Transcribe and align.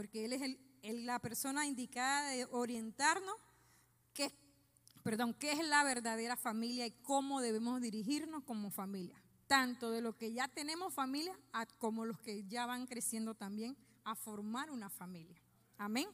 porque 0.00 0.24
Él 0.24 0.58
es 0.80 0.94
la 1.04 1.18
persona 1.18 1.66
indicada 1.66 2.30
de 2.30 2.46
orientarnos 2.46 3.34
qué, 4.14 4.32
perdón, 5.02 5.34
qué 5.34 5.52
es 5.52 5.62
la 5.62 5.84
verdadera 5.84 6.38
familia 6.38 6.86
y 6.86 6.90
cómo 7.02 7.42
debemos 7.42 7.82
dirigirnos 7.82 8.42
como 8.44 8.70
familia, 8.70 9.22
tanto 9.46 9.90
de 9.90 10.00
los 10.00 10.16
que 10.16 10.32
ya 10.32 10.48
tenemos 10.48 10.94
familia 10.94 11.38
como 11.76 12.06
los 12.06 12.18
que 12.20 12.48
ya 12.48 12.64
van 12.64 12.86
creciendo 12.86 13.34
también 13.34 13.76
a 14.04 14.14
formar 14.14 14.70
una 14.70 14.88
familia. 14.88 15.38
Amén. 15.76 16.08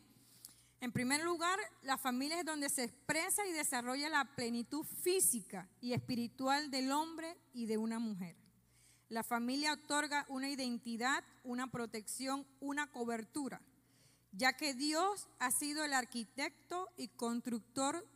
En 0.80 0.90
primer 0.90 1.22
lugar, 1.22 1.56
la 1.82 1.96
familia 1.96 2.40
es 2.40 2.44
donde 2.44 2.68
se 2.68 2.82
expresa 2.82 3.46
y 3.46 3.52
desarrolla 3.52 4.08
la 4.08 4.24
plenitud 4.34 4.84
física 4.84 5.68
y 5.80 5.92
espiritual 5.92 6.72
del 6.72 6.90
hombre 6.90 7.38
y 7.54 7.66
de 7.66 7.78
una 7.78 8.00
mujer. 8.00 8.34
La 9.08 9.22
familia 9.22 9.74
otorga 9.74 10.26
una 10.28 10.50
identidad, 10.50 11.22
una 11.44 11.70
protección, 11.70 12.44
una 12.58 12.90
cobertura, 12.90 13.62
ya 14.36 14.52
que 14.52 14.74
Dios 14.74 15.28
ha 15.38 15.50
sido 15.50 15.84
el 15.84 15.92
arquitecto 15.92 16.88
y 16.96 17.08
constructor 17.08 18.06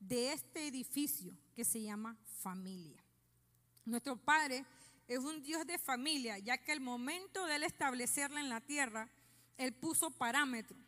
de 0.00 0.32
este 0.32 0.66
edificio 0.66 1.32
que 1.54 1.64
se 1.64 1.82
llama 1.82 2.16
familia. 2.40 3.02
Nuestro 3.84 4.16
Padre 4.16 4.64
es 5.06 5.18
un 5.20 5.42
Dios 5.42 5.66
de 5.66 5.78
familia, 5.78 6.38
ya 6.38 6.58
que 6.58 6.72
el 6.72 6.80
momento 6.80 7.46
de 7.46 7.56
él 7.56 7.62
establecerla 7.62 8.40
en 8.40 8.48
la 8.48 8.60
tierra, 8.60 9.08
Él 9.56 9.72
puso 9.72 10.10
parámetros 10.10 10.78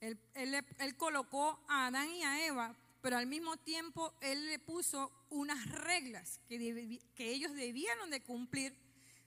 él, 0.00 0.96
colocó 0.96 1.62
a 1.68 1.86
Adán 1.86 2.10
y 2.10 2.22
a 2.22 2.46
Eva, 2.46 2.74
pero 3.02 3.16
al 3.16 3.26
mismo 3.26 3.56
tiempo 3.58 4.14
Él 4.20 4.46
le 4.46 4.58
puso 4.58 5.12
unas 5.30 5.66
reglas 5.70 6.40
que, 6.48 7.00
que 7.14 7.30
ellos 7.30 7.54
debieron 7.54 8.10
de 8.10 8.22
cumplir. 8.22 8.74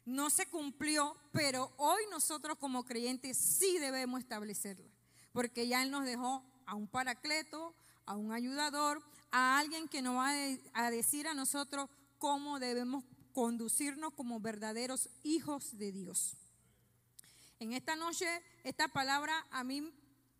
No 0.05 0.29
se 0.29 0.47
cumplió, 0.47 1.15
pero 1.31 1.71
hoy 1.77 2.03
nosotros 2.09 2.57
como 2.57 2.83
creyentes 2.83 3.37
sí 3.37 3.77
debemos 3.79 4.19
establecerlas, 4.19 4.91
porque 5.33 5.67
ya 5.67 5.83
Él 5.83 5.91
nos 5.91 6.05
dejó 6.05 6.43
a 6.65 6.75
un 6.75 6.87
paracleto, 6.87 7.75
a 8.05 8.15
un 8.15 8.31
ayudador, 8.31 9.03
a 9.31 9.59
alguien 9.59 9.87
que 9.89 10.01
nos 10.01 10.15
va 10.15 10.31
a 10.73 10.91
decir 10.91 11.27
a 11.27 11.33
nosotros 11.33 11.89
cómo 12.17 12.59
debemos 12.59 13.03
conducirnos 13.33 14.13
como 14.13 14.39
verdaderos 14.39 15.09
hijos 15.23 15.77
de 15.77 15.91
Dios. 15.91 16.37
En 17.59 17.73
esta 17.73 17.95
noche, 17.95 18.27
esta 18.63 18.87
palabra 18.87 19.33
a 19.51 19.63
mí 19.63 19.91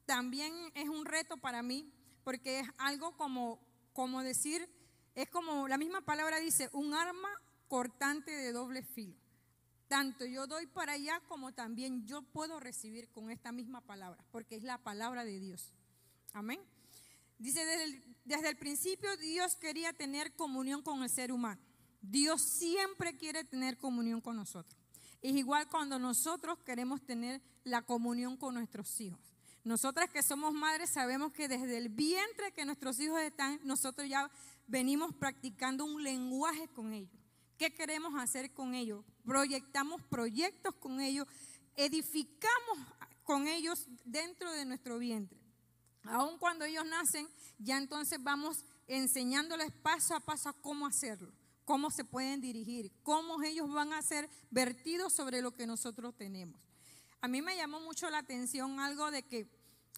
también 0.05 0.53
es 0.75 0.89
un 0.89 1.05
reto 1.05 1.38
para 1.38 1.63
mí, 1.63 1.91
porque 2.23 2.59
es 2.59 2.67
algo 2.78 3.17
como, 3.17 3.59
como 3.94 4.22
decir, 4.22 4.69
es 5.16 5.30
como 5.30 5.67
la 5.67 5.78
misma 5.78 6.02
palabra 6.02 6.38
dice, 6.38 6.69
un 6.73 6.94
arma 6.94 7.30
cortante 7.67 8.31
de 8.31 8.52
doble 8.52 8.83
filo. 8.83 9.22
Tanto 9.87 10.25
yo 10.25 10.47
doy 10.47 10.65
para 10.67 10.93
allá 10.93 11.21
como 11.27 11.53
también 11.53 12.05
yo 12.05 12.21
puedo 12.21 12.59
recibir 12.59 13.09
con 13.09 13.29
esta 13.29 13.51
misma 13.51 13.81
palabra, 13.81 14.23
porque 14.31 14.55
es 14.55 14.63
la 14.63 14.77
palabra 14.77 15.23
de 15.23 15.39
Dios. 15.39 15.73
Amén. 16.33 16.59
Dice, 17.37 17.63
desde 18.23 18.49
el, 18.49 18.57
principio 18.57 19.15
Dios 19.17 19.55
quería 19.55 19.91
tener 19.93 20.33
comunión 20.33 20.81
con 20.81 21.03
el 21.03 21.09
ser 21.09 21.31
humano. 21.31 21.61
Dios 22.01 22.41
siempre 22.41 23.17
quiere 23.17 23.43
tener 23.43 23.77
comunión 23.77 24.21
con 24.21 24.35
nosotros. 24.35 24.79
Es 25.21 25.35
igual 25.35 25.67
cuando 25.69 25.99
nosotros 25.99 26.59
queremos 26.59 27.01
tener 27.05 27.41
la 27.63 27.81
comunión 27.81 28.37
con 28.37 28.53
nuestros 28.55 28.99
hijos. 29.01 29.19
Nosotras 29.63 30.09
que 30.09 30.23
somos 30.23 30.53
madres 30.53 30.89
sabemos 30.89 31.31
que 31.31 31.47
desde 31.47 31.77
el 31.77 31.89
vientre 31.89 32.51
que 32.51 32.65
nuestros 32.65 32.99
hijos 32.99 33.21
están, 33.21 33.59
nosotros 33.63 34.09
ya 34.09 34.29
venimos 34.67 35.13
practicando 35.13 35.85
un 35.85 36.03
lenguaje 36.03 36.67
con 36.69 36.93
ellos. 36.93 37.19
¿Qué 37.57 37.73
queremos 37.73 38.13
hacer 38.15 38.53
con 38.53 38.75
ellos? 38.75 39.05
Proyectamos 39.25 40.02
proyectos 40.03 40.75
con 40.75 40.99
ellos, 40.99 41.27
edificamos 41.75 42.77
con 43.23 43.47
ellos 43.47 43.88
dentro 44.03 44.52
de 44.52 44.66
nuestro 44.66 44.97
vientre. 44.99 45.39
Aun 46.03 46.38
cuando 46.38 46.66
ellos 46.66 46.85
nacen, 46.85 47.27
ya 47.57 47.77
entonces 47.77 48.21
vamos 48.21 48.66
enseñándoles 48.88 49.71
paso 49.71 50.16
a 50.16 50.19
paso 50.19 50.53
cómo 50.61 50.85
hacerlo, 50.85 51.31
cómo 51.63 51.89
se 51.89 52.03
pueden 52.03 52.41
dirigir, 52.41 52.91
cómo 53.03 53.41
ellos 53.41 53.72
van 53.72 53.94
a 53.94 54.01
ser 54.01 54.29
vertidos 54.51 55.13
sobre 55.13 55.41
lo 55.41 55.53
que 55.53 55.66
nosotros 55.66 56.16
tenemos. 56.17 56.59
A 57.22 57.29
mí 57.29 57.41
me 57.41 57.55
llamó 57.55 57.79
mucho 57.79 58.09
la 58.09 58.17
atención 58.17 58.81
algo 58.81 59.09
de 59.09 59.23
que 59.23 59.47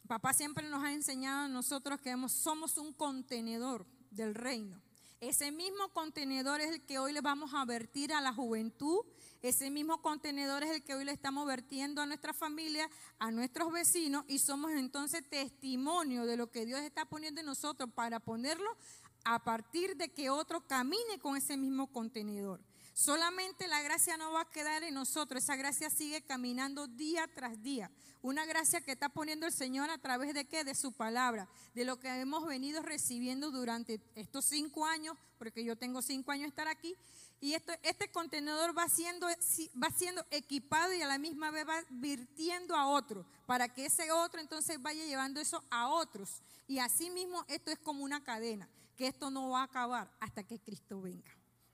papá 0.08 0.34
siempre 0.34 0.70
nos 0.70 0.84
ha 0.84 0.94
enseñado 0.94 1.46
a 1.46 1.48
nosotros 1.48 2.00
que 2.00 2.16
somos 2.28 2.78
un 2.78 2.94
contenedor 2.94 3.88
del 4.12 4.36
reino. 4.36 4.80
Ese 5.20 5.52
mismo 5.52 5.90
contenedor 5.90 6.62
es 6.62 6.70
el 6.70 6.86
que 6.86 7.00
hoy 7.00 7.14
le 7.14 7.22
vamos 7.22 7.52
a 7.56 7.66
vertir 7.66 8.14
a 8.14 8.22
la 8.22 8.32
juventud. 8.32 9.00
Ese 9.46 9.70
mismo 9.70 10.02
contenedor 10.02 10.64
es 10.64 10.72
el 10.72 10.82
que 10.82 10.96
hoy 10.96 11.06
le 11.06 11.12
estamos 11.12 11.46
vertiendo 11.46 12.02
a 12.02 12.08
nuestra 12.08 12.34
familia, 12.34 12.90
a 13.20 13.30
nuestros 13.30 13.72
vecinos 13.72 14.26
y 14.28 14.40
somos 14.40 14.72
entonces 14.72 15.24
testimonio 15.30 16.26
de 16.26 16.36
lo 16.36 16.50
que 16.50 16.66
Dios 16.66 16.80
está 16.82 17.06
poniendo 17.06 17.42
en 17.42 17.46
nosotros 17.46 17.92
para 17.94 18.20
ponerlo 18.20 18.76
a 19.24 19.44
partir 19.44 19.98
de 19.98 20.10
que 20.10 20.32
otro 20.32 20.66
camine 20.66 21.20
con 21.22 21.38
ese 21.38 21.58
mismo 21.58 21.86
contenedor. 21.94 22.60
Solamente 22.96 23.68
la 23.68 23.84
gracia 23.84 24.18
no 24.18 24.32
va 24.32 24.42
a 24.42 24.50
quedar 24.50 24.82
en 24.82 24.96
nosotros, 24.96 25.44
esa 25.44 25.56
gracia 25.56 25.92
sigue 25.92 26.24
caminando 26.24 26.88
día 26.88 27.30
tras 27.36 27.62
día. 27.62 27.92
Una 28.24 28.46
gracia 28.46 28.82
que 28.82 28.94
está 28.94 29.10
poniendo 29.10 29.46
el 29.46 29.52
Señor 29.52 29.92
a 29.92 30.00
través 30.00 30.34
de 30.34 30.46
qué? 30.46 30.64
De 30.64 30.74
su 30.74 30.92
palabra, 30.92 31.48
de 31.76 31.86
lo 31.86 32.00
que 32.00 32.08
hemos 32.08 32.48
venido 32.48 32.82
recibiendo 32.82 33.52
durante 33.52 34.02
estos 34.16 34.46
cinco 34.46 34.88
años, 34.88 35.16
porque 35.38 35.64
yo 35.64 35.76
tengo 35.76 36.02
cinco 36.02 36.32
años 36.32 36.46
de 36.46 36.50
estar 36.50 36.68
aquí, 36.68 36.96
y 37.42 37.54
esto, 37.54 37.74
este 37.84 38.10
contenedor 38.12 38.78
va 38.78 38.88
siendo, 38.90 39.28
va 39.28 39.90
siendo 39.92 40.26
equipado 40.32 40.94
y 40.94 41.02
a 41.02 41.08
la 41.08 41.18
misma 41.18 41.52
vez 41.52 41.68
va 41.68 41.84
virtiendo 41.90 42.76
a 42.76 42.88
otro, 42.88 43.26
para 43.46 43.70
que 43.70 43.86
ese 43.86 44.12
otro 44.12 44.40
entonces 44.40 44.82
vaya 44.82 45.06
llevando 45.06 45.40
eso 45.40 45.64
a 45.70 45.90
otros. 45.90 46.42
Y 46.68 46.80
así 46.80 47.10
mismo 47.10 47.46
esto 47.48 47.72
es 47.72 47.80
como 47.80 48.04
una 48.04 48.24
cadena, 48.24 48.70
que 48.96 49.08
esto 49.08 49.30
no 49.30 49.50
va 49.50 49.62
a 49.62 49.66
acabar 49.66 50.10
hasta 50.20 50.44
que 50.44 50.60
Cristo 50.60 51.02
venga. 51.02 51.32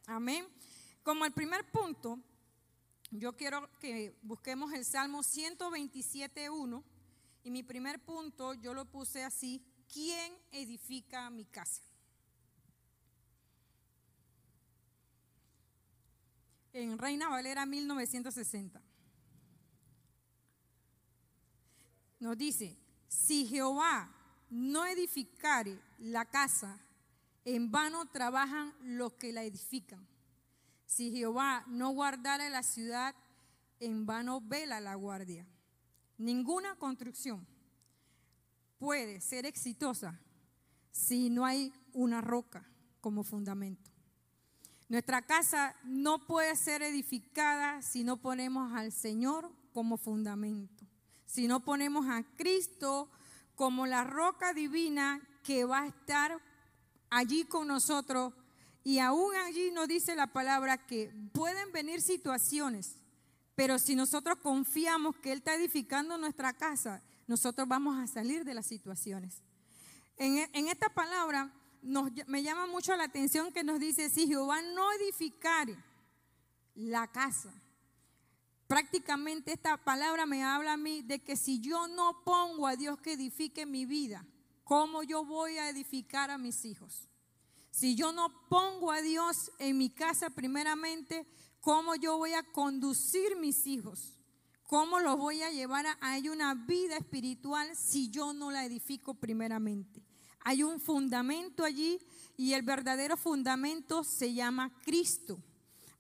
Amén. 0.08 0.48
Como 1.04 1.26
el 1.26 1.32
primer 1.32 1.70
punto, 1.72 2.20
yo 3.12 3.36
quiero 3.36 3.70
que 3.80 4.16
busquemos 4.22 4.74
el 4.74 4.86
Salmo 4.86 5.20
127.1 5.20 6.84
y 7.44 7.52
mi 7.52 7.64
primer 7.64 8.04
punto 8.04 8.54
yo 8.56 8.74
lo 8.74 8.86
puse 8.86 9.24
así, 9.24 9.64
¿quién 9.92 10.34
edifica 10.52 11.30
mi 11.30 11.46
casa? 11.46 11.82
En 16.74 16.98
Reina 16.98 17.30
Valera 17.30 17.66
1960. 17.66 18.82
Nos 22.20 22.38
dice, 22.38 22.78
si 23.08 23.46
Jehová 23.48 24.10
no 24.50 24.86
edificare 24.86 25.80
la 26.00 26.26
casa, 26.26 26.80
en 27.44 27.72
vano 27.72 28.06
trabajan 28.10 28.74
los 28.82 29.14
que 29.14 29.34
la 29.34 29.44
edifican. 29.44 30.08
Si 30.86 31.12
Jehová 31.12 31.66
no 31.68 31.90
guardara 31.90 32.50
la 32.50 32.64
ciudad, 32.64 33.16
en 33.80 34.06
vano 34.06 34.42
vela 34.42 34.80
la 34.80 34.96
guardia. 34.96 35.48
Ninguna 36.18 36.76
construcción 36.76 37.48
puede 38.78 39.20
ser 39.22 39.46
exitosa 39.46 40.20
si 40.92 41.30
no 41.30 41.46
hay 41.46 41.74
una 41.94 42.22
roca 42.22 42.66
como 43.00 43.24
fundamento. 43.24 43.91
Nuestra 44.92 45.22
casa 45.22 45.74
no 45.86 46.28
puede 46.28 46.54
ser 46.58 46.82
edificada 46.82 47.82
si 47.82 48.04
no 48.04 48.18
ponemos 48.18 48.74
al 48.74 48.92
Señor 48.92 49.50
como 49.74 49.96
fundamento, 49.96 50.86
si 51.26 51.48
no 51.48 51.62
ponemos 51.62 52.08
a 52.10 52.24
Cristo 52.36 53.10
como 53.56 53.88
la 53.88 54.04
roca 54.04 54.54
divina 54.54 55.26
que 55.46 55.64
va 55.64 55.84
a 55.84 55.88
estar 55.88 56.42
allí 57.10 57.46
con 57.46 57.70
nosotros 57.70 58.34
y 58.84 59.00
aún 59.00 59.34
allí 59.46 59.72
nos 59.72 59.88
dice 59.88 60.14
la 60.14 60.28
palabra 60.28 60.86
que 60.86 61.10
pueden 61.32 61.72
venir 61.72 62.02
situaciones, 62.02 62.98
pero 63.56 63.80
si 63.80 63.96
nosotros 63.96 64.40
confiamos 64.40 65.16
que 65.16 65.32
Él 65.32 65.38
está 65.38 65.56
edificando 65.56 66.18
nuestra 66.18 66.52
casa, 66.52 67.02
nosotros 67.28 67.66
vamos 67.66 67.98
a 67.98 68.08
salir 68.08 68.44
de 68.44 68.56
las 68.56 68.66
situaciones. 68.66 69.42
En, 70.18 70.68
esta 70.68 70.90
palabra 70.90 71.50
me 71.82 72.44
llama 72.44 72.68
mucho 72.68 72.96
la 72.96 73.06
atención 73.06 73.52
que 73.52 73.64
nos 73.64 73.80
dice, 73.80 74.10
si 74.10 74.28
Jehová 74.28 74.62
no 74.62 74.92
edificare 74.94 75.76
la 76.76 77.12
casa, 77.12 77.54
prácticamente 78.68 79.52
esta 79.52 79.78
palabra 79.78 80.26
me 80.26 80.44
habla 80.44 80.74
a 80.74 80.78
mí 80.78 81.02
de 81.02 81.20
que 81.20 81.36
si 81.36 81.60
yo 81.60 81.88
no 81.88 82.24
pongo 82.24 82.68
a 82.68 82.76
Dios 82.76 83.00
que 83.00 83.14
edifique 83.14 83.66
mi 83.66 83.86
vida, 83.86 84.26
¿cómo 84.64 85.04
yo 85.04 85.26
voy 85.26 85.58
a 85.58 85.70
edificar 85.70 86.32
a 86.32 86.38
mis 86.38 86.66
hijos? 86.66 87.08
Si 87.72 87.96
yo 87.96 88.12
no 88.12 88.48
pongo 88.48 88.92
a 88.92 89.02
Dios 89.02 89.52
en 89.58 89.78
mi 89.78 89.90
casa 89.90 90.30
primeramente, 90.30 91.26
¿cómo 91.62 91.96
yo 91.96 92.18
voy 92.18 92.34
a 92.34 92.44
conducir 92.44 93.38
mis 93.38 93.66
hijos? 93.66 94.14
¿Cómo 94.64 95.00
los 95.00 95.18
voy 95.18 95.42
a 95.42 95.52
llevar 95.52 95.86
a, 95.88 95.98
a 96.00 96.18
una 96.32 96.54
vida 96.54 96.96
espiritual 96.98 97.76
si 97.76 98.10
yo 98.10 98.34
no 98.34 98.52
la 98.52 98.66
edifico 98.66 99.14
primeramente? 99.16 100.01
Hay 100.44 100.64
un 100.64 100.80
fundamento 100.80 101.64
allí 101.64 102.00
y 102.38 102.54
el 102.54 102.64
verdadero 102.64 103.18
fundamento 103.18 104.04
se 104.04 104.34
llama 104.34 104.72
Cristo. 104.84 105.40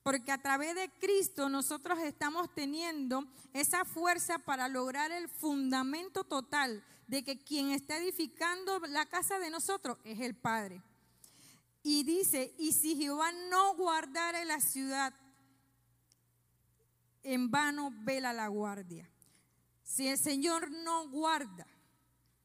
Porque 0.04 0.32
a 0.32 0.42
través 0.42 0.74
de 0.74 0.90
Cristo 1.00 1.48
nosotros 1.48 2.00
estamos 2.00 2.54
teniendo 2.56 3.26
esa 3.54 3.86
fuerza 3.86 4.40
para 4.40 4.68
lograr 4.68 5.12
el 5.12 5.30
fundamento 5.30 6.24
total 6.24 6.84
de 7.08 7.24
que 7.24 7.38
quien 7.38 7.72
está 7.72 7.98
edificando 7.98 8.80
la 8.88 9.06
casa 9.06 9.38
de 9.38 9.52
nosotros 9.52 9.98
es 10.04 10.20
el 10.22 10.34
Padre. 10.34 10.82
Y 11.84 12.04
dice, 12.04 12.56
y 12.58 12.72
si 12.72 12.96
Jehová 12.96 13.32
no 13.50 13.76
guardara 13.76 14.44
la 14.46 14.60
ciudad, 14.60 15.14
en 17.24 17.52
vano 17.52 17.92
vela 18.04 18.34
la 18.34 18.48
guardia. 18.48 19.10
Si 19.84 20.08
el 20.08 20.18
Señor 20.18 20.72
no 20.72 21.10
guarda 21.10 21.68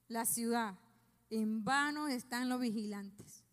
la 0.08 0.24
ciudad, 0.24 0.78
en 1.30 1.64
vano 1.64 2.08
están 2.08 2.48
los 2.48 2.60
vigilantes. 2.60 3.44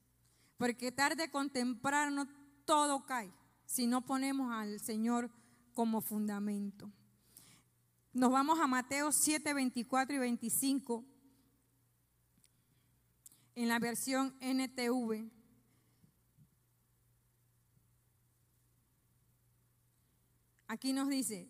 Porque 0.58 0.92
tarde 0.92 1.30
con 1.30 1.50
temprano 1.50 2.28
todo 2.66 3.06
cae 3.06 3.34
si 3.66 3.88
no 3.88 4.06
ponemos 4.06 4.54
al 4.54 4.80
Señor 4.80 5.32
como 5.74 6.02
fundamento. 6.02 6.92
Nos 8.14 8.32
vamos 8.32 8.60
a 8.60 8.68
Mateo 8.68 9.12
7, 9.12 9.54
24 9.54 10.16
y 10.16 10.20
25 10.20 11.04
en 13.56 13.68
la 13.68 13.80
versión 13.80 14.36
NTV. 14.40 15.30
Aquí 20.68 20.94
nos 20.94 21.10
dice, 21.10 21.50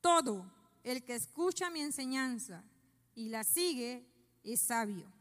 todo 0.00 0.50
el 0.82 1.04
que 1.04 1.14
escucha 1.14 1.70
mi 1.70 1.80
enseñanza 1.80 2.64
y 3.14 3.28
la 3.28 3.44
sigue 3.44 4.08
es 4.44 4.60
sabio. 4.60 5.15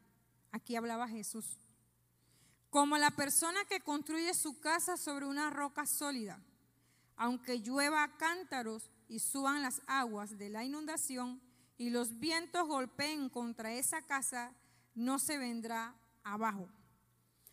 Aquí 0.56 0.78
hablaba 0.78 1.10
Jesús. 1.10 1.58
Como 2.70 2.98
la 2.98 3.12
persona 3.12 3.66
que 3.66 3.82
construye 3.82 4.34
su 4.34 4.58
casa 4.62 4.96
sobre 4.96 5.26
una 5.26 5.50
roca 5.50 5.86
sólida. 5.86 6.42
Aunque 7.18 7.60
llueva 7.60 8.16
cántaros 8.16 8.90
y 9.10 9.20
suban 9.20 9.62
las 9.62 9.82
aguas 9.86 10.38
de 10.38 10.50
la 10.50 10.64
inundación 10.64 11.42
y 11.78 11.90
los 11.90 12.22
vientos 12.22 12.70
golpeen 12.70 13.28
contra 13.28 13.74
esa 13.74 14.02
casa, 14.04 14.54
no 14.94 15.20
se 15.20 15.38
vendrá 15.38 15.94
abajo, 16.24 16.70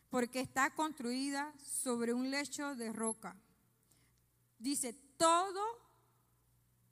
porque 0.08 0.38
está 0.38 0.70
construida 0.70 1.52
sobre 1.58 2.14
un 2.14 2.30
lecho 2.30 2.76
de 2.76 2.92
roca. 2.92 3.34
Dice, 4.60 4.92
todo 5.16 5.60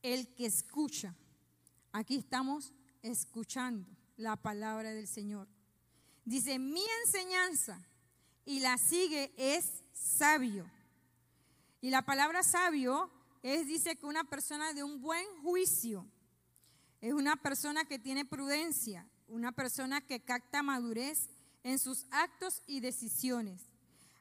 el 0.03 0.35
que 0.35 0.47
escucha, 0.47 1.15
aquí 1.93 2.17
estamos 2.17 2.73
escuchando 3.01 3.89
la 4.17 4.35
palabra 4.35 4.93
del 4.93 5.07
Señor. 5.07 5.47
Dice, 6.25 6.59
mi 6.59 6.85
enseñanza 7.05 7.81
y 8.45 8.61
la 8.61 8.79
sigue 8.79 9.33
es 9.37 9.83
sabio. 9.93 10.71
Y 11.81 11.91
la 11.91 12.03
palabra 12.03 12.43
sabio 12.43 13.11
es, 13.43 13.67
dice 13.67 13.97
que 13.97 14.07
una 14.07 14.25
persona 14.25 14.73
de 14.73 14.83
un 14.83 15.01
buen 15.01 15.25
juicio, 15.43 16.07
es 17.01 17.13
una 17.15 17.37
persona 17.37 17.85
que 17.85 17.99
tiene 17.99 18.25
prudencia, 18.25 19.07
una 19.29 19.53
persona 19.53 20.01
que 20.01 20.21
capta 20.21 20.63
madurez 20.63 21.31
en 21.63 21.79
sus 21.79 22.07
actos 22.11 22.63
y 22.67 22.81
decisiones. 22.81 23.63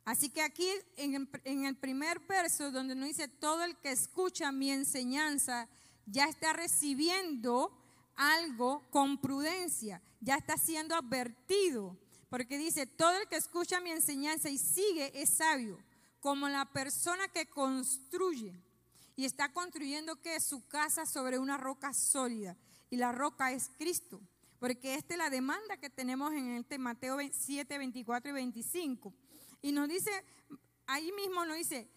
Así 0.06 0.30
que 0.30 0.42
aquí 0.42 0.68
en, 0.95 1.30
en 1.44 1.66
el 1.66 1.75
primer 1.75 2.19
verso 2.22 2.72
donde 2.72 2.95
nos 2.95 3.10
dice, 3.10 3.28
todo 3.28 3.63
el 3.63 3.75
que 3.78 3.92
escucha 3.92 4.52
mi 4.52 4.72
enseñanza 4.72 5.68
ya 6.06 6.25
está 6.25 6.54
recibiendo 6.54 7.72
algo 8.19 8.83
con 8.92 9.18
prudencia, 9.18 10.01
ya 10.19 10.36
está 10.36 10.57
siendo 10.57 10.94
advertido, 10.94 11.98
porque 12.30 12.57
dice, 12.57 12.86
todo 12.86 13.18
el 13.18 13.30
que 13.30 13.38
escucha 13.38 13.80
mi 13.80 13.92
enseñanza 13.92 14.50
y 14.50 14.57
sigue 14.57 15.10
es 15.19 15.30
sabio, 15.30 15.80
como 16.19 16.50
la 16.50 16.66
persona 16.66 17.30
que 17.30 17.48
construye 17.48 18.62
y 19.16 19.24
está 19.24 19.54
construyendo 19.54 20.21
que 20.21 20.39
su 20.42 20.68
casa 20.68 21.06
sobre 21.06 21.39
una 21.39 21.57
roca 21.57 21.94
sólida, 21.94 22.57
y 22.89 22.98
la 22.98 23.13
roca 23.13 23.54
es 23.54 23.71
Cristo, 23.77 24.19
porque 24.60 24.95
esta 24.95 25.13
es 25.13 25.18
la 25.18 25.30
demanda 25.30 25.77
que 25.77 25.89
tenemos 25.89 26.33
en 26.33 26.57
este 26.57 26.77
Mateo 26.77 27.19
7, 27.31 27.77
24 27.77 28.31
y 28.31 28.33
25. 28.33 29.13
Y 29.62 29.71
nos 29.71 29.88
dice, 29.88 30.12
ahí 30.88 31.12
mismo 31.13 31.45
nos 31.45 31.56
dice, 31.56 31.88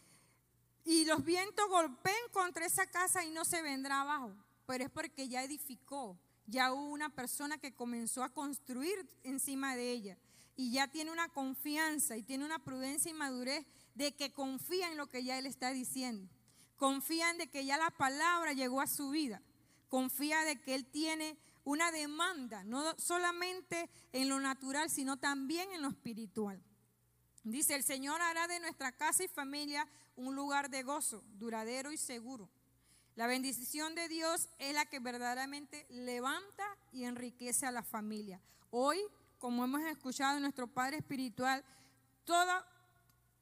y 0.85 1.05
los 1.05 1.25
vientos 1.25 1.69
golpeen 1.69 2.29
contra 2.31 2.67
esa 2.67 2.87
casa 2.87 3.25
y 3.25 3.31
no 3.31 3.45
se 3.45 3.63
vendrá 3.63 4.03
abajo 4.03 4.37
pero 4.73 4.85
es 4.85 4.91
porque 4.91 5.29
ya 5.29 5.45
edificó, 5.45 6.19
ya 6.47 6.73
hubo 6.73 6.89
una 6.89 7.11
persona 7.11 7.59
que 7.59 7.75
comenzó 7.75 8.25
a 8.25 8.33
construir 8.33 9.07
encima 9.23 9.77
de 9.77 9.91
ella 9.91 10.17
y 10.57 10.73
ya 10.73 10.89
tiene 10.89 11.13
una 11.13 11.29
confianza 11.29 12.17
y 12.17 12.23
tiene 12.23 12.47
una 12.47 12.59
prudencia 12.59 13.11
y 13.11 13.13
madurez 13.13 13.67
de 13.95 14.17
que 14.17 14.33
confía 14.33 14.91
en 14.91 14.97
lo 14.97 15.11
que 15.11 15.25
ya 15.25 15.39
él 15.39 15.45
está 15.45 15.73
diciendo. 15.73 16.27
Confía 16.79 17.31
en 17.33 17.37
de 17.37 17.51
que 17.51 17.67
ya 17.67 17.77
la 17.77 17.91
palabra 17.91 18.55
llegó 18.55 18.81
a 18.81 18.87
su 18.87 19.11
vida. 19.11 19.43
Confía 19.91 20.41
de 20.45 20.59
que 20.59 20.75
él 20.75 20.87
tiene 20.87 21.37
una 21.65 21.93
demanda, 21.93 22.65
no 22.65 22.99
solamente 22.99 23.91
en 24.13 24.31
lo 24.31 24.41
natural, 24.41 24.89
sino 24.89 25.19
también 25.19 25.71
en 25.73 25.83
lo 25.83 25.89
espiritual. 25.91 26.63
Dice, 27.45 27.75
el 27.75 27.85
Señor 27.85 28.23
hará 28.23 28.49
de 28.49 28.59
nuestra 28.59 28.91
casa 28.91 29.23
y 29.23 29.29
familia 29.29 29.87
un 30.17 30.35
lugar 30.35 30.71
de 30.71 30.83
gozo, 30.83 31.23
duradero 31.35 31.93
y 31.93 31.99
seguro. 31.99 32.49
La 33.15 33.27
bendición 33.27 33.95
de 33.95 34.09
Dios 34.09 34.49
es 34.59 34.73
la 34.73 34.87
que 34.87 34.99
verdaderamente 34.99 35.87
levanta 35.91 36.65
y 36.93 37.05
enriquece 37.05 37.67
a 37.67 37.71
la 37.71 37.83
familia. 37.83 38.41
Hoy, 38.71 38.99
como 39.39 39.65
hemos 39.65 39.83
escuchado 39.83 40.37
en 40.37 40.43
nuestro 40.43 40.67
Padre 40.67 40.97
Espiritual, 40.97 41.63
todo, 42.25 42.51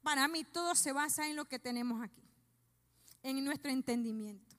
para 0.03 0.27
mí 0.27 0.43
todo 0.43 0.75
se 0.75 0.91
basa 0.91 1.29
en 1.29 1.37
lo 1.37 1.45
que 1.45 1.57
tenemos 1.57 2.03
aquí, 2.03 2.21
en 3.23 3.43
nuestro 3.45 3.71
entendimiento. 3.71 4.57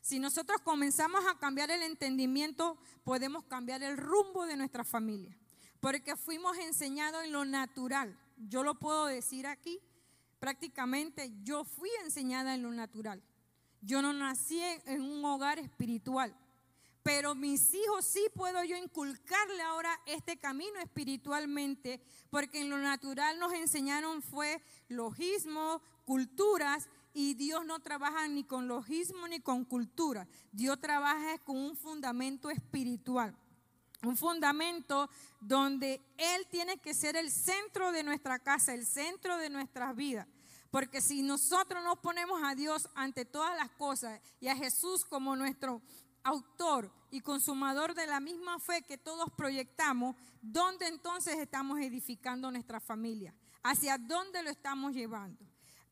Si 0.00 0.18
nosotros 0.18 0.60
comenzamos 0.64 1.24
a 1.26 1.38
cambiar 1.38 1.70
el 1.70 1.82
entendimiento, 1.82 2.78
podemos 3.04 3.44
cambiar 3.44 3.84
el 3.84 3.96
rumbo 3.96 4.44
de 4.46 4.56
nuestra 4.56 4.82
familia, 4.82 5.36
porque 5.78 6.16
fuimos 6.16 6.58
enseñados 6.58 7.24
en 7.24 7.30
lo 7.30 7.44
natural. 7.44 8.18
Yo 8.36 8.64
lo 8.64 8.76
puedo 8.76 9.06
decir 9.06 9.46
aquí, 9.46 9.78
prácticamente 10.40 11.32
yo 11.44 11.62
fui 11.62 11.90
enseñada 12.02 12.54
en 12.54 12.62
lo 12.62 12.72
natural. 12.72 13.22
Yo 13.80 14.02
no 14.02 14.12
nací 14.12 14.60
en 14.86 15.02
un 15.02 15.24
hogar 15.24 15.58
espiritual, 15.58 16.34
pero 17.02 17.34
mis 17.34 17.72
hijos 17.74 18.04
sí 18.04 18.26
puedo 18.34 18.62
yo 18.64 18.76
inculcarle 18.76 19.62
ahora 19.62 19.98
este 20.06 20.36
camino 20.36 20.78
espiritualmente, 20.80 22.00
porque 22.28 22.60
en 22.60 22.70
lo 22.70 22.78
natural 22.78 23.38
nos 23.38 23.52
enseñaron 23.52 24.20
fue 24.20 24.62
logismo, 24.88 25.80
culturas, 26.04 26.88
y 27.14 27.34
Dios 27.34 27.64
no 27.64 27.80
trabaja 27.80 28.28
ni 28.28 28.44
con 28.44 28.68
logismo 28.68 29.26
ni 29.26 29.40
con 29.40 29.64
cultura. 29.64 30.28
Dios 30.52 30.78
trabaja 30.80 31.38
con 31.38 31.56
un 31.56 31.76
fundamento 31.76 32.50
espiritual. 32.50 33.34
Un 34.04 34.16
fundamento 34.16 35.10
donde 35.40 36.00
Él 36.16 36.46
tiene 36.48 36.78
que 36.78 36.94
ser 36.94 37.16
el 37.16 37.30
centro 37.30 37.90
de 37.90 38.04
nuestra 38.04 38.38
casa, 38.38 38.72
el 38.72 38.86
centro 38.86 39.36
de 39.38 39.50
nuestras 39.50 39.96
vidas. 39.96 40.28
Porque 40.70 41.00
si 41.00 41.22
nosotros 41.22 41.82
nos 41.82 41.98
ponemos 41.98 42.42
a 42.44 42.54
Dios 42.54 42.88
ante 42.94 43.24
todas 43.24 43.56
las 43.56 43.70
cosas 43.70 44.20
y 44.40 44.48
a 44.48 44.56
Jesús 44.56 45.04
como 45.04 45.34
nuestro 45.34 45.80
autor 46.22 46.92
y 47.10 47.20
consumador 47.20 47.94
de 47.94 48.06
la 48.06 48.20
misma 48.20 48.58
fe 48.58 48.82
que 48.82 48.98
todos 48.98 49.30
proyectamos, 49.36 50.14
¿dónde 50.42 50.86
entonces 50.86 51.38
estamos 51.38 51.80
edificando 51.80 52.50
nuestra 52.50 52.80
familia? 52.80 53.34
¿Hacia 53.62 53.96
dónde 53.96 54.42
lo 54.42 54.50
estamos 54.50 54.92
llevando? 54.92 55.44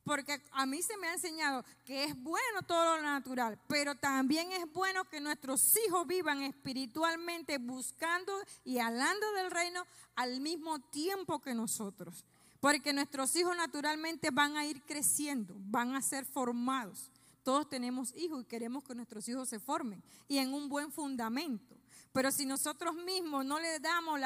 Porque 0.04 0.40
a 0.52 0.66
mí 0.66 0.82
se 0.82 0.96
me 0.98 1.08
ha 1.08 1.14
enseñado 1.14 1.64
que 1.84 2.04
es 2.04 2.22
bueno 2.22 2.62
todo 2.64 2.96
lo 2.96 3.02
natural, 3.02 3.58
pero 3.66 3.96
también 3.96 4.52
es 4.52 4.72
bueno 4.72 5.04
que 5.08 5.20
nuestros 5.20 5.76
hijos 5.84 6.06
vivan 6.06 6.42
espiritualmente 6.42 7.58
buscando 7.58 8.32
y 8.64 8.78
hablando 8.78 9.32
del 9.32 9.50
reino 9.50 9.84
al 10.14 10.40
mismo 10.40 10.78
tiempo 10.78 11.40
que 11.40 11.54
nosotros. 11.54 12.24
Porque 12.60 12.92
nuestros 12.92 13.34
hijos 13.36 13.56
naturalmente 13.56 14.30
van 14.30 14.56
a 14.56 14.66
ir 14.66 14.82
creciendo, 14.82 15.54
van 15.58 15.94
a 15.94 16.02
ser 16.02 16.24
formados. 16.24 17.10
Todos 17.42 17.68
tenemos 17.68 18.12
hijos 18.16 18.42
y 18.42 18.44
queremos 18.44 18.82
que 18.82 18.94
nuestros 18.94 19.28
hijos 19.28 19.48
se 19.48 19.60
formen 19.60 20.02
y 20.26 20.38
en 20.38 20.52
un 20.52 20.68
buen 20.68 20.90
fundamento. 20.90 21.76
Pero 22.12 22.32
si 22.32 22.46
nosotros 22.46 22.94
mismos 22.94 23.44
no 23.44 23.60
les 23.60 23.80
damos 23.80 24.18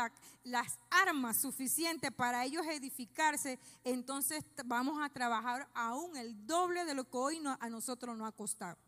las 0.44 0.78
armas 0.90 1.37
suficientes 1.37 2.12
para 2.12 2.44
ellos 2.44 2.64
edificarse, 2.66 3.58
entonces 3.84 4.44
vamos 4.64 5.02
a 5.02 5.08
trabajar 5.08 5.68
aún 5.75 6.16
el 6.16 6.46
doble 6.46 6.84
de 6.84 6.94
lo 6.94 7.04
que 7.04 7.16
hoy 7.16 7.42
a 7.58 7.68
nosotros 7.68 8.16
nos 8.16 8.28
ha 8.28 8.32
costado. 8.32 8.78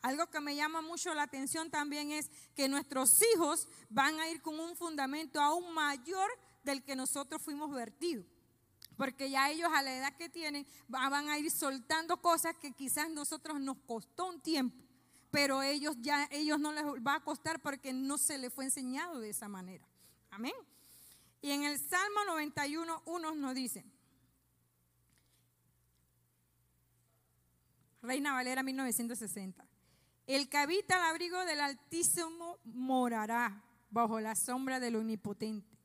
Algo 0.00 0.26
que 0.28 0.40
me 0.40 0.56
llama 0.56 0.80
mucho 0.80 1.12
la 1.12 1.24
atención 1.24 1.70
también 1.70 2.10
es 2.10 2.30
que 2.54 2.68
nuestros 2.68 3.20
hijos 3.34 3.68
van 3.90 4.18
a 4.18 4.28
ir 4.28 4.40
con 4.40 4.58
un 4.58 4.76
fundamento 4.76 5.40
aún 5.40 5.74
mayor 5.74 6.30
del 6.64 6.82
que 6.82 6.96
nosotros 6.96 7.42
fuimos 7.42 7.70
vertidos 7.70 8.24
porque 8.98 9.30
ya 9.30 9.48
ellos 9.48 9.70
a 9.72 9.80
la 9.80 9.94
edad 9.94 10.16
que 10.16 10.28
tienen 10.28 10.66
van 10.88 11.28
a 11.28 11.38
ir 11.38 11.50
soltando 11.52 12.20
cosas 12.20 12.56
que 12.58 12.72
quizás 12.72 13.08
nosotros 13.08 13.60
nos 13.60 13.78
costó 13.86 14.26
un 14.26 14.40
tiempo, 14.40 14.84
pero 15.30 15.62
ellos 15.62 15.94
ya 16.00 16.28
ellos 16.32 16.58
no 16.58 16.72
les 16.72 16.84
va 16.84 17.14
a 17.14 17.24
costar 17.24 17.62
porque 17.62 17.92
no 17.92 18.18
se 18.18 18.36
les 18.38 18.52
fue 18.52 18.64
enseñado 18.64 19.20
de 19.20 19.30
esa 19.30 19.48
manera. 19.48 19.86
Amén. 20.30 20.52
Y 21.40 21.52
en 21.52 21.62
el 21.62 21.78
Salmo 21.78 22.24
91 22.26 23.02
unos 23.06 23.36
nos 23.36 23.54
dice, 23.54 23.84
Reina 28.02 28.32
Valera 28.32 28.64
1960. 28.64 29.64
El 30.26 30.48
que 30.48 30.58
habita 30.58 30.96
al 30.96 31.10
abrigo 31.10 31.44
del 31.44 31.60
Altísimo 31.60 32.58
morará 32.64 33.62
bajo 33.90 34.18
la 34.18 34.34
sombra 34.34 34.80
del 34.80 34.96
Omnipotente. 34.96 35.78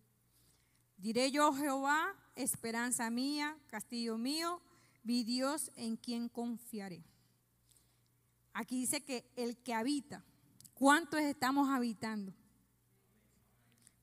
Diré 0.97 1.31
yo, 1.31 1.53
Jehová, 1.53 2.15
esperanza 2.35 3.09
mía, 3.09 3.57
castillo 3.67 4.17
mío, 4.17 4.61
mi 5.03 5.23
Dios 5.23 5.71
en 5.75 5.97
quien 5.97 6.29
confiaré. 6.29 7.03
Aquí 8.53 8.81
dice 8.81 9.01
que 9.01 9.25
el 9.35 9.57
que 9.57 9.73
habita, 9.73 10.23
¿cuántos 10.73 11.19
estamos 11.21 11.69
habitando? 11.69 12.33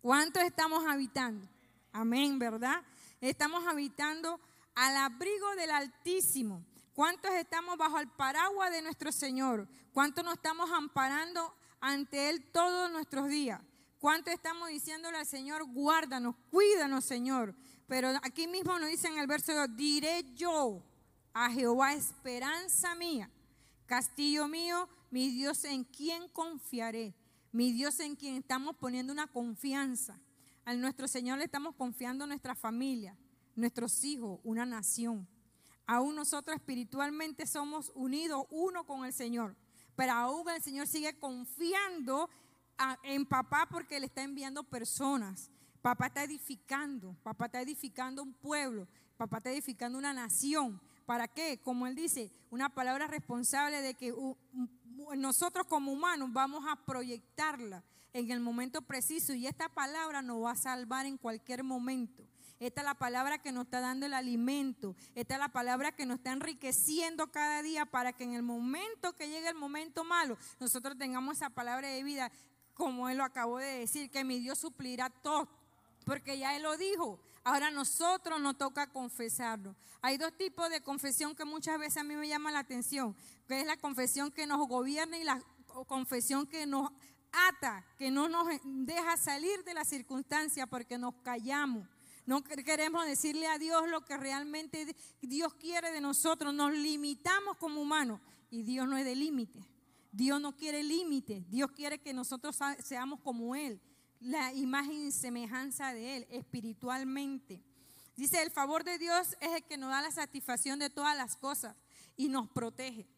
¿Cuántos 0.01 0.43
estamos 0.43 0.85
habitando? 0.87 1.47
Amén, 1.93 2.39
¿verdad? 2.39 2.83
Estamos 3.21 3.67
habitando 3.67 4.41
al 4.75 4.97
abrigo 4.97 5.55
del 5.57 5.71
Altísimo. 5.71 6.65
¿Cuántos 6.95 7.33
estamos 7.33 7.77
bajo 7.77 7.99
el 7.99 8.09
paraguas 8.09 8.71
de 8.71 8.83
nuestro 8.83 9.13
Señor? 9.13 9.69
¿Cuántos 9.93 10.25
nos 10.25 10.35
estamos 10.35 10.71
amparando 10.71 11.55
ante 11.81 12.31
Él 12.31 12.51
todos 12.51 12.91
nuestros 12.91 13.29
días? 13.29 13.61
¿Cuántos 13.99 14.33
estamos 14.33 14.69
diciéndole 14.69 15.19
al 15.19 15.27
Señor, 15.27 15.65
guárdanos, 15.65 16.35
cuídanos, 16.51 17.05
Señor? 17.05 17.55
Pero 17.91 18.11
aquí 18.23 18.47
mismo 18.47 18.79
nos 18.79 18.89
dice 18.89 19.09
en 19.09 19.19
el 19.19 19.27
verso 19.27 19.53
2, 19.53 19.77
diré 19.77 20.25
yo 20.37 20.81
a 21.35 21.51
Jehová 21.51 21.93
esperanza 21.93 22.95
mía, 22.95 23.29
castillo 23.85 24.47
mío, 24.47 24.89
mi 25.11 25.29
Dios 25.33 25.65
en 25.65 25.83
quien 25.83 26.29
confiaré, 26.29 27.17
mi 27.51 27.73
Dios 27.73 27.99
en 27.99 28.15
quien 28.15 28.37
estamos 28.37 28.77
poniendo 28.77 29.13
una 29.13 29.27
confianza. 29.27 30.21
A 30.65 30.73
nuestro 30.75 31.09
Señor 31.09 31.39
le 31.39 31.47
estamos 31.47 31.75
confiando 31.75 32.29
nuestra 32.29 32.55
familia, 32.55 33.17
nuestros 33.57 34.05
hijos, 34.05 34.39
una 34.45 34.65
nación. 34.65 35.27
Aún 35.85 36.15
nosotros 36.15 36.55
espiritualmente 36.55 37.45
somos 37.45 37.91
unidos 37.97 38.47
uno 38.51 38.87
con 38.87 39.05
el 39.05 39.13
Señor, 39.13 39.57
pero 39.97 40.13
aún 40.13 40.49
el 40.49 40.63
Señor 40.63 40.87
sigue 40.87 41.19
confiando 41.19 42.31
en 43.03 43.27
papá 43.27 43.67
porque 43.69 43.99
le 43.99 44.07
está 44.07 44.23
enviando 44.23 44.63
personas. 44.63 45.51
Papá 45.83 46.07
está 46.07 46.25
edificando, 46.25 47.17
papá 47.23 47.47
está 47.47 47.61
edificando 47.61 48.23
un 48.23 48.35
pueblo, 48.35 48.87
papá 49.17 49.39
está 49.39 49.51
edificando 49.51 49.99
una 49.99 50.13
nación. 50.13 50.81
¿Para 51.07 51.27
qué? 51.27 51.59
Como 51.63 51.87
él 51.87 51.95
dice, 51.95 52.31
una 52.51 52.69
palabra 52.69 53.07
responsable 53.07 53.81
de 53.81 53.95
que 53.95 54.15
nosotros 55.17 55.67
como 55.67 55.93
humanos 55.93 56.33
vamos 56.33 56.65
a 56.69 56.77
proyectarla 56.77 57.83
en 58.13 58.31
el 58.31 58.41
momento 58.41 58.83
preciso 58.83 59.35
y 59.35 59.47
esta 59.47 59.69
palabra 59.69 60.23
nos 60.23 60.45
va 60.45 60.53
a 60.53 60.57
salvar 60.57 61.07
en 61.07 61.17
cualquier 61.17 61.65
momento. 61.65 62.25
Esta 62.59 62.83
es 62.83 62.85
la 62.85 62.95
palabra 62.95 63.39
que 63.39 63.53
nos 63.53 63.65
está 63.65 63.81
dando 63.81 64.05
el 64.05 64.13
alimento. 64.13 64.95
Esta 65.15 65.35
es 65.35 65.41
la 65.41 65.49
palabra 65.49 65.93
que 65.93 66.05
nos 66.05 66.19
está 66.19 66.33
enriqueciendo 66.33 67.33
cada 67.33 67.63
día 67.63 67.87
para 67.87 68.13
que 68.13 68.25
en 68.25 68.35
el 68.35 68.43
momento 68.43 69.15
que 69.15 69.29
llegue 69.29 69.49
el 69.49 69.55
momento 69.55 70.05
malo, 70.05 70.37
nosotros 70.61 70.99
tengamos 70.99 71.39
esa 71.39 71.49
palabra 71.49 71.89
de 71.89 72.03
vida, 72.03 72.31
como 72.75 73.09
Él 73.09 73.17
lo 73.17 73.25
acabó 73.25 73.59
de 73.59 73.79
decir, 73.79 74.11
que 74.11 74.25
mi 74.25 74.39
Dios 74.41 74.59
suplirá 74.59 75.09
todo. 75.09 75.49
Porque 76.11 76.37
ya 76.37 76.57
Él 76.57 76.65
lo 76.65 76.77
dijo. 76.77 77.21
Ahora 77.45 77.69
a 77.69 77.71
nosotros 77.71 78.41
nos 78.41 78.59
toca 78.59 78.89
confesarlo. 78.89 79.77
Hay 80.03 80.19
dos 80.19 80.37
tipos 80.37 80.69
de 80.69 80.81
confesión 80.81 81.37
que 81.37 81.45
muchas 81.45 81.79
veces 81.79 81.99
a 81.99 82.03
mí 82.03 82.17
me 82.17 82.27
llama 82.27 82.51
la 82.51 82.59
atención, 82.59 83.15
que 83.47 83.61
es 83.61 83.65
la 83.65 83.77
confesión 83.77 84.33
que 84.33 84.45
nos 84.45 84.67
gobierna 84.67 85.19
y 85.19 85.23
la 85.23 85.41
confesión 85.87 86.49
que 86.49 86.67
nos 86.67 86.91
ata, 87.31 87.87
que 87.97 88.11
no 88.11 88.29
nos 88.29 88.49
deja 88.65 89.17
salir 89.19 89.63
de 89.63 89.73
la 89.73 89.85
circunstancia 89.85 90.67
porque 90.67 90.99
nos 90.99 91.15
callamos. 91.23 91.87
No 92.27 92.43
queremos 92.43 93.07
decirle 93.07 93.47
a 93.47 93.59
Dios 93.59 93.89
lo 93.89 94.05
que 94.05 94.17
realmente 94.17 94.97
Dios 95.23 95.55
quiere 95.55 95.93
de 95.93 96.01
nosotros. 96.01 96.53
Nos 96.53 96.73
limitamos 96.73 97.57
como 97.57 97.81
humanos 97.81 98.21
y 98.51 98.65
Dios 98.65 98.89
no 98.89 98.97
es 98.97 99.05
de 99.05 99.15
límite. 99.15 99.61
Dios 100.11 100.41
no 100.41 100.57
quiere 100.57 100.83
límite. 100.83 101.45
Dios 101.49 101.71
quiere 101.71 102.01
que 102.01 102.13
nosotros 102.13 102.59
seamos 102.83 103.21
como 103.21 103.55
Él, 103.55 103.81
la 104.21 104.53
imagen 104.53 105.09
y 105.09 105.13
semejanza 105.13 105.93
de 105.93 106.17
Él 106.17 106.27
espiritualmente. 106.31 107.63
Dice, 108.17 108.43
el 108.43 108.51
favor 108.51 108.85
de 108.85 108.99
Dios 108.99 109.37
es 109.41 109.53
el 109.53 109.65
que 109.65 109.77
nos 109.77 109.91
da 109.91 110.03
la 110.03 110.11
satisfacción 110.11 110.79
de 110.79 110.91
todas 110.91 111.17
las 111.17 111.37
cosas 111.37 111.75
y 112.17 112.29
nos 112.29 112.49
protege. 112.51 113.09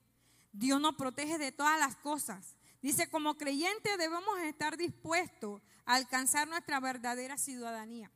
Dios 0.52 0.80
nos 0.80 0.94
protege 0.96 1.38
de 1.38 1.50
todas 1.50 1.78
las 1.78 1.96
cosas. 1.96 2.54
Dice, 2.80 3.10
como 3.10 3.36
creyentes 3.36 3.98
debemos 3.98 4.38
estar 4.40 4.76
dispuestos 4.76 5.60
a 5.84 5.94
alcanzar 5.94 6.48
nuestra 6.48 6.78
verdadera 6.80 7.36
ciudadanía 7.36 8.10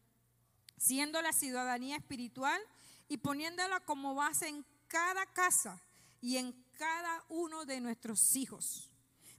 siendo 0.76 1.20
la 1.22 1.32
ciudadanía 1.32 1.96
espiritual 1.96 2.60
y 3.08 3.18
poniéndola 3.18 3.80
como 3.80 4.14
base 4.14 4.48
en 4.48 4.64
cada 4.88 5.26
casa 5.26 5.82
y 6.20 6.36
en 6.36 6.52
cada 6.74 7.24
uno 7.28 7.64
de 7.64 7.80
nuestros 7.80 8.36
hijos. 8.36 8.90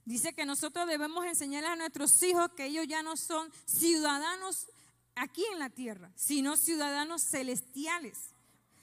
Dice 0.08 0.32
que 0.32 0.46
nosotros 0.46 0.86
debemos 0.86 1.26
enseñarles 1.26 1.70
a 1.70 1.76
nuestros 1.76 2.22
hijos 2.22 2.50
que 2.56 2.64
ellos 2.64 2.86
ya 2.88 3.02
no 3.02 3.14
son 3.14 3.52
ciudadanos 3.66 4.66
aquí 5.14 5.44
en 5.52 5.58
la 5.58 5.68
tierra, 5.68 6.10
sino 6.16 6.56
ciudadanos 6.56 7.22
celestiales. 7.22 8.30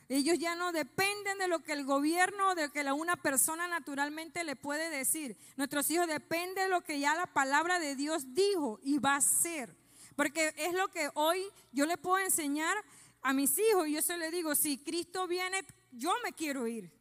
Ellos 0.07 0.37
ya 0.37 0.53
no 0.53 0.71
dependen 0.71 1.39
de 1.39 1.47
lo 1.47 1.63
que 1.63 1.73
el 1.73 1.83
gobierno 1.83 2.49
o 2.49 2.53
de 2.53 2.69
que 2.69 2.83
una 2.91 3.15
persona 3.15 3.67
naturalmente 3.67 4.43
le 4.43 4.55
puede 4.55 4.91
decir. 4.91 5.35
Nuestros 5.57 5.89
hijos 5.89 6.05
dependen 6.05 6.65
de 6.65 6.69
lo 6.69 6.81
que 6.81 6.99
ya 6.99 7.15
la 7.15 7.25
palabra 7.25 7.79
de 7.79 7.95
Dios 7.95 8.35
dijo 8.35 8.79
y 8.83 8.99
va 8.99 9.15
a 9.15 9.21
ser. 9.21 9.75
Porque 10.15 10.53
es 10.55 10.75
lo 10.75 10.89
que 10.89 11.09
hoy 11.15 11.43
yo 11.71 11.87
le 11.87 11.97
puedo 11.97 12.19
enseñar 12.19 12.77
a 13.23 13.33
mis 13.33 13.57
hijos. 13.57 13.87
Y 13.87 13.93
yo 13.93 14.03
se 14.03 14.15
le 14.19 14.29
digo, 14.29 14.53
si 14.53 14.77
Cristo 14.77 15.25
viene, 15.25 15.65
yo 15.91 16.13
me 16.23 16.33
quiero 16.33 16.67
ir. 16.67 16.91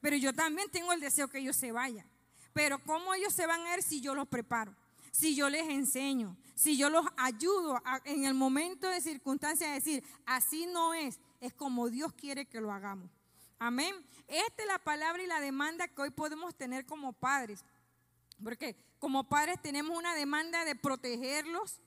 Pero 0.00 0.14
yo 0.14 0.32
también 0.32 0.70
tengo 0.70 0.92
el 0.92 1.00
deseo 1.00 1.26
que 1.26 1.40
ellos 1.40 1.56
se 1.56 1.72
vayan. 1.72 2.11
Pero 2.52 2.78
¿cómo 2.84 3.14
ellos 3.14 3.32
se 3.32 3.46
van 3.46 3.60
a 3.62 3.76
ir 3.76 3.82
si 3.82 4.00
yo 4.00 4.14
los 4.14 4.28
preparo? 4.28 4.74
Si 5.10 5.34
yo 5.34 5.50
les 5.50 5.68
enseño, 5.68 6.36
si 6.54 6.76
yo 6.76 6.88
los 6.88 7.04
ayudo 7.16 7.82
en 8.04 8.24
el 8.24 8.34
momento 8.34 8.88
de 8.88 9.00
circunstancia 9.00 9.70
a 9.70 9.74
decir, 9.74 10.02
así 10.24 10.66
no 10.66 10.94
es, 10.94 11.20
es 11.40 11.52
como 11.52 11.90
Dios 11.90 12.12
quiere 12.14 12.46
que 12.46 12.60
lo 12.60 12.72
hagamos. 12.72 13.10
Amén. 13.58 13.94
Esta 14.26 14.62
es 14.62 14.68
la 14.68 14.78
palabra 14.78 15.22
y 15.22 15.26
la 15.26 15.40
demanda 15.40 15.86
que 15.86 16.02
hoy 16.02 16.10
podemos 16.10 16.54
tener 16.54 16.86
como 16.86 17.12
padres. 17.12 17.64
Porque 18.42 18.74
como 18.98 19.28
padres 19.28 19.60
tenemos 19.60 19.96
una 19.96 20.14
demanda 20.14 20.64
de 20.64 20.74
protegerlos, 20.74 21.80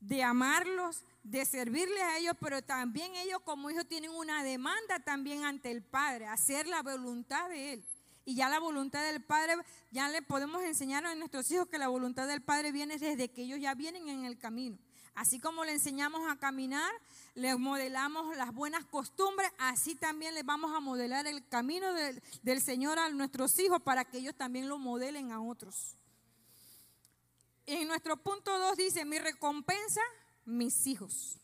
de 0.00 0.22
amarlos, 0.22 1.02
de 1.22 1.44
servirles 1.44 2.02
a 2.02 2.18
ellos, 2.18 2.36
pero 2.40 2.62
también 2.62 3.14
ellos 3.16 3.40
como 3.44 3.70
hijos 3.70 3.86
tienen 3.88 4.10
una 4.10 4.44
demanda 4.44 5.00
también 5.00 5.44
ante 5.44 5.70
el 5.70 5.82
Padre, 5.82 6.26
hacer 6.26 6.66
la 6.68 6.82
voluntad 6.82 7.48
de 7.48 7.72
Él. 7.74 7.84
Y 8.26 8.34
ya 8.34 8.50
la 8.50 8.58
voluntad 8.58 9.02
del 9.02 9.22
Padre, 9.22 9.54
ya 9.90 10.10
le 10.10 10.20
podemos 10.20 10.62
enseñar 10.62 11.06
a 11.06 11.14
nuestros 11.14 11.50
hijos 11.50 11.68
que 11.68 11.78
la 11.78 11.88
voluntad 11.88 12.28
del 12.28 12.42
Padre 12.42 12.72
viene 12.72 12.98
desde 12.98 13.30
que 13.30 13.44
ellos 13.44 13.58
ya 13.58 13.74
vienen 13.74 14.08
en 14.08 14.26
el 14.26 14.36
camino. 14.36 14.76
Así 15.14 15.40
como 15.40 15.64
le 15.64 15.72
enseñamos 15.72 16.30
a 16.30 16.36
caminar, 16.36 16.92
les 17.34 17.58
modelamos 17.58 18.36
las 18.36 18.52
buenas 18.52 18.84
costumbres, 18.84 19.50
así 19.56 19.94
también 19.94 20.34
les 20.34 20.44
vamos 20.44 20.76
a 20.76 20.80
modelar 20.80 21.26
el 21.26 21.48
camino 21.48 21.94
del, 21.94 22.22
del 22.42 22.60
Señor 22.60 22.98
a 22.98 23.08
nuestros 23.08 23.58
hijos 23.58 23.80
para 23.80 24.04
que 24.04 24.18
ellos 24.18 24.34
también 24.36 24.68
lo 24.68 24.76
modelen 24.76 25.32
a 25.32 25.40
otros 25.40 25.96
en 27.66 27.88
nuestro 27.88 28.16
punto 28.16 28.56
2 28.58 28.76
dice, 28.76 29.04
mi 29.04 29.18
recompensa, 29.18 30.00
mis 30.44 30.86
hijos. 30.86 31.38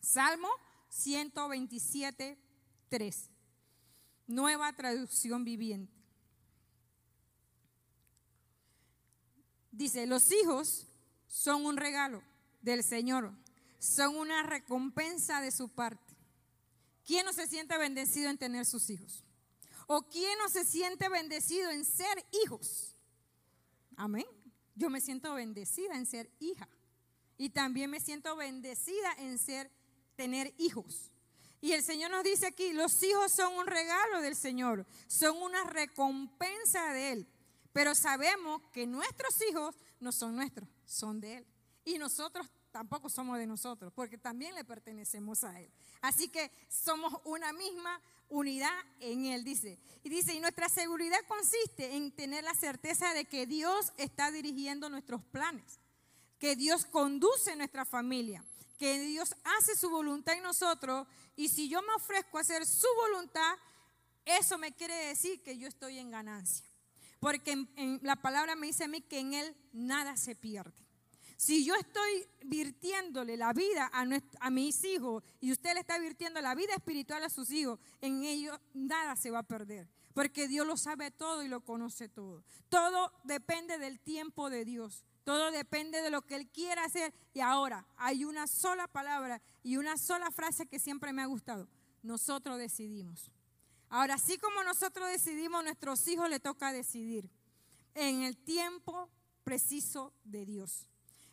Salmo 0.00 0.48
127, 0.90 2.38
3. 2.88 3.31
Nueva 4.32 4.72
traducción 4.72 5.44
viviente. 5.44 5.92
Dice, 9.70 10.06
los 10.06 10.32
hijos 10.32 10.86
son 11.26 11.66
un 11.66 11.76
regalo 11.76 12.22
del 12.62 12.82
Señor, 12.82 13.30
son 13.78 14.16
una 14.16 14.42
recompensa 14.42 15.42
de 15.42 15.50
su 15.50 15.68
parte. 15.68 16.16
¿Quién 17.04 17.26
no 17.26 17.34
se 17.34 17.46
siente 17.46 17.76
bendecido 17.76 18.30
en 18.30 18.38
tener 18.38 18.64
sus 18.64 18.88
hijos? 18.88 19.22
¿O 19.86 20.08
quién 20.08 20.38
no 20.38 20.48
se 20.48 20.64
siente 20.64 21.10
bendecido 21.10 21.70
en 21.70 21.84
ser 21.84 22.24
hijos? 22.42 22.96
Amén. 23.96 24.24
Yo 24.74 24.88
me 24.88 25.02
siento 25.02 25.34
bendecida 25.34 25.94
en 25.94 26.06
ser 26.06 26.30
hija. 26.40 26.66
Y 27.36 27.50
también 27.50 27.90
me 27.90 28.00
siento 28.00 28.34
bendecida 28.34 29.12
en 29.18 29.38
ser, 29.38 29.70
tener 30.16 30.54
hijos. 30.56 31.11
Y 31.62 31.72
el 31.72 31.82
Señor 31.84 32.10
nos 32.10 32.24
dice 32.24 32.48
aquí, 32.48 32.72
los 32.72 33.00
hijos 33.04 33.30
son 33.32 33.54
un 33.54 33.66
regalo 33.66 34.20
del 34.20 34.34
Señor, 34.34 34.84
son 35.06 35.40
una 35.40 35.62
recompensa 35.62 36.92
de 36.92 37.12
Él. 37.12 37.28
Pero 37.72 37.94
sabemos 37.94 38.60
que 38.72 38.84
nuestros 38.84 39.40
hijos 39.48 39.76
no 40.00 40.10
son 40.10 40.34
nuestros, 40.34 40.68
son 40.84 41.20
de 41.20 41.38
Él. 41.38 41.46
Y 41.84 41.98
nosotros 41.98 42.50
tampoco 42.72 43.08
somos 43.08 43.38
de 43.38 43.46
nosotros, 43.46 43.92
porque 43.94 44.18
también 44.18 44.56
le 44.56 44.64
pertenecemos 44.64 45.44
a 45.44 45.60
Él. 45.60 45.70
Así 46.00 46.28
que 46.28 46.50
somos 46.68 47.14
una 47.24 47.52
misma 47.52 48.02
unidad 48.28 48.76
en 48.98 49.26
Él, 49.26 49.44
dice. 49.44 49.78
Y 50.02 50.08
dice, 50.08 50.34
y 50.34 50.40
nuestra 50.40 50.68
seguridad 50.68 51.20
consiste 51.28 51.94
en 51.94 52.10
tener 52.10 52.42
la 52.42 52.54
certeza 52.54 53.14
de 53.14 53.24
que 53.26 53.46
Dios 53.46 53.92
está 53.98 54.32
dirigiendo 54.32 54.88
nuestros 54.88 55.22
planes, 55.22 55.78
que 56.40 56.56
Dios 56.56 56.86
conduce 56.86 57.54
nuestra 57.54 57.84
familia, 57.84 58.44
que 58.82 58.98
Dios 58.98 59.36
hace 59.44 59.76
su 59.76 59.90
voluntad 59.90 60.34
en 60.34 60.42
nosotros. 60.42 61.06
Y 61.36 61.48
si 61.48 61.68
yo 61.68 61.80
me 61.82 61.94
ofrezco 61.94 62.38
a 62.38 62.42
hacer 62.42 62.66
su 62.66 62.86
voluntad, 62.96 63.54
eso 64.24 64.58
me 64.58 64.72
quiere 64.72 64.94
decir 65.06 65.42
que 65.42 65.58
yo 65.58 65.68
estoy 65.68 65.98
en 65.98 66.10
ganancia. 66.10 66.66
Porque 67.20 67.66
la 68.02 68.16
palabra 68.16 68.56
me 68.56 68.66
dice 68.66 68.84
a 68.84 68.88
mí 68.88 69.00
que 69.00 69.20
en 69.20 69.34
Él 69.34 69.56
nada 69.72 70.16
se 70.16 70.34
pierde. 70.34 70.82
Si 71.36 71.64
yo 71.64 71.74
estoy 71.74 72.28
virtiéndole 72.44 73.36
la 73.36 73.52
vida 73.52 73.90
a, 73.92 74.06
a, 74.40 74.50
mis 74.50 74.84
hijos 74.84 75.24
y 75.40 75.50
usted 75.50 75.74
le 75.74 75.80
está 75.80 75.98
virtiendo 75.98 76.40
la 76.40 76.54
vida 76.54 76.74
espiritual 76.74 77.24
a 77.24 77.30
sus 77.30 77.50
hijos, 77.50 77.80
en 78.00 78.22
ellos 78.22 78.56
nada 78.74 79.16
se 79.16 79.30
va 79.30 79.40
a 79.40 79.42
perder. 79.42 79.88
Porque 80.14 80.46
Dios 80.46 80.66
lo 80.66 80.76
sabe 80.76 81.10
todo 81.10 81.42
y 81.42 81.48
lo 81.48 81.64
conoce 81.64 82.08
todo. 82.08 82.44
Todo 82.68 83.12
depende 83.24 83.78
del 83.78 83.98
tiempo 83.98 84.50
de 84.50 84.64
Dios. 84.64 85.04
Todo 85.24 85.50
depende 85.50 86.02
de 86.02 86.10
lo 86.10 86.22
que 86.22 86.36
Él 86.36 86.48
quiera 86.48 86.84
hacer. 86.84 87.14
Y 87.32 87.40
ahora 87.40 87.86
hay 87.96 88.24
una 88.24 88.46
sola 88.46 88.88
palabra 88.88 89.40
y 89.62 89.76
una 89.76 89.96
sola 89.96 90.30
frase 90.30 90.66
que 90.66 90.78
siempre 90.78 91.12
me 91.12 91.22
ha 91.22 91.26
gustado. 91.26 91.68
Nosotros 92.02 92.58
decidimos. 92.58 93.30
Ahora, 93.88 94.14
así 94.14 94.38
como 94.38 94.64
nosotros 94.64 95.08
decidimos, 95.10 95.62
nuestros 95.62 96.06
hijos 96.08 96.28
le 96.28 96.40
toca 96.40 96.72
decidir 96.72 97.30
en 97.94 98.22
el 98.22 98.36
tiempo 98.36 99.10
preciso 99.44 100.12
de 100.24 100.46
Dios. 100.46 100.88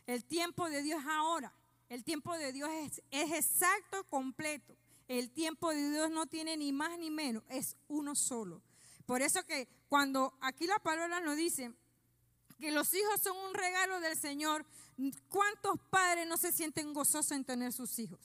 El 0.06 0.24
tiempo 0.24 0.68
de 0.68 0.82
Dios 0.82 1.00
es 1.00 1.08
ahora. 1.08 1.52
El 1.88 2.04
tiempo 2.04 2.36
de 2.36 2.52
Dios 2.52 2.70
es, 2.70 3.02
es 3.10 3.32
exacto, 3.32 4.04
completo. 4.04 4.76
El 5.08 5.30
tiempo 5.30 5.70
de 5.70 5.90
Dios 5.90 6.10
no 6.10 6.26
tiene 6.26 6.56
ni 6.56 6.72
más 6.72 6.96
ni 6.98 7.10
menos, 7.10 7.42
es 7.48 7.76
uno 7.88 8.14
solo. 8.14 8.62
Por 9.06 9.22
eso 9.22 9.44
que 9.44 9.66
cuando 9.88 10.38
aquí 10.40 10.68
la 10.68 10.78
palabra 10.78 11.20
nos 11.20 11.36
dice 11.36 11.72
que 12.60 12.70
los 12.70 12.92
hijos 12.94 13.20
son 13.22 13.36
un 13.36 13.54
regalo 13.54 14.00
del 14.00 14.16
Señor, 14.16 14.64
¿cuántos 15.28 15.78
padres 15.90 16.28
no 16.28 16.36
se 16.36 16.52
sienten 16.52 16.92
gozosos 16.92 17.32
en 17.32 17.44
tener 17.44 17.72
sus 17.72 17.98
hijos? 17.98 18.20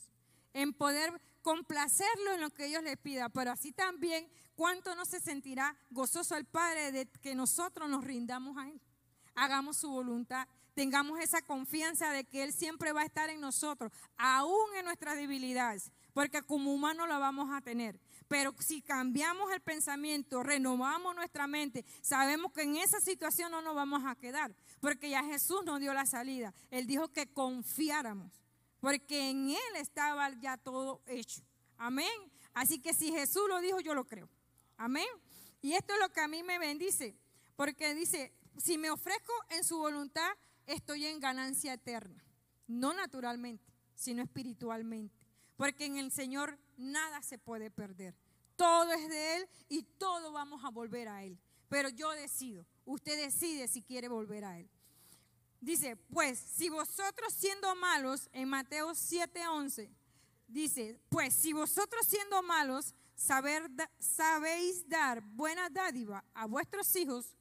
En 0.52 0.72
poder 0.72 1.20
complacerlo 1.42 2.34
en 2.34 2.40
lo 2.40 2.50
que 2.50 2.66
ellos 2.66 2.82
les 2.82 2.96
pidan, 2.96 3.30
pero 3.32 3.52
así 3.52 3.72
también, 3.72 4.28
¿cuánto 4.54 4.94
no 4.94 5.04
se 5.04 5.20
sentirá 5.20 5.76
gozoso 5.90 6.36
el 6.36 6.44
Padre 6.44 6.92
de 6.92 7.06
que 7.06 7.34
nosotros 7.34 7.88
nos 7.88 8.04
rindamos 8.04 8.56
a 8.58 8.68
Él? 8.68 8.80
Hagamos 9.34 9.76
su 9.76 9.90
voluntad, 9.90 10.48
tengamos 10.74 11.20
esa 11.20 11.42
confianza 11.42 12.10
de 12.10 12.24
que 12.24 12.42
Él 12.42 12.52
siempre 12.52 12.92
va 12.92 13.02
a 13.02 13.06
estar 13.06 13.30
en 13.30 13.40
nosotros, 13.40 13.92
aún 14.16 14.74
en 14.76 14.84
nuestras 14.84 15.16
debilidades, 15.16 15.92
porque 16.12 16.42
como 16.42 16.72
humanos 16.72 17.08
la 17.08 17.18
vamos 17.18 17.50
a 17.52 17.60
tener. 17.60 18.00
Pero 18.28 18.54
si 18.58 18.82
cambiamos 18.82 19.52
el 19.52 19.60
pensamiento, 19.60 20.42
renovamos 20.42 21.14
nuestra 21.14 21.46
mente, 21.46 21.84
sabemos 22.00 22.52
que 22.52 22.62
en 22.62 22.76
esa 22.76 23.00
situación 23.00 23.52
no 23.52 23.62
nos 23.62 23.74
vamos 23.74 24.02
a 24.04 24.16
quedar, 24.16 24.54
porque 24.80 25.10
ya 25.10 25.22
Jesús 25.24 25.64
nos 25.64 25.80
dio 25.80 25.94
la 25.94 26.06
salida. 26.06 26.52
Él 26.70 26.86
dijo 26.86 27.08
que 27.08 27.32
confiáramos, 27.32 28.32
porque 28.80 29.30
en 29.30 29.50
Él 29.50 29.76
estaba 29.76 30.30
ya 30.40 30.56
todo 30.56 31.02
hecho. 31.06 31.42
Amén. 31.78 32.08
Así 32.52 32.80
que 32.80 32.94
si 32.94 33.12
Jesús 33.12 33.42
lo 33.48 33.60
dijo, 33.60 33.80
yo 33.80 33.94
lo 33.94 34.06
creo. 34.06 34.28
Amén. 34.76 35.06
Y 35.62 35.74
esto 35.74 35.94
es 35.94 36.00
lo 36.00 36.08
que 36.10 36.20
a 36.20 36.28
mí 36.28 36.42
me 36.42 36.58
bendice, 36.58 37.16
porque 37.54 37.94
dice, 37.94 38.32
si 38.56 38.78
me 38.78 38.90
ofrezco 38.90 39.32
en 39.50 39.62
su 39.62 39.78
voluntad, 39.78 40.30
estoy 40.66 41.06
en 41.06 41.20
ganancia 41.20 41.74
eterna. 41.74 42.24
No 42.66 42.92
naturalmente, 42.92 43.64
sino 43.94 44.22
espiritualmente. 44.22 45.14
Porque 45.56 45.84
en 45.84 45.96
el 45.96 46.10
Señor 46.10 46.58
nada 46.76 47.22
se 47.22 47.38
puede 47.38 47.70
perder. 47.70 48.14
Todo 48.56 48.92
es 48.92 49.08
de 49.08 49.36
Él 49.36 49.48
y 49.68 49.82
todo 49.82 50.32
vamos 50.32 50.64
a 50.64 50.70
volver 50.70 51.08
a 51.08 51.24
Él. 51.24 51.38
Pero 51.68 51.88
yo 51.88 52.10
decido, 52.12 52.64
usted 52.84 53.20
decide 53.20 53.68
si 53.68 53.82
quiere 53.82 54.08
volver 54.08 54.44
a 54.44 54.58
Él. 54.58 54.68
Dice, 55.60 55.96
pues 55.96 56.38
si 56.38 56.68
vosotros 56.68 57.32
siendo 57.32 57.74
malos, 57.76 58.28
en 58.32 58.48
Mateo 58.48 58.90
7:11, 58.90 59.90
dice, 60.46 61.00
pues 61.08 61.34
si 61.34 61.52
vosotros 61.52 62.06
siendo 62.06 62.42
malos 62.42 62.94
sabéis 63.14 64.88
dar 64.88 65.22
buena 65.22 65.68
dádiva 65.70 66.24
a 66.34 66.46
vuestros 66.46 66.94
hijos, 66.96 67.34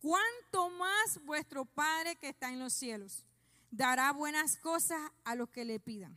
cuánto 0.00 0.70
más 0.70 1.24
vuestro 1.24 1.64
Padre 1.64 2.16
que 2.16 2.28
está 2.28 2.50
en 2.50 2.58
los 2.58 2.74
cielos 2.74 3.24
dará 3.70 4.12
buenas 4.12 4.56
cosas 4.58 5.00
a 5.24 5.34
los 5.34 5.48
que 5.50 5.64
le 5.64 5.80
pidan. 5.80 6.16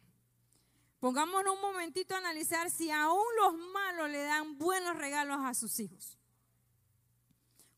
Pongámonos 0.99 1.55
un 1.55 1.61
momentito 1.61 2.15
a 2.15 2.17
analizar 2.17 2.71
si 2.71 2.89
aún 2.89 3.23
los 3.41 3.53
malos 3.71 4.09
le 4.09 4.23
dan 4.23 4.57
buenos 4.57 4.97
regalos 4.97 5.37
a 5.41 5.53
sus 5.53 5.79
hijos. 5.79 6.17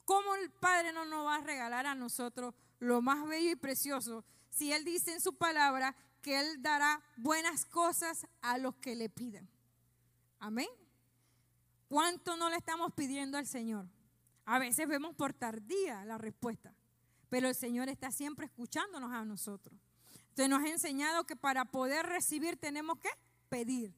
¿Cómo 0.06 0.36
el 0.36 0.50
Padre 0.50 0.94
no 0.94 1.06
nos 1.06 1.26
va 1.26 1.36
a 1.36 1.42
regalar 1.42 1.86
a 1.86 1.96
nosotros 1.96 2.56
lo 2.80 3.02
más 3.02 3.28
bello 3.28 3.52
y 3.52 3.56
precioso 3.56 4.24
si 4.50 4.72
Él 4.72 4.84
dice 4.84 5.14
en 5.14 5.22
su 5.22 5.38
palabra 5.38 5.96
que 6.22 6.40
Él 6.40 6.62
dará 6.62 7.04
buenas 7.18 7.66
cosas 7.66 8.26
a 8.42 8.58
los 8.58 8.76
que 8.76 8.96
le 8.96 9.10
pidan? 9.10 9.50
Amén. 10.40 10.70
¿Cuánto 11.90 12.38
no 12.38 12.50
le 12.50 12.56
estamos 12.56 12.94
pidiendo 12.94 13.38
al 13.38 13.46
Señor? 13.46 13.86
A 14.46 14.60
veces 14.60 14.88
vemos 14.88 15.14
por 15.16 15.34
tardía 15.34 16.06
la 16.06 16.18
respuesta, 16.18 16.74
pero 17.30 17.50
el 17.50 17.56
Señor 17.56 17.90
está 17.90 18.12
siempre 18.12 18.46
escuchándonos 18.46 19.12
a 19.12 19.26
nosotros. 19.26 19.80
Usted 20.40 20.52
nos 20.52 20.64
ha 20.64 20.70
enseñado 20.70 21.26
que 21.26 21.36
para 21.36 21.66
poder 21.66 22.06
recibir 22.06 22.56
tenemos 22.56 22.98
que 23.00 23.10
pedir. 23.50 23.94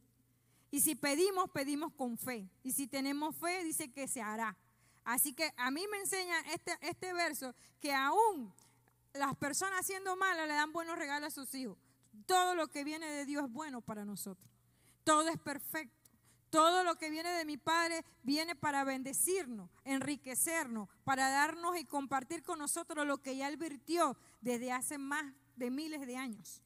Y 0.71 0.81
si 0.81 0.95
pedimos, 0.95 1.51
pedimos 1.51 1.93
con 1.93 2.17
fe. 2.17 2.49
Y 2.63 2.71
si 2.71 2.87
tenemos 2.87 3.35
fe, 3.35 3.63
dice 3.63 3.91
que 3.91 4.07
se 4.07 4.23
hará. 4.23 4.57
Así 5.03 5.35
que 5.35 5.53
a 5.55 5.69
mí 5.69 5.85
me 5.91 5.99
enseña 5.99 6.39
este, 6.51 6.75
este 6.81 7.13
verso 7.13 7.53
que 7.79 7.93
aún 7.93 8.51
las 9.13 9.35
personas 9.35 9.85
siendo 9.85 10.15
malas 10.15 10.47
le 10.47 10.55
dan 10.55 10.73
buenos 10.73 10.97
regalos 10.97 11.27
a 11.27 11.41
sus 11.45 11.53
hijos. 11.53 11.77
Todo 12.25 12.55
lo 12.55 12.69
que 12.69 12.83
viene 12.83 13.05
de 13.05 13.25
Dios 13.27 13.45
es 13.45 13.51
bueno 13.51 13.81
para 13.81 14.03
nosotros. 14.03 14.49
Todo 15.03 15.29
es 15.29 15.37
perfecto. 15.37 16.09
Todo 16.49 16.83
lo 16.83 16.95
que 16.95 17.11
viene 17.11 17.29
de 17.29 17.45
mi 17.45 17.57
Padre 17.57 18.03
viene 18.23 18.55
para 18.55 18.83
bendecirnos, 18.83 19.69
enriquecernos, 19.83 20.89
para 21.03 21.29
darnos 21.29 21.77
y 21.77 21.85
compartir 21.85 22.41
con 22.41 22.57
nosotros 22.57 23.05
lo 23.05 23.19
que 23.19 23.37
ya 23.37 23.47
Él 23.47 23.57
virtió 23.57 24.17
desde 24.41 24.71
hace 24.71 24.97
más 24.97 25.35
de 25.55 25.69
miles 25.69 26.05
de 26.05 26.17
años. 26.17 26.61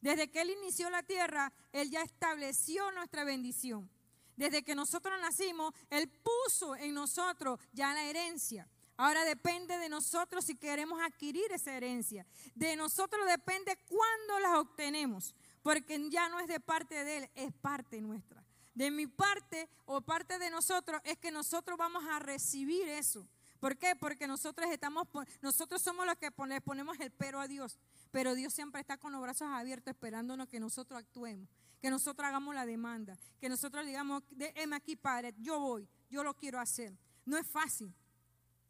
Desde 0.00 0.30
que 0.30 0.40
Él 0.40 0.50
inició 0.50 0.90
la 0.90 1.02
tierra, 1.02 1.52
Él 1.72 1.90
ya 1.90 2.02
estableció 2.02 2.90
nuestra 2.92 3.24
bendición. 3.24 3.90
Desde 4.36 4.62
que 4.62 4.74
nosotros 4.74 5.18
nacimos, 5.20 5.74
Él 5.90 6.08
puso 6.08 6.76
en 6.76 6.94
nosotros 6.94 7.58
ya 7.72 7.94
la 7.94 8.04
herencia. 8.04 8.68
Ahora 8.98 9.24
depende 9.24 9.76
de 9.78 9.88
nosotros 9.88 10.44
si 10.44 10.54
queremos 10.54 11.00
adquirir 11.02 11.50
esa 11.52 11.74
herencia. 11.74 12.26
De 12.54 12.76
nosotros 12.76 13.26
depende 13.26 13.76
cuándo 13.88 14.40
la 14.40 14.60
obtenemos, 14.60 15.34
porque 15.62 16.08
ya 16.10 16.28
no 16.28 16.40
es 16.40 16.46
de 16.46 16.60
parte 16.60 17.04
de 17.04 17.18
Él, 17.18 17.30
es 17.34 17.52
parte 17.52 18.00
nuestra. 18.00 18.42
De 18.74 18.90
mi 18.90 19.06
parte 19.06 19.68
o 19.86 20.02
parte 20.02 20.38
de 20.38 20.50
nosotros 20.50 21.00
es 21.04 21.18
que 21.18 21.30
nosotros 21.30 21.78
vamos 21.78 22.04
a 22.04 22.18
recibir 22.18 22.88
eso. 22.88 23.26
¿Por 23.60 23.76
qué? 23.76 23.96
Porque 23.96 24.26
nosotros 24.26 24.68
estamos, 24.70 25.06
nosotros 25.40 25.80
somos 25.82 26.06
los 26.06 26.16
que 26.16 26.30
le 26.48 26.60
ponemos 26.60 26.98
el 27.00 27.10
pero 27.10 27.40
a 27.40 27.48
Dios. 27.48 27.78
Pero 28.10 28.34
Dios 28.34 28.52
siempre 28.52 28.80
está 28.80 28.96
con 28.96 29.12
los 29.12 29.20
brazos 29.20 29.48
abiertos 29.50 29.92
esperándonos 29.92 30.48
que 30.48 30.60
nosotros 30.60 30.98
actuemos, 30.98 31.48
que 31.80 31.90
nosotros 31.90 32.26
hagamos 32.26 32.54
la 32.54 32.66
demanda, 32.66 33.16
que 33.40 33.48
nosotros 33.48 33.86
digamos, 33.86 34.22
déjeme 34.30 34.76
aquí, 34.76 34.96
Padre, 34.96 35.34
yo 35.38 35.58
voy, 35.60 35.88
yo 36.10 36.22
lo 36.22 36.34
quiero 36.34 36.60
hacer. 36.60 36.92
No 37.24 37.36
es 37.36 37.46
fácil, 37.46 37.92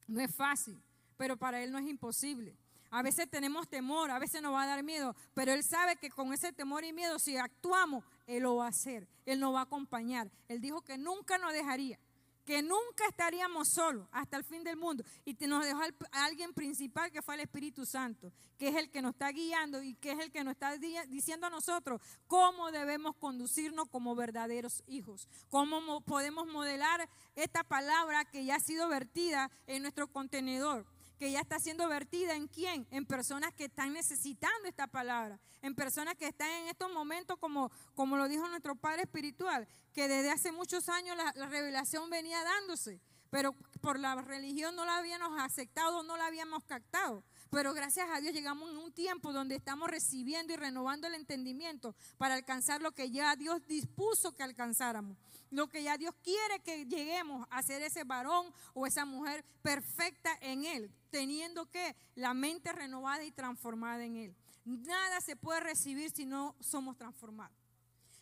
no 0.06 0.20
es 0.20 0.34
fácil, 0.34 0.80
pero 1.16 1.36
para 1.36 1.62
Él 1.62 1.72
no 1.72 1.78
es 1.78 1.86
imposible. 1.86 2.56
A 2.90 3.02
veces 3.02 3.28
tenemos 3.28 3.68
temor, 3.68 4.10
a 4.10 4.18
veces 4.18 4.40
nos 4.40 4.54
va 4.54 4.62
a 4.62 4.66
dar 4.66 4.82
miedo, 4.82 5.14
pero 5.34 5.52
Él 5.52 5.62
sabe 5.64 5.96
que 5.96 6.08
con 6.08 6.32
ese 6.32 6.52
temor 6.52 6.84
y 6.84 6.92
miedo, 6.92 7.18
si 7.18 7.36
actuamos, 7.36 8.04
Él 8.26 8.44
lo 8.44 8.56
va 8.56 8.66
a 8.66 8.68
hacer, 8.68 9.08
Él 9.26 9.40
nos 9.40 9.54
va 9.54 9.60
a 9.60 9.64
acompañar. 9.64 10.30
Él 10.48 10.60
dijo 10.60 10.82
que 10.82 10.96
nunca 10.96 11.36
nos 11.36 11.52
dejaría 11.52 11.98
que 12.46 12.62
nunca 12.62 13.06
estaríamos 13.08 13.68
solos 13.68 14.08
hasta 14.12 14.36
el 14.36 14.44
fin 14.44 14.62
del 14.64 14.76
mundo. 14.76 15.04
Y 15.24 15.34
nos 15.46 15.64
dejó 15.64 15.80
a 16.12 16.24
alguien 16.24 16.54
principal 16.54 17.10
que 17.10 17.20
fue 17.20 17.34
el 17.34 17.40
Espíritu 17.40 17.84
Santo, 17.84 18.32
que 18.56 18.68
es 18.68 18.76
el 18.76 18.90
que 18.90 19.02
nos 19.02 19.12
está 19.12 19.30
guiando 19.32 19.82
y 19.82 19.94
que 19.96 20.12
es 20.12 20.18
el 20.20 20.30
que 20.30 20.44
nos 20.44 20.52
está 20.52 20.78
diciendo 21.08 21.48
a 21.48 21.50
nosotros 21.50 22.00
cómo 22.28 22.70
debemos 22.70 23.16
conducirnos 23.16 23.88
como 23.88 24.14
verdaderos 24.14 24.82
hijos, 24.86 25.28
cómo 25.50 26.00
podemos 26.02 26.46
modelar 26.46 27.08
esta 27.34 27.64
palabra 27.64 28.24
que 28.24 28.44
ya 28.44 28.54
ha 28.54 28.60
sido 28.60 28.88
vertida 28.88 29.50
en 29.66 29.82
nuestro 29.82 30.06
contenedor 30.06 30.86
que 31.18 31.30
ya 31.30 31.40
está 31.40 31.58
siendo 31.58 31.88
vertida 31.88 32.34
en 32.34 32.48
quién? 32.48 32.86
En 32.90 33.06
personas 33.06 33.52
que 33.54 33.66
están 33.66 33.92
necesitando 33.92 34.68
esta 34.68 34.86
palabra, 34.86 35.40
en 35.62 35.74
personas 35.74 36.14
que 36.16 36.28
están 36.28 36.50
en 36.62 36.68
estos 36.68 36.92
momentos, 36.92 37.38
como, 37.38 37.70
como 37.94 38.16
lo 38.16 38.28
dijo 38.28 38.46
nuestro 38.48 38.76
Padre 38.76 39.02
Espiritual, 39.02 39.66
que 39.92 40.08
desde 40.08 40.30
hace 40.30 40.52
muchos 40.52 40.88
años 40.88 41.16
la, 41.16 41.32
la 41.36 41.46
revelación 41.46 42.10
venía 42.10 42.42
dándose, 42.42 43.00
pero 43.30 43.54
por 43.80 43.98
la 43.98 44.14
religión 44.22 44.76
no 44.76 44.84
la 44.84 44.98
habíamos 44.98 45.40
aceptado, 45.40 46.02
no 46.02 46.16
la 46.16 46.26
habíamos 46.26 46.64
captado. 46.64 47.24
Pero 47.50 47.72
gracias 47.74 48.08
a 48.10 48.20
Dios 48.20 48.34
llegamos 48.34 48.70
en 48.70 48.76
un 48.76 48.92
tiempo 48.92 49.32
donde 49.32 49.54
estamos 49.54 49.88
recibiendo 49.88 50.52
y 50.52 50.56
renovando 50.56 51.06
el 51.06 51.14
entendimiento 51.14 51.94
para 52.18 52.34
alcanzar 52.34 52.82
lo 52.82 52.92
que 52.92 53.10
ya 53.10 53.36
Dios 53.36 53.66
dispuso 53.66 54.34
que 54.34 54.42
alcanzáramos. 54.42 55.16
Lo 55.50 55.68
que 55.68 55.82
ya 55.82 55.96
Dios 55.96 56.14
quiere 56.22 56.60
que 56.60 56.86
lleguemos 56.86 57.46
a 57.50 57.62
ser 57.62 57.82
ese 57.82 58.04
varón 58.04 58.52
o 58.74 58.86
esa 58.86 59.04
mujer 59.04 59.44
perfecta 59.62 60.36
en 60.40 60.64
Él, 60.64 60.90
teniendo 61.16 61.64
que 61.70 61.96
la 62.14 62.34
mente 62.34 62.72
renovada 62.74 63.24
y 63.24 63.30
transformada 63.30 64.04
en 64.04 64.16
Él. 64.16 64.36
Nada 64.66 65.22
se 65.22 65.34
puede 65.34 65.60
recibir 65.60 66.10
si 66.10 66.26
no 66.26 66.54
somos 66.60 66.98
transformados. 66.98 67.56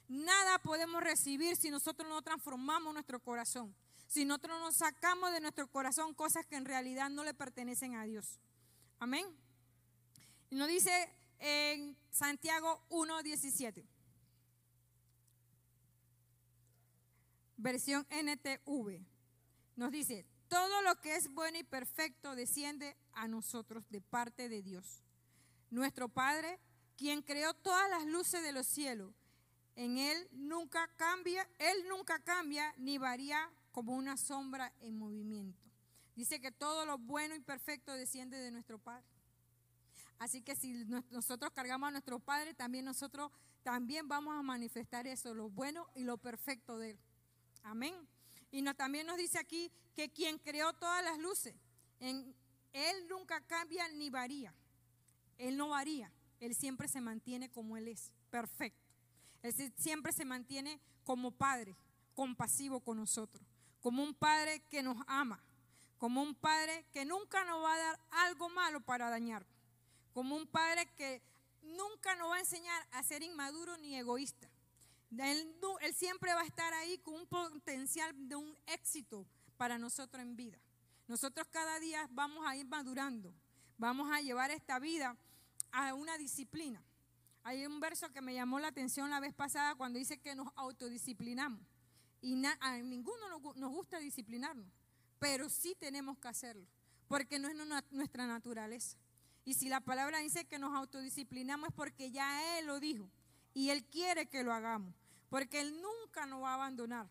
Nada 0.06 0.60
podemos 0.60 1.02
recibir 1.02 1.56
si 1.56 1.70
nosotros 1.70 2.08
no 2.08 2.22
transformamos 2.22 2.94
nuestro 2.94 3.18
corazón 3.18 3.74
si 4.06 4.24
nosotros 4.24 4.60
nos 4.60 4.76
sacamos 4.76 5.32
de 5.32 5.40
nuestro 5.40 5.66
corazón 5.66 6.14
cosas 6.14 6.46
que 6.46 6.54
en 6.54 6.64
realidad 6.64 7.10
no 7.10 7.24
le 7.24 7.34
pertenecen 7.34 7.96
a 7.96 8.04
Dios. 8.04 8.38
Amén. 9.00 9.26
Y 10.50 10.54
nos 10.54 10.68
dice 10.68 11.10
en 11.40 11.96
Santiago 12.10 12.80
1.17. 12.90 13.84
Versión 17.56 18.06
NTV. 18.10 19.04
Nos 19.74 19.90
dice, 19.90 20.24
todo 20.48 20.82
lo 20.82 21.00
que 21.00 21.16
es 21.16 21.32
bueno 21.32 21.58
y 21.58 21.64
perfecto 21.64 22.34
desciende 22.34 22.96
a 23.12 23.28
nosotros 23.28 23.88
de 23.90 24.00
parte 24.00 24.48
de 24.48 24.62
Dios. 24.62 25.02
Nuestro 25.70 26.08
Padre, 26.08 26.60
quien 26.96 27.22
creó 27.22 27.54
todas 27.54 27.88
las 27.90 28.06
luces 28.06 28.42
de 28.42 28.52
los 28.52 28.66
cielos, 28.66 29.14
en 29.76 29.98
Él 29.98 30.28
nunca 30.30 30.88
cambia, 30.96 31.48
Él 31.58 31.88
nunca 31.88 32.18
cambia 32.20 32.72
ni 32.78 32.98
varía 32.98 33.50
como 33.72 33.94
una 33.96 34.16
sombra 34.16 34.72
en 34.80 34.98
movimiento. 34.98 35.60
Dice 36.14 36.40
que 36.40 36.52
todo 36.52 36.86
lo 36.86 36.96
bueno 36.96 37.34
y 37.34 37.40
perfecto 37.40 37.92
desciende 37.92 38.38
de 38.38 38.52
nuestro 38.52 38.78
Padre. 38.78 39.04
Así 40.18 40.42
que 40.42 40.54
si 40.54 40.84
nosotros 41.10 41.50
cargamos 41.52 41.88
a 41.88 41.90
nuestro 41.90 42.20
Padre, 42.20 42.54
también 42.54 42.84
nosotros 42.84 43.32
también 43.64 44.06
vamos 44.06 44.38
a 44.38 44.42
manifestar 44.42 45.06
eso, 45.06 45.34
lo 45.34 45.48
bueno 45.48 45.88
y 45.94 46.04
lo 46.04 46.18
perfecto 46.18 46.78
de 46.78 46.90
Él. 46.90 46.98
Amén. 47.62 47.94
Y 48.54 48.62
también 48.74 49.08
nos 49.08 49.16
dice 49.16 49.36
aquí 49.36 49.68
que 49.96 50.12
quien 50.12 50.38
creó 50.38 50.72
todas 50.74 51.02
las 51.02 51.18
luces, 51.18 51.56
en, 51.98 52.32
Él 52.72 53.08
nunca 53.08 53.40
cambia 53.40 53.88
ni 53.88 54.10
varía. 54.10 54.54
Él 55.38 55.56
no 55.56 55.70
varía, 55.70 56.12
Él 56.38 56.54
siempre 56.54 56.86
se 56.86 57.00
mantiene 57.00 57.50
como 57.50 57.76
Él 57.76 57.88
es, 57.88 58.12
perfecto. 58.30 58.86
Él 59.42 59.72
siempre 59.76 60.12
se 60.12 60.24
mantiene 60.24 60.80
como 61.02 61.32
Padre, 61.32 61.74
compasivo 62.14 62.78
con 62.78 62.98
nosotros, 62.98 63.44
como 63.80 64.04
un 64.04 64.14
Padre 64.14 64.62
que 64.70 64.84
nos 64.84 64.98
ama, 65.08 65.42
como 65.98 66.22
un 66.22 66.36
Padre 66.36 66.86
que 66.92 67.04
nunca 67.04 67.44
nos 67.44 67.60
va 67.60 67.74
a 67.74 67.78
dar 67.78 68.00
algo 68.12 68.48
malo 68.50 68.80
para 68.80 69.10
dañar, 69.10 69.44
como 70.12 70.36
un 70.36 70.46
Padre 70.46 70.86
que 70.96 71.20
nunca 71.60 72.14
nos 72.14 72.30
va 72.30 72.36
a 72.36 72.40
enseñar 72.40 72.86
a 72.92 73.02
ser 73.02 73.24
inmaduro 73.24 73.76
ni 73.78 73.96
egoísta, 73.96 74.48
él, 75.18 75.54
siempre 75.94 76.32
va 76.34 76.40
a 76.40 76.46
estar 76.46 76.72
ahí 76.74 76.98
con 76.98 77.14
un 77.14 77.26
potencial 77.26 78.12
de 78.28 78.36
un 78.36 78.56
éxito 78.66 79.26
para 79.56 79.78
nosotros 79.78 80.22
en 80.22 80.36
vida. 80.36 80.58
Nosotros 81.06 81.46
cada 81.50 81.78
día 81.80 82.08
vamos 82.12 82.46
a 82.46 82.56
ir 82.56 82.66
madurando, 82.66 83.34
vamos 83.76 84.10
a 84.10 84.20
llevar 84.20 84.50
esta 84.50 84.78
vida 84.78 85.16
a 85.72 85.94
una 85.94 86.16
disciplina. 86.16 86.82
Hay 87.42 87.66
un 87.66 87.78
verso 87.78 88.10
que 88.10 88.22
me 88.22 88.34
llamó 88.34 88.58
la 88.58 88.68
atención 88.68 89.10
la 89.10 89.20
vez 89.20 89.34
pasada 89.34 89.74
cuando 89.74 89.98
dice 89.98 90.18
que 90.18 90.34
nos 90.34 90.48
autodisciplinamos. 90.56 91.60
Y 92.22 92.42
a 92.60 92.78
ninguno 92.78 93.28
nos 93.56 93.70
gusta 93.70 93.98
disciplinarnos, 93.98 94.66
pero 95.18 95.50
sí 95.50 95.76
tenemos 95.78 96.16
que 96.16 96.28
hacerlo, 96.28 96.66
porque 97.06 97.38
no 97.38 97.48
es 97.48 97.56
nuestra 97.90 98.26
naturaleza. 98.26 98.96
Y 99.44 99.52
si 99.52 99.68
la 99.68 99.82
palabra 99.82 100.20
dice 100.20 100.46
que 100.46 100.58
nos 100.58 100.74
autodisciplinamos 100.74 101.68
es 101.68 101.74
porque 101.74 102.10
ya 102.10 102.58
Él 102.58 102.66
lo 102.66 102.80
dijo 102.80 103.10
y 103.52 103.68
Él 103.68 103.84
quiere 103.84 104.24
que 104.24 104.42
lo 104.42 104.54
hagamos 104.54 104.94
porque 105.34 105.60
Él 105.60 105.82
nunca 105.82 106.26
nos 106.26 106.44
va 106.44 106.50
a 106.50 106.54
abandonar. 106.54 107.08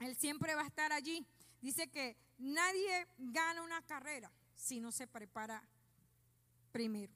Él 0.00 0.16
siempre 0.16 0.54
va 0.54 0.62
a 0.62 0.66
estar 0.66 0.90
allí. 0.90 1.26
Dice 1.60 1.86
que 1.86 2.16
nadie 2.38 3.06
gana 3.18 3.60
una 3.60 3.82
carrera 3.82 4.32
si 4.54 4.80
no 4.80 4.90
se 4.90 5.06
prepara 5.06 5.62
primero. 6.72 7.12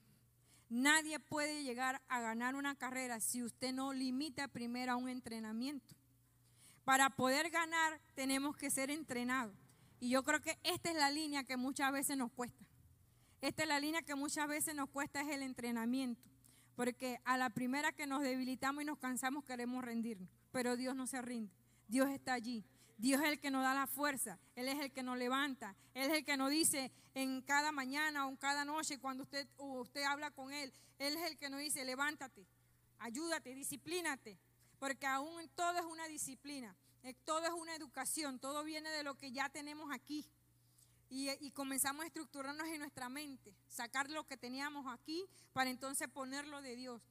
Nadie 0.69 1.21
puede 1.21 1.63
llegar 1.63 2.03
a 2.07 2.21
ganar 2.21 2.55
una 2.55 2.75
carrera 2.75 3.19
si 3.19 3.43
usted 3.43 3.73
no 3.73 3.95
limita 3.95 4.47
primero 4.49 4.93
a 4.93 4.97
un 4.97 5.09
entrenamiento. 5.09 5.97
Para 6.85 7.09
poder 7.09 7.49
ganar 7.49 7.99
tenemos 8.15 8.55
que 8.59 8.69
ser 8.69 8.91
entrenados. 8.91 9.57
Y 10.01 10.11
yo 10.11 10.23
creo 10.23 10.43
que 10.43 10.59
esta 10.65 10.91
es 10.91 10.97
la 10.97 11.11
línea 11.11 11.45
que 11.45 11.57
muchas 11.57 11.93
veces 11.93 12.19
nos 12.19 12.31
cuesta. 12.31 12.67
Esta 13.41 13.63
es 13.63 13.69
la 13.71 13.81
línea 13.81 14.03
que 14.03 14.17
muchas 14.17 14.47
veces 14.49 14.75
nos 14.75 14.91
cuesta 14.91 15.23
es 15.23 15.29
el 15.29 15.43
entrenamiento. 15.43 16.30
Porque 16.81 17.21
a 17.27 17.37
la 17.37 17.51
primera 17.51 17.93
que 17.93 18.07
nos 18.07 18.23
debilitamos 18.23 18.83
y 18.83 18.87
nos 18.87 18.97
cansamos 18.97 19.45
queremos 19.45 19.85
rendirnos. 19.85 20.31
Pero 20.51 20.79
Dios 20.79 20.97
no 20.97 21.07
se 21.07 21.21
rinde. 21.21 21.53
Dios 21.89 22.09
está 22.09 22.33
allí. 22.33 22.65
Dios 22.97 23.21
es 23.21 23.29
el 23.29 23.39
que 23.39 23.51
nos 23.51 23.63
da 23.63 23.75
la 23.75 23.87
fuerza. 23.87 24.39
Él 24.57 24.67
es 24.67 24.81
el 24.81 24.91
que 24.91 25.03
nos 25.03 25.19
levanta. 25.19 25.77
Él 25.93 26.11
es 26.11 26.17
el 26.17 26.25
que 26.25 26.39
nos 26.39 26.49
dice 26.49 26.91
en 27.13 27.43
cada 27.43 27.71
mañana 27.71 28.27
o 28.27 28.31
en 28.31 28.39
cada 28.39 28.65
noche 28.65 28.99
cuando 28.99 29.25
usted, 29.25 29.47
usted 29.59 30.05
habla 30.05 30.31
con 30.31 30.55
Él. 30.55 30.73
Él 30.99 31.19
es 31.19 31.31
el 31.31 31.37
que 31.37 31.51
nos 31.51 31.61
dice, 31.61 31.85
levántate, 31.85 32.47
ayúdate, 32.99 33.55
disciplínate. 33.55 34.39
Porque 34.79 35.07
aún 35.07 35.51
todo 35.55 35.77
es 35.77 35.85
una 35.85 36.09
disciplina. 36.09 36.75
Eh, 37.03 37.13
todo 37.27 37.45
es 37.45 37.53
una 37.53 37.77
educación. 37.77 38.39
Todo 38.39 38.65
viene 38.65 38.89
de 38.89 39.03
lo 39.03 39.19
que 39.19 39.33
ya 39.33 39.51
tenemos 39.51 39.93
aquí. 39.93 40.27
Y, 41.13 41.51
comenzamos 41.51 42.05
a 42.05 42.07
estructurarnos 42.07 42.69
en 42.69 42.79
nuestra 42.79 43.09
mente, 43.09 43.53
sacar 43.69 44.09
lo 44.09 44.25
que 44.27 44.37
teníamos 44.37 44.87
aquí 44.87 45.27
para 45.53 45.69
entonces 45.69 46.09
ponerlo 46.09 46.63
de 46.63 46.77
Dios. 46.77 47.03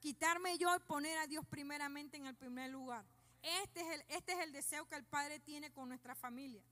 Quitarme 0.00 0.58
yo 0.58 0.74
y 0.76 0.78
poner 0.80 1.16
a 1.16 1.26
Dios 1.26 1.46
primeramente 1.46 2.18
en 2.18 2.26
el 2.26 2.34
primer 2.34 2.70
lugar. 2.70 3.02
Este 3.62 3.80
es, 3.80 3.88
el, 3.88 4.04
este 4.08 4.32
es 4.32 4.40
el 4.40 4.52
deseo 4.52 4.86
que 4.86 4.96
el 4.96 5.04
Padre 5.04 5.38
tiene 5.40 5.70
con 5.70 5.88
nuestra 5.88 6.14
familia, 6.14 6.62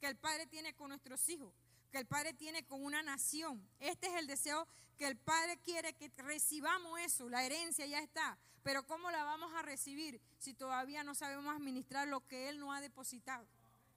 que 0.00 0.06
el 0.06 0.16
Padre 0.16 0.46
tiene 0.46 0.74
con 0.74 0.90
nuestros 0.90 1.28
hijos, 1.28 1.52
que 1.90 1.98
el 1.98 2.06
Padre 2.06 2.32
tiene 2.32 2.64
con 2.64 2.84
una 2.84 3.02
nación. 3.02 3.68
Este 3.80 4.06
es 4.06 4.14
el 4.14 4.28
deseo 4.28 4.68
que 4.98 5.08
el 5.08 5.16
Padre 5.16 5.58
quiere 5.58 5.92
que 5.94 6.08
recibamos 6.18 7.00
eso, 7.00 7.28
la 7.28 7.44
herencia 7.44 7.84
ya 7.86 8.00
está. 8.00 8.38
Pero 8.62 8.86
¿cómo 8.86 9.10
la 9.10 9.24
vamos 9.24 9.52
a 9.54 9.62
recibir 9.62 10.20
si 10.38 10.54
todavía 10.54 11.02
no 11.02 11.14
sabemos 11.14 11.54
administrar 11.54 12.06
lo 12.06 12.26
que 12.26 12.48
Él 12.48 12.58
nos 12.58 12.76
ha 12.76 12.80
depositado? 12.80 13.46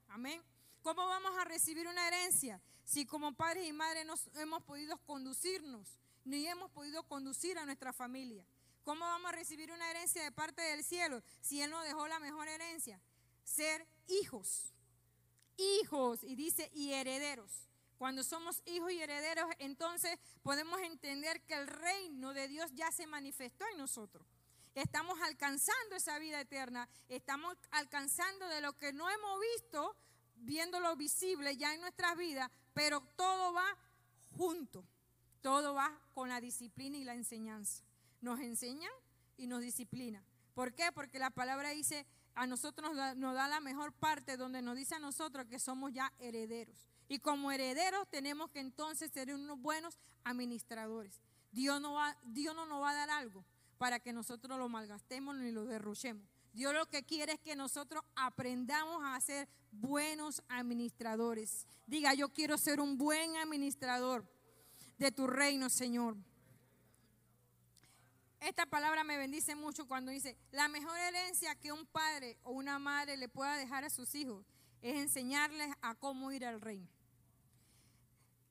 Amén. 0.08 0.42
¿Cómo 0.82 1.06
vamos 1.06 1.36
a 1.38 1.44
recibir 1.44 1.86
una 1.88 2.08
herencia 2.08 2.60
si 2.84 3.04
como 3.06 3.34
padres 3.34 3.66
y 3.66 3.72
madres 3.72 4.06
no 4.06 4.14
hemos 4.40 4.62
podido 4.62 4.96
conducirnos, 5.04 5.98
ni 6.24 6.46
hemos 6.46 6.70
podido 6.70 7.02
conducir 7.02 7.58
a 7.58 7.66
nuestra 7.66 7.92
familia? 7.92 8.46
¿Cómo 8.82 9.04
vamos 9.04 9.30
a 9.30 9.36
recibir 9.36 9.70
una 9.72 9.90
herencia 9.90 10.22
de 10.22 10.32
parte 10.32 10.62
del 10.62 10.82
cielo 10.82 11.22
si 11.40 11.60
Él 11.60 11.70
nos 11.70 11.84
dejó 11.84 12.08
la 12.08 12.18
mejor 12.18 12.48
herencia? 12.48 13.00
Ser 13.44 13.86
hijos. 14.08 14.72
Hijos, 15.56 16.24
y 16.24 16.34
dice, 16.34 16.70
y 16.72 16.92
herederos. 16.92 17.68
Cuando 17.98 18.24
somos 18.24 18.62
hijos 18.64 18.90
y 18.92 19.02
herederos, 19.02 19.44
entonces 19.58 20.18
podemos 20.42 20.80
entender 20.80 21.42
que 21.42 21.52
el 21.52 21.66
reino 21.66 22.32
de 22.32 22.48
Dios 22.48 22.70
ya 22.72 22.90
se 22.90 23.06
manifestó 23.06 23.66
en 23.72 23.76
nosotros. 23.76 24.26
Estamos 24.74 25.20
alcanzando 25.20 25.96
esa 25.96 26.18
vida 26.18 26.40
eterna, 26.40 26.88
estamos 27.08 27.56
alcanzando 27.72 28.48
de 28.48 28.62
lo 28.62 28.72
que 28.72 28.94
no 28.94 29.10
hemos 29.10 29.40
visto, 29.54 29.94
viendo 30.40 30.80
lo 30.80 30.96
visible 30.96 31.56
ya 31.56 31.74
en 31.74 31.80
nuestras 31.80 32.16
vidas, 32.16 32.50
pero 32.74 33.00
todo 33.16 33.52
va 33.52 33.76
junto, 34.36 34.84
todo 35.40 35.74
va 35.74 35.98
con 36.14 36.28
la 36.28 36.40
disciplina 36.40 36.96
y 36.96 37.04
la 37.04 37.14
enseñanza. 37.14 37.82
Nos 38.20 38.40
enseñan 38.40 38.92
y 39.36 39.46
nos 39.46 39.62
disciplina. 39.62 40.22
¿Por 40.54 40.74
qué? 40.74 40.90
Porque 40.92 41.18
la 41.18 41.30
palabra 41.30 41.70
dice, 41.70 42.06
a 42.34 42.46
nosotros 42.46 42.90
nos 43.16 43.34
da, 43.34 43.48
la 43.48 43.60
mejor 43.60 43.92
parte 43.92 44.36
donde 44.36 44.62
nos 44.62 44.76
dice 44.76 44.94
a 44.94 44.98
nosotros 44.98 45.46
que 45.46 45.58
somos 45.58 45.92
ya 45.92 46.12
herederos. 46.18 46.88
Y 47.08 47.18
como 47.18 47.50
herederos 47.50 48.08
tenemos 48.10 48.50
que 48.50 48.60
entonces 48.60 49.10
ser 49.10 49.34
unos 49.34 49.58
buenos 49.60 49.98
administradores. 50.24 51.20
Dios 51.50 51.80
no, 51.80 51.94
va, 51.94 52.16
Dios 52.24 52.54
no 52.54 52.66
nos 52.66 52.82
va 52.82 52.90
a 52.90 52.94
dar 52.94 53.10
algo 53.10 53.44
para 53.78 53.98
que 53.98 54.12
nosotros 54.12 54.58
lo 54.58 54.68
malgastemos 54.68 55.36
ni 55.36 55.50
lo 55.50 55.64
derrochemos. 55.64 56.28
Dios 56.52 56.74
lo 56.74 56.86
que 56.86 57.04
quiere 57.04 57.34
es 57.34 57.40
que 57.40 57.54
nosotros 57.54 58.02
aprendamos 58.16 59.02
a 59.04 59.20
ser 59.20 59.48
buenos 59.70 60.42
administradores. 60.48 61.66
Diga, 61.86 62.12
yo 62.14 62.28
quiero 62.30 62.58
ser 62.58 62.80
un 62.80 62.98
buen 62.98 63.36
administrador 63.36 64.26
de 64.98 65.12
tu 65.12 65.26
reino, 65.26 65.70
Señor. 65.70 66.16
Esta 68.40 68.66
palabra 68.66 69.04
me 69.04 69.18
bendice 69.18 69.54
mucho 69.54 69.86
cuando 69.86 70.10
dice, 70.10 70.36
la 70.50 70.66
mejor 70.68 70.98
herencia 70.98 71.54
que 71.54 71.72
un 71.72 71.86
padre 71.86 72.38
o 72.42 72.52
una 72.52 72.78
madre 72.78 73.16
le 73.16 73.28
pueda 73.28 73.56
dejar 73.56 73.84
a 73.84 73.90
sus 73.90 74.14
hijos 74.14 74.44
es 74.82 74.96
enseñarles 74.96 75.70
a 75.82 75.94
cómo 75.94 76.32
ir 76.32 76.44
al 76.44 76.60
reino. 76.60 76.88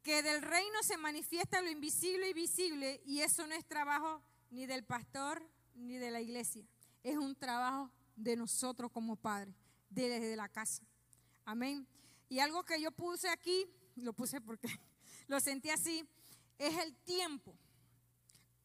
Que 0.04 0.24
del 0.24 0.42
reino 0.42 0.84
se 0.84 0.98
manifiesta 0.98 1.62
lo 1.62 1.70
invisible 1.70 2.30
y 2.30 2.34
visible 2.34 3.02
y 3.06 3.22
eso 3.22 3.46
no 3.46 3.56
es 3.56 3.66
trabajo 3.66 4.22
ni 4.52 4.66
del 4.68 4.86
pastor 4.86 5.44
ni 5.76 5.98
de 5.98 6.12
la 6.12 6.22
iglesia 6.22 6.66
es 7.04 7.18
un 7.18 7.36
trabajo 7.36 7.92
de 8.16 8.36
nosotros 8.36 8.92
como 8.92 9.16
padres, 9.16 9.56
desde 9.90 10.36
la 10.36 10.50
casa. 10.50 10.84
Amén. 11.46 11.88
Y 12.28 12.40
algo 12.40 12.64
que 12.64 12.80
yo 12.82 12.92
puse 12.92 13.30
aquí, 13.30 13.66
lo 13.96 14.14
puse 14.14 14.40
porque 14.42 14.68
lo 15.28 15.40
sentí 15.40 15.70
así, 15.70 16.08
es 16.58 16.78
el 16.78 16.96
tiempo. 16.98 17.56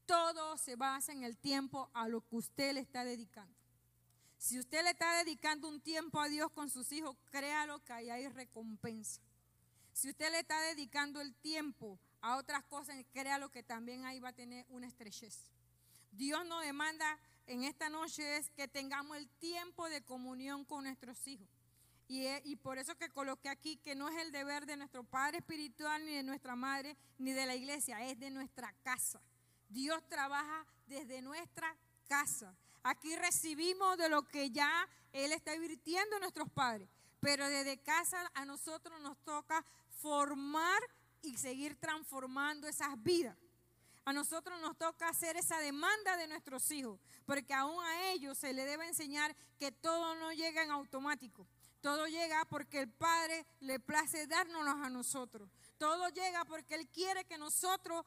Todo 0.06 0.58
se 0.58 0.76
basa 0.76 1.12
en 1.12 1.24
el 1.24 1.36
tiempo 1.38 1.90
a 1.94 2.08
lo 2.08 2.20
que 2.20 2.36
usted 2.36 2.74
le 2.74 2.80
está 2.80 3.04
dedicando. 3.04 3.54
Si 4.36 4.58
usted 4.58 4.82
le 4.82 4.90
está 4.90 5.24
dedicando 5.24 5.68
un 5.68 5.80
tiempo 5.80 6.20
a 6.20 6.28
Dios 6.28 6.50
con 6.50 6.68
sus 6.68 6.92
hijos, 6.92 7.16
créalo 7.30 7.82
que 7.82 7.94
ahí 7.94 8.10
hay 8.10 8.28
recompensa. 8.28 9.22
Si 9.94 10.10
usted 10.10 10.30
le 10.30 10.40
está 10.40 10.60
dedicando 10.60 11.20
el 11.22 11.34
tiempo 11.36 11.98
a 12.20 12.36
otras 12.36 12.64
cosas, 12.64 12.96
créalo 13.12 13.50
que 13.50 13.62
también 13.62 14.04
ahí 14.04 14.20
va 14.20 14.30
a 14.30 14.34
tener 14.34 14.66
una 14.68 14.86
estrechez. 14.86 15.50
Dios 16.12 16.44
no 16.46 16.60
demanda 16.60 17.18
en 17.46 17.64
esta 17.64 17.88
noche 17.88 18.36
es 18.36 18.50
que 18.50 18.68
tengamos 18.68 19.16
el 19.16 19.28
tiempo 19.38 19.88
de 19.88 20.02
comunión 20.02 20.64
con 20.64 20.84
nuestros 20.84 21.26
hijos. 21.26 21.48
Y, 22.06 22.26
y, 22.44 22.56
por 22.56 22.78
eso 22.78 22.94
que 22.96 23.08
coloqué 23.08 23.48
aquí 23.48 23.76
que 23.78 23.94
no 23.94 24.08
es 24.08 24.16
el 24.18 24.30
deber 24.30 24.66
de 24.66 24.76
nuestro 24.76 25.04
Padre 25.04 25.38
Espiritual, 25.38 26.04
ni 26.04 26.12
de 26.12 26.22
nuestra 26.22 26.54
Madre, 26.54 26.96
ni 27.18 27.32
de 27.32 27.46
la 27.46 27.54
iglesia, 27.54 28.04
es 28.06 28.18
de 28.20 28.30
nuestra 28.30 28.74
casa. 28.82 29.22
Dios 29.70 30.02
trabaja 30.08 30.66
desde 30.86 31.22
nuestra 31.22 31.74
casa. 32.06 32.54
Aquí 32.82 33.16
recibimos 33.16 33.96
de 33.96 34.10
lo 34.10 34.28
que 34.28 34.50
ya 34.50 34.86
Él 35.12 35.32
está 35.32 35.54
invirtiendo 35.54 36.16
en 36.16 36.20
nuestros 36.20 36.50
padres, 36.50 36.88
pero 37.20 37.48
desde 37.48 37.78
casa 37.78 38.30
a 38.34 38.44
nosotros 38.44 39.00
nos 39.00 39.16
toca 39.24 39.64
formar 40.02 40.82
y 41.22 41.38
seguir 41.38 41.76
transformando 41.76 42.68
esas 42.68 43.02
vidas. 43.02 43.36
A 44.04 44.12
nosotros 44.12 44.60
nos 44.60 44.76
toca 44.76 45.08
hacer 45.08 45.36
esa 45.36 45.58
demanda 45.60 46.16
de 46.16 46.26
nuestros 46.26 46.70
hijos, 46.70 47.00
porque 47.24 47.54
aún 47.54 47.82
a 47.82 48.12
ellos 48.12 48.36
se 48.36 48.52
les 48.52 48.66
debe 48.66 48.86
enseñar 48.86 49.34
que 49.58 49.72
todo 49.72 50.14
no 50.16 50.32
llega 50.32 50.62
en 50.62 50.70
automático. 50.70 51.46
Todo 51.80 52.06
llega 52.06 52.44
porque 52.46 52.80
el 52.80 52.90
Padre 52.90 53.46
le 53.60 53.78
place 53.78 54.26
dárnoslos 54.26 54.76
a 54.76 54.88
nosotros. 54.88 55.50
Todo 55.76 56.08
llega 56.08 56.44
porque 56.46 56.76
Él 56.76 56.88
quiere 56.88 57.24
que 57.26 57.36
nosotros 57.36 58.04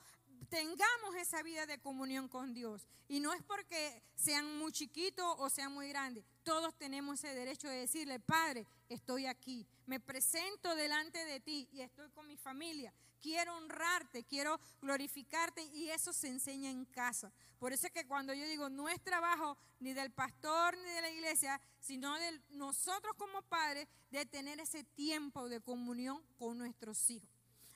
tengamos 0.49 1.15
esa 1.15 1.43
vida 1.43 1.65
de 1.65 1.79
comunión 1.79 2.27
con 2.27 2.53
Dios. 2.53 2.87
Y 3.07 3.19
no 3.19 3.33
es 3.33 3.43
porque 3.43 4.01
sean 4.15 4.57
muy 4.57 4.71
chiquitos 4.71 5.25
o 5.37 5.49
sean 5.49 5.73
muy 5.73 5.89
grandes. 5.89 6.25
Todos 6.43 6.75
tenemos 6.77 7.23
ese 7.23 7.35
derecho 7.35 7.67
de 7.67 7.77
decirle, 7.77 8.19
Padre, 8.19 8.65
estoy 8.89 9.25
aquí. 9.25 9.65
Me 9.85 9.99
presento 9.99 10.75
delante 10.75 11.23
de 11.25 11.39
ti 11.39 11.67
y 11.71 11.81
estoy 11.81 12.09
con 12.09 12.27
mi 12.27 12.37
familia. 12.37 12.93
Quiero 13.21 13.55
honrarte, 13.57 14.23
quiero 14.23 14.59
glorificarte 14.81 15.63
y 15.63 15.89
eso 15.89 16.13
se 16.13 16.27
enseña 16.27 16.69
en 16.69 16.85
casa. 16.85 17.31
Por 17.59 17.73
eso 17.73 17.87
es 17.87 17.93
que 17.93 18.05
cuando 18.05 18.33
yo 18.33 18.45
digo, 18.45 18.69
no 18.69 18.87
es 18.87 19.01
trabajo 19.03 19.57
ni 19.79 19.93
del 19.93 20.11
pastor 20.11 20.77
ni 20.77 20.89
de 20.91 21.01
la 21.01 21.09
iglesia, 21.09 21.59
sino 21.79 22.15
de 22.17 22.41
nosotros 22.49 23.13
como 23.17 23.41
padres 23.43 23.87
de 24.11 24.25
tener 24.25 24.59
ese 24.59 24.83
tiempo 24.83 25.49
de 25.49 25.61
comunión 25.61 26.21
con 26.37 26.57
nuestros 26.57 27.09
hijos. 27.09 27.29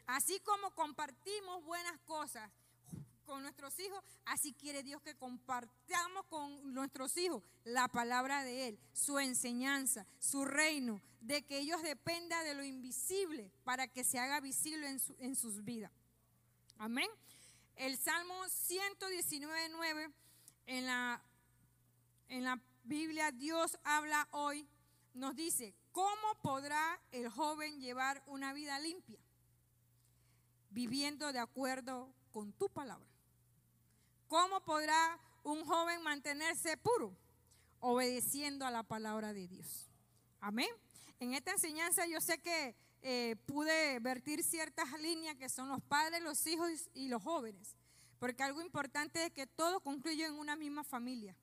Así 0.07 0.39
como 0.41 0.71
compartimos 0.71 1.63
buenas 1.63 1.97
cosas 2.01 2.51
con 3.31 3.43
nuestros 3.43 3.79
hijos, 3.79 4.03
así 4.25 4.51
quiere 4.51 4.83
Dios 4.83 5.01
que 5.01 5.15
compartamos 5.15 6.25
con 6.25 6.73
nuestros 6.73 7.15
hijos 7.15 7.41
la 7.63 7.87
palabra 7.87 8.43
de 8.43 8.67
Él, 8.67 8.79
su 8.91 9.19
enseñanza, 9.19 10.05
su 10.19 10.43
reino, 10.43 11.01
de 11.21 11.41
que 11.45 11.59
ellos 11.59 11.81
dependan 11.81 12.43
de 12.43 12.55
lo 12.55 12.61
invisible 12.61 13.49
para 13.63 13.87
que 13.87 14.03
se 14.03 14.19
haga 14.19 14.41
visible 14.41 14.97
en, 15.19 15.35
sus 15.37 15.63
vidas. 15.63 15.93
Amén. 16.77 17.09
El 17.77 17.97
Salmo 17.97 18.35
119, 18.49 19.69
9, 19.69 20.11
en 20.65 20.85
la, 20.85 21.23
en 22.27 22.43
la 22.43 22.61
Biblia 22.83 23.31
Dios 23.31 23.77
habla 23.85 24.27
hoy, 24.31 24.67
nos 25.13 25.37
dice, 25.37 25.73
¿cómo 25.93 26.35
podrá 26.41 26.99
el 27.13 27.29
joven 27.29 27.79
llevar 27.79 28.21
una 28.27 28.51
vida 28.51 28.77
limpia? 28.79 29.21
Viviendo 30.69 31.31
de 31.31 31.39
acuerdo 31.39 32.13
con 32.33 32.51
tu 32.51 32.67
palabra. 32.67 33.10
¿Cómo 34.31 34.61
podrá 34.61 35.19
un 35.43 35.65
joven 35.65 36.01
mantenerse 36.03 36.77
puro? 36.77 37.13
Obedeciendo 37.81 38.65
a 38.65 38.71
la 38.71 38.81
palabra 38.81 39.33
de 39.33 39.45
Dios. 39.45 39.89
Amén. 40.39 40.69
En 41.19 41.33
esta 41.33 41.51
enseñanza 41.51 42.07
yo 42.07 42.21
sé 42.21 42.37
que 42.37 42.73
eh, 43.01 43.35
pude 43.45 43.99
vertir 43.99 44.41
ciertas 44.41 44.89
líneas 45.01 45.35
que 45.35 45.49
son 45.49 45.67
los 45.67 45.81
padres, 45.81 46.21
los 46.21 46.47
hijos 46.47 46.89
y 46.93 47.09
los 47.09 47.21
jóvenes. 47.21 47.75
Porque 48.19 48.41
algo 48.41 48.61
importante 48.61 49.25
es 49.25 49.33
que 49.33 49.47
todo 49.47 49.81
concluye 49.81 50.25
en 50.25 50.35
una 50.35 50.55
misma 50.55 50.85
familia. 50.85 51.35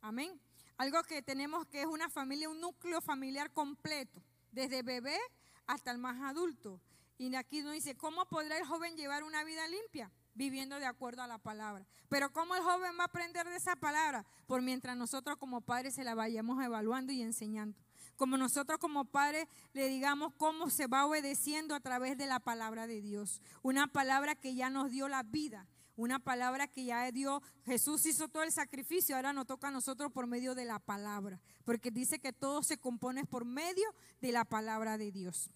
Amén. 0.00 0.40
Algo 0.78 1.02
que 1.02 1.20
tenemos 1.20 1.66
que 1.66 1.82
es 1.82 1.86
una 1.86 2.08
familia, 2.08 2.48
un 2.48 2.58
núcleo 2.58 3.02
familiar 3.02 3.52
completo, 3.52 4.22
desde 4.50 4.82
bebé 4.82 5.18
hasta 5.66 5.90
el 5.90 5.98
más 5.98 6.18
adulto. 6.22 6.80
Y 7.18 7.34
aquí 7.34 7.60
nos 7.60 7.74
dice, 7.74 7.98
¿cómo 7.98 8.24
podrá 8.30 8.56
el 8.56 8.64
joven 8.64 8.96
llevar 8.96 9.24
una 9.24 9.44
vida 9.44 9.68
limpia? 9.68 10.10
Viviendo 10.34 10.78
de 10.78 10.86
acuerdo 10.86 11.22
a 11.22 11.26
la 11.26 11.38
palabra. 11.38 11.86
Pero 12.08 12.32
¿cómo 12.32 12.54
el 12.54 12.62
joven 12.62 12.96
va 12.98 13.04
a 13.04 13.06
aprender 13.06 13.48
de 13.48 13.56
esa 13.56 13.76
palabra? 13.76 14.24
Por 14.46 14.62
mientras 14.62 14.96
nosotros 14.96 15.36
como 15.36 15.60
padres 15.60 15.94
se 15.94 16.04
la 16.04 16.14
vayamos 16.14 16.62
evaluando 16.62 17.12
y 17.12 17.22
enseñando. 17.22 17.78
Como 18.16 18.36
nosotros 18.36 18.78
como 18.78 19.06
padres 19.06 19.46
le 19.72 19.88
digamos 19.88 20.34
cómo 20.36 20.68
se 20.68 20.86
va 20.86 21.06
obedeciendo 21.06 21.74
a 21.74 21.80
través 21.80 22.18
de 22.18 22.26
la 22.26 22.40
palabra 22.40 22.86
de 22.86 23.00
Dios. 23.00 23.40
Una 23.62 23.86
palabra 23.86 24.34
que 24.34 24.54
ya 24.54 24.70
nos 24.70 24.90
dio 24.90 25.08
la 25.08 25.22
vida. 25.22 25.66
Una 25.96 26.18
palabra 26.18 26.66
que 26.66 26.86
ya 26.86 27.10
dio, 27.12 27.42
Jesús 27.66 28.06
hizo 28.06 28.28
todo 28.28 28.42
el 28.42 28.52
sacrificio, 28.52 29.16
ahora 29.16 29.34
nos 29.34 29.46
toca 29.46 29.68
a 29.68 29.70
nosotros 29.70 30.10
por 30.10 30.26
medio 30.26 30.54
de 30.54 30.64
la 30.64 30.78
palabra. 30.78 31.38
Porque 31.64 31.90
dice 31.90 32.18
que 32.20 32.32
todo 32.32 32.62
se 32.62 32.78
compone 32.78 33.26
por 33.26 33.44
medio 33.44 33.84
de 34.22 34.32
la 34.32 34.46
palabra 34.46 34.96
de 34.96 35.12
Dios. 35.12 35.50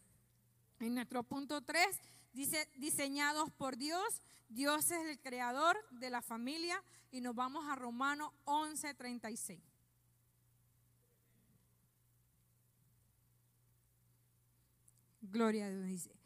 En 0.81 0.95
nuestro 0.95 1.23
punto 1.23 1.63
3 1.63 1.99
dice, 2.35 2.69
diseñados 2.77 3.51
por 3.53 3.77
Dios 3.77 4.21
Dios 4.49 4.91
es 4.91 5.07
el 5.09 5.19
creador 5.19 5.77
de 5.91 6.11
la 6.11 6.23
familia 6.23 6.83
y 7.11 7.21
nos 7.21 7.35
vamos 7.35 7.67
a 7.69 7.75
Romanos 7.75 8.33
11:36. 8.45 9.61
Gloria 15.23 15.67
a 15.67 15.71
Dios 15.71 15.87
dice. 15.87 16.17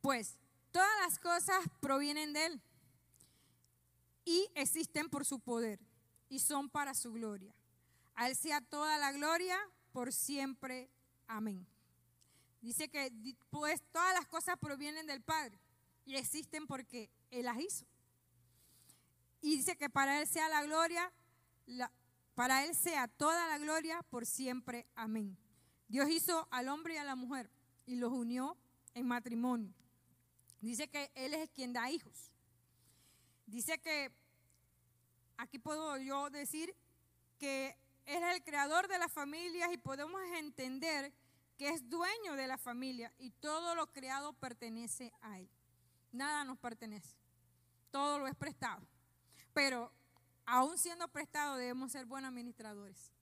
Pues 0.00 0.38
todas 0.70 0.88
las 1.04 1.18
cosas 1.18 1.58
provienen 1.80 2.32
de 2.32 2.46
Él 2.46 2.62
y 4.24 4.48
existen 4.54 5.10
por 5.10 5.26
su 5.26 5.40
poder 5.40 5.80
y 6.30 6.38
son 6.38 6.70
para 6.70 6.94
su 6.94 7.12
gloria. 7.12 7.54
A 8.14 8.28
Él 8.28 8.36
sea 8.36 8.62
toda 8.62 8.96
la 8.96 9.12
gloria 9.12 9.58
por 9.92 10.12
siempre. 10.12 10.90
Amén. 11.26 11.66
Dice 12.60 12.88
que 12.88 13.10
pues 13.48 13.82
todas 13.90 14.14
las 14.14 14.26
cosas 14.26 14.56
provienen 14.58 15.06
del 15.06 15.22
Padre 15.22 15.58
y 16.04 16.16
existen 16.16 16.66
porque 16.66 17.10
Él 17.30 17.46
las 17.46 17.58
hizo. 17.58 17.86
Y 19.40 19.56
dice 19.56 19.76
que 19.76 19.88
para 19.88 20.20
Él 20.20 20.26
sea 20.26 20.48
la 20.48 20.62
gloria, 20.64 21.10
para 22.34 22.64
Él 22.64 22.74
sea 22.74 23.08
toda 23.08 23.48
la 23.48 23.58
gloria 23.58 24.02
por 24.10 24.26
siempre. 24.26 24.86
Amén. 24.94 25.36
Dios 25.88 26.08
hizo 26.10 26.46
al 26.50 26.68
hombre 26.68 26.94
y 26.94 26.98
a 26.98 27.04
la 27.04 27.16
mujer 27.16 27.50
y 27.86 27.96
los 27.96 28.12
unió 28.12 28.56
en 28.94 29.06
matrimonio. 29.06 29.72
Dice 30.60 30.88
que 30.88 31.10
Él 31.14 31.32
es 31.34 31.48
quien 31.50 31.72
da 31.72 31.90
hijos. 31.90 32.30
Dice 33.46 33.78
que, 33.78 34.12
aquí 35.38 35.58
puedo 35.58 35.96
yo 35.98 36.28
decir 36.30 36.74
que 37.38 37.76
Él 38.04 38.22
es 38.22 38.36
el 38.36 38.44
creador 38.44 38.86
de 38.88 38.98
las 38.98 39.10
familias 39.10 39.72
y 39.72 39.78
podemos 39.78 40.20
entender 40.36 41.12
que 41.60 41.68
es 41.68 41.90
dueño 41.90 42.36
de 42.36 42.46
la 42.46 42.56
familia 42.56 43.12
y 43.18 43.32
todo 43.32 43.74
lo 43.74 43.92
creado 43.92 44.32
pertenece 44.32 45.12
a 45.20 45.38
Él. 45.38 45.50
Nada 46.10 46.42
nos 46.42 46.56
pertenece. 46.56 47.14
Todo 47.90 48.18
lo 48.18 48.26
es 48.26 48.34
prestado. 48.34 48.80
Pero 49.52 49.92
aún 50.46 50.78
siendo 50.78 51.06
prestado 51.08 51.56
debemos 51.56 51.92
ser 51.92 52.06
buenos 52.06 52.30
administradores. 52.30 53.12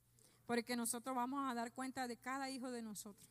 Porque 0.46 0.76
nosotros 0.76 1.16
vamos 1.16 1.50
a 1.50 1.54
dar 1.54 1.72
cuenta 1.72 2.06
de 2.06 2.16
cada 2.16 2.48
hijo 2.48 2.70
de 2.70 2.80
nosotros. 2.80 3.28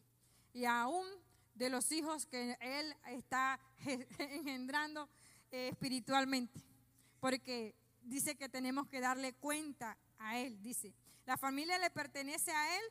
Y 0.51 0.65
aún 0.65 1.07
de 1.55 1.69
los 1.69 1.89
hijos 1.93 2.25
que 2.25 2.57
Él 2.59 2.93
está 3.05 3.61
engendrando 4.19 5.07
eh, 5.51 5.69
espiritualmente. 5.69 6.59
Porque 7.21 7.75
dice 8.01 8.35
que 8.35 8.49
tenemos 8.49 8.89
que 8.89 8.99
darle 8.99 9.31
cuenta 9.35 9.97
a 10.17 10.37
Él. 10.37 10.61
Dice, 10.61 10.93
la 11.25 11.37
familia 11.37 11.79
le 11.79 11.91
pertenece 11.91 12.51
a 12.51 12.75
Él 12.75 12.83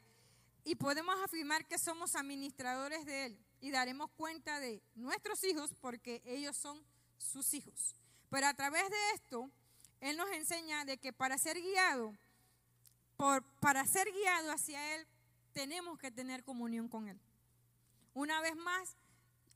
y 0.67 0.75
podemos 0.75 1.15
afirmar 1.23 1.65
que 1.65 1.79
somos 1.79 2.17
administradores 2.17 3.07
de 3.07 3.27
Él 3.27 3.39
y 3.61 3.71
daremos 3.71 4.11
cuenta 4.17 4.59
de 4.59 4.83
nuestros 4.97 5.45
hijos 5.45 5.73
porque 5.81 6.21
ellos 6.25 6.57
son 6.57 6.85
sus 7.19 7.55
hijos. 7.55 7.95
Pero 8.31 8.49
a 8.49 8.55
través 8.55 8.83
de 8.91 9.11
esto, 9.15 9.49
Él 10.01 10.17
nos 10.17 10.29
enseña 10.33 10.85
de 10.85 10.99
que 10.99 11.13
para 11.13 11.39
ser 11.39 11.57
guiado, 11.63 12.13
por, 13.17 13.45
para 13.61 13.87
ser 13.87 14.11
guiado 14.11 14.51
hacia 14.51 14.97
Él, 14.97 15.07
tenemos 15.53 16.01
que 16.01 16.11
tener 16.11 16.43
comunión 16.43 16.89
con 16.89 17.07
Él. 17.07 17.21
Una 18.13 18.41
vez 18.41 18.57
más, 18.57 18.97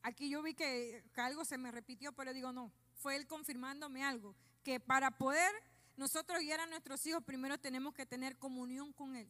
aquí 0.03 0.29
yo 0.29 0.41
vi 0.41 0.53
que, 0.53 1.03
que 1.13 1.19
algo 1.19 1.43
se 1.43 1.57
me 1.57 1.71
repitió, 1.71 2.13
pero 2.13 2.31
digo, 2.31 2.53
no, 2.53 2.71
fue 2.95 3.17
Él 3.17 3.27
confirmándome 3.27 4.01
algo, 4.01 4.33
que 4.63 4.79
para 4.79 5.11
poder 5.11 5.51
nosotros 5.97 6.39
guiar 6.39 6.61
a 6.61 6.67
nuestros 6.67 7.05
hijos, 7.05 7.21
primero 7.21 7.57
tenemos 7.57 7.93
que 7.93 8.05
tener 8.05 8.37
comunión 8.37 8.93
con 8.93 9.17
Él. 9.17 9.29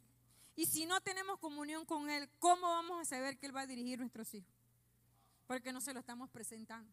Y 0.61 0.67
si 0.67 0.85
no 0.85 1.01
tenemos 1.01 1.39
comunión 1.39 1.85
con 1.85 2.09
Él, 2.09 2.29
¿cómo 2.37 2.67
vamos 2.67 3.01
a 3.01 3.05
saber 3.05 3.37
que 3.39 3.47
Él 3.47 3.55
va 3.55 3.61
a 3.61 3.67
dirigir 3.67 3.97
nuestros 3.99 4.31
hijos? 4.33 4.61
porque 5.51 5.73
no 5.73 5.81
se 5.81 5.93
lo 5.93 5.99
estamos 5.99 6.29
presentando. 6.29 6.89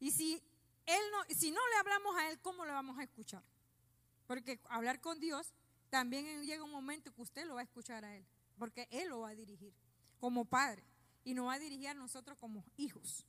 Y 0.00 0.10
si 0.10 0.42
él 0.84 1.00
no, 1.12 1.22
si 1.32 1.52
no 1.52 1.60
le 1.68 1.76
hablamos 1.76 2.16
a 2.16 2.28
él, 2.28 2.40
¿cómo 2.40 2.64
lo 2.64 2.72
vamos 2.72 2.98
a 2.98 3.04
escuchar? 3.04 3.44
Porque 4.26 4.58
hablar 4.68 5.00
con 5.00 5.20
Dios 5.20 5.54
también 5.88 6.42
llega 6.42 6.64
un 6.64 6.72
momento 6.72 7.14
que 7.14 7.22
usted 7.22 7.46
lo 7.46 7.54
va 7.54 7.60
a 7.60 7.62
escuchar 7.62 8.04
a 8.04 8.16
él, 8.16 8.26
porque 8.58 8.88
él 8.90 9.10
lo 9.10 9.20
va 9.20 9.28
a 9.28 9.34
dirigir 9.36 9.72
como 10.18 10.44
padre 10.44 10.82
y 11.22 11.34
nos 11.34 11.46
va 11.46 11.52
a 11.52 11.58
dirigir 11.60 11.86
a 11.86 11.94
nosotros 11.94 12.36
como 12.36 12.64
hijos. 12.76 13.24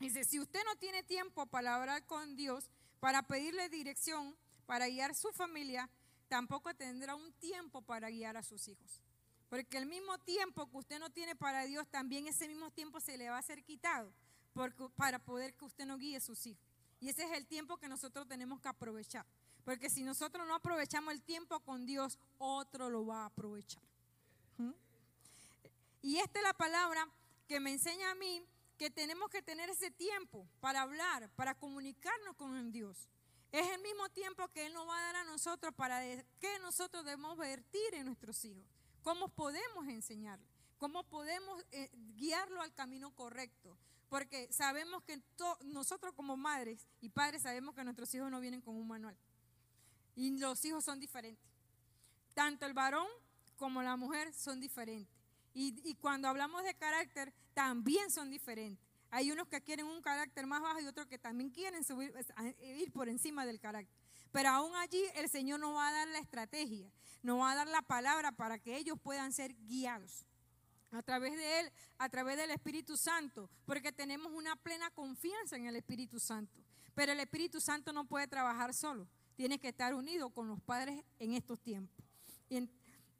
Dice, 0.00 0.22
si 0.24 0.38
usted 0.38 0.60
no 0.66 0.76
tiene 0.76 1.02
tiempo 1.02 1.46
para 1.46 1.76
hablar 1.76 2.04
con 2.04 2.36
Dios, 2.36 2.68
para 3.00 3.22
pedirle 3.22 3.70
dirección, 3.70 4.36
para 4.66 4.86
guiar 4.86 5.14
su 5.14 5.32
familia, 5.32 5.88
tampoco 6.32 6.72
tendrá 6.72 7.14
un 7.14 7.30
tiempo 7.34 7.82
para 7.82 8.08
guiar 8.08 8.38
a 8.38 8.42
sus 8.42 8.66
hijos. 8.66 9.02
Porque 9.50 9.76
el 9.76 9.84
mismo 9.84 10.16
tiempo 10.16 10.66
que 10.70 10.78
usted 10.78 10.98
no 10.98 11.10
tiene 11.10 11.36
para 11.36 11.66
Dios, 11.66 11.86
también 11.88 12.26
ese 12.26 12.48
mismo 12.48 12.70
tiempo 12.70 13.00
se 13.00 13.18
le 13.18 13.28
va 13.28 13.36
a 13.36 13.42
ser 13.42 13.62
quitado 13.62 14.10
para 14.96 15.18
poder 15.18 15.52
que 15.52 15.66
usted 15.66 15.84
no 15.84 15.98
guíe 15.98 16.16
a 16.16 16.20
sus 16.20 16.46
hijos. 16.46 16.64
Y 17.00 17.10
ese 17.10 17.24
es 17.24 17.32
el 17.32 17.46
tiempo 17.46 17.76
que 17.76 17.86
nosotros 17.86 18.26
tenemos 18.26 18.62
que 18.62 18.68
aprovechar. 18.68 19.26
Porque 19.62 19.90
si 19.90 20.04
nosotros 20.04 20.48
no 20.48 20.54
aprovechamos 20.54 21.12
el 21.12 21.20
tiempo 21.20 21.60
con 21.60 21.84
Dios, 21.84 22.18
otro 22.38 22.88
lo 22.88 23.04
va 23.04 23.24
a 23.24 23.26
aprovechar. 23.26 23.82
¿Mm? 24.56 24.72
Y 26.00 26.16
esta 26.16 26.38
es 26.38 26.44
la 26.44 26.54
palabra 26.54 27.06
que 27.46 27.60
me 27.60 27.72
enseña 27.72 28.10
a 28.10 28.14
mí 28.14 28.42
que 28.78 28.88
tenemos 28.88 29.28
que 29.28 29.42
tener 29.42 29.68
ese 29.68 29.90
tiempo 29.90 30.48
para 30.60 30.80
hablar, 30.80 31.28
para 31.36 31.54
comunicarnos 31.54 32.36
con 32.36 32.72
Dios. 32.72 33.06
Es 33.52 33.68
el 33.68 33.82
mismo 33.82 34.08
tiempo 34.08 34.48
que 34.48 34.66
Él 34.66 34.72
nos 34.72 34.88
va 34.88 34.98
a 34.98 35.02
dar 35.02 35.16
a 35.16 35.24
nosotros 35.24 35.74
para 35.74 36.00
que 36.00 36.58
nosotros 36.60 37.04
debemos 37.04 37.36
vertir 37.36 37.94
en 37.94 38.06
nuestros 38.06 38.44
hijos. 38.44 38.64
¿Cómo 39.02 39.28
podemos 39.28 39.86
enseñarle? 39.88 40.46
¿Cómo 40.78 41.04
podemos 41.04 41.62
eh, 41.70 41.90
guiarlo 42.16 42.62
al 42.62 42.72
camino 42.74 43.14
correcto? 43.14 43.76
Porque 44.08 44.52
sabemos 44.52 45.02
que 45.04 45.22
nosotros 45.64 46.12
como 46.14 46.36
madres 46.36 46.86
y 47.00 47.08
padres 47.08 47.42
sabemos 47.42 47.74
que 47.74 47.84
nuestros 47.84 48.12
hijos 48.14 48.30
no 48.30 48.40
vienen 48.40 48.60
con 48.60 48.74
un 48.74 48.88
manual. 48.88 49.16
Y 50.16 50.38
los 50.38 50.64
hijos 50.64 50.84
son 50.84 50.98
diferentes. 50.98 51.44
Tanto 52.34 52.66
el 52.66 52.74
varón 52.74 53.06
como 53.56 53.82
la 53.82 53.96
mujer 53.96 54.32
son 54.34 54.60
diferentes. 54.60 55.08
Y, 55.54 55.94
cuando 56.00 56.28
hablamos 56.28 56.64
de 56.64 56.74
carácter, 56.74 57.32
también 57.54 58.10
son 58.10 58.30
diferentes. 58.30 58.84
Hay 59.12 59.30
unos 59.30 59.46
que 59.46 59.60
quieren 59.60 59.86
un 59.86 60.02
carácter 60.02 60.44
más 60.46 60.60
bajo 60.60 60.80
y 60.80 60.86
otros 60.86 61.06
que 61.06 61.18
también 61.18 61.50
quieren 61.50 61.84
subir, 61.84 62.12
ir 62.60 62.90
por 62.90 63.08
encima 63.08 63.46
del 63.46 63.60
carácter. 63.60 63.96
Pero 64.32 64.48
aún 64.48 64.74
allí 64.74 65.00
el 65.14 65.28
Señor 65.28 65.60
nos 65.60 65.76
va 65.76 65.86
a 65.86 65.92
dar 65.92 66.08
la 66.08 66.18
estrategia, 66.18 66.90
nos 67.22 67.38
va 67.38 67.52
a 67.52 67.54
dar 67.54 67.68
la 67.68 67.82
palabra 67.82 68.32
para 68.32 68.58
que 68.58 68.76
ellos 68.76 68.98
puedan 69.00 69.32
ser 69.32 69.54
guiados 69.66 70.26
a 70.90 71.00
través 71.02 71.36
de 71.36 71.60
Él, 71.60 71.72
a 71.98 72.08
través 72.08 72.36
del 72.36 72.50
Espíritu 72.50 72.96
Santo, 72.96 73.48
porque 73.66 73.92
tenemos 73.92 74.32
una 74.32 74.56
plena 74.56 74.90
confianza 74.90 75.56
en 75.56 75.66
el 75.66 75.76
Espíritu 75.76 76.18
Santo. 76.18 76.60
Pero 76.94 77.12
el 77.12 77.20
Espíritu 77.20 77.60
Santo 77.60 77.92
no 77.92 78.04
puede 78.04 78.26
trabajar 78.26 78.74
solo 78.74 79.06
tiene 79.34 79.58
que 79.58 79.68
estar 79.68 79.94
unido 79.94 80.30
con 80.30 80.48
los 80.48 80.60
padres 80.60 81.02
en 81.18 81.32
estos 81.32 81.60
tiempos. 81.60 82.04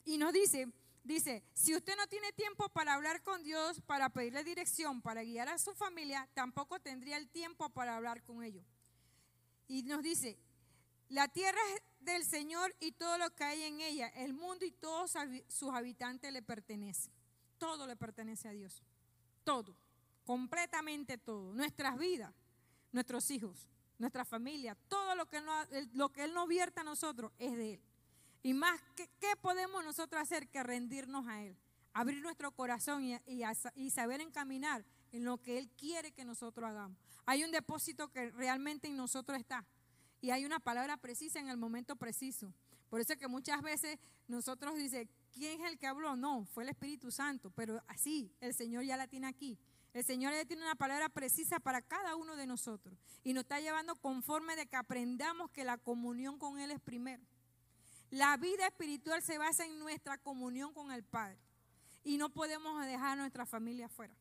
Y, 0.04 0.18
nos 0.18 0.32
dice, 0.32 0.68
dice, 1.04 1.44
si 1.54 1.74
usted 1.74 1.96
no 1.96 2.06
tiene 2.06 2.32
tiempo 2.32 2.68
para 2.68 2.94
hablar 2.94 3.22
con 3.22 3.42
Dios, 3.42 3.80
para 3.80 4.08
pedirle 4.10 4.44
dirección, 4.44 5.02
para 5.02 5.22
guiar 5.22 5.48
a 5.48 5.58
su 5.58 5.74
familia, 5.74 6.28
tampoco 6.34 6.80
tendría 6.80 7.16
el 7.16 7.28
tiempo 7.28 7.68
para 7.70 7.96
hablar 7.96 8.22
con 8.22 8.42
ellos. 8.42 8.64
Y 9.68 9.82
nos 9.82 10.02
dice, 10.02 10.38
la 11.08 11.28
tierra 11.28 11.60
es 11.74 11.82
del 12.00 12.24
Señor 12.24 12.74
y 12.80 12.92
todo 12.92 13.18
lo 13.18 13.34
que 13.34 13.44
hay 13.44 13.62
en 13.62 13.80
ella, 13.80 14.08
el 14.08 14.32
mundo 14.32 14.64
y 14.64 14.72
todos 14.72 15.12
sus 15.48 15.72
habitantes 15.72 16.32
le 16.32 16.42
pertenecen. 16.42 17.12
Todo 17.58 17.86
le 17.86 17.96
pertenece 17.96 18.48
a 18.48 18.52
Dios. 18.52 18.82
Todo, 19.44 19.76
completamente 20.24 21.18
todo. 21.18 21.52
Nuestras 21.52 21.98
vidas, 21.98 22.32
nuestros 22.90 23.30
hijos, 23.30 23.68
nuestra 23.98 24.24
familia, 24.24 24.74
todo 24.88 25.14
lo 25.14 25.26
que, 25.28 25.40
no, 25.40 25.52
lo 25.92 26.12
que 26.12 26.24
Él 26.24 26.34
nos 26.34 26.48
vierta 26.48 26.80
a 26.80 26.84
nosotros 26.84 27.32
es 27.38 27.56
de 27.56 27.74
Él. 27.74 27.82
Y 28.42 28.54
más, 28.54 28.80
¿qué, 28.96 29.08
podemos 29.40 29.84
nosotros 29.84 30.20
hacer 30.20 30.48
que 30.48 30.62
rendirnos 30.62 31.26
a 31.28 31.42
Él? 31.42 31.56
Abrir 31.92 32.22
nuestro 32.22 32.50
corazón 32.52 33.04
y, 33.04 33.18
y, 33.76 33.90
saber 33.90 34.20
encaminar 34.20 34.84
en 35.12 35.24
lo 35.24 35.38
que 35.38 35.58
Él 35.58 35.70
quiere 35.76 36.12
que 36.12 36.24
nosotros 36.24 36.68
hagamos. 36.68 36.98
Hay 37.26 37.44
un 37.44 37.52
depósito 37.52 38.08
que 38.08 38.30
realmente 38.30 38.88
en 38.88 38.96
nosotros 38.96 39.38
está. 39.38 39.64
Y 40.20 40.30
hay 40.30 40.44
una 40.44 40.58
palabra 40.58 40.96
precisa 40.96 41.38
en 41.38 41.48
el 41.48 41.56
momento 41.56 41.96
preciso. 41.96 42.52
Por 42.88 43.00
eso 43.00 43.12
es 43.12 43.18
que 43.18 43.28
muchas 43.28 43.62
veces 43.62 43.98
nosotros 44.28 44.76
dice, 44.76 45.08
¿quién 45.32 45.60
es 45.60 45.70
el 45.70 45.78
que 45.78 45.86
habló? 45.86 46.16
No, 46.16 46.44
fue 46.46 46.64
el 46.64 46.70
Espíritu 46.70 47.10
Santo, 47.10 47.50
pero 47.50 47.82
así 47.86 48.34
el 48.40 48.54
Señor 48.54 48.84
ya 48.84 48.96
la 48.96 49.06
tiene 49.06 49.26
aquí. 49.26 49.58
El 49.92 50.04
Señor 50.04 50.32
ya 50.32 50.44
tiene 50.44 50.62
una 50.62 50.74
palabra 50.74 51.08
precisa 51.08 51.60
para 51.60 51.82
cada 51.82 52.16
uno 52.16 52.34
de 52.34 52.46
nosotros 52.46 52.96
y 53.24 53.34
nos 53.34 53.42
está 53.42 53.60
llevando 53.60 53.94
conforme 53.96 54.56
de 54.56 54.66
que 54.66 54.76
aprendamos 54.76 55.50
que 55.50 55.64
la 55.64 55.76
comunión 55.76 56.38
con 56.38 56.58
Él 56.58 56.70
es 56.70 56.80
primero. 56.80 57.22
La 58.12 58.36
vida 58.36 58.66
espiritual 58.66 59.22
se 59.22 59.38
basa 59.38 59.64
en 59.64 59.78
nuestra 59.78 60.18
comunión 60.18 60.74
con 60.74 60.92
el 60.92 61.02
Padre 61.02 61.38
y 62.04 62.18
no 62.18 62.28
podemos 62.28 62.84
dejar 62.84 63.12
a 63.12 63.16
nuestra 63.16 63.46
familia 63.46 63.86
afuera. 63.86 64.14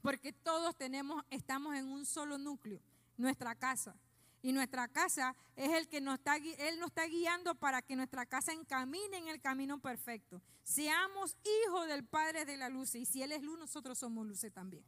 Porque 0.00 0.32
todos 0.32 0.74
tenemos, 0.78 1.22
estamos 1.28 1.76
en 1.76 1.88
un 1.88 2.06
solo 2.06 2.38
núcleo, 2.38 2.80
nuestra 3.18 3.54
casa. 3.54 3.94
Y 4.40 4.52
nuestra 4.52 4.88
casa 4.88 5.36
es 5.56 5.70
el 5.72 5.88
que 5.88 6.00
nos 6.00 6.14
está, 6.14 6.36
Él 6.36 6.80
nos 6.80 6.88
está 6.88 7.04
guiando 7.04 7.54
para 7.54 7.82
que 7.82 7.96
nuestra 7.96 8.24
casa 8.24 8.54
encamine 8.54 9.18
en 9.18 9.28
el 9.28 9.42
camino 9.42 9.78
perfecto. 9.78 10.40
Seamos 10.64 11.36
hijos 11.66 11.88
del 11.88 12.04
Padre 12.04 12.46
de 12.46 12.56
la 12.56 12.70
luz. 12.70 12.94
Y 12.94 13.04
si 13.04 13.22
Él 13.22 13.32
es 13.32 13.42
luz, 13.42 13.58
nosotros 13.58 13.98
somos 13.98 14.26
luces 14.26 14.50
también. 14.54 14.84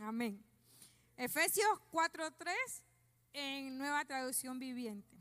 Amén. 0.00 0.44
Efesios 1.16 1.70
4.3 1.92 2.56
en 3.34 3.78
nueva 3.78 4.04
traducción 4.04 4.58
viviente. 4.58 5.19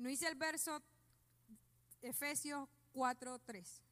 No 0.00 0.08
dice 0.08 0.26
el 0.26 0.34
verso 0.34 0.82
Efesios 2.02 2.68
4.3 2.94 3.82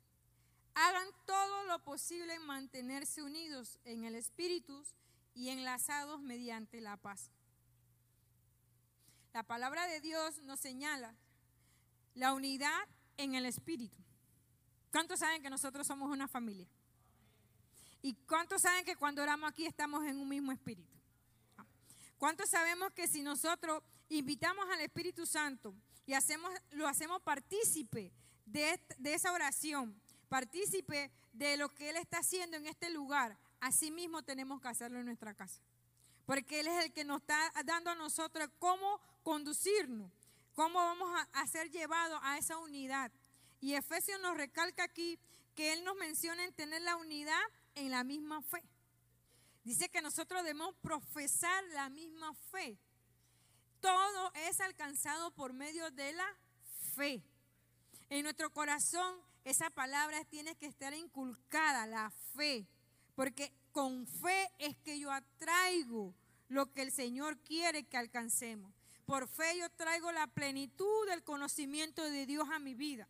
hagan 0.79 1.09
todo 1.27 1.65
lo 1.65 1.81
posible 1.81 2.35
en 2.35 2.47
mantenerse 2.47 3.23
unidos 3.23 3.79
en 3.85 4.05
el 4.05 4.15
Espíritu 4.15 4.85
y 5.35 5.49
enlazados 5.49 6.21
mediante 6.21 6.81
la 6.81 6.97
paz. 6.97 7.31
La 9.33 9.43
palabra 9.43 9.87
de 9.87 10.01
Dios 10.01 10.39
nos 10.45 10.61
señala 10.61 11.15
la 12.15 12.33
unidad 12.33 12.89
en 13.17 13.35
el 13.35 13.45
Espíritu. 13.45 13.99
¿Cuántos 14.93 15.19
saben 15.19 15.43
que 15.43 15.51
nosotros 15.51 15.87
somos 15.87 16.11
una 16.11 16.29
familia? 16.29 16.69
¿Y 18.01 18.15
cuántos 18.15 18.63
saben 18.63 18.85
que 18.85 18.97
cuando 18.97 19.23
oramos 19.23 19.51
aquí 19.51 19.67
estamos 19.67 20.05
en 20.07 20.17
un 20.17 20.29
mismo 20.29 20.53
espíritu? 20.53 20.97
¿Cuántos 22.19 22.49
sabemos 22.51 22.93
que 22.93 23.09
si 23.09 23.23
nosotros 23.23 23.83
invitamos 24.09 24.69
al 24.71 24.81
Espíritu 24.81 25.27
Santo 25.27 25.75
y 26.07 26.15
hacemos, 26.15 26.53
lo 26.71 26.87
hacemos 26.87 27.21
partícipe 27.23 28.13
de, 28.47 28.81
de 28.99 29.15
esa 29.15 29.33
oración, 29.33 30.01
partícipe 30.29 31.11
de 31.33 31.57
lo 31.57 31.69
que 31.75 31.91
Él 31.91 31.97
está 31.97 32.19
haciendo 32.19 32.57
en 32.57 32.67
este 32.67 32.91
lugar, 32.91 33.39
así 33.61 33.91
mismo 33.91 34.23
tenemos 34.23 34.61
que 34.61 34.69
hacerlo 34.69 34.99
en 34.99 35.07
nuestra 35.07 35.35
casa. 35.35 35.61
Porque 36.27 36.61
Él 36.61 36.67
es 36.67 36.85
el 36.85 36.93
que 36.93 37.05
nos 37.05 37.21
está 37.21 37.53
dando 37.65 37.91
a 37.91 37.95
nosotros 37.95 38.49
cómo 38.59 39.01
conducirnos, 39.23 40.11
cómo 40.55 40.79
vamos 40.79 41.11
a, 41.33 41.47
ser 41.47 41.71
llevados 41.71 42.19
a 42.23 42.39
esa 42.39 42.59
unidad. 42.59 43.13
Y 43.61 43.75
Efesios 43.75 44.21
nos 44.21 44.37
recalca 44.37 44.85
aquí 44.85 45.19
que 45.55 45.73
Él 45.73 45.85
nos 45.85 45.97
menciona 45.97 46.45
en 46.45 46.53
tener 46.53 46.83
la 46.83 46.97
unidad 46.97 47.43
en 47.75 47.91
la 47.91 48.05
misma 48.05 48.43
fe. 48.43 48.63
Dice 49.65 49.89
que 49.89 50.03
nosotros 50.03 50.43
debemos 50.43 50.75
profesar 50.83 51.63
la 51.75 51.89
misma 51.89 52.35
fe. 52.51 52.79
Todo 53.81 54.33
es 54.35 54.61
alcanzado 54.61 55.31
por 55.33 55.53
medio 55.53 55.91
de 55.91 56.13
la 56.13 56.37
fe. 56.95 57.23
En 58.11 58.23
nuestro 58.23 58.51
corazón 58.51 59.21
esa 59.45 59.71
palabra 59.71 60.25
tiene 60.25 60.57
que 60.57 60.67
estar 60.67 60.93
inculcada, 60.95 61.87
la 61.87 62.11
fe, 62.35 62.67
porque 63.15 63.53
con 63.73 64.07
fe 64.07 64.51
es 64.59 64.77
que 64.79 64.99
yo 64.99 65.11
atraigo 65.11 66.15
lo 66.49 66.73
que 66.73 66.83
el 66.83 66.93
Señor 66.93 67.39
quiere 67.39 67.85
que 67.85 67.97
alcancemos. 67.97 68.73
Por 69.07 69.27
fe 69.27 69.59
yo 69.59 69.71
traigo 69.71 70.13
la 70.13 70.27
plenitud 70.27 71.07
del 71.09 71.23
conocimiento 71.23 72.03
de 72.03 72.27
Dios 72.27 72.49
a 72.51 72.59
mi 72.59 72.75
vida. 72.75 73.09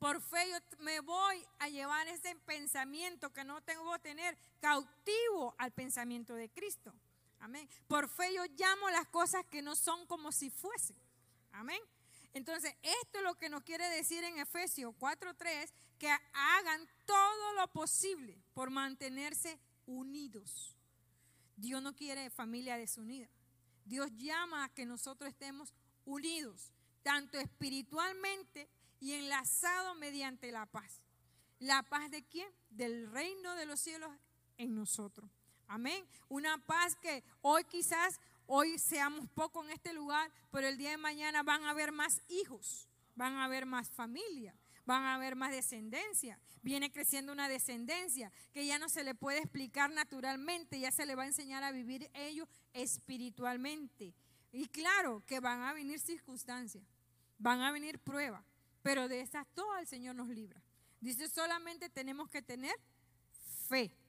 Por 0.00 0.20
fe 0.20 0.48
yo 0.50 0.56
me 0.78 1.00
voy 1.00 1.46
a 1.58 1.68
llevar 1.68 2.08
ese 2.08 2.34
pensamiento 2.46 3.32
que 3.32 3.44
no 3.44 3.60
tengo 3.60 3.92
que 3.92 3.98
tener 4.00 4.36
cautivo 4.60 5.54
al 5.58 5.72
pensamiento 5.72 6.34
de 6.34 6.48
Cristo. 6.48 6.92
Amén. 7.40 7.68
Por 7.88 8.08
fe 8.08 8.32
yo 8.34 8.44
llamo 8.56 8.88
las 8.90 9.06
cosas 9.08 9.44
que 9.46 9.62
no 9.62 9.74
son 9.74 10.06
como 10.06 10.30
si 10.30 10.50
fuesen. 10.50 10.96
Amén. 11.52 11.80
Entonces, 12.32 12.74
esto 12.82 13.18
es 13.18 13.24
lo 13.24 13.34
que 13.36 13.48
nos 13.48 13.62
quiere 13.64 13.88
decir 13.88 14.22
en 14.22 14.38
Efesios 14.38 14.94
4:3, 14.98 15.72
que 15.98 16.10
hagan 16.32 16.88
todo 17.06 17.54
lo 17.54 17.66
posible 17.72 18.40
por 18.54 18.70
mantenerse 18.70 19.58
unidos. 19.86 20.76
Dios 21.56 21.82
no 21.82 21.94
quiere 21.94 22.30
familia 22.30 22.76
desunida. 22.76 23.28
Dios 23.84 24.10
llama 24.16 24.64
a 24.64 24.68
que 24.68 24.86
nosotros 24.86 25.28
estemos 25.28 25.74
unidos, 26.04 26.72
tanto 27.02 27.38
espiritualmente 27.38 28.68
y 29.00 29.12
enlazados 29.12 29.96
mediante 29.96 30.52
la 30.52 30.66
paz. 30.66 31.00
¿La 31.58 31.82
paz 31.82 32.10
de 32.10 32.22
quién? 32.24 32.48
Del 32.70 33.10
reino 33.10 33.54
de 33.56 33.66
los 33.66 33.80
cielos 33.80 34.10
en 34.56 34.74
nosotros. 34.74 35.30
Amén. 35.70 36.04
Una 36.28 36.58
paz 36.58 36.96
que 36.96 37.22
hoy 37.42 37.62
quizás 37.62 38.18
hoy 38.46 38.76
seamos 38.76 39.28
pocos 39.28 39.64
en 39.64 39.70
este 39.70 39.92
lugar, 39.92 40.28
pero 40.50 40.66
el 40.66 40.76
día 40.76 40.90
de 40.90 40.96
mañana 40.96 41.44
van 41.44 41.62
a 41.62 41.70
haber 41.70 41.92
más 41.92 42.20
hijos, 42.26 42.88
van 43.14 43.34
a 43.34 43.44
haber 43.44 43.66
más 43.66 43.88
familia, 43.88 44.52
van 44.84 45.04
a 45.04 45.14
haber 45.14 45.36
más 45.36 45.52
descendencia. 45.52 46.40
Viene 46.62 46.90
creciendo 46.90 47.32
una 47.32 47.48
descendencia 47.48 48.32
que 48.52 48.66
ya 48.66 48.80
no 48.80 48.88
se 48.88 49.04
le 49.04 49.14
puede 49.14 49.38
explicar 49.38 49.92
naturalmente, 49.92 50.80
ya 50.80 50.90
se 50.90 51.06
le 51.06 51.14
va 51.14 51.22
a 51.22 51.26
enseñar 51.28 51.62
a 51.62 51.70
vivir 51.70 52.10
ellos 52.14 52.48
espiritualmente. 52.72 54.12
Y 54.50 54.66
claro 54.66 55.22
que 55.24 55.38
van 55.38 55.62
a 55.62 55.72
venir 55.72 56.00
circunstancias, 56.00 56.82
van 57.38 57.60
a 57.60 57.70
venir 57.70 58.00
pruebas, 58.00 58.42
pero 58.82 59.06
de 59.06 59.20
esas 59.20 59.46
todas 59.54 59.80
el 59.80 59.86
Señor 59.86 60.16
nos 60.16 60.26
libra. 60.30 60.60
Dice, 61.00 61.28
solamente 61.28 61.88
tenemos 61.88 62.28
que 62.28 62.42
tener 62.42 62.74
fe. 63.68 63.99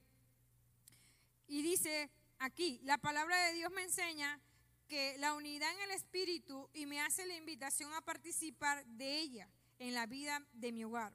Y 1.52 1.64
dice 1.64 2.10
aquí, 2.40 2.80
la 2.84 2.98
palabra 2.98 3.38
de 3.48 3.52
Dios 3.52 3.74
me 3.74 3.84
enseña 3.84 4.40
que 4.88 5.18
la 5.18 5.34
unidad 5.34 5.70
en 5.74 5.82
el 5.82 5.92
Espíritu 5.92 6.70
y 6.74 6.86
me 6.86 7.02
hace 7.02 7.26
la 7.26 7.36
invitación 7.36 7.94
a 7.94 8.00
participar 8.00 8.86
de 8.86 9.20
ella 9.20 9.50
en 9.78 9.94
la 9.94 10.06
vida 10.06 10.42
de 10.54 10.72
mi 10.72 10.86
hogar. 10.86 11.14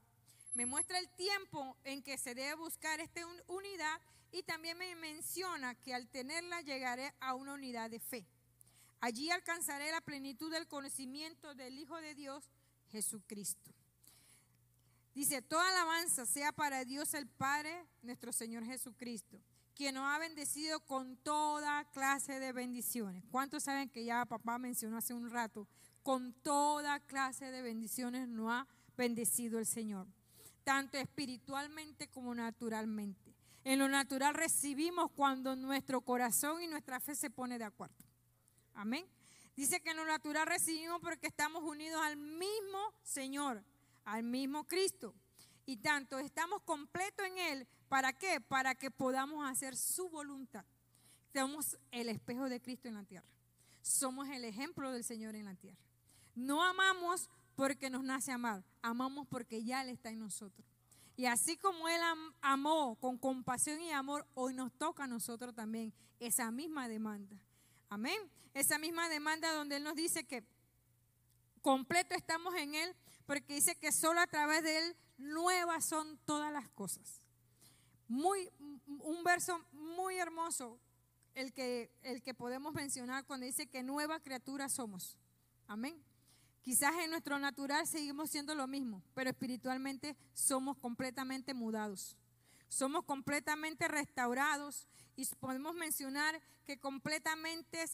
Me 0.52 0.66
muestra 0.66 0.98
el 0.98 1.08
tiempo 1.08 1.78
en 1.84 2.02
que 2.02 2.18
se 2.18 2.34
debe 2.34 2.54
buscar 2.54 3.00
esta 3.00 3.22
unidad 3.46 3.98
y 4.30 4.42
también 4.42 4.76
me 4.76 4.94
menciona 4.96 5.74
que 5.74 5.94
al 5.94 6.06
tenerla 6.06 6.60
llegaré 6.60 7.14
a 7.18 7.34
una 7.34 7.54
unidad 7.54 7.88
de 7.88 8.00
fe. 8.00 8.26
Allí 9.00 9.30
alcanzaré 9.30 9.90
la 9.90 10.02
plenitud 10.02 10.52
del 10.52 10.68
conocimiento 10.68 11.54
del 11.54 11.78
Hijo 11.78 11.96
de 12.02 12.14
Dios, 12.14 12.44
Jesucristo. 12.90 13.72
Dice, 15.14 15.40
toda 15.40 15.66
alabanza 15.66 16.26
sea 16.26 16.52
para 16.52 16.84
Dios 16.84 17.14
el 17.14 17.26
Padre, 17.26 17.86
nuestro 18.02 18.34
Señor 18.34 18.66
Jesucristo, 18.66 19.40
quien 19.76 19.94
nos 19.94 20.04
ha 20.06 20.18
bendecido 20.18 20.80
con 20.80 21.16
toda 21.18 21.84
clase 21.92 22.40
de 22.40 22.52
bendiciones. 22.52 23.22
¿Cuántos 23.30 23.64
saben 23.64 23.90
que 23.90 24.04
ya 24.04 24.24
papá 24.24 24.58
mencionó 24.58 24.96
hace 24.96 25.12
un 25.12 25.30
rato? 25.30 25.68
Con 26.02 26.32
toda 26.32 26.98
clase 27.00 27.50
de 27.50 27.60
bendiciones 27.60 28.26
nos 28.26 28.50
ha 28.50 28.66
bendecido 28.96 29.58
el 29.58 29.66
Señor, 29.66 30.06
tanto 30.64 30.96
espiritualmente 30.96 32.08
como 32.08 32.34
naturalmente. 32.34 33.34
En 33.64 33.78
lo 33.78 33.88
natural 33.88 34.34
recibimos 34.34 35.10
cuando 35.12 35.54
nuestro 35.54 36.00
corazón 36.00 36.62
y 36.62 36.68
nuestra 36.68 36.98
fe 36.98 37.14
se 37.14 37.28
pone 37.28 37.58
de 37.58 37.64
acuerdo. 37.64 37.96
Amén. 38.72 39.04
Dice 39.56 39.80
que 39.80 39.90
en 39.90 39.98
lo 39.98 40.06
natural 40.06 40.46
recibimos 40.46 41.00
porque 41.02 41.26
estamos 41.26 41.62
unidos 41.62 42.00
al 42.02 42.16
mismo 42.16 42.78
Señor, 43.02 43.62
al 44.04 44.22
mismo 44.22 44.64
Cristo. 44.64 45.14
Y 45.66 45.76
tanto 45.78 46.18
estamos 46.20 46.62
completos 46.62 47.26
en 47.26 47.38
Él. 47.38 47.68
¿Para 47.88 48.12
qué? 48.12 48.40
Para 48.40 48.74
que 48.74 48.90
podamos 48.90 49.48
hacer 49.50 49.76
su 49.76 50.08
voluntad. 50.08 50.64
Somos 51.34 51.76
el 51.90 52.08
espejo 52.08 52.48
de 52.48 52.62
Cristo 52.62 52.88
en 52.88 52.94
la 52.94 53.04
tierra. 53.04 53.26
Somos 53.82 54.28
el 54.28 54.44
ejemplo 54.44 54.92
del 54.92 55.04
Señor 55.04 55.34
en 55.34 55.44
la 55.44 55.56
tierra. 55.56 55.78
No 56.34 56.62
amamos 56.62 57.28
porque 57.56 57.90
nos 57.90 58.04
nace 58.04 58.32
amar. 58.32 58.64
Amamos 58.80 59.26
porque 59.28 59.64
ya 59.64 59.82
Él 59.82 59.88
está 59.88 60.10
en 60.10 60.20
nosotros. 60.20 60.66
Y 61.16 61.26
así 61.26 61.56
como 61.56 61.88
Él 61.88 62.00
amó 62.42 62.96
con 63.00 63.18
compasión 63.18 63.80
y 63.80 63.90
amor, 63.90 64.26
hoy 64.34 64.54
nos 64.54 64.72
toca 64.72 65.04
a 65.04 65.06
nosotros 65.06 65.54
también 65.54 65.92
esa 66.20 66.50
misma 66.50 66.88
demanda. 66.88 67.36
Amén. 67.88 68.18
Esa 68.54 68.78
misma 68.78 69.08
demanda 69.08 69.52
donde 69.52 69.76
Él 69.76 69.84
nos 69.84 69.94
dice 69.94 70.24
que 70.24 70.44
completo 71.62 72.14
estamos 72.14 72.54
en 72.54 72.74
Él, 72.74 72.94
porque 73.26 73.54
dice 73.54 73.74
que 73.76 73.92
solo 73.92 74.20
a 74.20 74.26
través 74.26 74.62
de 74.62 74.78
Él 74.78 74.96
nuevas 75.18 75.84
son 75.84 76.18
todas 76.24 76.52
las 76.52 76.68
cosas. 76.70 77.22
Muy, 78.08 78.50
un 78.86 79.24
verso 79.24 79.64
muy 79.72 80.16
hermoso, 80.16 80.78
el 81.34 81.52
que, 81.52 81.90
el 82.02 82.22
que 82.22 82.34
podemos 82.34 82.72
mencionar 82.72 83.24
cuando 83.26 83.46
dice 83.46 83.66
que 83.66 83.82
nueva 83.82 84.20
criatura 84.20 84.68
somos. 84.68 85.18
Amén. 85.66 86.02
Quizás 86.62 86.94
en 87.04 87.10
nuestro 87.10 87.38
natural 87.38 87.86
seguimos 87.86 88.30
siendo 88.30 88.54
lo 88.54 88.66
mismo, 88.66 89.02
pero 89.14 89.30
espiritualmente 89.30 90.16
somos 90.32 90.76
completamente 90.78 91.54
mudados. 91.54 92.16
Somos 92.68 93.04
completamente 93.04 93.86
restaurados 93.86 94.88
y 95.14 95.24
podemos 95.36 95.74
mencionar 95.74 96.40
que 96.64 96.78
completamente 96.78 97.84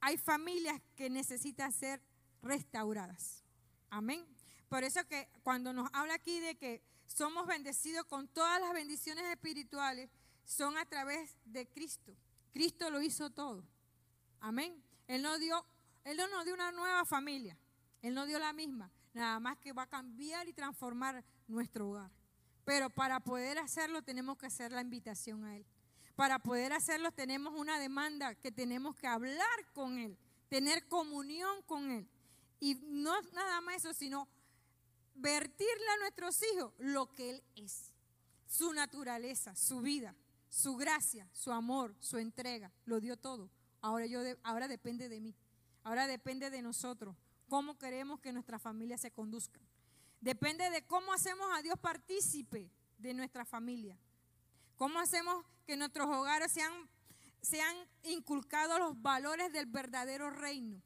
hay 0.00 0.16
familias 0.16 0.80
que 0.94 1.10
necesitan 1.10 1.72
ser 1.72 2.00
restauradas. 2.42 3.44
Amén. 3.90 4.24
Por 4.68 4.84
eso 4.84 5.06
que 5.06 5.28
cuando 5.42 5.72
nos 5.72 5.88
habla 5.92 6.14
aquí 6.14 6.40
de 6.40 6.56
que 6.56 6.82
somos 7.06 7.46
bendecidos 7.46 8.04
con 8.06 8.28
todas 8.28 8.60
las 8.60 8.72
bendiciones 8.72 9.24
espirituales, 9.26 10.10
son 10.44 10.76
a 10.76 10.84
través 10.86 11.36
de 11.44 11.66
Cristo. 11.68 12.16
Cristo 12.52 12.90
lo 12.90 13.00
hizo 13.00 13.30
todo. 13.30 13.64
Amén. 14.40 14.82
Él 15.08 15.22
nos 15.22 15.38
dio, 15.40 15.64
Él 16.04 16.16
no 16.16 16.26
nos 16.28 16.44
dio 16.44 16.54
una 16.54 16.72
nueva 16.72 17.04
familia. 17.04 17.56
Él 18.02 18.14
no 18.14 18.26
dio 18.26 18.38
la 18.38 18.52
misma, 18.52 18.90
nada 19.14 19.40
más 19.40 19.58
que 19.58 19.72
va 19.72 19.82
a 19.82 19.88
cambiar 19.88 20.48
y 20.48 20.52
transformar 20.52 21.24
nuestro 21.48 21.90
hogar. 21.90 22.10
Pero 22.64 22.90
para 22.90 23.20
poder 23.20 23.58
hacerlo 23.58 24.02
tenemos 24.02 24.36
que 24.36 24.46
hacer 24.46 24.72
la 24.72 24.80
invitación 24.80 25.44
a 25.44 25.56
Él. 25.56 25.66
Para 26.14 26.38
poder 26.38 26.72
hacerlo 26.72 27.12
tenemos 27.12 27.54
una 27.54 27.78
demanda 27.78 28.34
que 28.34 28.50
tenemos 28.50 28.96
que 28.96 29.06
hablar 29.06 29.72
con 29.74 29.98
Él, 29.98 30.16
tener 30.48 30.86
comunión 30.88 31.62
con 31.62 31.90
Él. 31.90 32.08
Y 32.58 32.76
no 32.86 33.20
nada 33.32 33.60
más 33.60 33.76
eso, 33.76 33.92
sino 33.92 34.28
vertirle 35.16 35.88
a 35.94 35.98
nuestros 35.98 36.40
hijos 36.52 36.72
lo 36.78 37.12
que 37.12 37.30
Él 37.30 37.42
es. 37.56 37.92
Su 38.46 38.72
naturaleza, 38.72 39.54
su 39.56 39.80
vida, 39.80 40.14
su 40.48 40.76
gracia, 40.76 41.28
su 41.32 41.52
amor, 41.52 41.94
su 42.00 42.18
entrega. 42.18 42.72
Lo 42.84 43.00
dio 43.00 43.16
todo. 43.16 43.50
Ahora, 43.80 44.06
yo 44.06 44.20
ahora 44.42 44.68
depende 44.68 45.08
de 45.08 45.20
mí. 45.20 45.34
Ahora 45.82 46.06
depende 46.06 46.50
de 46.50 46.62
nosotros 46.62 47.16
cómo 47.48 47.78
queremos 47.78 48.20
que 48.20 48.32
nuestra 48.32 48.58
familia 48.58 48.98
se 48.98 49.10
conduzca. 49.10 49.60
Depende 50.20 50.68
de 50.70 50.84
cómo 50.86 51.12
hacemos 51.12 51.46
a 51.54 51.62
Dios 51.62 51.78
partícipe 51.78 52.70
de 52.98 53.14
nuestra 53.14 53.44
familia. 53.44 53.96
Cómo 54.76 54.98
hacemos 54.98 55.44
que 55.66 55.76
nuestros 55.76 56.06
hogares 56.08 56.52
sean, 56.52 56.72
sean 57.40 57.76
inculcados 58.02 58.78
los 58.78 59.00
valores 59.00 59.52
del 59.52 59.66
verdadero 59.66 60.30
reino. 60.30 60.82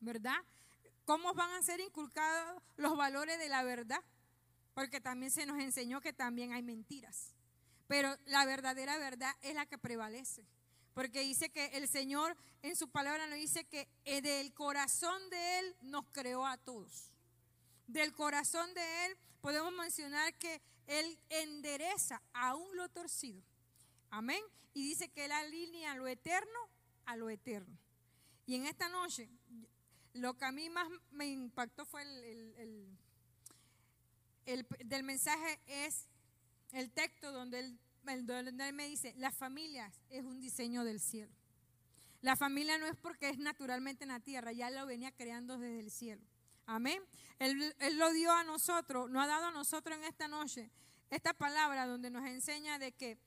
¿Verdad? 0.00 0.38
¿Cómo 1.10 1.34
van 1.34 1.50
a 1.54 1.62
ser 1.64 1.80
inculcados 1.80 2.62
los 2.76 2.96
valores 2.96 3.36
de 3.36 3.48
la 3.48 3.64
verdad? 3.64 4.00
Porque 4.74 5.00
también 5.00 5.32
se 5.32 5.44
nos 5.44 5.58
enseñó 5.58 6.00
que 6.00 6.12
también 6.12 6.52
hay 6.52 6.62
mentiras. 6.62 7.34
Pero 7.88 8.16
la 8.26 8.44
verdadera 8.44 8.96
verdad 8.96 9.34
es 9.42 9.56
la 9.56 9.66
que 9.66 9.76
prevalece. 9.76 10.46
Porque 10.94 11.22
dice 11.22 11.50
que 11.50 11.66
el 11.76 11.88
Señor 11.88 12.36
en 12.62 12.76
su 12.76 12.88
palabra 12.88 13.26
nos 13.26 13.40
dice 13.40 13.64
que 13.64 13.88
eh, 14.04 14.22
del 14.22 14.54
corazón 14.54 15.20
de 15.30 15.58
Él 15.58 15.76
nos 15.80 16.04
creó 16.12 16.46
a 16.46 16.56
todos. 16.58 17.10
Del 17.88 18.12
corazón 18.12 18.72
de 18.74 19.06
Él 19.06 19.16
podemos 19.40 19.72
mencionar 19.72 20.32
que 20.34 20.62
Él 20.86 21.18
endereza 21.28 22.22
aún 22.32 22.76
lo 22.76 22.88
torcido. 22.88 23.42
Amén. 24.10 24.44
Y 24.74 24.84
dice 24.84 25.08
que 25.08 25.24
Él 25.24 25.32
alinea 25.32 25.96
lo 25.96 26.06
eterno 26.06 26.68
a 27.04 27.16
lo 27.16 27.30
eterno. 27.30 27.76
Y 28.46 28.54
en 28.54 28.66
esta 28.66 28.88
noche, 28.88 29.28
lo 30.14 30.36
que 30.36 30.44
a 30.44 30.52
mí 30.52 30.68
más 30.70 30.88
me 31.10 31.26
impactó 31.26 31.84
fue 31.86 32.02
el, 32.02 32.96
el 34.46 34.66
del 34.84 35.04
mensaje 35.04 35.60
es 35.66 36.08
el 36.72 36.90
texto 36.90 37.32
donde 37.32 37.60
él 37.60 37.78
él 38.06 38.72
me 38.72 38.86
dice, 38.86 39.14
la 39.16 39.30
familia 39.30 39.92
es 40.08 40.24
un 40.24 40.40
diseño 40.40 40.84
del 40.84 41.00
cielo. 41.00 41.32
La 42.22 42.36
familia 42.36 42.76
no 42.78 42.86
es 42.86 42.96
porque 42.96 43.28
es 43.28 43.38
naturalmente 43.38 44.04
en 44.04 44.08
la 44.08 44.20
tierra, 44.20 44.52
ya 44.52 44.70
lo 44.70 44.84
venía 44.86 45.12
creando 45.12 45.58
desde 45.58 45.80
el 45.80 45.90
cielo. 45.90 46.22
Amén. 46.66 47.02
Él, 47.38 47.74
él, 47.78 47.98
lo 47.98 48.12
dio 48.12 48.32
a 48.32 48.44
nosotros, 48.44 49.10
nos 49.10 49.24
ha 49.24 49.26
dado 49.26 49.46
a 49.46 49.50
nosotros 49.52 49.96
en 49.96 50.04
esta 50.04 50.28
noche 50.28 50.70
esta 51.08 51.32
palabra 51.32 51.86
donde 51.86 52.10
nos 52.10 52.24
enseña 52.26 52.78
de 52.78 52.92
que 52.92 53.18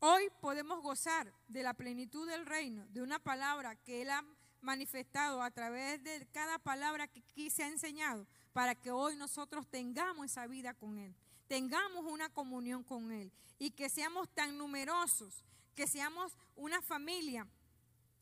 hoy 0.00 0.28
podemos 0.40 0.82
gozar 0.82 1.32
de 1.48 1.62
la 1.62 1.74
plenitud 1.74 2.28
del 2.28 2.46
reino, 2.46 2.86
de 2.88 3.02
una 3.02 3.18
palabra 3.18 3.74
que 3.76 4.02
Él 4.02 4.10
ha 4.10 4.24
manifestado 4.60 5.42
a 5.42 5.50
través 5.50 6.02
de 6.02 6.26
cada 6.32 6.58
palabra 6.58 7.08
que 7.08 7.20
aquí 7.20 7.50
se 7.50 7.62
ha 7.62 7.68
enseñado, 7.68 8.26
para 8.52 8.74
que 8.74 8.90
hoy 8.90 9.16
nosotros 9.16 9.66
tengamos 9.68 10.26
esa 10.26 10.46
vida 10.46 10.74
con 10.74 10.98
Él 10.98 11.14
tengamos 11.48 12.04
una 12.04 12.28
comunión 12.28 12.84
con 12.84 13.10
Él 13.10 13.32
y 13.58 13.72
que 13.72 13.88
seamos 13.88 14.28
tan 14.28 14.56
numerosos, 14.56 15.42
que 15.74 15.88
seamos 15.88 16.36
una 16.54 16.80
familia 16.82 17.46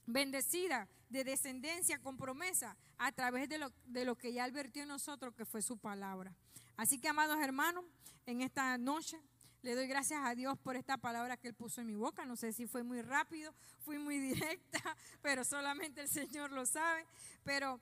bendecida 0.07 0.89
de 1.11 1.24
descendencia 1.24 1.99
con 1.99 2.16
promesa 2.16 2.76
a 2.97 3.12
través 3.12 3.49
de 3.49 3.59
lo, 3.59 3.72
de 3.84 4.05
lo 4.05 4.16
que 4.16 4.32
ya 4.32 4.45
advirtió 4.45 4.82
en 4.82 4.89
nosotros, 4.89 5.34
que 5.34 5.45
fue 5.45 5.61
su 5.61 5.76
palabra. 5.76 6.34
Así 6.76 6.99
que, 6.99 7.09
amados 7.09 7.39
hermanos, 7.43 7.84
en 8.24 8.41
esta 8.41 8.78
noche 8.78 9.20
le 9.67 9.75
doy 9.75 9.89
gracias 9.89 10.25
a 10.25 10.33
Dios 10.37 10.57
por 10.61 10.77
esta 10.77 10.97
palabra 10.97 11.37
que 11.37 11.49
Él 11.49 11.55
puso 11.55 11.81
en 11.81 11.89
mi 11.89 11.97
boca. 11.97 12.25
No 12.25 12.37
sé 12.37 12.53
si 12.53 12.69
fue 12.69 12.85
muy 12.85 13.03
rápido, 13.03 13.53
fui 13.81 13.99
muy 13.99 14.17
directa, 14.33 14.97
pero 15.21 15.43
solamente 15.43 16.03
el 16.03 16.09
Señor 16.09 16.53
lo 16.53 16.64
sabe. 16.67 17.05
Pero 17.43 17.81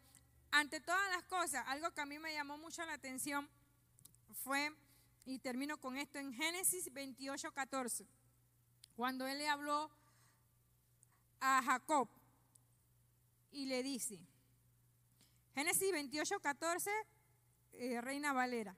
ante 0.51 0.81
todas 0.81 1.11
las 1.11 1.25
cosas, 1.25 1.63
algo 1.67 1.91
que 1.91 2.01
a 2.01 2.07
mí 2.07 2.19
me 2.19 2.33
llamó 2.33 2.57
mucho 2.57 2.83
la 2.87 2.95
atención 2.95 3.47
fue 4.43 4.75
y 5.27 5.39
termino 5.41 5.77
con 5.77 5.99
esto 5.99 6.19
en 6.19 6.33
Génesis 6.33 6.91
28, 6.91 7.53
14, 7.53 8.07
cuando 8.97 9.27
él 9.27 9.37
le 9.37 9.49
habló 9.51 9.91
a 11.41 11.63
Jacob 11.63 12.09
y 13.53 13.67
le 13.67 13.83
dice, 13.83 14.19
Génesis 15.55 15.93
28, 15.93 16.41
14, 16.41 16.91
eh, 17.75 18.01
Reina 18.01 18.33
Valera, 18.33 18.75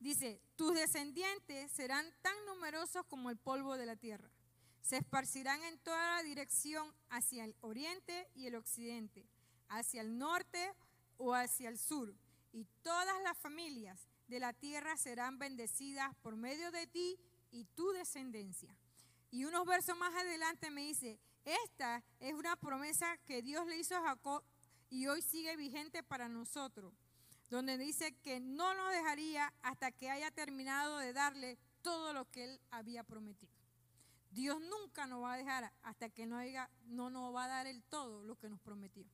dice, 0.00 0.40
tus 0.56 0.74
descendientes 0.74 1.70
serán 1.72 2.06
tan 2.22 2.34
numerosos 2.46 3.04
como 3.06 3.30
el 3.30 3.36
polvo 3.36 3.76
de 3.76 3.86
la 3.86 3.96
tierra. 3.96 4.30
se 4.86 4.98
esparcirán 4.98 5.60
en 5.64 5.78
toda 5.80 6.16
la 6.16 6.22
dirección 6.22 6.94
hacia 7.08 7.44
el 7.44 7.56
oriente 7.60 8.28
y 8.36 8.46
el 8.46 8.54
occidente, 8.54 9.26
hacia 9.68 10.00
el 10.00 10.16
norte 10.16 10.72
o 11.16 11.34
hacia 11.34 11.68
el 11.68 11.76
sur, 11.76 12.14
y 12.52 12.66
todas 12.82 13.20
las 13.24 13.36
familias 13.36 14.06
de 14.28 14.38
la 14.38 14.52
tierra 14.52 14.96
serán 14.96 15.40
bendecidas 15.40 16.14
por 16.22 16.36
medio 16.36 16.70
de 16.70 16.86
ti 16.86 17.18
y 17.50 17.64
tu 17.64 17.90
descendencia. 17.90 18.76
Y 19.32 19.44
unos 19.44 19.66
versos 19.66 19.98
más 19.98 20.14
adelante 20.14 20.70
me 20.70 20.82
dice, 20.82 21.18
esta 21.44 22.04
es 22.20 22.34
una 22.34 22.54
promesa 22.54 23.16
que 23.26 23.42
Dios 23.42 23.66
le 23.66 23.78
hizo 23.78 23.96
a 23.96 24.02
Jacob 24.02 24.44
y 24.88 25.08
hoy 25.08 25.20
sigue 25.20 25.56
vigente 25.56 26.04
para 26.04 26.28
nosotros, 26.28 26.94
donde 27.50 27.78
dice 27.78 28.16
que 28.22 28.40
no 28.40 28.74
nos 28.74 28.92
dejaría 28.92 29.52
hasta 29.62 29.92
que 29.92 30.10
haya 30.10 30.30
terminado 30.30 30.98
de 30.98 31.12
darle 31.12 31.58
todo 31.82 32.12
lo 32.12 32.30
que 32.30 32.44
él 32.44 32.60
había 32.70 33.04
prometido. 33.04 33.52
Dios 34.30 34.60
nunca 34.60 35.06
nos 35.06 35.22
va 35.22 35.34
a 35.34 35.36
dejar 35.38 35.72
hasta 35.82 36.10
que 36.10 36.26
no, 36.26 36.36
haya, 36.36 36.68
no 36.86 37.10
nos 37.10 37.34
va 37.34 37.44
a 37.44 37.48
dar 37.48 37.66
el 37.66 37.82
todo 37.84 38.22
lo 38.22 38.36
que 38.36 38.48
nos 38.48 38.60
prometió. 38.60 39.06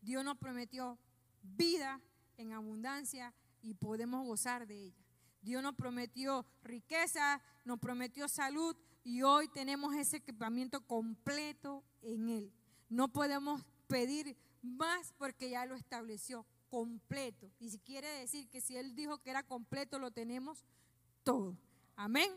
Dios 0.00 0.24
nos 0.24 0.38
prometió 0.38 0.98
vida 1.42 2.00
en 2.36 2.52
abundancia 2.52 3.34
y 3.62 3.74
podemos 3.74 4.24
gozar 4.26 4.66
de 4.66 4.84
ella. 4.86 5.04
Dios 5.42 5.62
nos 5.62 5.74
prometió 5.74 6.46
riqueza, 6.62 7.42
nos 7.64 7.78
prometió 7.78 8.28
salud 8.28 8.76
y 9.02 9.22
hoy 9.22 9.48
tenemos 9.48 9.94
ese 9.94 10.18
equipamiento 10.18 10.80
completo 10.86 11.84
en 12.00 12.30
Él. 12.30 12.52
No 12.88 13.08
podemos 13.08 13.62
pedir 13.86 14.36
más 14.62 15.12
porque 15.18 15.50
ya 15.50 15.66
lo 15.66 15.74
estableció 15.74 16.46
completo. 16.74 17.48
Y 17.60 17.70
si 17.70 17.78
quiere 17.78 18.08
decir 18.18 18.48
que 18.48 18.60
si 18.60 18.76
Él 18.76 18.96
dijo 18.96 19.18
que 19.18 19.30
era 19.30 19.44
completo, 19.44 20.00
lo 20.00 20.10
tenemos 20.10 20.64
todo. 21.22 21.56
Amén. 21.94 22.32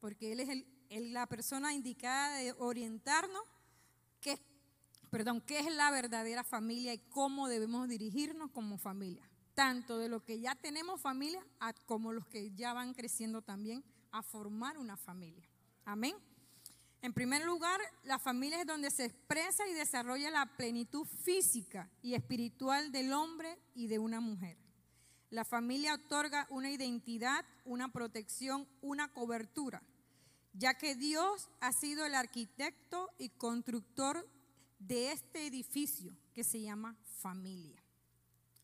Porque 0.00 0.32
Él 0.32 0.40
es 0.40 0.48
el, 0.48 1.12
la 1.12 1.28
persona 1.28 1.72
indicada 1.72 2.38
de 2.38 2.52
orientarnos 2.58 3.44
que, 4.20 4.40
perdón, 5.08 5.40
qué 5.40 5.60
es 5.60 5.72
la 5.72 5.92
verdadera 5.92 6.42
familia 6.42 6.92
y 6.92 6.98
cómo 6.98 7.46
debemos 7.46 7.88
dirigirnos 7.88 8.50
como 8.50 8.76
familia. 8.76 9.22
Tanto 9.54 9.98
de 9.98 10.08
lo 10.08 10.24
que 10.24 10.40
ya 10.40 10.56
tenemos 10.56 11.00
familia 11.00 11.46
como 11.86 12.12
los 12.12 12.26
que 12.26 12.50
ya 12.56 12.72
van 12.72 12.92
creciendo 12.92 13.40
también 13.40 13.84
a 14.10 14.24
formar 14.24 14.78
una 14.78 14.96
familia. 14.96 15.48
Amén. 15.84 16.16
En 17.02 17.14
primer 17.14 17.44
lugar, 17.44 17.80
la 18.04 18.18
familia 18.18 18.60
es 18.60 18.66
donde 18.66 18.90
se 18.90 19.06
expresa 19.06 19.66
y 19.66 19.72
desarrolla 19.72 20.30
la 20.30 20.44
plenitud 20.44 21.06
física 21.06 21.88
y 22.02 22.14
espiritual 22.14 22.92
del 22.92 23.12
hombre 23.14 23.58
y 23.74 23.86
de 23.86 23.98
una 23.98 24.20
mujer. 24.20 24.58
La 25.30 25.44
familia 25.44 25.94
otorga 25.94 26.46
una 26.50 26.70
identidad, 26.70 27.44
una 27.64 27.90
protección, 27.90 28.68
una 28.82 29.08
cobertura, 29.08 29.82
ya 30.52 30.74
que 30.74 30.94
Dios 30.94 31.48
ha 31.60 31.72
sido 31.72 32.04
el 32.04 32.14
arquitecto 32.14 33.08
y 33.16 33.30
constructor 33.30 34.28
de 34.78 35.12
este 35.12 35.46
edificio 35.46 36.14
que 36.34 36.44
se 36.44 36.60
llama 36.60 36.96
familia. 37.22 37.82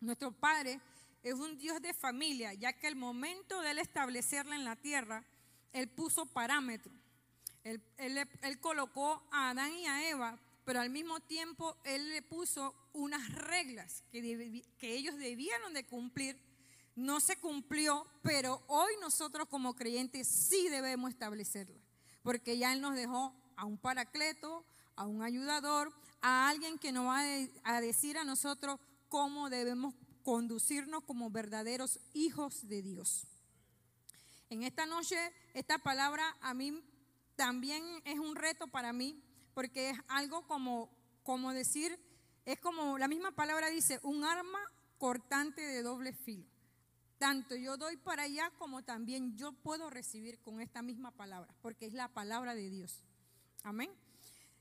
Nuestro 0.01 0.32
Padre 0.32 0.80
es 1.22 1.34
un 1.34 1.57
Dios 1.57 1.80
de 1.80 1.95
familia, 1.95 2.53
ya 2.53 2.74
que 2.74 2.89
el 2.89 2.97
momento 2.97 3.62
de 3.62 3.70
él 3.70 3.78
establecerla 3.78 4.57
en 4.57 4.64
la 4.64 4.76
tierra, 4.76 5.24
Él 5.72 5.89
puso 5.89 6.26
parámetros 6.26 7.06
él, 7.67 8.61
colocó 8.61 9.23
a 9.33 9.51
Adán 9.51 9.73
y 9.75 9.87
a 9.87 10.09
Eva, 10.09 10.39
pero 10.64 10.81
al 10.81 10.91
mismo 10.91 11.19
tiempo 11.21 11.77
Él 11.85 12.11
le 12.11 12.23
puso 12.23 12.75
unas 12.93 13.33
reglas 13.33 14.05
que, 14.12 14.62
que 14.79 14.95
ellos 14.95 15.17
debieron 15.17 15.75
de 15.75 15.85
cumplir. 15.85 16.39
No 16.95 17.21
se 17.21 17.37
cumplió, 17.37 18.07
pero 18.23 18.62
hoy 18.69 18.93
nosotros 19.01 19.49
como 19.49 19.75
creyentes 19.75 20.29
sí 20.29 20.69
debemos 20.69 21.11
establecerlas, 21.11 21.83
porque 22.23 22.57
ya 22.57 22.73
Él 22.73 22.81
nos 22.81 22.95
dejó 22.95 23.35
a 23.57 23.64
un 23.64 23.79
paracleto, 23.79 24.64
a 24.95 25.05
un 25.05 25.23
ayudador, 25.23 25.93
a 26.23 26.49
alguien 26.49 26.79
que 26.79 26.93
nos 26.93 27.07
va 27.07 27.21
a 27.64 27.81
decir 27.81 28.17
a 28.17 28.25
nosotros 28.25 28.81
cómo 29.09 29.51
debemos 29.51 29.95
conducirnos 30.23 31.05
como 31.05 31.31
verdaderos 31.31 32.01
hijos 32.14 32.67
de 32.69 32.83
Dios. 32.83 33.27
En 34.51 34.62
esta 34.62 34.87
noche, 34.87 35.17
esta 35.55 35.79
palabra 35.79 36.37
a 36.41 36.55
mí 36.55 36.83
también 37.37 37.84
es 38.05 38.18
un 38.18 38.34
reto 38.34 38.66
para 38.66 38.93
mí, 38.93 39.22
porque 39.55 39.91
es 39.91 39.99
algo 40.09 40.47
como, 40.47 40.91
como 41.22 41.53
decir, 41.53 41.99
es 42.45 42.59
como 42.59 42.99
la 42.99 43.09
misma 43.09 43.32
palabra 43.32 43.68
dice, 43.68 44.01
un 44.03 44.24
arma 44.24 44.61
cortante 44.99 45.61
de 45.61 45.82
doble 45.82 46.12
filo. 46.12 46.47
Tanto 47.18 47.57
yo 47.57 47.76
doy 47.76 47.97
para 47.97 48.24
allá 48.24 48.51
como 48.59 48.82
también 48.82 49.37
yo 49.37 49.53
puedo 49.53 49.89
recibir 49.89 50.39
con 50.41 50.61
esta 50.61 50.82
misma 50.82 51.11
palabra, 51.11 51.55
porque 51.62 51.87
es 51.87 51.95
la 51.95 52.09
palabra 52.09 52.55
de 52.55 52.68
Dios. 52.68 53.03
Amén. 53.62 53.91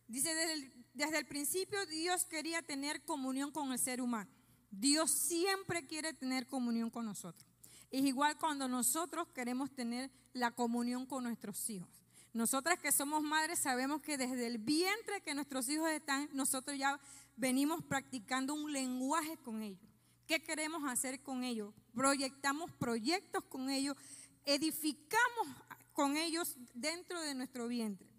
Dice, 0.07 0.33
desde 0.33 0.53
el, 0.53 0.85
desde 0.93 1.17
el 1.17 1.25
principio 1.25 1.85
Dios 1.87 2.25
quería 2.25 2.61
tener 2.61 3.03
comunión 3.03 3.51
con 3.51 3.71
el 3.71 3.79
ser 3.79 4.01
humano. 4.01 4.29
Dios 4.71 5.11
siempre 5.11 5.85
quiere 5.85 6.13
tener 6.13 6.47
comunión 6.47 6.89
con 6.89 7.05
nosotros. 7.05 7.45
Es 7.91 8.03
igual 8.03 8.37
cuando 8.37 8.67
nosotros 8.67 9.27
queremos 9.29 9.71
tener 9.71 10.11
la 10.33 10.51
comunión 10.51 11.05
con 11.05 11.23
nuestros 11.23 11.69
hijos. 11.69 12.04
Nosotras 12.35 12.77
que 12.79 12.91
somos 12.91 13.23
madres 13.23 13.59
sabemos 13.59 14.01
que 14.01 14.17
desde 14.17 14.45
el 14.45 14.57
vientre 14.57 15.21
que 15.21 15.33
nuestros 15.33 15.69
hijos 15.69 15.89
están, 15.89 16.27
nosotros 16.33 16.77
ya 16.77 16.99
venimos 17.37 17.81
practicando 17.85 18.53
un 18.53 18.73
lenguaje 18.73 19.37
con 19.37 19.61
ellos. 19.63 19.89
¿Qué 20.27 20.43
queremos 20.43 20.83
hacer 20.83 21.23
con 21.23 21.45
ellos? 21.45 21.73
Proyectamos 21.93 22.73
proyectos 22.73 23.41
con 23.45 23.69
ellos, 23.69 23.95
edificamos 24.43 25.47
con 25.93 26.17
ellos 26.17 26.57
dentro 26.73 27.21
de 27.21 27.35
nuestro 27.35 27.69
vientre. 27.69 28.09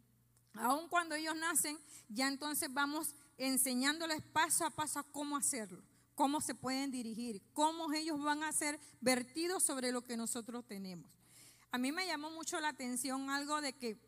Aun 0.55 0.89
cuando 0.89 1.15
ellos 1.15 1.37
nacen, 1.37 1.79
ya 2.09 2.29
entonces 2.29 2.73
vamos 2.73 3.15
enseñándoles 3.37 4.23
paso 4.33 4.65
a 4.65 4.71
paso 4.71 5.05
cómo 5.13 5.37
hacerlo, 5.37 5.83
cómo 6.15 6.41
se 6.41 6.55
pueden 6.55 6.91
dirigir, 6.91 7.43
cómo 7.53 7.93
ellos 7.93 8.19
van 8.23 8.45
a 8.45 8.53
ser 8.53 8.81
vertidos 9.03 9.63
sobre 9.63 9.93
lo 9.93 10.01
que 10.01 10.17
nosotros 10.17 10.67
tenemos. 10.67 11.07
A 11.71 11.79
mí 11.79 11.93
me 11.93 12.07
llamó 12.07 12.31
mucho 12.31 12.59
la 12.59 12.69
atención 12.69 13.29
algo 13.29 13.61
de 13.61 13.75
que 13.75 14.06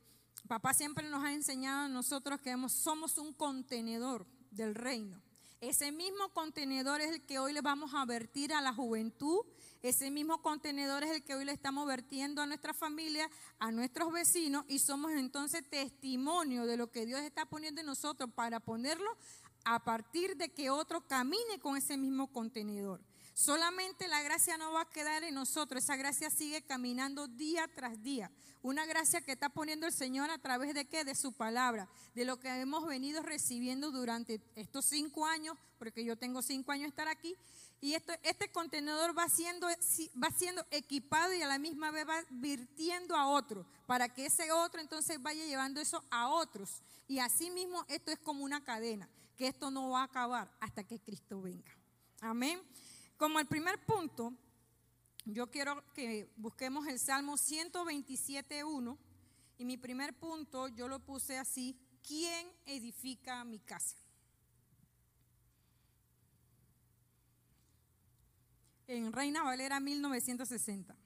papá 0.49 0.75
siempre 0.75 1.09
nos 1.09 1.23
ha 1.23 1.33
enseñado 1.33 1.85
a 1.85 1.89
nosotros 1.89 2.41
que 2.41 2.57
somos 2.69 3.19
un 3.19 3.33
contenedor 3.33 4.27
del 4.51 4.75
reino. 4.75 5.23
Ese 5.61 5.91
mismo 5.91 6.29
contenedor 6.33 7.01
es 7.01 7.11
el 7.11 7.23
que 7.23 7.39
hoy 7.39 7.53
le 7.53 7.61
vamos 7.61 7.93
a 7.93 8.05
vertir 8.05 8.53
a 8.53 8.61
la 8.61 8.73
juventud. 8.73 9.41
Ese 9.83 10.11
mismo 10.11 10.41
contenedor 10.41 11.03
es 11.03 11.11
el 11.11 11.25
que 11.25 11.35
hoy 11.35 11.45
le 11.45 11.53
estamos 11.53 11.87
vertiendo 11.87 12.41
a 12.41 12.47
nuestra 12.47 12.73
familia, 12.73 13.29
a 13.59 13.73
nuestros 13.73 14.13
vecinos, 14.13 14.65
y 14.69 14.79
somos 14.79 15.13
entonces 15.13 15.69
testimonio 15.69 16.65
de 16.65 16.77
lo 16.77 16.91
que 16.91 17.07
Dios 17.07 17.21
está 17.21 17.45
poniendo 17.45 17.81
en 17.81 17.87
nosotros 17.87 18.31
para 18.35 18.61
ponerlo 18.61 19.17
a 19.65 19.85
partir 19.85 20.37
de 20.37 20.49
que 20.49 20.71
otro 20.71 21.07
camine 21.07 21.59
con 21.61 21.77
ese 21.77 21.97
mismo 21.97 22.33
contenedor. 22.33 23.01
Solamente 23.39 24.09
la 24.09 24.21
gracia 24.21 24.59
no 24.59 24.73
va 24.73 24.81
a 24.81 24.91
quedar 24.91 25.23
en 25.23 25.33
nosotros, 25.33 25.85
esa 25.85 25.95
gracia 25.95 26.29
sigue 26.29 26.61
caminando 26.63 27.29
día 27.29 27.69
tras 27.73 28.03
día. 28.03 28.33
Una 28.63 28.85
gracia 28.85 29.21
que 29.21 29.31
está 29.31 29.49
poniendo 29.49 29.87
el 29.87 29.93
Señor 29.93 30.29
a 30.29 30.39
través 30.39 30.75
de 30.75 30.87
qué? 30.89 31.05
De 31.05 31.15
su 31.15 31.33
palabra, 31.33 31.89
de 32.17 32.25
lo 32.25 32.41
que 32.41 32.49
hemos 32.49 32.85
venido 32.85 33.23
recibiendo 33.23 33.93
durante 33.93 34.41
estos 34.57 34.87
cinco 34.87 35.25
años, 35.25 35.57
porque 35.79 36.05
yo 36.05 36.17
tengo 36.17 36.43
cinco 36.43 36.73
años 36.73 36.87
de 36.87 36.89
estar 36.89 37.07
aquí, 37.07 37.37
y 37.81 37.95
este 37.95 38.51
contenedor 38.51 39.17
va 39.17 39.29
siendo, 39.29 39.69
va 39.69 40.31
siendo 40.37 40.67
equipado 40.73 41.33
y 41.33 41.41
a 41.41 41.47
la 41.47 41.61
misma 41.61 41.93
vez 41.93 42.09
va 42.09 42.21
virtiendo 42.31 43.15
a 43.15 43.29
otro, 43.29 43.65
para 43.87 44.09
que 44.09 44.27
ese 44.27 44.51
otro 44.51 44.81
entonces 44.81 45.23
vaya 45.23 45.47
llevando 45.47 45.81
eso 45.81 46.03
a 46.11 46.29
otros. 46.29 46.83
Y 47.07 47.21
así 47.21 47.51
mismo 47.51 47.85
esto 47.87 48.11
es 48.11 48.19
como 48.19 48.43
una 48.43 48.65
cadena, 48.65 49.09
que 49.37 49.47
esto 49.47 49.71
no 49.71 49.91
va 49.91 50.01
a 50.01 50.07
acabar 50.07 50.53
hasta 50.59 50.83
que 50.83 50.99
Cristo 50.99 51.41
venga. 51.41 51.71
Amén. 52.21 52.61
Como 53.19 53.41
el 53.41 53.47
primer 53.47 53.85
punto, 53.85 54.33
yo 55.25 55.51
quiero 55.51 55.83
que 55.93 56.33
busquemos 56.37 56.87
el 56.87 57.01
Salmo 57.01 57.35
127.1 57.35 58.97
y 59.59 59.65
mi 59.65 59.77
primer 59.77 60.15
punto 60.15 60.69
yo 60.69 60.87
lo 60.87 61.01
puse 61.01 61.37
así, 61.37 61.77
¿quién 62.07 62.47
edifica 62.65 63.43
mi 63.43 63.59
casa? 63.59 63.97
En 68.87 69.13
Reina 69.13 69.43
Valera 69.43 69.81
1960. 69.81 70.97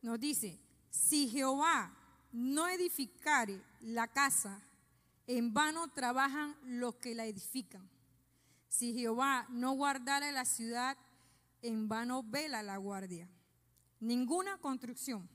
Nos 0.00 0.20
dice, 0.20 0.60
si 0.90 1.28
Jehová 1.28 1.92
no 2.30 2.68
edificare 2.68 3.60
la 3.80 4.06
casa, 4.06 4.62
en 5.26 5.52
vano 5.52 5.88
trabajan 5.88 6.56
los 6.62 6.94
que 6.94 7.16
la 7.16 7.26
edifican. 7.26 7.95
Si 8.76 8.92
Jehová 8.92 9.46
no 9.48 9.72
guardara 9.72 10.30
la 10.32 10.44
ciudad, 10.44 10.98
en 11.62 11.88
vano 11.88 12.22
vela 12.22 12.62
la 12.62 12.76
guardia. 12.76 13.26
Ninguna 14.00 14.58
construcción 14.58 15.26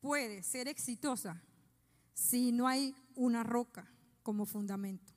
puede 0.00 0.42
ser 0.42 0.66
exitosa 0.66 1.42
si 2.14 2.52
no 2.52 2.68
hay 2.68 2.96
una 3.16 3.42
roca 3.42 3.86
como 4.22 4.46
fundamento. 4.46 5.12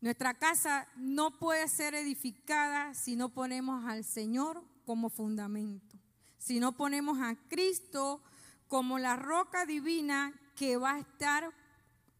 Nuestra 0.00 0.34
casa 0.34 0.86
no 0.94 1.40
puede 1.40 1.66
ser 1.66 1.96
edificada 1.96 2.94
si 2.94 3.16
no 3.16 3.30
ponemos 3.30 3.84
al 3.84 4.04
Señor 4.04 4.62
como 4.84 5.10
fundamento, 5.10 5.98
si 6.38 6.60
no 6.60 6.76
ponemos 6.76 7.18
a 7.18 7.34
Cristo 7.48 8.22
como 8.68 9.00
la 9.00 9.16
roca 9.16 9.66
divina 9.66 10.32
que 10.54 10.76
va 10.76 10.94
a 10.94 11.00
estar 11.00 11.52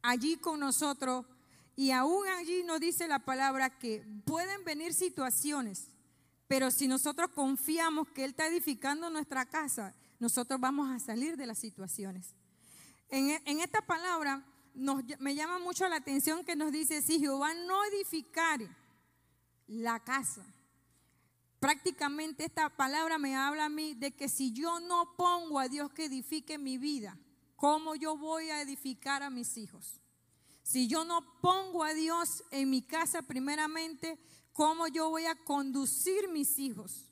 allí 0.03 0.39
con 0.39 0.59
nosotros. 0.59 1.25
Y 1.77 1.91
aún 1.91 2.27
allí 2.27 2.63
nos 2.65 2.81
dice 2.81 3.07
la 3.07 3.19
palabra 3.19 3.69
que 3.69 4.03
pueden 4.25 4.65
venir 4.65 4.95
situaciones, 4.95 5.89
pero 6.49 6.71
si 6.71 6.89
nosotros 6.89 7.31
confiamos 7.35 8.09
que 8.09 8.25
Él 8.25 8.31
está 8.31 8.47
edificando 8.47 9.11
nuestra 9.11 9.45
casa, 9.45 9.95
nosotros 10.19 10.59
vamos 10.59 10.91
a 10.91 10.99
salir 10.99 11.37
de 11.37 11.47
las 11.47 11.59
situaciones. 11.59 12.35
En, 13.11 13.61
esta 13.61 13.83
palabra 13.83 14.43
me 14.75 15.35
llama 15.35 15.59
mucho 15.59 15.87
la 15.87 15.97
atención 15.97 16.45
que 16.45 16.57
nos 16.57 16.73
dice, 16.73 17.03
si 17.03 17.21
Jehová 17.21 17.53
no 17.53 17.85
edificare 17.85 18.69
la 19.67 20.01
casa, 20.01 20.45
prácticamente 21.61 22.45
esta 22.47 22.71
palabra 22.71 23.19
me 23.19 23.37
habla 23.37 23.67
a 23.67 23.69
mí 23.69 23.95
de 23.95 24.15
que 24.15 24.31
si 24.31 24.53
yo 24.53 24.81
no 24.81 25.15
pongo 25.17 25.59
a 25.59 25.69
Dios 25.69 25.93
que 25.93 26.07
edifique 26.07 26.57
mi 26.57 26.79
vida, 26.79 27.19
¿cómo 27.55 27.95
yo 27.97 28.17
voy 28.17 28.49
a 28.49 28.63
edificar 28.63 29.23
a 29.23 29.29
mis 29.29 29.59
hijos? 29.59 30.01
Si 30.67 30.89
yo 30.89 31.05
no 31.05 31.25
pongo 31.41 31.85
a 31.85 31.95
Dios 31.95 32.43
en 32.51 32.71
mi 32.71 32.83
casa 32.83 33.23
primeramente, 33.23 34.19
¿cómo 34.53 34.89
yo 34.89 35.11
voy 35.11 35.25
a 35.27 35.37
conducir 35.37 36.29
mis 36.29 36.59
hijos? 36.59 37.05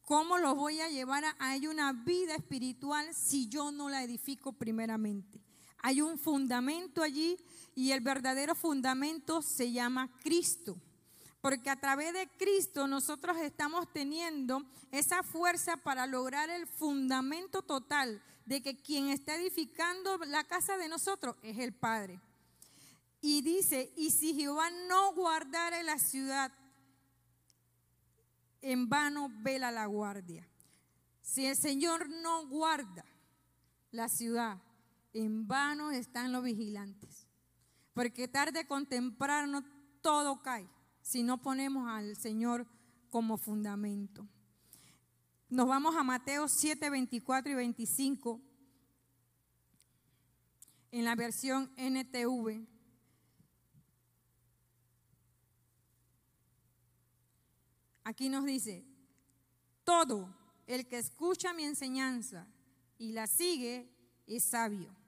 ¿Cómo 0.00 0.38
los 0.38 0.56
voy 0.56 0.80
a 0.80 0.88
llevar 0.88 1.26
a, 1.26 1.36
a 1.38 1.56
una 1.58 1.92
vida 1.92 2.34
espiritual 2.34 3.14
si 3.14 3.50
yo 3.50 3.70
no 3.70 3.90
la 3.90 4.02
edifico 4.02 4.54
primeramente? 4.54 5.42
Hay 5.82 6.00
un 6.00 6.18
fundamento 6.18 7.02
allí 7.02 7.36
y 7.74 7.92
el 7.92 8.00
verdadero 8.00 8.54
fundamento 8.54 9.42
se 9.42 9.70
llama 9.70 10.10
Cristo. 10.22 10.78
Porque 11.42 11.68
a 11.68 11.78
través 11.78 12.14
de 12.14 12.30
Cristo 12.38 12.86
nosotros 12.86 13.36
estamos 13.36 13.92
teniendo 13.92 14.64
esa 14.90 15.22
fuerza 15.22 15.76
para 15.76 16.06
lograr 16.06 16.48
el 16.48 16.66
fundamento 16.66 17.60
total 17.60 18.22
de 18.46 18.62
que 18.62 18.74
quien 18.80 19.10
está 19.10 19.36
edificando 19.36 20.16
la 20.28 20.44
casa 20.44 20.78
de 20.78 20.88
nosotros 20.88 21.36
es 21.42 21.58
el 21.58 21.74
Padre. 21.74 22.18
Y 23.22 23.40
dice, 23.40 23.92
y 23.96 24.10
si 24.10 24.34
Jehová 24.34 24.68
no 24.88 25.14
guardara 25.14 25.82
la 25.84 25.98
ciudad, 25.98 26.52
en 28.60 28.88
vano 28.88 29.30
vela 29.42 29.70
la 29.70 29.86
guardia. 29.86 30.46
Si 31.20 31.46
el 31.46 31.56
Señor 31.56 32.08
no 32.10 32.46
guarda 32.48 33.04
la 33.92 34.08
ciudad, 34.08 34.60
en 35.12 35.46
vano 35.46 35.92
están 35.92 36.32
los 36.32 36.42
vigilantes. 36.42 37.28
Porque 37.94 38.26
tarde 38.26 38.66
con 38.66 38.86
temprano 38.86 39.64
todo 40.00 40.42
cae 40.42 40.68
si 41.00 41.22
no 41.22 41.40
ponemos 41.42 41.88
al 41.88 42.16
Señor 42.16 42.66
como 43.10 43.36
fundamento. 43.36 44.26
Nos 45.48 45.68
vamos 45.68 45.94
a 45.96 46.02
Mateo 46.02 46.48
7, 46.48 46.88
24 46.90 47.52
y 47.52 47.54
25 47.54 48.40
en 50.92 51.04
la 51.04 51.14
versión 51.14 51.70
NTV. 51.76 52.66
Aquí 58.04 58.28
nos 58.28 58.44
dice, 58.44 58.84
todo 59.84 60.34
el 60.66 60.86
que 60.86 60.98
escucha 60.98 61.52
mi 61.52 61.64
enseñanza 61.64 62.46
y 62.98 63.12
la 63.12 63.26
sigue 63.26 63.88
es 64.26 64.44
sabio 64.44 65.02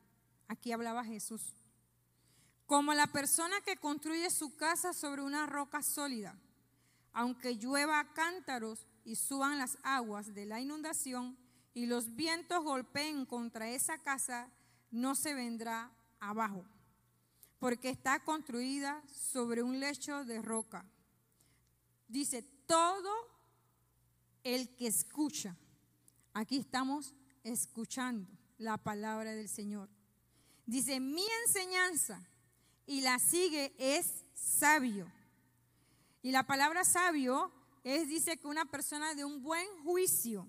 Aquí 0.49 0.73
hablaba 0.73 1.05
Jesús. 1.05 1.55
Como 2.67 2.95
la 2.95 3.07
persona 3.07 3.61
que 3.63 3.77
construye 3.77 4.31
su 4.31 4.57
casa 4.57 4.93
sobre 4.93 5.23
una 5.23 5.47
roca 5.47 5.83
sólida, 5.83 6.39
aunque 7.13 7.57
llueva 7.57 8.13
cántaros 8.15 8.87
y 9.05 9.17
suban 9.17 9.59
las 9.59 9.79
aguas 9.83 10.35
de 10.35 10.47
la 10.47 10.61
inundación 10.61 11.37
y 11.75 11.87
los 11.87 12.15
vientos 12.15 12.63
golpeen 12.63 13.27
contra 13.27 13.69
esa 13.69 13.99
casa, 13.99 14.49
no 14.91 15.15
se 15.15 15.35
vendrá 15.35 15.91
abajo, 16.21 16.65
porque 17.59 17.91
está 17.91 18.21
construida 18.21 19.03
sobre 19.13 19.63
un 19.63 19.81
lecho 19.81 20.25
de 20.25 20.41
roca. 20.41 20.85
Dice, 22.09 22.45
todo 22.67 23.11
el 24.43 24.75
que 24.77 24.87
escucha, 24.87 25.57
aquí 26.33 26.59
estamos 26.59 27.15
escuchando 27.43 28.29
la 28.59 28.79
palabra 28.79 29.33
del 29.35 29.49
Señor. 29.49 29.89
Dice, 30.67 31.01
mi 31.01 31.25
enseñanza 31.47 32.21
y 32.87 33.01
la 33.01 33.19
sigue 33.19 33.75
es 33.79 34.25
sabio. 34.35 35.11
Y 36.23 36.31
la 36.31 36.45
palabra 36.45 36.85
sabio 36.85 37.53
es, 37.83 38.09
dice 38.09 38.39
que 38.39 38.47
una 38.47 38.65
persona 38.65 39.15
de 39.15 39.25
un 39.25 39.43
buen 39.43 39.67
juicio, 39.83 40.49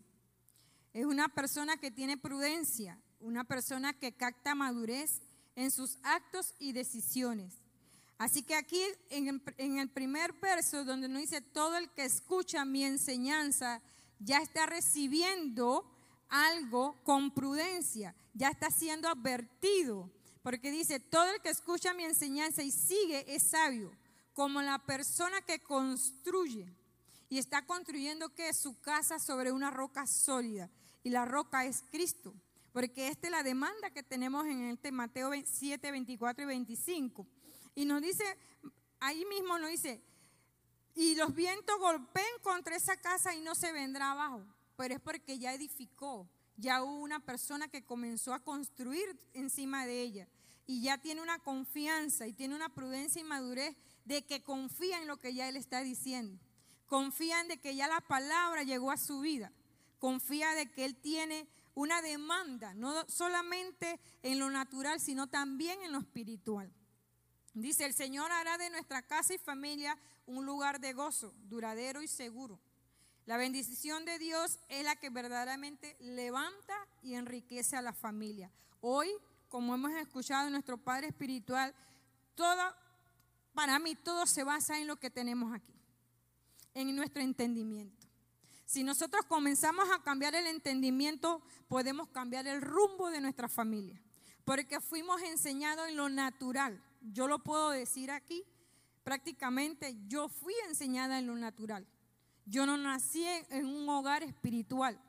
es 0.93 1.05
una 1.05 1.28
persona 1.28 1.76
que 1.78 1.91
tiene 1.91 2.18
prudencia, 2.18 3.01
una 3.20 3.43
persona 3.43 3.91
que 3.91 4.13
capta 4.13 4.55
madurez 4.55 5.22
en 5.55 5.72
sus 5.72 5.97
actos 6.03 6.53
y 6.59 6.72
decisiones. 6.72 7.64
Así 8.18 8.43
que 8.43 8.55
aquí 8.55 8.82
en, 9.09 9.78
el 9.80 9.89
primer 9.89 10.34
verso 10.34 10.86
donde 10.86 11.09
nos 11.09 11.22
dice, 11.22 11.41
todo 11.41 11.78
el 11.78 11.89
que 11.89 12.05
escucha 12.05 12.63
mi 12.63 12.86
enseñanza 12.86 13.82
ya 14.20 14.38
está 14.38 14.66
recibiendo 14.66 15.86
algo 16.30 16.95
con 17.03 17.32
prudencia, 17.32 18.16
ya 18.34 18.49
está 18.49 18.72
siendo 18.72 19.09
advertido, 19.09 20.09
porque 20.43 20.72
dice, 20.72 20.99
todo 20.99 21.26
el 21.26 21.41
que 21.41 21.49
escucha 21.49 21.93
mi 21.93 22.05
enseñanza 22.05 22.63
y 22.63 22.72
sigue 22.72 23.26
es 23.36 23.43
sabio, 23.43 23.91
como 24.34 24.61
la 24.61 24.80
persona 24.80 25.41
que 25.41 25.59
construye 25.59 26.74
y 27.28 27.38
está 27.38 27.66
construyendo 27.66 28.34
que 28.34 28.53
su 28.53 28.80
casa 28.80 29.20
sobre 29.20 29.51
una 29.51 29.72
roca 29.72 30.07
sólida, 30.07 30.70
y 31.03 31.09
la 31.09 31.26
roca 31.26 31.66
es 31.66 31.84
Cristo, 31.91 32.34
porque 32.74 33.09
esta 33.09 33.28
es 33.28 33.32
la 33.32 33.43
demanda 33.43 33.91
que 33.91 34.03
tenemos 34.03 34.45
en 34.47 34.72
este 34.72 34.91
Mateo 34.91 35.32
7, 35.45 35.91
24 35.91 36.43
y 36.43 36.47
25. 36.47 37.28
Y 37.76 37.86
nos 37.86 38.02
dice, 38.02 38.24
ahí 39.00 39.26
mismo 39.26 39.60
nos 39.60 39.70
dice, 39.70 40.02
y 40.96 41.16
los 41.16 41.36
vientos 41.36 41.78
golpeen 41.78 42.40
contra 42.42 42.76
esa 42.76 42.98
casa 42.98 43.36
y 43.36 43.42
no 43.42 43.54
se 43.54 43.72
vendrá 43.72 44.12
abajo 44.12 44.46
pero 44.76 44.96
es 44.96 45.02
porque 45.02 45.40
ya 45.40 45.54
edificó, 45.54 46.30
ya 46.58 46.84
hubo 46.84 47.00
una 47.00 47.20
persona 47.20 47.68
que 47.68 47.84
comenzó 47.84 48.34
a 48.34 48.44
construir 48.44 49.20
encima 49.34 49.86
de 49.86 50.02
ella 50.02 50.28
y 50.68 50.82
ya 50.82 50.98
tiene 50.98 51.22
una 51.22 51.40
confianza 51.40 52.28
y 52.28 52.34
tiene 52.34 52.56
una 52.56 52.70
prudencia 52.70 53.22
y 53.22 53.26
madurez 53.26 53.76
de 54.06 54.26
que 54.26 54.44
confía 54.44 55.00
en 55.00 55.08
lo 55.08 55.18
que 55.18 55.34
ya 55.34 55.48
él 55.48 55.58
está 55.58 55.82
diciendo. 55.82 56.40
Confía 56.88 57.42
en 57.42 57.48
de 57.48 57.58
que 57.58 57.76
ya 57.76 57.88
la 57.88 58.02
palabra 58.02 58.64
llegó 58.64 58.92
a 58.92 58.98
su 58.98 59.22
vida. 59.22 59.52
Confía 60.00 60.52
de 60.52 60.72
que 60.72 60.86
él 60.86 60.96
tiene 60.96 61.48
una 61.74 62.02
demanda, 62.02 62.74
no 62.74 63.08
solamente 63.08 64.00
en 64.22 64.40
lo 64.40 64.50
natural, 64.50 65.00
sino 65.00 65.28
también 65.28 65.82
en 65.82 65.92
lo 65.92 66.00
espiritual. 66.00 66.72
Dice, 67.56 67.86
el 67.86 67.93
Señor 67.93 68.34
hará 68.34 68.58
de 68.58 68.70
nuestra 68.70 69.01
casa 69.01 69.34
y 69.34 69.38
familia 69.38 69.97
un 70.26 70.45
lugar 70.45 70.82
de 70.82 70.91
gozo, 70.91 71.34
duradero 71.47 72.01
y 72.01 72.08
seguro. 72.08 72.60
La 73.26 73.38
bendición 73.38 74.03
de 74.03 74.20
Dios 74.20 74.60
es 74.68 74.84
la 74.84 74.97
que 74.97 75.10
verdaderamente 75.10 75.95
levanta 76.01 76.74
y 77.01 77.16
enriquece 77.16 77.78
a 77.78 77.82
la 77.82 77.93
familia. 77.93 78.51
Hoy, 78.82 79.10
como 79.47 79.74
hemos 79.74 79.93
escuchado 79.93 80.47
en 80.47 80.51
nuestro 80.51 80.78
Padre 80.78 81.08
Espiritual, 81.08 81.74
todo, 82.36 82.62
para 83.53 83.80
mí 83.80 83.95
todo 83.95 84.26
se 84.28 84.43
basa 84.43 84.78
en 84.78 84.88
lo 84.88 84.97
que 84.97 85.10
tenemos 85.10 85.53
aquí, 85.53 85.74
en 86.74 86.93
nuestro 86.93 87.24
entendimiento. 87.24 88.06
Si 88.66 88.84
nosotros 88.84 89.26
comenzamos 89.28 89.88
a 89.91 90.03
cambiar 90.03 90.36
el 90.36 90.47
entendimiento, 90.47 91.41
podemos 91.70 92.10
cambiar 92.10 92.47
el 92.47 92.62
rumbo 92.62 93.10
de 93.10 93.22
nuestra 93.22 93.47
familia, 93.47 94.01
porque 94.43 94.82
fuimos 94.82 95.22
enseñados 95.22 95.88
en 95.88 95.95
lo 95.95 96.10
natural. 96.10 96.84
Yo 97.12 97.28
lo 97.28 97.39
puedo 97.39 97.70
decir 97.70 98.12
aquí, 98.12 98.43
prácticamente 99.03 99.95
yo 100.08 100.28
fui 100.28 100.53
enseñada 100.68 101.20
en 101.20 101.28
lo 101.28 101.36
natural. 101.36 101.86
Yo 102.45 102.66
no 102.66 102.78
nací 102.78 103.26
en 103.49 103.66
un 103.66 103.88
hogar 103.89 104.24
espiritual, 104.24 104.99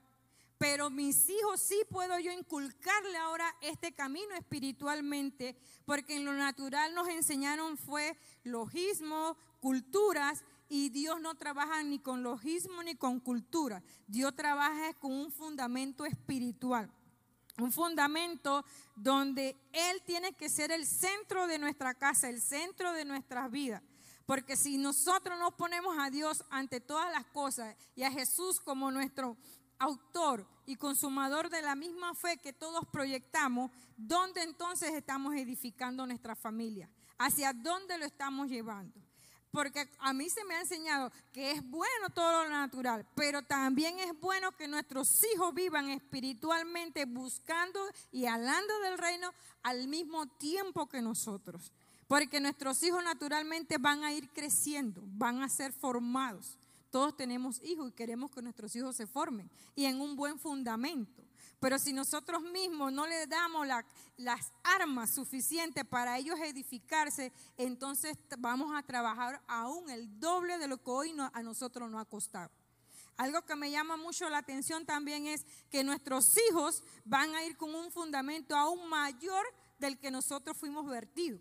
pero 0.59 0.89
mis 0.89 1.29
hijos 1.29 1.61
sí 1.61 1.77
puedo 1.91 2.19
yo 2.19 2.33
inculcarle 2.33 3.17
ahora 3.19 3.55
este 3.61 3.93
camino 3.93 4.35
espiritualmente, 4.35 5.57
porque 5.85 6.17
en 6.17 6.25
lo 6.25 6.33
natural 6.33 6.95
nos 6.95 7.09
enseñaron 7.09 7.77
fue 7.77 8.17
logismo, 8.45 9.37
culturas, 9.61 10.45
y 10.69 10.89
Dios 10.89 11.21
no 11.21 11.37
trabaja 11.37 11.83
ni 11.83 11.99
con 11.99 12.23
logismo 12.23 12.83
ni 12.83 12.97
con 12.97 13.21
cultura. 13.21 13.83
Dios 14.07 14.35
trabaja 14.35 14.95
con 14.95 15.13
un 15.13 15.31
fundamento 15.31 16.05
espiritual. 16.05 16.91
Un 17.59 17.73
fundamento 17.73 18.65
donde 18.95 19.57
Él 19.73 20.03
tiene 20.05 20.35
que 20.35 20.49
ser 20.49 20.71
el 20.71 20.87
centro 20.87 21.47
de 21.47 21.59
nuestra 21.59 21.95
casa, 21.95 22.29
el 22.29 22.41
centro 22.41 22.93
de 22.93 23.05
nuestras 23.05 23.51
vidas. 23.51 23.83
Porque 24.27 24.57
si 24.57 24.77
nosotros 24.77 25.39
no 25.39 25.57
ponemos 25.57 25.97
a 25.99 26.11
Dios 26.11 26.45
ante 26.51 26.81
todas 26.81 27.11
las 27.13 27.25
cosas 27.27 27.77
y 27.95 28.03
a 28.03 28.11
Jesús 28.11 28.61
como 28.61 28.91
nuestro 28.91 29.37
autor 29.79 30.47
y 30.67 30.77
consumador 30.77 31.49
de 31.49 31.63
la 31.63 31.77
misma 31.77 32.15
fe 32.15 32.37
que 32.39 32.53
todos 32.53 32.85
proyectamos, 32.91 33.71
¿dónde 33.97 34.43
entonces 34.43 34.93
estamos 34.95 35.35
edificando 35.35 36.07
nuestra 36.07 36.35
familia? 36.35 36.91
¿Hacia 37.19 37.53
dónde 37.53 37.97
lo 37.99 38.05
estamos 38.05 38.49
llevando? 38.49 39.06
Porque 39.57 39.89
a 40.01 40.13
mí 40.13 40.29
se 40.29 40.45
me 40.45 40.55
ha 40.55 40.61
enseñado 40.61 41.11
que 41.33 41.53
es 41.53 41.67
bueno 41.71 42.11
todo 42.15 42.45
lo 42.45 42.51
natural, 42.51 43.07
pero 43.15 43.41
también 43.41 43.99
es 44.01 44.13
bueno 44.21 44.53
que 44.53 44.69
nuestros 44.69 45.25
hijos 45.33 45.55
vivan 45.55 45.89
espiritualmente 45.89 47.07
buscando 47.07 47.81
y 48.13 48.27
hablando 48.27 48.79
del 48.81 48.99
reino 48.99 49.33
al 49.63 49.89
mismo 49.89 50.27
tiempo 50.27 50.87
que 50.91 51.01
nosotros. 51.01 51.73
Porque 52.07 52.39
nuestros 52.39 52.83
hijos 52.83 53.03
naturalmente 53.03 53.79
van 53.79 54.05
a 54.05 54.13
ir 54.13 54.29
creciendo, 54.29 55.03
van 55.07 55.43
a 55.43 55.49
ser 55.49 55.73
formados. 55.73 56.59
Todos 56.91 57.17
tenemos 57.17 57.59
hijos 57.63 57.89
y 57.89 57.93
queremos 57.93 58.31
que 58.31 58.43
nuestros 58.43 58.77
hijos 58.77 58.95
se 58.95 59.07
formen 59.07 59.51
y 59.75 59.87
en 59.87 60.03
un 60.03 60.17
buen 60.17 60.39
fundamento. 60.39 61.26
Pero 61.61 61.79
si 61.79 61.93
nosotros 61.93 62.43
mismos 62.43 62.93
no 62.93 63.07
les 63.07 63.29
damos 63.29 63.67
las 64.17 64.53
armas 64.63 65.15
suficientes 65.15 65.85
para 65.85 66.19
ellos 66.19 66.39
edificarse, 66.41 67.33
entonces 67.57 68.17
vamos 68.39 68.73
a 68.75 68.83
trabajar 68.83 69.43
aún 69.47 69.89
el 69.89 70.21
doble 70.21 70.59
de 70.59 70.69
lo 70.69 70.83
que 70.83 70.91
hoy 70.91 71.17
a 71.33 71.43
nosotros 71.43 71.91
nos 71.91 72.03
ha 72.03 72.05
costado. 72.05 72.51
Algo 73.17 73.41
que 73.47 73.57
me 73.57 73.71
llama 73.71 73.97
mucho 73.97 74.29
la 74.29 74.39
atención 74.39 74.85
también 74.85 75.27
es 75.27 75.47
que 75.71 75.83
nuestros 75.83 76.37
hijos 76.51 76.83
van 77.07 77.35
a 77.35 77.45
ir 77.45 77.57
con 77.57 77.75
un 77.75 77.91
fundamento 77.91 78.55
aún 78.55 78.87
mayor 78.91 79.47
del 79.79 79.99
que 79.99 80.11
nosotros 80.11 80.57
fuimos 80.59 80.87
vertidos. 80.87 81.41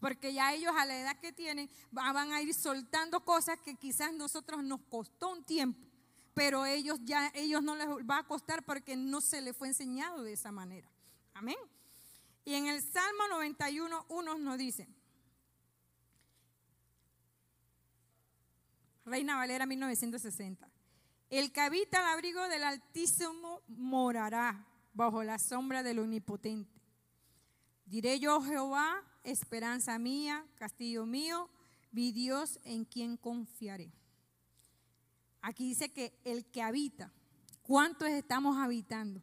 Porque 0.00 0.32
ya 0.32 0.54
ellos 0.54 0.72
a 0.76 0.86
la 0.86 0.98
edad 0.98 1.20
que 1.20 1.32
tienen 1.32 1.70
van 1.90 2.32
a 2.32 2.40
ir 2.40 2.54
soltando 2.54 3.22
cosas 3.24 3.58
que 3.60 3.74
quizás 3.74 4.14
nosotros 4.14 4.64
nos 4.64 4.80
costó 4.88 5.30
un 5.30 5.44
tiempo 5.44 5.93
pero 6.34 6.66
ellos 6.66 6.98
ya 7.04 7.30
ellos 7.34 7.62
no 7.62 7.76
les 7.76 7.88
va 7.88 8.18
a 8.18 8.26
costar 8.26 8.64
porque 8.64 8.96
no 8.96 9.20
se 9.20 9.40
les 9.40 9.56
fue 9.56 9.68
enseñado 9.68 10.22
de 10.22 10.32
esa 10.32 10.50
manera. 10.52 10.90
Amén. 11.32 11.56
Y 12.44 12.54
en 12.54 12.66
el 12.66 12.82
Salmo 12.82 13.28
91, 13.30 14.06
uno 14.10 14.38
nos 14.38 14.58
dice, 14.58 14.86
Reina 19.06 19.36
Valera 19.36 19.64
1960, 19.64 20.68
el 21.30 21.52
que 21.52 21.60
habita 21.60 22.00
al 22.00 22.12
abrigo 22.12 22.46
del 22.48 22.64
Altísimo 22.64 23.62
morará 23.68 24.66
bajo 24.92 25.22
la 25.22 25.38
sombra 25.38 25.82
del 25.82 26.00
Omnipotente. 26.00 26.70
Diré 27.86 28.18
yo, 28.18 28.40
Jehová, 28.42 29.02
esperanza 29.24 29.98
mía, 29.98 30.46
castillo 30.56 31.06
mío, 31.06 31.48
mi 31.92 32.12
Dios 32.12 32.60
en 32.64 32.84
quien 32.84 33.16
confiaré. 33.16 33.92
Aquí 35.44 35.68
dice 35.68 35.90
que 35.90 36.18
el 36.24 36.46
que 36.46 36.62
habita. 36.62 37.12
¿Cuántos 37.62 38.08
estamos 38.08 38.56
habitando? 38.56 39.20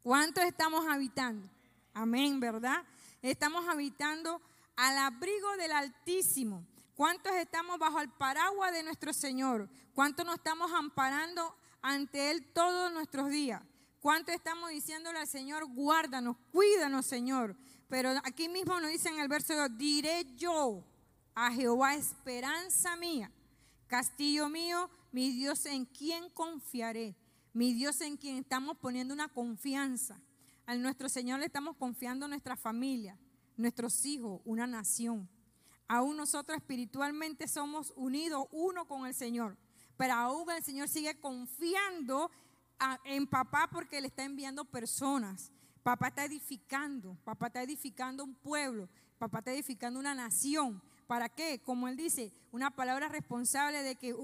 ¿Cuántos 0.00 0.44
estamos 0.44 0.86
habitando? 0.86 1.50
Amén, 1.92 2.38
¿verdad? 2.38 2.84
Estamos 3.20 3.66
habitando 3.68 4.40
al 4.76 4.96
abrigo 4.98 5.56
del 5.56 5.72
Altísimo. 5.72 6.64
¿Cuántos 6.94 7.32
estamos 7.34 7.80
bajo 7.80 8.00
el 8.00 8.08
paraguas 8.10 8.72
de 8.72 8.84
nuestro 8.84 9.12
Señor? 9.12 9.68
¿Cuántos 9.92 10.24
nos 10.24 10.36
estamos 10.36 10.70
amparando 10.72 11.56
ante 11.82 12.30
Él 12.30 12.46
todos 12.52 12.92
nuestros 12.92 13.30
días? 13.30 13.60
¿Cuántos 13.98 14.36
estamos 14.36 14.70
diciéndole 14.70 15.18
al 15.18 15.26
Señor, 15.26 15.64
guárdanos, 15.66 16.36
cuídanos, 16.52 17.06
Señor? 17.06 17.56
Pero 17.88 18.10
aquí 18.22 18.48
mismo 18.48 18.78
nos 18.78 18.92
dice 18.92 19.08
en 19.08 19.18
el 19.18 19.26
verso 19.26 19.56
2, 19.56 19.76
diré 19.76 20.24
yo 20.36 20.84
a 21.34 21.50
Jehová 21.50 21.96
esperanza 21.96 22.94
mía 22.94 23.32
Castillo 23.94 24.48
mío, 24.48 24.90
mi 25.12 25.30
Dios 25.30 25.66
en 25.66 25.84
quien 25.84 26.28
confiaré, 26.30 27.14
mi 27.52 27.72
Dios 27.72 28.00
en 28.00 28.16
quien 28.16 28.38
estamos 28.38 28.76
poniendo 28.78 29.14
una 29.14 29.28
confianza. 29.28 30.20
A 30.66 30.74
nuestro 30.74 31.08
Señor 31.08 31.38
le 31.38 31.46
estamos 31.46 31.76
confiando 31.76 32.26
nuestra 32.26 32.56
familia, 32.56 33.16
nuestros 33.56 34.04
hijos, 34.04 34.40
una 34.44 34.66
nación. 34.66 35.28
Aún 35.86 36.16
nosotros 36.16 36.58
espiritualmente 36.58 37.46
somos 37.46 37.92
unidos 37.94 38.48
uno 38.50 38.84
con 38.88 39.06
el 39.06 39.14
Señor, 39.14 39.56
pero 39.96 40.14
aún 40.14 40.50
el 40.50 40.64
Señor 40.64 40.88
sigue 40.88 41.20
confiando 41.20 42.32
en 43.04 43.28
papá 43.28 43.68
porque 43.70 44.00
le 44.00 44.08
está 44.08 44.24
enviando 44.24 44.64
personas. 44.64 45.52
Papá 45.84 46.08
está 46.08 46.24
edificando, 46.24 47.16
papá 47.22 47.46
está 47.46 47.62
edificando 47.62 48.24
un 48.24 48.34
pueblo, 48.34 48.88
papá 49.20 49.38
está 49.38 49.52
edificando 49.52 50.00
una 50.00 50.16
nación. 50.16 50.82
¿Para 51.06 51.28
qué? 51.28 51.60
Como 51.62 51.88
él 51.88 51.96
dice, 51.96 52.32
una 52.52 52.70
palabra 52.70 53.08
responsable 53.08 53.82
de 53.82 53.96
que 53.96 54.14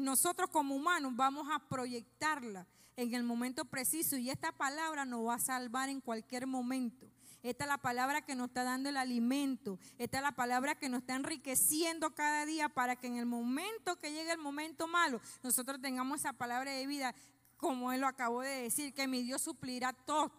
nosotros 0.00 0.50
como 0.50 0.74
humanos 0.74 1.14
vamos 1.14 1.46
a 1.50 1.58
proyectarla 1.68 2.66
en 2.96 3.14
el 3.14 3.22
momento 3.22 3.64
preciso 3.66 4.16
y 4.16 4.30
esta 4.30 4.52
palabra 4.52 5.04
nos 5.04 5.26
va 5.26 5.34
a 5.34 5.38
salvar 5.38 5.88
en 5.88 6.00
cualquier 6.00 6.46
momento. 6.46 7.10
Esta 7.42 7.64
es 7.64 7.68
la 7.68 7.78
palabra 7.78 8.22
que 8.22 8.34
nos 8.34 8.48
está 8.48 8.64
dando 8.64 8.88
el 8.88 8.96
alimento. 8.96 9.78
Esta 9.98 10.16
es 10.16 10.22
la 10.22 10.32
palabra 10.32 10.74
que 10.74 10.88
nos 10.88 11.02
está 11.02 11.14
enriqueciendo 11.14 12.12
cada 12.14 12.44
día 12.44 12.68
para 12.68 12.96
que 12.96 13.06
en 13.06 13.18
el 13.18 13.26
momento 13.26 13.96
que 13.96 14.10
llegue 14.10 14.32
el 14.32 14.38
momento 14.38 14.88
malo, 14.88 15.20
nosotros 15.42 15.80
tengamos 15.80 16.20
esa 16.20 16.32
palabra 16.32 16.72
de 16.72 16.86
vida, 16.86 17.14
como 17.56 17.92
Él 17.92 18.00
lo 18.00 18.08
acabó 18.08 18.40
de 18.40 18.62
decir, 18.62 18.92
que 18.94 19.06
mi 19.06 19.22
Dios 19.22 19.42
suplirá 19.42 19.92
todo. 19.92 20.32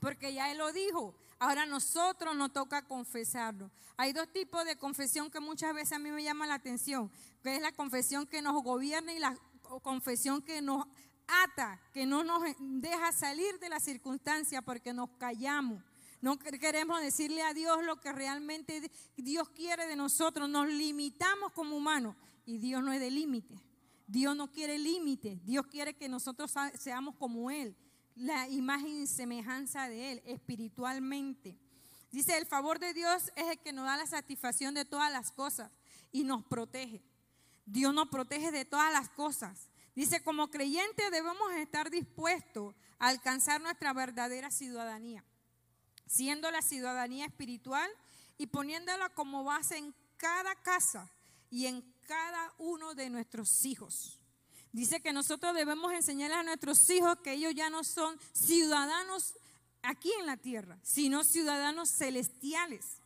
Porque 0.00 0.32
ya 0.32 0.50
Él 0.50 0.58
lo 0.58 0.72
dijo. 0.72 1.14
Ahora 1.40 1.66
nosotros 1.66 2.34
nos 2.34 2.52
toca 2.52 2.82
confesarlo. 2.82 3.70
Hay 3.96 4.12
dos 4.12 4.28
tipos 4.32 4.64
de 4.64 4.76
confesión 4.76 5.30
que 5.30 5.38
muchas 5.38 5.72
veces 5.72 5.92
a 5.92 5.98
mí 5.98 6.10
me 6.10 6.22
llama 6.22 6.46
la 6.46 6.54
atención, 6.54 7.10
que 7.42 7.54
es 7.54 7.62
la 7.62 7.72
confesión 7.72 8.26
que 8.26 8.42
nos 8.42 8.60
gobierna 8.62 9.12
y 9.12 9.20
la 9.20 9.38
confesión 9.82 10.42
que 10.42 10.60
nos 10.60 10.86
ata, 11.28 11.80
que 11.92 12.06
no 12.06 12.24
nos 12.24 12.42
deja 12.58 13.12
salir 13.12 13.58
de 13.60 13.68
la 13.68 13.78
circunstancia 13.78 14.62
porque 14.62 14.92
nos 14.92 15.10
callamos. 15.18 15.82
No 16.20 16.38
queremos 16.38 17.00
decirle 17.00 17.42
a 17.42 17.54
Dios 17.54 17.84
lo 17.84 18.00
que 18.00 18.12
realmente 18.12 18.90
Dios 19.16 19.48
quiere 19.50 19.86
de 19.86 19.94
nosotros. 19.94 20.48
Nos 20.48 20.66
limitamos 20.66 21.52
como 21.52 21.76
humanos 21.76 22.16
y 22.44 22.58
Dios 22.58 22.82
no 22.82 22.92
es 22.92 22.98
de 22.98 23.12
límite. 23.12 23.62
Dios 24.08 24.34
no 24.34 24.50
quiere 24.50 24.78
límite. 24.78 25.38
Dios 25.44 25.68
quiere 25.68 25.94
que 25.94 26.08
nosotros 26.08 26.52
seamos 26.74 27.14
como 27.14 27.50
Él 27.52 27.76
la 28.18 28.48
imagen 28.48 29.02
y 29.02 29.06
semejanza 29.06 29.88
de 29.88 30.12
Él 30.12 30.22
espiritualmente. 30.26 31.58
Dice, 32.10 32.36
el 32.36 32.46
favor 32.46 32.78
de 32.78 32.94
Dios 32.94 33.30
es 33.36 33.46
el 33.46 33.58
que 33.58 33.72
nos 33.72 33.84
da 33.84 33.96
la 33.96 34.06
satisfacción 34.06 34.74
de 34.74 34.84
todas 34.84 35.12
las 35.12 35.30
cosas 35.30 35.70
y 36.10 36.24
nos 36.24 36.44
protege. 36.44 37.02
Dios 37.66 37.92
nos 37.92 38.08
protege 38.08 38.50
de 38.50 38.64
todas 38.64 38.92
las 38.92 39.08
cosas. 39.10 39.68
Dice, 39.94 40.22
como 40.22 40.50
creyentes 40.50 41.10
debemos 41.10 41.52
estar 41.52 41.90
dispuestos 41.90 42.74
a 42.98 43.08
alcanzar 43.08 43.60
nuestra 43.60 43.92
verdadera 43.92 44.50
ciudadanía, 44.50 45.24
siendo 46.06 46.50
la 46.50 46.62
ciudadanía 46.62 47.26
espiritual 47.26 47.90
y 48.38 48.46
poniéndola 48.46 49.10
como 49.10 49.44
base 49.44 49.76
en 49.76 49.94
cada 50.16 50.54
casa 50.56 51.10
y 51.50 51.66
en 51.66 51.82
cada 52.06 52.54
uno 52.58 52.94
de 52.94 53.10
nuestros 53.10 53.64
hijos. 53.64 54.17
Dice 54.72 55.00
que 55.00 55.12
nosotros 55.12 55.54
debemos 55.54 55.92
enseñar 55.92 56.32
a 56.32 56.42
nuestros 56.42 56.88
hijos 56.90 57.18
que 57.22 57.32
ellos 57.32 57.54
ya 57.54 57.70
no 57.70 57.84
son 57.84 58.18
ciudadanos 58.32 59.34
aquí 59.82 60.12
en 60.20 60.26
la 60.26 60.36
tierra, 60.36 60.78
sino 60.82 61.24
ciudadanos 61.24 61.90
celestiales. 61.90 63.00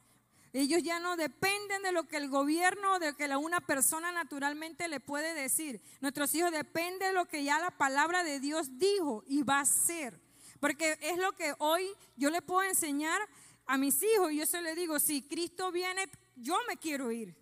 Ellos 0.52 0.82
ya 0.82 1.00
no 1.00 1.16
dependen 1.16 1.82
de 1.82 1.92
lo 1.92 2.06
que 2.06 2.18
el 2.18 2.28
gobierno 2.28 2.94
o 2.94 2.98
de 2.98 3.14
que 3.14 3.24
una 3.36 3.60
persona 3.60 4.12
naturalmente 4.12 4.86
le 4.88 5.00
puede 5.00 5.32
decir. 5.34 5.80
Nuestros 6.00 6.34
hijos 6.34 6.52
dependen 6.52 6.98
de 6.98 7.12
lo 7.14 7.24
que 7.24 7.42
ya 7.42 7.58
la 7.58 7.70
palabra 7.70 8.22
de 8.22 8.38
Dios 8.38 8.78
dijo 8.78 9.24
y 9.26 9.42
va 9.42 9.60
a 9.60 9.64
ser. 9.64 10.20
Porque 10.60 10.98
es 11.00 11.16
lo 11.16 11.32
que 11.32 11.54
hoy 11.58 11.88
yo 12.16 12.28
le 12.30 12.42
puedo 12.42 12.62
enseñar 12.68 13.18
a 13.66 13.78
mis 13.78 14.02
hijos 14.02 14.32
y 14.32 14.36
yo 14.36 14.46
se 14.46 14.60
le 14.60 14.74
digo, 14.74 14.98
si 14.98 15.22
Cristo 15.22 15.72
viene, 15.72 16.06
yo 16.36 16.56
me 16.68 16.76
quiero 16.76 17.10
ir. 17.10 17.34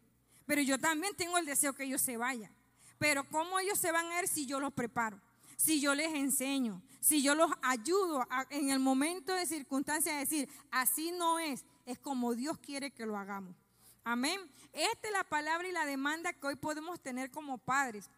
Pero 0.47 0.63
yo 0.63 0.79
también 0.79 1.15
tengo 1.17 1.37
el 1.37 1.47
deseo 1.47 1.73
que 1.73 1.85
ellos 1.85 2.01
se 2.01 2.17
vayan. 2.17 2.55
Pero 3.01 3.25
¿cómo 3.25 3.59
ellos 3.59 3.79
se 3.79 3.91
van 3.91 4.13
a 4.13 4.21
ir 4.21 4.29
si 4.29 4.45
yo 4.45 4.61
los 4.61 4.75
preparo? 4.75 5.19
Si 5.57 5.81
yo 5.81 5.95
les 5.95 6.13
enseño, 6.13 6.83
si 7.01 7.23
yo 7.23 7.35
los 7.35 7.51
ayudo 7.63 8.29
en 8.51 8.69
el 8.69 8.79
momento 8.79 9.33
de 9.33 9.47
circunstancia 9.47 10.15
a 10.15 10.19
decir, 10.19 10.51
así 10.71 11.11
no 11.11 11.39
es, 11.39 11.65
es 11.87 11.99
como 11.99 12.35
Dios 12.35 12.59
quiere 12.59 12.91
que 12.91 13.07
lo 13.07 13.17
hagamos. 13.17 13.57
Amén. 14.05 14.39
Esta 14.75 15.09
es 15.09 15.13
la 15.15 15.25
palabra 15.25 15.67
y 15.67 15.73
la 15.73 15.87
demanda 15.87 16.35
que 16.35 16.47
hoy 16.47 16.57
podemos 16.57 17.01
tener 17.01 17.31
como 17.31 17.57
padres. 17.57 18.11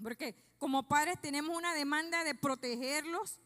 Porque 0.00 0.36
como 0.58 0.84
padres 0.84 1.20
tenemos 1.20 1.56
una 1.56 1.74
demanda 1.74 2.22
de 2.22 2.36
protegerlos, 2.36 3.40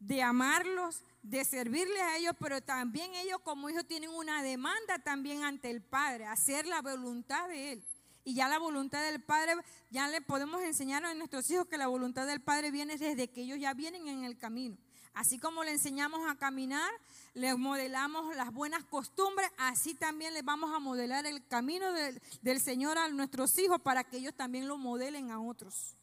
de 0.00 0.20
amarlos, 0.20 1.04
de 1.22 1.44
servirles 1.44 2.02
a 2.02 2.16
ellos, 2.16 2.34
pero 2.40 2.60
también 2.60 3.14
ellos 3.14 3.38
como 3.44 3.70
hijos 3.70 3.86
tienen 3.86 4.10
una 4.10 4.42
demanda 4.42 4.98
también 4.98 5.44
ante 5.44 5.70
el 5.70 5.80
Padre, 5.80 6.26
hacer 6.26 6.66
la 6.66 6.82
voluntad 6.82 7.48
de 7.48 7.72
Él. 7.72 7.84
Y 8.28 8.34
ya 8.34 8.46
la 8.46 8.58
voluntad 8.58 9.02
del 9.10 9.22
Padre, 9.22 9.54
ya 9.88 10.06
le 10.06 10.20
podemos 10.20 10.60
enseñar 10.60 11.02
a 11.02 11.14
nuestros 11.14 11.50
hijos 11.50 11.66
que 11.66 11.78
la 11.78 11.86
voluntad 11.86 12.26
del 12.26 12.42
Padre 12.42 12.70
viene 12.70 12.98
desde 12.98 13.30
que 13.30 13.40
ellos 13.40 13.58
ya 13.58 13.72
vienen 13.72 14.06
en 14.06 14.24
el 14.24 14.36
camino. 14.36 14.76
Así 15.14 15.38
como 15.38 15.64
le 15.64 15.70
enseñamos 15.70 16.20
a 16.28 16.36
caminar, 16.36 16.90
les 17.32 17.56
modelamos 17.56 18.36
las 18.36 18.52
buenas 18.52 18.84
costumbres, 18.84 19.48
así 19.56 19.94
también 19.94 20.34
les 20.34 20.44
vamos 20.44 20.74
a 20.74 20.78
modelar 20.78 21.24
el 21.24 21.42
camino 21.46 21.90
del, 21.94 22.20
del 22.42 22.60
Señor 22.60 22.98
a 22.98 23.08
nuestros 23.08 23.56
hijos 23.56 23.80
para 23.80 24.04
que 24.04 24.18
ellos 24.18 24.34
también 24.34 24.68
lo 24.68 24.76
modelen 24.76 25.30
a 25.30 25.40
otros. 25.40 25.96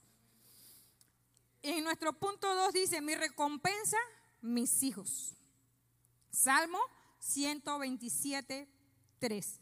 En 1.61 1.83
nuestro 1.83 2.11
punto 2.11 2.55
2 2.55 2.73
dice, 2.73 3.01
mi 3.01 3.13
recompensa, 3.13 3.97
mis 4.41 4.81
hijos. 4.81 5.35
Salmo 6.31 6.79
127, 7.19 8.67
3. 9.19 9.59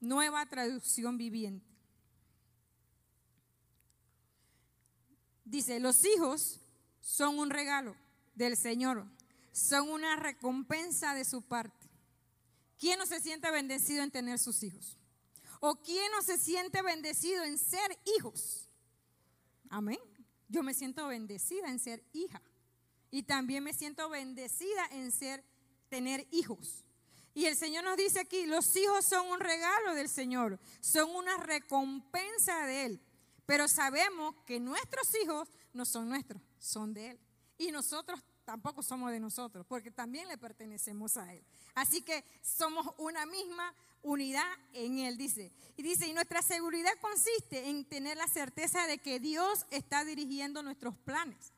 Nueva 0.00 0.46
traducción 0.46 1.18
viviente. 1.18 1.66
Dice, 5.44 5.80
los 5.80 6.04
hijos 6.04 6.60
son 7.00 7.38
un 7.38 7.50
regalo 7.50 7.96
del 8.34 8.56
Señor, 8.56 9.06
son 9.52 9.88
una 9.88 10.16
recompensa 10.16 11.14
de 11.14 11.24
su 11.24 11.42
parte. 11.42 11.88
¿Quién 12.78 12.98
no 12.98 13.06
se 13.06 13.20
siente 13.20 13.50
bendecido 13.50 14.02
en 14.02 14.10
tener 14.10 14.38
sus 14.38 14.62
hijos? 14.62 14.96
¿O 15.60 15.76
quién 15.76 16.12
no 16.12 16.22
se 16.22 16.38
siente 16.38 16.82
bendecido 16.82 17.42
en 17.44 17.58
ser 17.58 17.98
hijos? 18.16 18.68
Amén. 19.70 19.98
Yo 20.48 20.62
me 20.62 20.74
siento 20.74 21.06
bendecida 21.08 21.68
en 21.68 21.78
ser 21.78 22.04
hija. 22.12 22.40
Y 23.10 23.22
también 23.22 23.64
me 23.64 23.72
siento 23.72 24.08
bendecida 24.08 24.86
en 24.92 25.10
ser, 25.10 25.44
tener 25.88 26.26
hijos. 26.30 26.84
Y 27.34 27.46
el 27.46 27.56
Señor 27.56 27.84
nos 27.84 27.96
dice 27.96 28.20
aquí, 28.20 28.46
los 28.46 28.74
hijos 28.76 29.04
son 29.04 29.26
un 29.28 29.40
regalo 29.40 29.94
del 29.94 30.08
Señor, 30.08 30.58
son 30.80 31.14
una 31.14 31.36
recompensa 31.36 32.66
de 32.66 32.86
Él. 32.86 33.00
Pero 33.46 33.68
sabemos 33.68 34.34
que 34.46 34.60
nuestros 34.60 35.08
hijos 35.22 35.48
no 35.72 35.84
son 35.84 36.08
nuestros, 36.08 36.42
son 36.58 36.92
de 36.92 37.10
Él. 37.10 37.20
Y 37.56 37.70
nosotros 37.70 38.20
tampoco 38.44 38.82
somos 38.82 39.10
de 39.10 39.20
nosotros, 39.20 39.64
porque 39.66 39.90
también 39.90 40.28
le 40.28 40.38
pertenecemos 40.38 41.16
a 41.16 41.32
Él. 41.32 41.44
Así 41.74 42.02
que 42.02 42.24
somos 42.42 42.86
una 42.98 43.24
misma 43.26 43.74
unidad 44.02 44.50
en 44.72 44.98
Él, 44.98 45.16
dice. 45.16 45.52
Y 45.76 45.82
dice, 45.82 46.06
y 46.06 46.12
nuestra 46.12 46.42
seguridad 46.42 46.92
consiste 47.00 47.68
en 47.68 47.84
tener 47.84 48.16
la 48.16 48.26
certeza 48.26 48.86
de 48.86 48.98
que 48.98 49.20
Dios 49.20 49.66
está 49.70 50.04
dirigiendo 50.04 50.62
nuestros 50.62 50.96
planes 50.96 51.52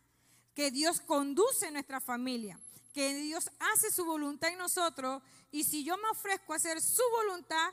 que 0.55 0.71
Dios 0.71 1.01
conduce 1.01 1.71
nuestra 1.71 2.01
familia, 2.01 2.61
que 2.93 3.15
Dios 3.15 3.51
hace 3.59 3.91
su 3.91 4.05
voluntad 4.05 4.51
en 4.51 4.59
nosotros 4.59 5.23
y 5.51 5.65
si 5.65 5.85
yo 5.85 5.97
me 5.97 6.09
ofrezco 6.11 6.53
a 6.53 6.57
hacer 6.57 6.81
su 6.81 7.03
voluntad, 7.13 7.71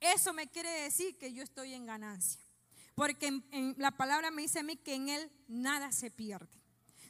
eso 0.00 0.32
me 0.32 0.48
quiere 0.48 0.70
decir 0.82 1.18
que 1.18 1.32
yo 1.32 1.42
estoy 1.42 1.74
en 1.74 1.86
ganancia. 1.86 2.40
Porque 2.94 3.26
en, 3.26 3.74
la 3.78 3.90
palabra 3.92 4.30
me 4.30 4.42
dice 4.42 4.60
a 4.60 4.62
mí 4.62 4.76
que 4.76 4.94
en 4.94 5.08
Él 5.08 5.30
nada 5.48 5.92
se 5.92 6.10
pierde. 6.10 6.48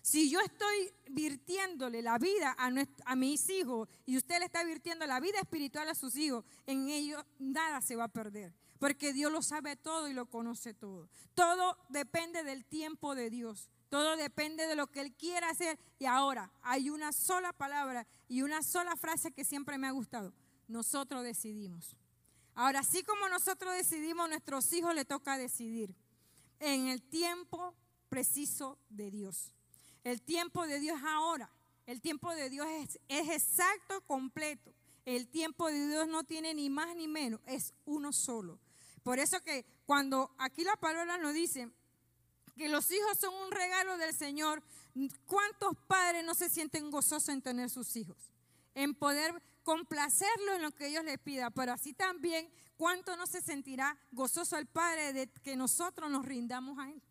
Si 0.02 0.30
yo 0.30 0.40
estoy 0.40 0.92
virtiéndole 1.10 2.00
la 2.00 2.18
vida 2.18 2.56
a, 2.58 2.70
a, 3.04 3.16
mis 3.16 3.50
hijos 3.50 3.88
y 4.06 4.16
usted 4.16 4.38
le 4.38 4.46
está 4.46 4.64
virtiendo 4.64 5.06
la 5.06 5.20
vida 5.20 5.38
espiritual 5.38 5.88
a 5.88 5.94
sus 5.94 6.16
hijos, 6.16 6.44
en 6.66 6.88
ellos 6.88 7.22
nada 7.38 7.80
se 7.82 7.96
va 7.96 8.04
a 8.04 8.08
perder. 8.08 8.54
Porque 8.78 9.12
Dios 9.12 9.30
lo 9.30 9.42
sabe 9.42 9.76
todo 9.76 10.08
y 10.08 10.14
lo 10.14 10.26
conoce 10.26 10.72
todo. 10.72 11.10
Todo 11.34 11.76
depende 11.90 12.44
del 12.44 12.64
tiempo 12.64 13.14
de 13.14 13.28
Dios. 13.28 13.68
Todo 13.90 14.16
depende 14.16 14.66
de 14.66 14.76
lo 14.76 14.86
que 14.86 15.00
Él 15.00 15.12
quiera 15.12 15.50
hacer. 15.50 15.78
Y 15.98 16.06
ahora 16.06 16.50
hay 16.62 16.88
una 16.88 17.12
sola 17.12 17.52
palabra 17.52 18.06
y 18.28 18.42
una 18.42 18.62
sola 18.62 18.96
frase 18.96 19.32
que 19.32 19.44
siempre 19.44 19.76
me 19.76 19.88
ha 19.88 19.90
gustado. 19.90 20.32
Nosotros 20.68 21.24
decidimos. 21.24 21.96
Ahora, 22.54 22.80
así 22.80 23.02
como 23.02 23.28
nosotros 23.28 23.74
decidimos, 23.74 24.28
nuestros 24.28 24.72
hijos 24.72 24.94
le 24.94 25.04
toca 25.04 25.36
decidir 25.36 25.94
en 26.60 26.86
el 26.86 27.02
tiempo 27.02 27.74
preciso 28.08 28.78
de 28.88 29.10
Dios. 29.10 29.52
El 30.04 30.22
tiempo 30.22 30.66
de 30.66 30.78
Dios 30.78 30.98
es 30.98 31.04
ahora. 31.04 31.50
El 31.86 32.00
tiempo 32.00 32.32
de 32.34 32.48
Dios 32.48 32.66
es, 32.68 33.00
es 33.08 33.28
exacto, 33.28 34.00
completo. 34.06 34.72
El 35.04 35.26
tiempo 35.26 35.66
de 35.66 35.88
Dios 35.88 36.06
no 36.06 36.22
tiene 36.22 36.54
ni 36.54 36.70
más 36.70 36.94
ni 36.94 37.08
menos, 37.08 37.40
es 37.46 37.74
uno 37.86 38.12
solo. 38.12 38.60
Por 39.02 39.18
eso 39.18 39.40
que 39.42 39.64
cuando 39.86 40.32
aquí 40.38 40.62
la 40.62 40.76
palabra 40.76 41.18
nos 41.18 41.34
dice, 41.34 41.70
que 42.56 42.68
los 42.68 42.90
hijos 42.90 43.18
son 43.18 43.34
un 43.34 43.50
regalo 43.50 43.96
del 43.96 44.14
Señor, 44.14 44.62
¿cuántos 45.26 45.76
padres 45.86 46.24
no 46.24 46.34
se 46.34 46.48
sienten 46.48 46.90
gozosos 46.90 47.28
en 47.28 47.42
tener 47.42 47.70
sus 47.70 47.96
hijos? 47.96 48.32
En 48.74 48.94
poder 48.94 49.42
complacerlo 49.62 50.54
en 50.54 50.62
lo 50.62 50.72
que 50.72 50.88
ellos 50.88 51.04
les 51.04 51.18
pidan, 51.18 51.52
pero 51.52 51.72
así 51.72 51.92
también, 51.92 52.50
¿cuánto 52.76 53.16
no 53.16 53.26
se 53.26 53.40
sentirá 53.40 53.96
gozoso 54.10 54.56
el 54.56 54.66
Padre 54.66 55.12
de 55.12 55.28
que 55.28 55.56
nosotros 55.56 56.10
nos 56.10 56.24
rindamos 56.24 56.78
a 56.78 56.90
Él? 56.90 57.02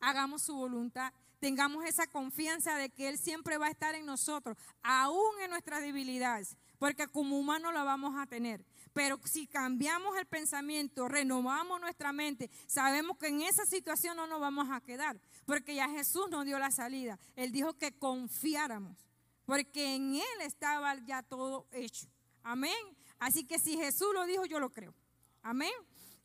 Hagamos 0.00 0.42
su 0.42 0.54
voluntad, 0.54 1.12
tengamos 1.40 1.84
esa 1.84 2.06
confianza 2.06 2.76
de 2.76 2.90
que 2.90 3.08
Él 3.08 3.18
siempre 3.18 3.58
va 3.58 3.66
a 3.66 3.70
estar 3.70 3.94
en 3.94 4.06
nosotros, 4.06 4.56
aún 4.82 5.40
en 5.42 5.50
nuestras 5.50 5.80
debilidades, 5.80 6.56
porque 6.78 7.08
como 7.08 7.38
humanos 7.38 7.72
lo 7.72 7.84
vamos 7.84 8.14
a 8.16 8.26
tener. 8.26 8.64
Pero 8.94 9.20
si 9.24 9.48
cambiamos 9.48 10.16
el 10.16 10.24
pensamiento, 10.24 11.08
renovamos 11.08 11.80
nuestra 11.80 12.12
mente, 12.12 12.48
sabemos 12.66 13.18
que 13.18 13.26
en 13.26 13.42
esa 13.42 13.66
situación 13.66 14.16
no 14.16 14.28
nos 14.28 14.40
vamos 14.40 14.68
a 14.70 14.80
quedar, 14.80 15.20
porque 15.44 15.74
ya 15.74 15.88
Jesús 15.88 16.30
nos 16.30 16.44
dio 16.44 16.60
la 16.60 16.70
salida. 16.70 17.18
Él 17.34 17.50
dijo 17.50 17.76
que 17.76 17.92
confiáramos, 17.92 18.96
porque 19.44 19.96
en 19.96 20.14
Él 20.14 20.40
estaba 20.42 20.94
ya 21.04 21.24
todo 21.24 21.66
hecho. 21.72 22.06
Amén. 22.44 22.72
Así 23.18 23.44
que 23.44 23.58
si 23.58 23.76
Jesús 23.76 24.14
lo 24.14 24.26
dijo, 24.26 24.46
yo 24.46 24.60
lo 24.60 24.70
creo. 24.70 24.94
Amén. 25.42 25.72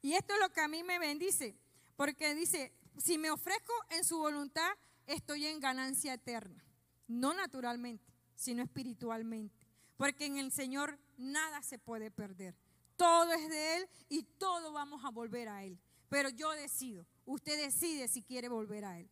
Y 0.03 0.13
esto 0.13 0.35
es 0.35 0.39
lo 0.39 0.49
que 0.53 0.61
a 0.61 0.67
mí 0.67 0.83
me 0.83 0.99
bendice, 0.99 1.57
porque 1.95 2.35
dice, 2.35 2.71
si 2.97 3.17
me 3.17 3.31
ofrezco 3.31 3.73
en 3.89 4.03
su 4.03 4.19
voluntad, 4.19 4.69
estoy 5.07 5.47
en 5.47 5.59
ganancia 5.59 6.13
eterna. 6.13 6.63
No 7.07 7.33
naturalmente, 7.33 8.13
sino 8.35 8.61
espiritualmente. 8.61 9.58
Porque 9.99 10.27
en 10.27 10.37
el 10.37 10.49
Señor 10.53 10.97
nada 11.17 11.61
se 11.61 11.77
puede 11.77 12.09
perder. 12.09 12.55
Todo 12.95 13.33
es 13.33 13.49
de 13.49 13.75
Él 13.75 13.89
y 14.07 14.23
todo 14.23 14.71
vamos 14.71 15.03
a 15.03 15.09
volver 15.09 15.49
a 15.49 15.65
Él. 15.65 15.77
Pero 16.07 16.29
yo 16.29 16.51
decido, 16.51 17.05
usted 17.25 17.61
decide 17.61 18.07
si 18.07 18.23
quiere 18.23 18.47
volver 18.47 18.85
a 18.85 18.97
Él. 18.97 19.09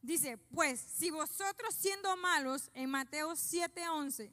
Dice, 0.00 0.38
pues 0.38 0.80
si 0.80 1.10
vosotros 1.10 1.74
siendo 1.74 2.16
malos, 2.16 2.70
en 2.72 2.88
Mateo 2.88 3.32
7:11, 3.32 4.30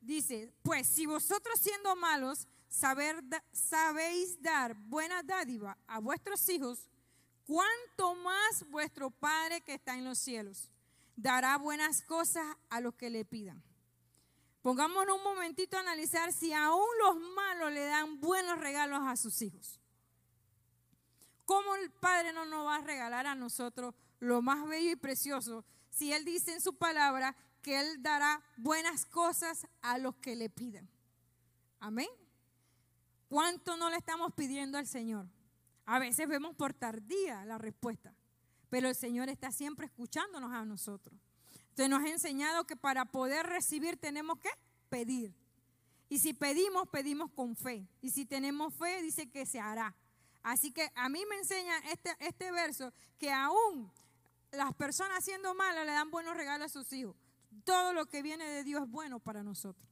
dice, 0.00 0.50
pues 0.62 0.86
si 0.86 1.04
vosotros 1.04 1.60
siendo 1.60 1.94
malos 1.94 2.48
sabéis 2.70 4.40
dar 4.40 4.74
buena 4.74 5.22
dádiva 5.22 5.76
a 5.88 5.98
vuestros 5.98 6.48
hijos, 6.48 6.88
cuánto 7.44 8.14
más 8.14 8.66
vuestro 8.70 9.10
Padre 9.10 9.60
que 9.60 9.74
está 9.74 9.94
en 9.94 10.04
los 10.04 10.18
cielos 10.18 10.70
dará 11.16 11.58
buenas 11.58 12.00
cosas 12.00 12.46
a 12.70 12.80
los 12.80 12.94
que 12.94 13.10
le 13.10 13.26
pidan. 13.26 13.62
Pongámonos 14.62 15.16
un 15.16 15.24
momentito 15.24 15.76
a 15.76 15.80
analizar 15.80 16.32
si 16.32 16.52
aún 16.52 16.86
los 17.04 17.16
malos 17.34 17.72
le 17.72 17.84
dan 17.84 18.20
buenos 18.20 18.60
regalos 18.60 19.00
a 19.02 19.16
sus 19.16 19.42
hijos. 19.42 19.80
¿Cómo 21.44 21.74
el 21.74 21.90
Padre 21.90 22.32
no 22.32 22.44
nos 22.44 22.64
va 22.64 22.76
a 22.76 22.80
regalar 22.80 23.26
a 23.26 23.34
nosotros 23.34 23.94
lo 24.20 24.40
más 24.40 24.66
bello 24.68 24.92
y 24.92 24.96
precioso 24.96 25.64
si 25.90 26.12
Él 26.12 26.24
dice 26.24 26.52
en 26.54 26.60
su 26.60 26.76
palabra 26.76 27.36
que 27.60 27.80
Él 27.80 28.02
dará 28.02 28.40
buenas 28.56 29.04
cosas 29.04 29.66
a 29.82 29.98
los 29.98 30.14
que 30.16 30.36
le 30.36 30.48
pidan? 30.48 30.88
Amén. 31.80 32.08
¿Cuánto 33.28 33.76
no 33.76 33.90
le 33.90 33.96
estamos 33.96 34.32
pidiendo 34.34 34.78
al 34.78 34.86
Señor? 34.86 35.26
A 35.86 35.98
veces 35.98 36.28
vemos 36.28 36.54
por 36.54 36.72
tardía 36.72 37.44
la 37.44 37.58
respuesta, 37.58 38.14
pero 38.70 38.88
el 38.88 38.94
Señor 38.94 39.28
está 39.28 39.50
siempre 39.50 39.86
escuchándonos 39.86 40.52
a 40.52 40.64
nosotros. 40.64 41.18
Usted 41.72 41.88
nos 41.88 42.02
ha 42.02 42.08
enseñado 42.08 42.66
que 42.66 42.76
para 42.76 43.06
poder 43.06 43.46
recibir 43.46 43.96
tenemos 43.96 44.38
que 44.38 44.50
pedir. 44.90 45.34
Y 46.10 46.18
si 46.18 46.34
pedimos, 46.34 46.86
pedimos 46.90 47.30
con 47.30 47.56
fe. 47.56 47.88
Y 48.02 48.10
si 48.10 48.26
tenemos 48.26 48.74
fe, 48.74 49.00
dice 49.00 49.30
que 49.30 49.46
se 49.46 49.58
hará. 49.58 49.96
Así 50.42 50.70
que 50.70 50.90
a 50.94 51.08
mí 51.08 51.24
me 51.24 51.36
enseña 51.36 51.78
este, 51.90 52.14
este 52.18 52.52
verso 52.52 52.92
que 53.18 53.32
aún 53.32 53.90
las 54.50 54.74
personas 54.74 55.20
haciendo 55.20 55.54
malas 55.54 55.86
le 55.86 55.92
dan 55.92 56.10
buenos 56.10 56.36
regalos 56.36 56.66
a 56.66 56.68
sus 56.78 56.92
hijos. 56.92 57.16
Todo 57.64 57.94
lo 57.94 58.04
que 58.04 58.20
viene 58.20 58.44
de 58.44 58.64
Dios 58.64 58.82
es 58.82 58.90
bueno 58.90 59.18
para 59.18 59.42
nosotros. 59.42 59.88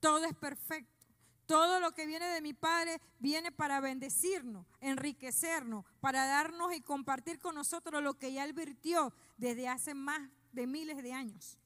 Todo 0.00 0.24
es 0.24 0.34
perfecto. 0.34 1.06
Todo 1.46 1.78
lo 1.78 1.92
que 1.92 2.06
viene 2.06 2.26
de 2.26 2.40
mi 2.40 2.54
Padre 2.54 3.00
viene 3.20 3.52
para 3.52 3.78
bendecirnos, 3.78 4.66
enriquecernos, 4.80 5.84
para 6.00 6.26
darnos 6.26 6.74
y 6.74 6.80
compartir 6.80 7.38
con 7.38 7.54
nosotros 7.54 8.02
lo 8.02 8.14
que 8.14 8.32
ya 8.32 8.42
Él 8.42 8.52
virtió 8.52 9.12
desde 9.36 9.68
hace 9.68 9.94
más 9.94 10.28
de 10.52 10.66
miles 10.66 11.02
de 11.02 11.12
años. 11.12 11.58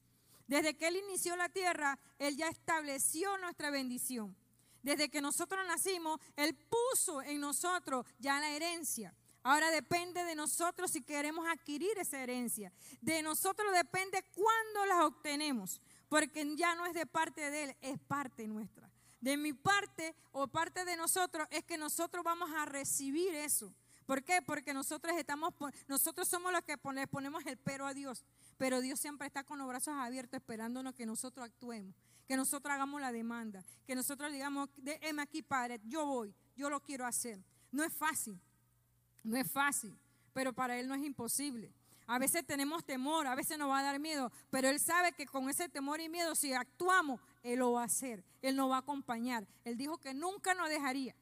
Desde 0.47 0.75
que 0.75 0.87
Él 0.87 0.97
inició 0.97 1.35
la 1.35 1.49
tierra, 1.49 1.97
Él 2.19 2.37
ya 2.37 2.49
estableció 2.49 3.37
nuestra 3.39 3.69
bendición. 3.69 4.35
Desde 4.83 5.09
que 5.09 5.21
nosotros 5.21 5.65
nacimos, 5.67 6.19
Él 6.35 6.55
puso 6.55 7.21
en 7.23 7.39
nosotros 7.39 8.05
ya 8.19 8.39
la 8.39 8.49
herencia. 8.49 9.15
Ahora 9.41 9.69
depende 9.69 10.23
de 10.23 10.35
nosotros 10.35 10.91
si 10.91 11.01
queremos 11.01 11.47
adquirir 11.47 11.97
esa 11.97 12.19
herencia. 12.19 12.71
De 13.01 13.21
nosotros 13.21 13.71
depende 13.73 14.23
cuándo 14.33 14.85
la 14.87 15.05
obtenemos, 15.05 15.81
porque 16.09 16.55
ya 16.55 16.75
no 16.75 16.85
es 16.85 16.93
de 16.93 17.05
parte 17.05 17.49
de 17.49 17.63
Él, 17.63 17.77
es 17.81 17.99
parte 17.99 18.47
nuestra. 18.47 18.89
De 19.21 19.37
mi 19.37 19.53
parte 19.53 20.15
o 20.31 20.47
parte 20.47 20.85
de 20.85 20.95
nosotros 20.95 21.47
es 21.49 21.63
que 21.63 21.77
nosotros 21.77 22.23
vamos 22.23 22.51
a 22.55 22.65
recibir 22.65 23.33
eso. 23.33 23.73
¿Por 24.05 24.23
qué? 24.23 24.41
Porque 24.41 24.73
nosotros 24.73 25.15
estamos, 25.17 25.53
nosotros 25.87 26.27
somos 26.27 26.51
los 26.51 26.61
que 26.63 26.77
le 26.93 27.07
ponemos 27.07 27.45
el 27.45 27.57
pero 27.57 27.87
a 27.87 27.93
Dios. 27.93 28.23
Pero 28.57 28.81
Dios 28.81 28.99
siempre 28.99 29.27
está 29.27 29.43
con 29.43 29.57
los 29.57 29.67
brazos 29.67 29.95
abiertos 29.97 30.37
esperándonos 30.37 30.93
que 30.93 31.05
nosotros 31.05 31.45
actuemos, 31.45 31.95
que 32.27 32.37
nosotros 32.37 32.73
hagamos 32.73 33.01
la 33.01 33.11
demanda, 33.11 33.63
que 33.85 33.95
nosotros 33.95 34.31
digamos, 34.31 34.69
déjeme 34.77 35.23
aquí, 35.23 35.41
Padre, 35.41 35.81
yo 35.85 36.05
voy, 36.05 36.33
yo 36.55 36.69
lo 36.69 36.79
quiero 36.81 37.05
hacer. 37.05 37.39
No 37.71 37.83
es 37.83 37.93
fácil, 37.93 38.39
no 39.23 39.37
es 39.37 39.51
fácil, 39.51 39.97
pero 40.33 40.53
para 40.53 40.77
Él 40.77 40.87
no 40.87 40.95
es 40.95 41.03
imposible. 41.03 41.73
A 42.07 42.19
veces 42.19 42.45
tenemos 42.45 42.85
temor, 42.85 43.25
a 43.25 43.33
veces 43.33 43.57
nos 43.57 43.69
va 43.69 43.79
a 43.79 43.83
dar 43.83 43.99
miedo, 43.99 44.31
pero 44.51 44.69
Él 44.69 44.79
sabe 44.79 45.13
que 45.13 45.25
con 45.25 45.49
ese 45.49 45.67
temor 45.69 45.99
y 45.99 46.07
miedo, 46.07 46.35
si 46.35 46.53
actuamos, 46.53 47.19
Él 47.41 47.59
lo 47.59 47.71
va 47.71 47.81
a 47.81 47.85
hacer, 47.85 48.23
Él 48.43 48.55
nos 48.55 48.69
va 48.69 48.75
a 48.75 48.79
acompañar. 48.79 49.47
Él 49.63 49.75
dijo 49.75 49.97
que 49.97 50.13
nunca 50.13 50.53
nos 50.53 50.69
dejaría, 50.69 51.15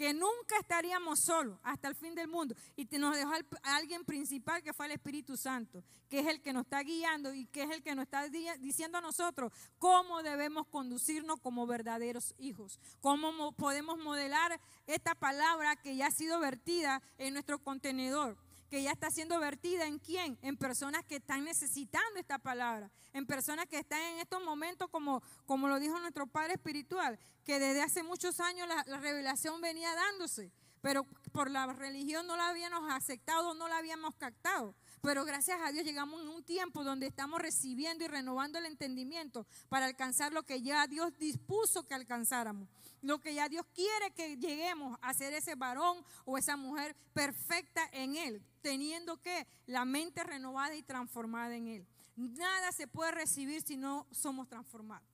que 0.00 0.14
nunca 0.14 0.56
estaríamos 0.58 1.20
solos 1.20 1.58
hasta 1.62 1.86
el 1.86 1.94
fin 1.94 2.14
del 2.14 2.26
mundo. 2.26 2.54
Y 2.74 2.86
nos 2.96 3.14
dejó 3.14 3.32
a 3.62 3.76
alguien 3.76 4.02
principal 4.06 4.62
que 4.62 4.72
fue 4.72 4.86
el 4.86 4.92
Espíritu 4.92 5.36
Santo, 5.36 5.84
que 6.08 6.20
es 6.20 6.26
el 6.26 6.40
que 6.40 6.54
nos 6.54 6.62
está 6.62 6.82
guiando 6.82 7.34
y 7.34 7.44
que 7.44 7.64
es 7.64 7.70
el 7.70 7.82
que 7.82 7.94
nos 7.94 8.04
está 8.04 8.26
diciendo 8.60 8.96
a 8.96 9.02
nosotros 9.02 9.52
cómo 9.76 10.22
debemos 10.22 10.66
conducirnos 10.68 11.38
como 11.42 11.66
verdaderos 11.66 12.34
hijos, 12.38 12.80
cómo 13.02 13.52
podemos 13.52 13.98
modelar 13.98 14.58
esta 14.86 15.14
palabra 15.14 15.76
que 15.76 15.94
ya 15.94 16.06
ha 16.06 16.10
sido 16.10 16.40
vertida 16.40 17.02
en 17.18 17.34
nuestro 17.34 17.58
contenedor 17.58 18.38
que 18.70 18.82
ya 18.84 18.92
está 18.92 19.10
siendo 19.10 19.38
vertida 19.40 19.86
en 19.86 19.98
quién? 19.98 20.38
En 20.42 20.56
personas 20.56 21.04
que 21.04 21.16
están 21.16 21.44
necesitando 21.44 22.20
esta 22.20 22.38
palabra, 22.38 22.88
en 23.12 23.26
personas 23.26 23.66
que 23.66 23.78
están 23.78 24.00
en 24.00 24.20
estos 24.20 24.40
momentos, 24.44 24.88
como, 24.90 25.22
como 25.44 25.66
lo 25.66 25.80
dijo 25.80 25.98
nuestro 25.98 26.28
Padre 26.28 26.54
Espiritual, 26.54 27.18
que 27.50 27.58
desde 27.58 27.82
hace 27.82 28.04
muchos 28.04 28.38
años 28.38 28.68
la, 28.68 28.84
la 28.86 28.98
revelación 28.98 29.60
venía 29.60 29.92
dándose, 29.92 30.52
pero 30.80 31.02
por 31.32 31.50
la 31.50 31.66
religión 31.66 32.24
no 32.28 32.36
la 32.36 32.50
habíamos 32.50 32.88
aceptado, 32.92 33.54
no 33.54 33.66
la 33.66 33.78
habíamos 33.78 34.14
captado. 34.14 34.76
Pero 35.02 35.24
gracias 35.24 35.58
a 35.60 35.72
Dios 35.72 35.84
llegamos 35.84 36.22
en 36.22 36.28
un 36.28 36.44
tiempo 36.44 36.84
donde 36.84 37.08
estamos 37.08 37.42
recibiendo 37.42 38.04
y 38.04 38.06
renovando 38.06 38.60
el 38.60 38.66
entendimiento 38.66 39.48
para 39.68 39.86
alcanzar 39.86 40.32
lo 40.32 40.44
que 40.44 40.62
ya 40.62 40.86
Dios 40.86 41.12
dispuso 41.18 41.88
que 41.88 41.94
alcanzáramos. 41.94 42.68
Lo 43.02 43.18
que 43.18 43.34
ya 43.34 43.48
Dios 43.48 43.66
quiere 43.74 44.12
que 44.14 44.36
lleguemos 44.36 44.96
a 45.02 45.12
ser 45.12 45.32
ese 45.32 45.56
varón 45.56 46.04
o 46.26 46.38
esa 46.38 46.56
mujer 46.56 46.94
perfecta 47.12 47.82
en 47.90 48.14
Él, 48.14 48.44
teniendo 48.62 49.20
que 49.20 49.48
la 49.66 49.84
mente 49.84 50.22
renovada 50.22 50.76
y 50.76 50.84
transformada 50.84 51.56
en 51.56 51.66
Él. 51.66 51.86
Nada 52.14 52.70
se 52.70 52.86
puede 52.86 53.10
recibir 53.10 53.60
si 53.62 53.76
no 53.76 54.06
somos 54.12 54.48
transformados. 54.48 55.09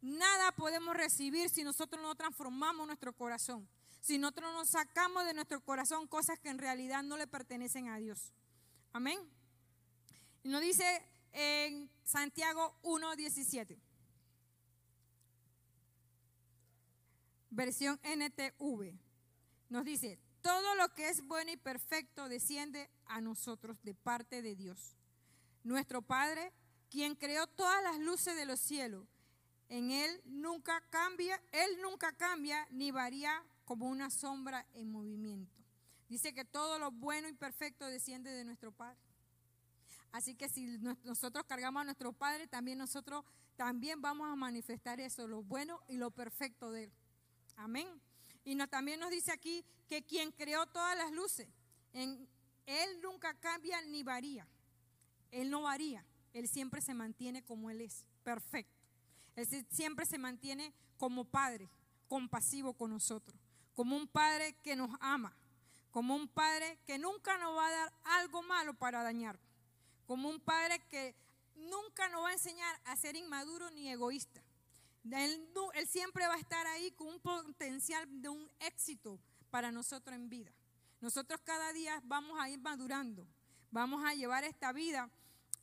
Nada 0.00 0.52
podemos 0.52 0.96
recibir 0.96 1.50
si 1.50 1.62
nosotros 1.62 2.02
no 2.02 2.14
transformamos 2.14 2.86
nuestro 2.86 3.12
corazón. 3.12 3.68
Si 4.00 4.18
nosotros 4.18 4.52
no 4.54 4.64
sacamos 4.64 5.26
de 5.26 5.34
nuestro 5.34 5.60
corazón 5.62 6.06
cosas 6.06 6.38
que 6.38 6.48
en 6.48 6.58
realidad 6.58 7.02
no 7.02 7.18
le 7.18 7.26
pertenecen 7.26 7.88
a 7.88 7.98
Dios. 7.98 8.32
Amén. 8.92 9.18
Nos 10.42 10.62
dice 10.62 11.02
en 11.32 11.90
Santiago 12.02 12.78
1.17. 12.82 13.78
Versión 17.50 18.00
NTV. 18.02 18.98
Nos 19.68 19.84
dice, 19.84 20.18
todo 20.40 20.74
lo 20.76 20.88
que 20.94 21.10
es 21.10 21.22
bueno 21.26 21.50
y 21.50 21.56
perfecto 21.56 22.28
desciende 22.28 22.90
a 23.06 23.20
nosotros 23.20 23.82
de 23.82 23.94
parte 23.94 24.40
de 24.40 24.56
Dios. 24.56 24.96
Nuestro 25.62 26.00
Padre, 26.00 26.52
quien 26.88 27.14
creó 27.14 27.46
todas 27.46 27.82
las 27.82 27.98
luces 27.98 28.34
de 28.34 28.46
los 28.46 28.60
cielos. 28.60 29.06
En 29.70 29.92
Él 29.92 30.20
nunca 30.26 30.82
cambia, 30.90 31.40
Él 31.52 31.80
nunca 31.80 32.12
cambia 32.12 32.66
ni 32.70 32.90
varía 32.90 33.42
como 33.64 33.88
una 33.88 34.10
sombra 34.10 34.66
en 34.74 34.90
movimiento. 34.90 35.56
Dice 36.08 36.34
que 36.34 36.44
todo 36.44 36.80
lo 36.80 36.90
bueno 36.90 37.28
y 37.28 37.32
perfecto 37.32 37.86
desciende 37.86 38.32
de 38.32 38.44
nuestro 38.44 38.72
Padre. 38.72 38.98
Así 40.10 40.34
que 40.34 40.48
si 40.48 40.66
nosotros 41.04 41.44
cargamos 41.46 41.82
a 41.82 41.84
nuestro 41.84 42.12
Padre, 42.12 42.48
también 42.48 42.78
nosotros 42.78 43.24
también 43.54 44.02
vamos 44.02 44.28
a 44.28 44.34
manifestar 44.34 44.98
eso, 45.00 45.28
lo 45.28 45.44
bueno 45.44 45.80
y 45.86 45.98
lo 45.98 46.10
perfecto 46.10 46.72
de 46.72 46.84
Él. 46.84 46.92
Amén. 47.54 47.88
Y 48.44 48.56
también 48.66 48.98
nos 48.98 49.10
dice 49.10 49.30
aquí 49.30 49.64
que 49.88 50.02
quien 50.02 50.32
creó 50.32 50.66
todas 50.66 50.96
las 50.96 51.12
luces, 51.12 51.46
en, 51.92 52.26
Él 52.66 53.00
nunca 53.02 53.34
cambia 53.34 53.80
ni 53.82 54.02
varía. 54.02 54.48
Él 55.30 55.48
no 55.48 55.62
varía. 55.62 56.04
Él 56.32 56.48
siempre 56.48 56.80
se 56.80 56.92
mantiene 56.92 57.44
como 57.44 57.70
Él 57.70 57.82
es, 57.82 58.04
perfecto. 58.24 58.79
Él 59.36 59.66
siempre 59.70 60.06
se 60.06 60.18
mantiene 60.18 60.72
como 60.98 61.24
Padre, 61.24 61.68
compasivo 62.08 62.74
con 62.74 62.90
nosotros, 62.90 63.38
como 63.74 63.96
un 63.96 64.06
Padre 64.06 64.54
que 64.62 64.76
nos 64.76 64.90
ama, 65.00 65.34
como 65.90 66.14
un 66.14 66.28
padre 66.28 66.78
que 66.86 66.98
nunca 66.98 67.36
nos 67.38 67.56
va 67.56 67.66
a 67.66 67.70
dar 67.70 67.92
algo 68.04 68.42
malo 68.42 68.74
para 68.74 69.02
dañar, 69.02 69.38
como 70.06 70.28
un 70.28 70.40
padre 70.40 70.80
que 70.88 71.14
nunca 71.56 72.08
nos 72.08 72.24
va 72.24 72.28
a 72.28 72.32
enseñar 72.32 72.80
a 72.84 72.96
ser 72.96 73.16
inmaduro 73.16 73.70
ni 73.70 73.88
egoísta. 73.88 74.42
Él, 75.10 75.48
él, 75.74 75.88
siempre 75.88 76.26
va 76.26 76.34
a 76.34 76.38
estar 76.38 76.66
ahí 76.68 76.90
con 76.92 77.08
un 77.08 77.20
potencial 77.20 78.06
de 78.20 78.28
un 78.28 78.50
éxito 78.60 79.18
para 79.50 79.72
nosotros 79.72 80.14
en 80.14 80.28
vida. 80.28 80.52
Nosotros 81.00 81.40
cada 81.44 81.72
día 81.72 82.00
vamos 82.04 82.38
a 82.38 82.48
ir 82.50 82.60
madurando, 82.60 83.26
vamos 83.70 84.04
a 84.04 84.14
llevar 84.14 84.44
esta 84.44 84.72
vida 84.72 85.10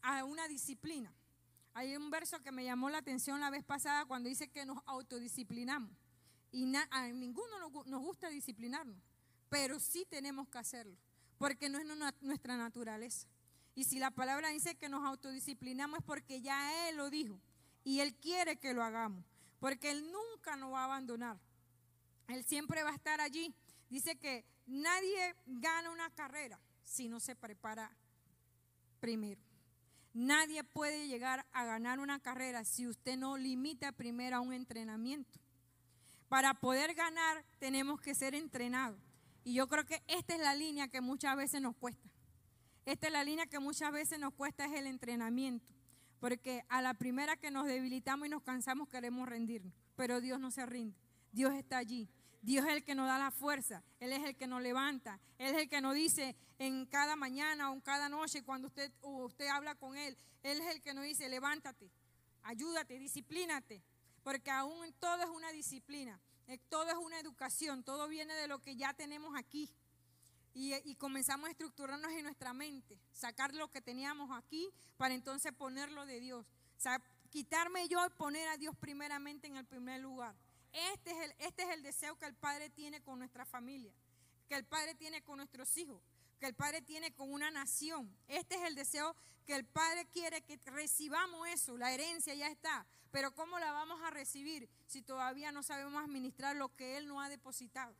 a 0.02 0.24
una 0.24 0.48
disciplina. 0.48 1.14
Hay 1.78 1.96
un 1.96 2.10
verso 2.10 2.42
que 2.42 2.52
me 2.52 2.64
llamó 2.64 2.90
la 2.90 2.98
atención 2.98 3.40
la 3.40 3.52
vez 3.52 3.64
pasada 3.64 4.06
cuando 4.06 4.30
dice 4.30 4.48
que 4.48 4.66
nos 4.66 4.80
autodisciplinamos. 4.88 5.92
Y 6.52 6.74
a 6.76 7.08
ninguno 7.10 7.60
nos 7.86 8.02
gusta 8.02 8.30
disciplinarnos 8.30 8.98
pero 9.50 9.80
sí 9.80 10.06
tenemos 10.10 10.48
que 10.50 10.58
hacerlo, 10.58 10.98
porque 11.38 11.70
no 11.70 11.80
es 11.80 11.86
nuestra 12.22 12.58
naturaleza. 12.58 13.28
Y 13.76 13.84
si 13.84 14.00
la 14.00 14.12
palabra 14.12 14.50
dice 14.50 14.76
que 14.76 14.90
nos 14.90 15.06
autodisciplinamos 15.06 16.00
es 16.00 16.06
porque 16.06 16.42
ya 16.42 16.90
Él 16.90 16.98
lo 16.98 17.10
dijo 17.10 17.40
y 17.84 18.00
Él 18.00 18.16
quiere 18.16 18.58
que 18.58 18.74
lo 18.74 18.84
hagamos, 18.84 19.24
porque 19.60 19.92
Él 19.92 20.12
nunca 20.12 20.56
nos 20.56 20.74
va 20.74 20.82
a 20.82 20.86
abandonar. 20.86 21.38
Él 22.28 22.44
siempre 22.44 22.84
va 22.84 22.90
a 22.90 22.96
estar 22.96 23.22
allí. 23.22 23.54
Dice 23.90 24.18
que 24.18 24.44
nadie 24.66 25.36
gana 25.46 25.92
una 25.92 26.10
carrera 26.10 26.60
si 26.84 27.08
no 27.08 27.20
se 27.20 27.36
prepara 27.36 27.96
primero. 29.00 29.47
Nadie 30.18 30.64
puede 30.64 31.08
llegar 31.08 31.46
a 31.52 31.64
ganar 31.64 32.00
una 32.00 32.20
carrera 32.20 32.64
si 32.64 32.88
usted 32.88 33.18
no 33.18 33.38
limita 33.38 33.92
primero 33.92 34.38
a 34.38 34.40
un 34.40 34.52
entrenamiento. 34.52 35.40
Para 36.28 36.56
poder 36.56 36.96
ganar 36.96 37.46
tenemos 37.60 38.02
que 38.02 38.16
ser 38.16 38.34
entrenados. 38.34 39.00
Y 39.44 39.54
yo 39.54 39.68
creo 39.68 39.86
que 39.86 40.02
esta 40.08 40.34
es 40.34 40.42
la 40.42 40.56
línea 40.56 40.88
que 40.88 41.02
muchas 41.02 41.38
veces 41.38 41.62
nos 41.62 41.76
cuesta. 41.76 42.10
Esta 42.88 43.06
es 43.06 43.14
la 43.14 43.24
línea 43.24 43.46
que 43.46 43.60
muchas 43.60 43.92
veces 43.92 44.18
nos 44.18 44.34
cuesta 44.34 44.66
es 44.66 44.74
el 44.74 44.88
entrenamiento. 44.88 45.72
Porque 46.20 46.66
a 46.68 46.82
la 46.82 46.96
primera 46.96 47.38
que 47.38 47.52
nos 47.52 47.68
debilitamos 47.68 48.26
y 48.26 48.32
nos 48.32 48.42
cansamos 48.42 48.90
queremos 48.90 49.30
rendirnos. 49.30 49.76
Pero 49.96 50.20
Dios 50.20 50.40
no 50.40 50.50
se 50.50 50.66
rinde. 50.66 50.98
Dios 51.32 51.54
está 51.54 51.78
allí. 51.78 52.10
Dios 52.48 52.66
es 52.66 52.76
el 52.76 52.84
que 52.86 52.96
nos 52.96 53.08
da 53.08 53.20
la 53.20 53.30
fuerza. 53.30 53.84
Él 54.00 54.14
es 54.14 54.24
el 54.24 54.34
que 54.38 54.48
nos 54.48 54.62
levanta. 54.62 55.20
Él 55.38 55.54
es 55.54 55.64
el 55.64 55.68
que 55.68 55.82
nos 55.82 55.94
dice 55.94 56.34
en 56.60 56.86
cada 56.86 57.18
mañana 57.18 57.70
o 57.70 57.74
en 57.74 57.82
cada 57.82 58.08
noche 58.08 58.42
cuando 58.42 58.70
usted, 58.70 58.90
usted 59.02 59.48
habla 59.50 59.76
con 59.76 59.98
Él. 59.98 60.16
Él 60.44 60.62
es 60.62 60.68
el 60.74 60.82
que 60.82 60.94
nos 60.94 61.04
dice, 61.04 61.28
levántate, 61.28 61.92
ayúdate, 62.44 63.00
disciplínate. 63.00 63.84
Porque 64.24 64.50
aún 64.50 64.94
todo 64.94 65.22
es 65.24 65.30
una 65.30 65.52
disciplina. 65.52 66.18
Eh, 66.48 66.58
todo 66.70 66.90
es 66.90 66.96
una 66.96 67.20
educación, 67.20 67.84
todo 67.84 68.08
viene 68.08 68.34
de 68.34 68.48
lo 68.48 68.60
que 68.60 68.78
ya 68.78 68.94
tenemos 68.94 69.36
aquí. 69.36 69.70
Y, 70.54 70.96
comenzamos 70.96 71.50
a 71.50 71.52
estructurarnos 71.52 72.14
en 72.14 72.24
nuestra 72.24 72.54
mente, 72.54 72.98
sacar 73.12 73.54
lo 73.54 73.70
que 73.70 73.82
teníamos 73.82 74.32
aquí 74.32 74.70
para 74.96 75.14
entonces 75.14 75.52
ponerlo 75.52 76.06
de 76.06 76.22
Dios. 76.22 76.46
O 76.46 77.30
quitarme 77.30 77.90
yo 77.90 78.06
y 78.06 78.10
poner 78.12 78.48
a 78.48 78.56
Dios 78.56 78.74
primeramente 78.78 79.48
en 79.48 79.58
el 79.58 79.66
primer 79.66 80.00
lugar. 80.00 80.34
Este 80.74 81.12
es, 81.12 81.18
el, 81.18 81.36
este 81.40 81.64
es 81.64 81.70
el 81.70 81.84
deseo 81.84 82.18
que 82.18 82.26
el 82.26 82.36
Padre 82.36 82.70
tiene 82.70 83.02
con 83.02 83.20
nuestra 83.20 83.46
familia, 83.46 83.94
que 84.48 84.56
el 84.56 84.66
Padre 84.66 84.96
tiene 84.96 85.24
con 85.24 85.38
nuestros 85.38 85.76
hijos, 85.78 86.02
que 86.40 86.46
el 86.46 86.54
Padre 86.54 86.82
tiene 86.82 87.14
con 87.14 87.32
una 87.32 87.50
nación. 87.52 88.16
Este 88.28 88.56
es 88.56 88.64
el 88.64 88.76
deseo 88.76 89.16
que 89.46 89.56
el 89.56 89.66
Padre 89.66 90.06
quiere 90.08 90.42
que 90.42 90.58
recibamos 90.66 91.48
eso. 91.48 91.78
La 91.78 91.94
herencia 91.94 92.34
ya 92.36 92.48
está. 92.48 92.86
Pero 93.12 93.34
¿cómo 93.34 93.58
la 93.58 93.72
vamos 93.72 94.02
a 94.04 94.12
recibir 94.12 94.70
si 94.86 95.02
todavía 95.02 95.52
no 95.52 95.64
sabemos 95.64 96.04
administrar 96.04 96.56
lo 96.56 96.76
que 96.76 96.98
Él 96.98 97.08
nos 97.08 97.24
ha 97.24 97.30
depositado? 97.30 97.96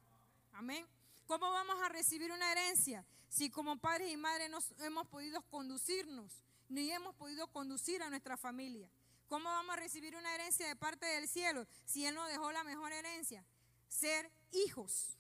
Amén. 0.52 0.86
¿Cómo 1.26 1.50
vamos 1.52 1.82
a 1.82 1.90
recibir 1.90 2.32
una 2.32 2.52
herencia 2.52 3.06
si 3.30 3.50
como 3.50 3.78
padres 3.78 4.12
y 4.12 4.18
madres 4.18 4.50
no 4.50 4.60
hemos 4.86 5.08
podido 5.08 5.42
conducirnos, 5.44 6.44
ni 6.70 6.92
hemos 6.92 7.16
podido 7.16 7.48
conducir 7.48 8.02
a 8.02 8.10
nuestra 8.10 8.38
familia? 8.38 8.90
¿Cómo 9.28 9.50
vamos 9.50 9.74
a 9.74 9.80
recibir 9.80 10.16
una 10.16 10.34
herencia 10.34 10.68
de 10.68 10.76
parte 10.76 11.06
del 11.06 11.28
cielo 11.28 11.68
si 11.86 12.06
Él 12.06 12.16
nos 12.16 12.30
dejó 12.30 12.52
la 12.52 12.64
mejor 12.64 12.94
herencia? 12.94 13.46
Ser 13.90 14.32
hijos. 14.52 15.18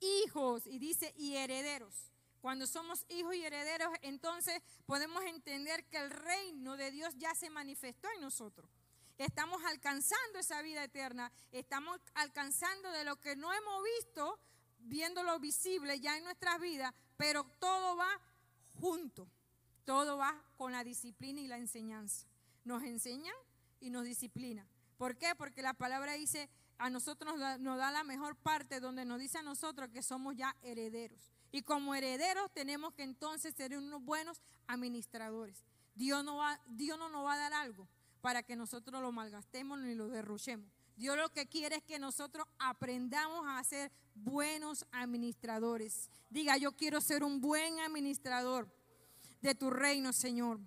Hijos, 0.00 0.66
y 0.66 0.78
dice, 0.78 1.12
y 1.16 1.36
herederos. 1.36 2.12
Cuando 2.40 2.68
somos 2.68 3.04
hijos 3.08 3.34
y 3.34 3.44
herederos, 3.44 3.92
entonces 4.02 4.62
podemos 4.84 5.24
entender 5.24 5.84
que 5.86 5.96
el 5.96 6.10
reino 6.10 6.76
de 6.76 6.92
Dios 6.92 7.14
ya 7.16 7.34
se 7.34 7.50
manifestó 7.50 8.08
en 8.14 8.20
nosotros. 8.20 8.70
Estamos 9.18 9.64
alcanzando 9.64 10.38
esa 10.38 10.62
vida 10.62 10.84
eterna, 10.84 11.32
estamos 11.50 11.98
alcanzando 12.14 12.92
de 12.92 13.04
lo 13.04 13.16
que 13.16 13.34
no 13.34 13.52
hemos 13.52 13.82
visto, 13.98 14.38
viendo 14.78 15.24
lo 15.24 15.40
visible 15.40 15.98
ya 15.98 16.16
en 16.16 16.24
nuestras 16.24 16.60
vidas, 16.60 16.94
pero 17.16 17.44
todo 17.58 17.96
va 17.96 18.20
junto, 18.78 19.26
todo 19.84 20.18
va 20.18 20.40
con 20.56 20.70
la 20.70 20.84
disciplina 20.84 21.40
y 21.40 21.48
la 21.48 21.56
enseñanza. 21.56 22.26
Nos 22.66 22.82
enseñan 22.82 23.34
y 23.80 23.90
nos 23.90 24.04
disciplina. 24.04 24.66
¿Por 24.98 25.16
qué? 25.16 25.34
Porque 25.38 25.62
la 25.62 25.72
palabra 25.72 26.14
dice, 26.14 26.50
a 26.78 26.90
nosotros 26.90 27.38
nos 27.60 27.78
da, 27.78 27.90
la 27.92 28.02
mejor 28.02 28.34
parte 28.34 28.80
donde 28.80 29.04
nos 29.04 29.20
dice 29.20 29.38
a 29.38 29.42
nosotros 29.42 29.88
que 29.90 30.02
somos 30.02 30.34
ya 30.36 30.54
herederos. 30.62 31.32
Y 31.52 31.62
como 31.62 31.94
herederos 31.94 32.52
tenemos 32.52 32.92
que 32.92 33.04
entonces 33.04 33.54
ser 33.54 33.78
unos 33.78 34.02
buenos 34.02 34.42
administradores. 34.66 35.64
Dios 35.94 36.24
no, 36.24 36.36
va, 36.36 36.60
Dios 36.66 36.98
no 36.98 37.08
nos 37.08 37.24
va 37.24 37.34
a 37.34 37.38
dar 37.38 37.52
algo 37.52 37.88
para 38.20 38.42
que 38.42 38.56
nosotros 38.56 39.00
lo 39.00 39.12
malgastemos 39.12 39.78
ni 39.78 39.94
lo 39.94 40.08
derrochemos. 40.08 40.68
Dios 40.96 41.16
lo 41.16 41.28
que 41.28 41.46
quiere 41.46 41.76
es 41.76 41.84
que 41.84 42.00
nosotros 42.00 42.46
aprendamos 42.58 43.44
a 43.46 43.62
ser 43.62 43.92
buenos 44.14 44.84
administradores. 44.90 46.10
Diga, 46.30 46.56
yo 46.56 46.72
quiero 46.72 47.00
ser 47.00 47.22
un 47.22 47.40
buen 47.40 47.78
administrador 47.78 48.68
de 49.40 49.54
tu 49.54 49.70
reino, 49.70 50.12
Señor. 50.12 50.58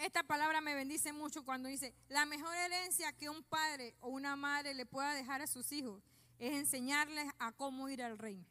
Esta 0.00 0.22
palabra 0.22 0.62
me 0.62 0.74
bendice 0.74 1.12
mucho 1.12 1.44
cuando 1.44 1.68
dice, 1.68 1.94
la 2.08 2.24
mejor 2.24 2.54
herencia 2.56 3.12
que 3.12 3.28
un 3.28 3.42
padre 3.42 3.94
o 4.00 4.08
una 4.08 4.34
madre 4.34 4.72
le 4.72 4.86
pueda 4.86 5.12
dejar 5.12 5.42
a 5.42 5.46
sus 5.46 5.70
hijos 5.72 6.02
es 6.38 6.54
enseñarles 6.54 7.28
a 7.38 7.52
cómo 7.52 7.86
ir 7.90 8.02
al 8.02 8.16
reino. 8.16 8.46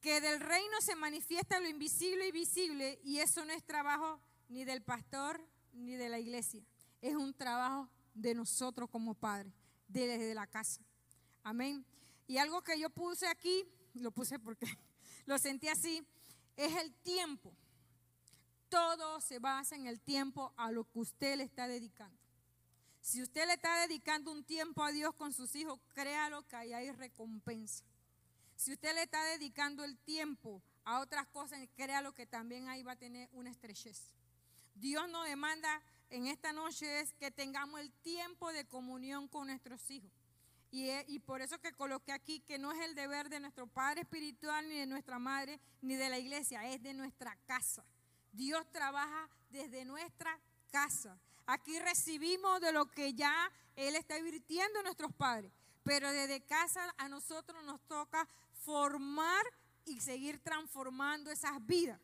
Que 0.00 0.20
del 0.20 0.38
reino 0.38 0.80
se 0.80 0.94
manifiesta 0.94 1.58
lo 1.58 1.68
invisible 1.68 2.28
y 2.28 2.30
visible 2.30 3.00
y 3.02 3.18
eso 3.18 3.44
no 3.44 3.52
es 3.52 3.64
trabajo 3.64 4.20
ni 4.48 4.64
del 4.64 4.80
pastor 4.80 5.44
ni 5.72 5.96
de 5.96 6.08
la 6.08 6.20
iglesia. 6.20 6.62
Es 7.02 7.16
un 7.16 7.34
trabajo 7.34 7.90
de 8.14 8.32
nosotros 8.36 8.88
como 8.90 9.14
padres, 9.14 9.52
desde 9.88 10.34
la 10.34 10.46
casa. 10.46 10.80
Amén. 11.42 11.84
Y 12.28 12.38
algo 12.38 12.62
que 12.62 12.78
yo 12.78 12.90
puse 12.90 13.26
aquí, 13.26 13.64
lo 13.94 14.12
puse 14.12 14.38
porque 14.38 14.66
lo 15.26 15.36
sentí 15.36 15.66
así, 15.66 16.06
es 16.54 16.76
el 16.76 16.94
tiempo. 17.02 17.52
Todo 18.70 19.20
se 19.20 19.38
basa 19.40 19.76
en 19.76 19.86
el 19.86 20.00
tiempo 20.00 20.54
a 20.56 20.70
lo 20.70 20.84
que 20.84 21.00
usted 21.00 21.36
le 21.36 21.44
está 21.44 21.68
dedicando. 21.68 22.16
Si 23.00 23.20
usted 23.20 23.46
le 23.46 23.54
está 23.54 23.86
dedicando 23.86 24.30
un 24.30 24.44
tiempo 24.44 24.84
a 24.84 24.92
Dios 24.92 25.14
con 25.16 25.32
sus 25.32 25.54
hijos, 25.56 25.80
créalo 25.92 26.46
que 26.46 26.56
ahí 26.56 26.72
hay 26.72 26.92
recompensa. 26.92 27.84
Si 28.54 28.72
usted 28.72 28.94
le 28.94 29.02
está 29.02 29.22
dedicando 29.24 29.84
el 29.84 29.98
tiempo 29.98 30.62
a 30.84 31.00
otras 31.00 31.26
cosas, 31.26 31.58
créalo 31.74 32.14
que 32.14 32.26
también 32.26 32.68
ahí 32.68 32.82
va 32.82 32.92
a 32.92 32.96
tener 32.96 33.28
una 33.32 33.50
estrechez. 33.50 34.14
Dios 34.76 35.08
nos 35.08 35.26
demanda 35.26 35.82
en 36.10 36.26
esta 36.26 36.52
noche 36.52 37.00
es 37.00 37.12
que 37.14 37.30
tengamos 37.30 37.80
el 37.80 37.90
tiempo 38.02 38.52
de 38.52 38.66
comunión 38.66 39.28
con 39.28 39.48
nuestros 39.48 39.90
hijos. 39.90 40.10
Y, 40.70 40.88
y, 41.08 41.18
por 41.18 41.42
eso 41.42 41.58
que 41.60 41.72
coloqué 41.72 42.12
aquí 42.12 42.40
que 42.40 42.58
no 42.58 42.70
es 42.70 42.80
el 42.80 42.94
deber 42.94 43.28
de 43.28 43.40
nuestro 43.40 43.66
Padre 43.66 44.02
Espiritual, 44.02 44.68
ni 44.68 44.76
de 44.76 44.86
nuestra 44.86 45.18
Madre, 45.18 45.58
ni 45.82 45.96
de 45.96 46.08
la 46.08 46.18
iglesia, 46.18 46.68
es 46.68 46.80
de 46.80 46.94
nuestra 46.94 47.36
casa. 47.46 47.84
Dios 48.32 48.64
trabaja 48.72 49.28
desde 49.50 49.84
nuestra 49.84 50.38
casa. 50.70 51.18
Aquí 51.46 51.78
recibimos 51.80 52.60
de 52.60 52.72
lo 52.72 52.86
que 52.86 53.14
ya 53.14 53.50
Él 53.76 53.96
está 53.96 54.18
invirtiendo 54.18 54.78
en 54.78 54.84
nuestros 54.84 55.12
padres, 55.12 55.52
pero 55.82 56.10
desde 56.12 56.40
casa 56.42 56.94
a 56.96 57.08
nosotros 57.08 57.64
nos 57.64 57.80
toca 57.88 58.28
formar 58.52 59.44
y 59.84 60.00
seguir 60.00 60.38
transformando 60.42 61.30
esas 61.30 61.64
vidas. 61.66 62.00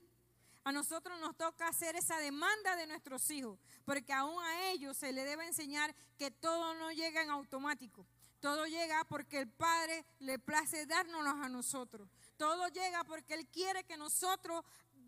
A 0.64 0.72
nosotros 0.72 1.20
nos 1.20 1.36
toca 1.36 1.68
hacer 1.68 1.94
esa 1.94 2.18
demanda 2.18 2.74
de 2.74 2.88
nuestros 2.88 3.30
hijos, 3.30 3.56
porque 3.84 4.12
aún 4.12 4.42
a 4.42 4.70
ellos 4.70 4.96
se 4.96 5.12
les 5.12 5.24
debe 5.24 5.46
enseñar 5.46 5.94
que 6.18 6.32
todo 6.32 6.74
no 6.74 6.90
llega 6.90 7.22
en 7.22 7.30
automático. 7.30 8.04
Todo 8.40 8.66
llega 8.66 9.04
porque 9.04 9.38
el 9.38 9.48
Padre 9.48 10.04
le 10.18 10.38
place 10.40 10.86
dárnoslos 10.86 11.34
a 11.34 11.48
nosotros. 11.48 12.08
Todo 12.36 12.68
llega 12.68 13.04
porque 13.04 13.34
Él 13.34 13.46
quiere 13.46 13.84
que 13.84 13.96
nosotros 13.96 14.64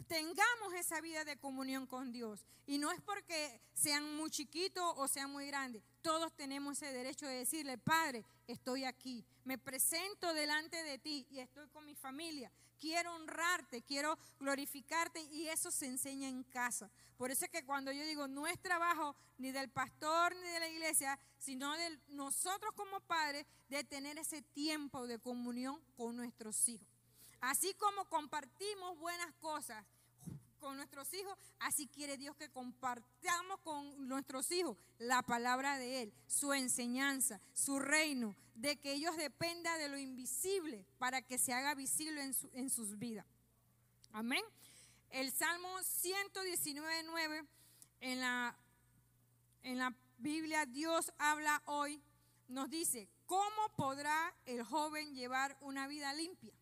tengamos 0.08 0.72
esa 0.74 1.00
vida 1.00 1.24
de 1.24 1.36
comunión 1.36 1.86
con 1.86 2.10
Dios. 2.10 2.44
Y 2.66 2.78
no 2.78 2.90
es 2.90 3.00
porque 3.02 3.60
sean 3.74 4.16
muy 4.16 4.30
chiquitos 4.30 4.84
o 4.96 5.06
sean 5.06 5.30
muy 5.30 5.46
grandes. 5.46 5.82
Todos 6.02 6.34
tenemos 6.34 6.82
ese 6.82 6.92
derecho 6.92 7.26
de 7.26 7.34
decirle, 7.34 7.78
Padre, 7.78 8.24
estoy 8.46 8.84
aquí. 8.84 9.24
Me 9.44 9.58
presento 9.58 10.34
delante 10.34 10.82
de 10.82 10.98
ti 10.98 11.26
y 11.30 11.38
estoy 11.38 11.68
con 11.68 11.84
mi 11.84 11.94
familia. 11.94 12.50
Quiero 12.80 13.14
honrarte, 13.14 13.82
quiero 13.82 14.18
glorificarte 14.38 15.20
y 15.20 15.48
eso 15.48 15.70
se 15.70 15.86
enseña 15.86 16.28
en 16.28 16.44
casa. 16.44 16.90
Por 17.16 17.30
eso 17.30 17.44
es 17.44 17.50
que 17.50 17.64
cuando 17.64 17.90
yo 17.90 18.04
digo, 18.04 18.28
no 18.28 18.46
es 18.46 18.60
trabajo 18.60 19.16
ni 19.38 19.50
del 19.50 19.68
pastor 19.68 20.34
ni 20.36 20.48
de 20.48 20.60
la 20.60 20.68
iglesia, 20.68 21.18
sino 21.38 21.74
de 21.76 21.98
nosotros 22.08 22.72
como 22.76 23.00
padres 23.00 23.46
de 23.68 23.82
tener 23.82 24.18
ese 24.18 24.42
tiempo 24.42 25.06
de 25.06 25.18
comunión 25.18 25.80
con 25.96 26.16
nuestros 26.16 26.68
hijos. 26.68 26.86
Así 27.40 27.74
como 27.74 28.04
compartimos 28.08 28.98
buenas 28.98 29.32
cosas 29.40 29.84
con 30.58 30.76
nuestros 30.76 31.12
hijos, 31.14 31.36
así 31.60 31.86
quiere 31.86 32.16
Dios 32.16 32.36
que 32.36 32.50
compartamos 32.50 33.58
con 33.60 34.08
nuestros 34.08 34.50
hijos 34.50 34.76
la 34.98 35.22
palabra 35.22 35.78
de 35.78 36.02
Él, 36.02 36.12
su 36.26 36.52
enseñanza, 36.52 37.40
su 37.52 37.78
reino, 37.78 38.36
de 38.54 38.76
que 38.78 38.92
ellos 38.92 39.16
dependan 39.16 39.78
de 39.78 39.88
lo 39.88 39.98
invisible 39.98 40.84
para 40.98 41.22
que 41.22 41.38
se 41.38 41.52
haga 41.52 41.74
visible 41.74 42.22
en, 42.22 42.34
en 42.52 42.70
sus 42.70 42.98
vidas. 42.98 43.26
Amén. 44.12 44.42
El 45.10 45.32
Salmo 45.32 45.68
119.9 45.78 47.46
en 48.00 48.20
la, 48.20 48.56
en 49.62 49.78
la 49.78 49.94
Biblia 50.18 50.66
Dios 50.66 51.12
habla 51.18 51.62
hoy, 51.66 52.02
nos 52.48 52.68
dice, 52.70 53.08
¿cómo 53.26 53.68
podrá 53.76 54.34
el 54.46 54.62
joven 54.64 55.14
llevar 55.14 55.56
una 55.60 55.86
vida 55.86 56.12
limpia? 56.12 56.52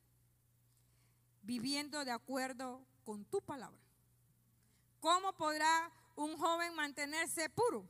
Viviendo 1.42 2.05
de 2.05 2.11
acuerdo 2.11 2.84
con 3.05 3.24
tu 3.24 3.40
palabra. 3.40 3.86
¿Cómo 5.07 5.33
podrá 5.35 5.93
un 6.17 6.37
joven 6.37 6.75
mantenerse 6.75 7.49
puro? 7.51 7.89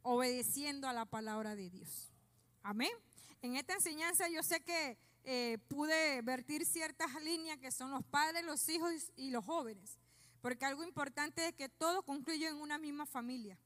Obedeciendo 0.00 0.88
a 0.88 0.94
la 0.94 1.04
palabra 1.04 1.54
de 1.54 1.68
Dios. 1.68 2.10
Amén. 2.62 2.92
En 3.42 3.56
esta 3.56 3.74
enseñanza 3.74 4.26
yo 4.30 4.42
sé 4.42 4.60
que 4.60 4.96
eh, 5.24 5.58
pude 5.68 6.22
vertir 6.22 6.64
ciertas 6.64 7.12
líneas 7.22 7.58
que 7.58 7.70
son 7.70 7.90
los 7.90 8.02
padres, 8.06 8.42
los 8.42 8.66
hijos 8.70 8.90
y 9.16 9.32
los 9.32 9.44
jóvenes. 9.44 9.98
Porque 10.40 10.64
algo 10.64 10.82
importante 10.82 11.46
es 11.46 11.52
que 11.52 11.68
todo 11.68 12.02
concluye 12.04 12.48
en 12.48 12.56
una 12.56 12.78
misma 12.78 13.04
familia. 13.04 13.58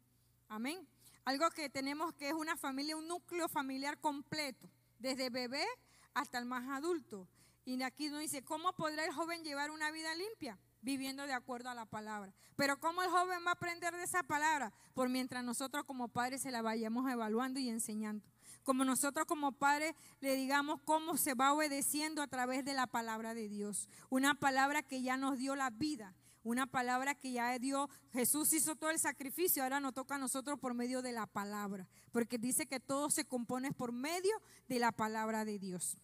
Amén. 0.49 0.85
Algo 1.25 1.49
que 1.51 1.71
tenemos 1.71 2.13
que 2.15 2.31
es 2.31 2.35
una 2.35 2.57
familia, 2.57 2.97
un 2.97 3.07
núcleo 3.07 3.49
familiar 3.49 4.01
completo, 4.01 4.69
desde 4.99 5.31
bebé 5.31 5.65
hasta 6.13 6.39
el 6.39 6.45
más 6.45 6.69
adulto. 6.69 7.29
Y 7.65 7.81
aquí 7.85 8.09
nos 8.09 8.19
dice, 8.19 8.43
¿cómo 8.43 8.73
podrá 8.73 9.05
el 9.05 9.13
joven 9.13 9.45
llevar 9.45 9.71
una 9.71 9.93
vida 9.93 10.13
limpia? 10.17 10.59
Viviendo 10.83 11.27
de 11.27 11.33
acuerdo 11.33 11.71
a 11.71 11.75
la 11.75 11.87
palabra. 11.87 12.33
Pero 12.57 12.79
¿cómo 12.79 13.03
el 13.03 13.11
joven 13.11 13.45
va 13.45 13.51
a 13.51 13.55
aprender 13.55 13.95
de 13.95 14.03
esa 14.03 14.23
palabra? 14.23 14.73
Por 14.95 15.09
mientras 15.09 15.45
nosotros 15.45 15.85
como 15.85 16.09
padres 16.09 16.43
se 16.43 16.51
la 16.51 16.63
vayamos 16.63 17.11
evaluando 17.11 17.61
y 17.61 17.69
enseñando. 17.69 18.25
Como 18.63 18.85
nosotros 18.85 19.27
como 19.27 19.53
padres 19.53 19.95
le 20.21 20.37
digamos 20.37 20.81
cómo 20.85 21.17
se 21.17 21.35
va 21.35 21.53
obedeciendo 21.53 22.23
a 22.23 22.27
través 22.27 22.65
de 22.65 22.75
la 22.75 22.87
palabra 22.87 23.35
de 23.35 23.49
Dios. 23.49 23.89
Una 24.11 24.35
palabra 24.35 24.83
que 24.83 25.03
ya 25.03 25.17
nos 25.17 25.39
dio 25.39 25.57
la 25.57 25.71
vida. 25.71 26.15
Una 26.43 26.67
palabra 26.67 27.15
que 27.15 27.33
ya 27.33 27.59
dio, 27.59 27.91
Jesús 28.13 28.55
hizo 28.55 28.75
todo 28.75 28.89
el 28.89 28.99
sacrificio, 28.99 29.63
ahora 29.63 29.79
nos 29.79 29.93
toca 29.93 30.15
a 30.15 30.19
nosotros 30.19 30.59
por 30.59 30.73
medio 30.73 31.03
de 31.03 31.13
la 31.13 31.27
palabra. 31.27 31.87
Porque 32.13 32.39
dice 32.39 32.67
que 32.67 32.81
todo 32.81 33.11
se 33.11 33.27
compone 33.27 33.73
por 33.73 33.93
medio 33.93 34.35
de 34.67 34.79
la 34.79 34.91
palabra 34.91 35.45
de 35.45 35.59
Dios. 35.59 35.99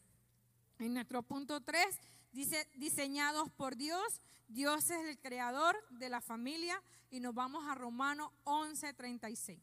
En 0.78 0.92
nuestro 0.92 1.22
punto 1.22 1.62
3 1.62 1.86
dice, 2.36 2.68
diseñados 2.74 3.50
por 3.50 3.76
Dios 3.76 4.20
Dios 4.48 4.90
es 4.90 5.04
el 5.04 5.18
creador 5.18 5.76
de 5.90 6.08
la 6.08 6.20
familia 6.20 6.80
y 7.10 7.20
nos 7.20 7.34
vamos 7.34 7.64
a 7.66 7.74
Romanos 7.74 8.30
11:36. 8.44 9.60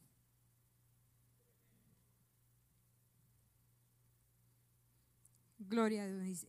Gloria 5.58 6.02
a 6.02 6.06
Dios 6.06 6.22
dice. 6.22 6.48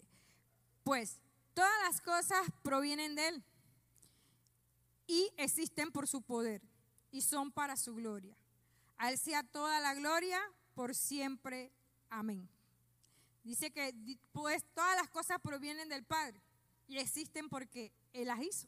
Pues 0.84 1.20
todas 1.54 1.72
las 1.88 2.02
cosas 2.02 2.46
provienen 2.62 3.16
de 3.16 3.30
Él 3.30 3.44
y 5.08 5.32
existen 5.38 5.92
por 5.92 6.08
su 6.08 6.22
poder 6.22 6.62
y 7.12 7.22
son 7.22 7.52
para 7.52 7.78
su 7.78 7.96
gloria. 7.96 8.36
A 8.98 9.12
Él 9.12 9.18
sea 9.18 9.44
toda 9.44 9.80
la 9.80 9.94
gloria 9.94 10.40
por 10.74 10.94
siempre. 10.94 11.72
Amén. 12.10 12.50
Dice 13.46 13.70
que 13.70 13.94
pues 14.32 14.66
todas 14.74 14.96
las 14.96 15.08
cosas 15.08 15.40
provienen 15.40 15.88
del 15.88 16.04
Padre 16.04 16.42
y 16.88 16.98
existen 16.98 17.48
porque 17.48 17.94
Él 18.12 18.28
las 18.28 18.42
hizo. 18.42 18.68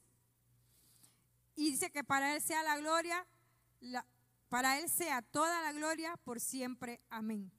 Y 1.56 1.72
dice 1.72 1.90
que 1.90 2.04
para 2.04 2.36
Él 2.36 2.44
sea 2.44 2.62
la 2.62 2.78
gloria, 2.78 3.26
para 4.50 4.78
Él 4.78 4.88
sea 4.88 5.24
toda 5.24 5.64
la 5.64 5.72
gloria 5.72 6.16
por 6.18 6.40
siempre. 6.40 7.02
Amén. 7.10 7.52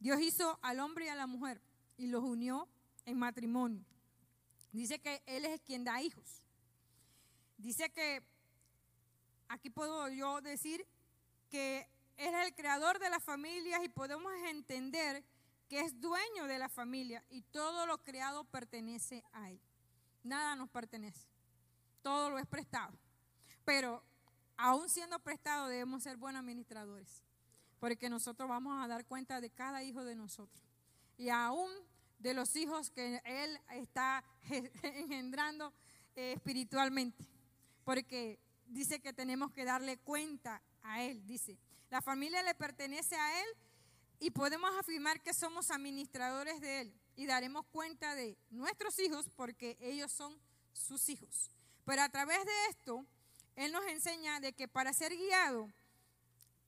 Dios 0.00 0.20
hizo 0.20 0.58
al 0.62 0.80
hombre 0.80 1.04
y 1.04 1.08
a 1.10 1.14
la 1.14 1.28
mujer 1.28 1.62
y 1.96 2.08
los 2.08 2.24
unió 2.24 2.68
en 3.06 3.18
matrimonio. 3.18 3.84
Dice 4.72 4.98
que 4.98 5.22
Él 5.26 5.44
es 5.44 5.60
quien 5.60 5.84
da 5.84 6.02
hijos. 6.02 6.42
Dice 7.56 7.88
que, 7.90 8.20
aquí 9.46 9.70
puedo 9.70 10.08
yo 10.08 10.40
decir 10.40 10.84
que 11.50 11.88
Él 12.16 12.34
es 12.34 12.46
el 12.48 12.54
creador 12.56 12.98
de 12.98 13.10
las 13.10 13.22
familias 13.22 13.84
y 13.84 13.88
podemos 13.88 14.32
entender 14.48 15.24
que 15.68 15.80
es 15.80 16.00
dueño 16.00 16.46
de 16.46 16.58
la 16.58 16.68
familia 16.68 17.24
y 17.30 17.42
todo 17.42 17.86
lo 17.86 17.98
creado 17.98 18.44
pertenece 18.44 19.24
a 19.32 19.50
Él. 19.50 19.60
Nada 20.22 20.56
nos 20.56 20.68
pertenece. 20.70 21.26
Todo 22.02 22.30
lo 22.30 22.38
es 22.38 22.46
prestado. 22.46 22.98
Pero 23.64 24.02
aún 24.56 24.88
siendo 24.88 25.18
prestado 25.18 25.68
debemos 25.68 26.02
ser 26.02 26.16
buenos 26.16 26.40
administradores. 26.40 27.22
Porque 27.80 28.08
nosotros 28.08 28.48
vamos 28.48 28.82
a 28.82 28.88
dar 28.88 29.04
cuenta 29.06 29.40
de 29.40 29.50
cada 29.50 29.82
hijo 29.82 30.04
de 30.04 30.16
nosotros. 30.16 30.64
Y 31.16 31.28
aún 31.28 31.70
de 32.18 32.34
los 32.34 32.56
hijos 32.56 32.90
que 32.90 33.20
Él 33.24 33.58
está 33.70 34.24
engendrando 34.82 35.72
eh, 36.16 36.32
espiritualmente. 36.32 37.24
Porque 37.84 38.38
dice 38.66 39.00
que 39.00 39.12
tenemos 39.12 39.52
que 39.52 39.64
darle 39.64 39.98
cuenta 39.98 40.62
a 40.82 41.02
Él. 41.02 41.26
Dice, 41.26 41.58
La 41.90 42.00
familia 42.00 42.42
le 42.42 42.54
pertenece 42.54 43.16
a 43.16 43.40
Él 43.42 43.46
y 44.20 44.30
podemos 44.30 44.70
afirmar 44.78 45.20
que 45.20 45.34
somos 45.34 45.70
administradores 45.70 46.60
de 46.60 46.80
Él 46.82 46.94
y 47.16 47.26
daremos 47.26 47.66
cuenta 47.66 48.14
de 48.14 48.36
nuestros 48.50 48.98
hijos 48.98 49.28
porque 49.36 49.76
ellos 49.80 50.12
son 50.12 50.38
sus 50.72 51.08
hijos. 51.08 51.50
Pero 51.84 52.02
a 52.02 52.08
través 52.08 52.44
de 52.44 52.66
esto, 52.70 53.04
Él 53.56 53.72
nos 53.72 53.84
enseña 53.86 54.40
de 54.40 54.52
que 54.52 54.68
para 54.68 54.92
ser 54.92 55.16
guiado, 55.16 55.70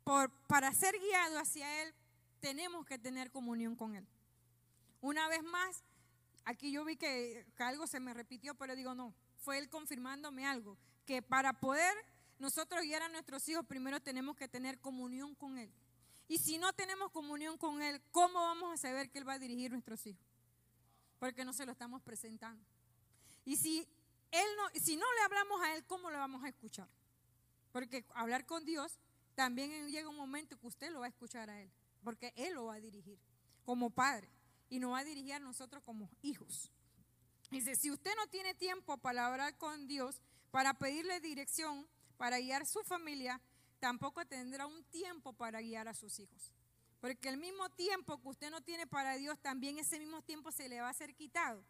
por, 0.05 0.31
para 0.47 0.73
ser 0.73 0.99
guiado 0.99 1.39
hacia 1.39 1.83
Él, 1.83 1.95
tenemos 2.41 2.85
que 2.87 2.99
tener 2.99 3.31
comunión 3.31 3.75
con 3.75 3.97
Él. 3.97 4.07
Una 5.01 5.29
vez 5.29 5.43
más, 5.43 5.83
aquí 6.45 6.71
yo 6.71 6.85
vi 6.85 6.97
que, 6.97 7.47
que 7.57 7.63
algo 7.63 7.87
se 7.87 8.01
me 8.01 8.15
repitió, 8.15 8.55
pero 8.55 8.77
digo, 8.77 8.95
no, 8.95 9.15
fue 9.39 9.59
Él 9.59 9.69
confirmándome 9.69 10.47
algo, 10.47 10.77
que 11.07 11.23
para 11.23 11.53
poder 11.55 11.95
nosotros 12.39 12.83
guiar 12.83 13.03
a 13.03 13.09
nuestros 13.09 13.49
hijos, 13.49 13.65
primero 13.67 14.01
tenemos 14.01 14.37
que 14.37 14.49
tener 14.49 14.79
comunión 14.81 15.35
con 15.35 15.59
Él. 15.59 15.73
Y 16.29 16.39
si 16.39 16.59
no 16.59 16.73
tenemos 16.73 17.13
comunión 17.13 17.57
con 17.57 17.83
Él, 17.83 18.03
¿cómo 18.11 18.41
vamos 18.41 18.73
a 18.73 18.77
saber 18.77 19.11
que 19.11 19.19
Él 19.19 19.29
va 19.29 19.35
a 19.35 19.39
dirigir 19.39 19.71
nuestros 19.71 20.07
hijos? 20.07 20.27
Porque 21.19 21.45
no 21.45 21.53
se 21.53 21.65
lo 21.65 21.73
estamos 21.73 22.03
presentando. 22.03 22.65
Y 23.45 23.57
si, 23.57 23.89
él 24.33 24.47
no, 24.57 24.81
si 24.81 24.97
no 24.97 25.07
le 25.15 25.21
hablamos 25.23 25.61
a 25.63 25.75
Él, 25.75 25.85
¿cómo 25.87 26.11
le 26.11 26.17
vamos 26.17 26.43
a 26.45 26.49
escuchar? 26.49 26.89
Porque 27.73 28.05
hablar 28.15 28.45
con 28.45 28.65
Dios 28.65 28.99
también 29.35 29.89
llega 29.89 30.09
un 30.09 30.17
momento 30.17 30.59
que 30.59 30.67
usted 30.67 30.91
lo 30.91 31.01
va 31.01 31.07
a 31.07 31.11
escuchar 31.11 31.49
a 31.49 31.63
Él, 31.63 31.71
porque 32.03 32.33
Él 32.37 32.55
lo 32.55 32.67
va 32.67 32.75
a 32.75 32.81
dirigir 32.81 33.19
como 33.65 33.91
padre 33.91 34.29
y 34.69 34.79
nos 34.81 34.93
va 34.93 34.99
a 34.99 35.05
dirigir 35.05 35.35
a 35.35 35.41
nosotros 35.41 35.83
como 35.85 36.11
hijos. 36.23 36.71
Dice, 37.51 37.77
si 37.77 37.91
usted 37.91 38.11
no 38.17 38.27
tiene 38.27 38.55
tiempo 38.55 38.99
para 38.99 39.27
hablar 39.27 39.57
con 39.57 39.87
Dios, 39.87 40.21
para 40.51 40.75
pedirle 40.75 41.21
dirección, 41.21 41.87
para 42.17 42.39
guiar 42.41 42.67
su 42.67 42.83
familia, 42.83 43.41
tampoco 43.79 44.25
tendrá 44.25 44.67
un 44.67 44.83
tiempo 44.85 45.33
para 45.33 45.61
guiar 45.61 45.89
a 45.89 45.95
sus 45.95 46.19
hijos. 46.19 46.53
Porque 47.01 47.29
el 47.29 47.37
mismo 47.37 47.69
tiempo 47.71 48.21
que 48.21 48.29
usted 48.29 48.51
no 48.51 48.61
tiene 48.63 48.87
para 48.87 49.17
Dios, 49.17 49.39
también 49.41 49.79
ese 49.79 49.99
mismo 49.99 50.23
tiempo 50.23 50.51
se 50.51 50.69
le 50.69 50.81
va 50.81 50.89
a 50.89 50.95
ser 50.95 51.15
quitado 51.15 51.63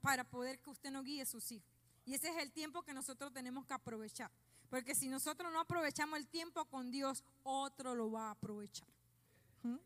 para 0.00 0.24
poder 0.24 0.58
que 0.60 0.70
usted 0.70 0.90
no 0.90 1.02
guíe 1.02 1.22
a 1.22 1.26
sus 1.26 1.50
hijos. 1.52 1.68
Y 2.04 2.14
ese 2.14 2.28
es 2.28 2.36
el 2.38 2.50
tiempo 2.50 2.82
que 2.82 2.94
nosotros 2.94 3.32
tenemos 3.32 3.66
que 3.66 3.74
aprovechar. 3.74 4.30
Porque 4.68 4.94
si 4.94 5.08
nosotros 5.08 5.52
no 5.52 5.60
aprovechamos 5.60 6.18
el 6.18 6.26
tiempo 6.26 6.64
con 6.66 6.90
Dios, 6.90 7.24
otro 7.42 7.94
lo 7.94 8.10
va 8.10 8.28
a 8.28 8.30
aprovechar. 8.32 8.88
¿Mm? 9.62 9.76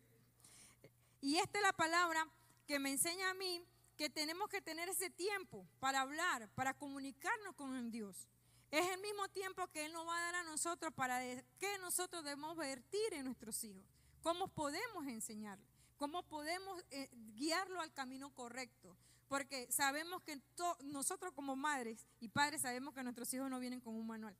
Y 1.22 1.36
esta 1.36 1.58
es 1.58 1.62
la 1.62 1.72
palabra 1.72 2.28
que 2.66 2.78
me 2.78 2.90
enseña 2.90 3.30
a 3.30 3.34
mí 3.34 3.62
que 3.96 4.10
tenemos 4.10 4.48
que 4.48 4.60
tener 4.60 4.88
ese 4.88 5.10
tiempo 5.10 5.66
para 5.80 6.00
hablar, 6.00 6.48
para 6.54 6.74
comunicarnos 6.74 7.54
con 7.54 7.90
Dios. 7.90 8.28
Es 8.74 8.90
el 8.90 9.00
mismo 9.00 9.28
tiempo 9.28 9.68
que 9.68 9.86
Él 9.86 9.92
nos 9.92 10.04
va 10.04 10.18
a 10.18 10.20
dar 10.22 10.34
a 10.34 10.42
nosotros 10.42 10.92
para 10.94 11.20
que 11.20 11.78
nosotros 11.80 12.24
debemos 12.24 12.56
vertir 12.56 13.14
en 13.14 13.26
nuestros 13.26 13.62
hijos. 13.62 13.84
¿Cómo 14.20 14.48
podemos 14.48 15.06
enseñarle? 15.06 15.64
¿Cómo 15.96 16.24
podemos 16.24 16.82
eh, 16.90 17.08
guiarlo 17.36 17.80
al 17.80 17.92
camino 17.92 18.30
correcto? 18.34 18.96
Porque 19.28 19.70
sabemos 19.70 20.24
que 20.24 20.40
nosotros 20.86 21.32
como 21.34 21.54
madres 21.54 22.04
y 22.18 22.26
padres 22.26 22.62
sabemos 22.62 22.94
que 22.94 23.04
nuestros 23.04 23.32
hijos 23.32 23.48
no 23.48 23.60
vienen 23.60 23.80
con 23.80 23.94
un 23.94 24.08
manual. 24.08 24.36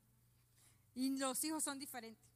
Y 0.96 1.16
los 1.16 1.44
hijos 1.44 1.62
son 1.62 1.78
diferentes. 1.78 2.28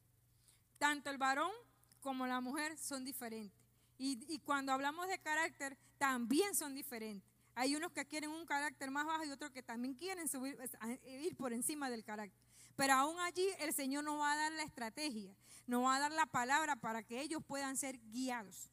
Tanto 0.77 1.09
el 1.09 1.17
varón 1.17 1.51
como 1.99 2.25
la 2.27 2.39
mujer 2.39 2.77
son 2.77 3.03
diferentes. 3.03 3.59
y 3.97 4.39
cuando 4.45 4.71
hablamos 4.71 5.09
de 5.09 5.19
carácter, 5.19 5.77
también 5.97 6.55
son 6.55 6.75
diferentes. 6.75 7.28
Hay 7.59 7.75
unos 7.75 7.91
que 7.91 8.05
quieren 8.05 8.29
un 8.29 8.45
carácter 8.45 8.89
más 8.89 9.05
bajo 9.05 9.25
y 9.25 9.31
otros 9.31 9.51
que 9.51 9.61
también 9.61 9.93
quieren 9.93 10.29
subir, 10.29 10.57
ir 11.05 11.35
por 11.35 11.51
encima 11.51 11.89
del 11.89 12.05
carácter. 12.05 12.39
Pero 12.77 12.93
aún 12.93 13.19
allí 13.19 13.45
el 13.59 13.73
Señor 13.73 14.05
nos 14.05 14.17
va 14.17 14.31
a 14.31 14.37
dar 14.37 14.51
la 14.53 14.63
estrategia, 14.63 15.35
nos 15.67 15.83
va 15.83 15.97
a 15.97 15.99
dar 15.99 16.11
la 16.13 16.25
palabra 16.25 16.77
para 16.77 17.03
que 17.03 17.19
ellos 17.19 17.43
puedan 17.45 17.75
ser 17.75 17.99
guiados 18.11 18.71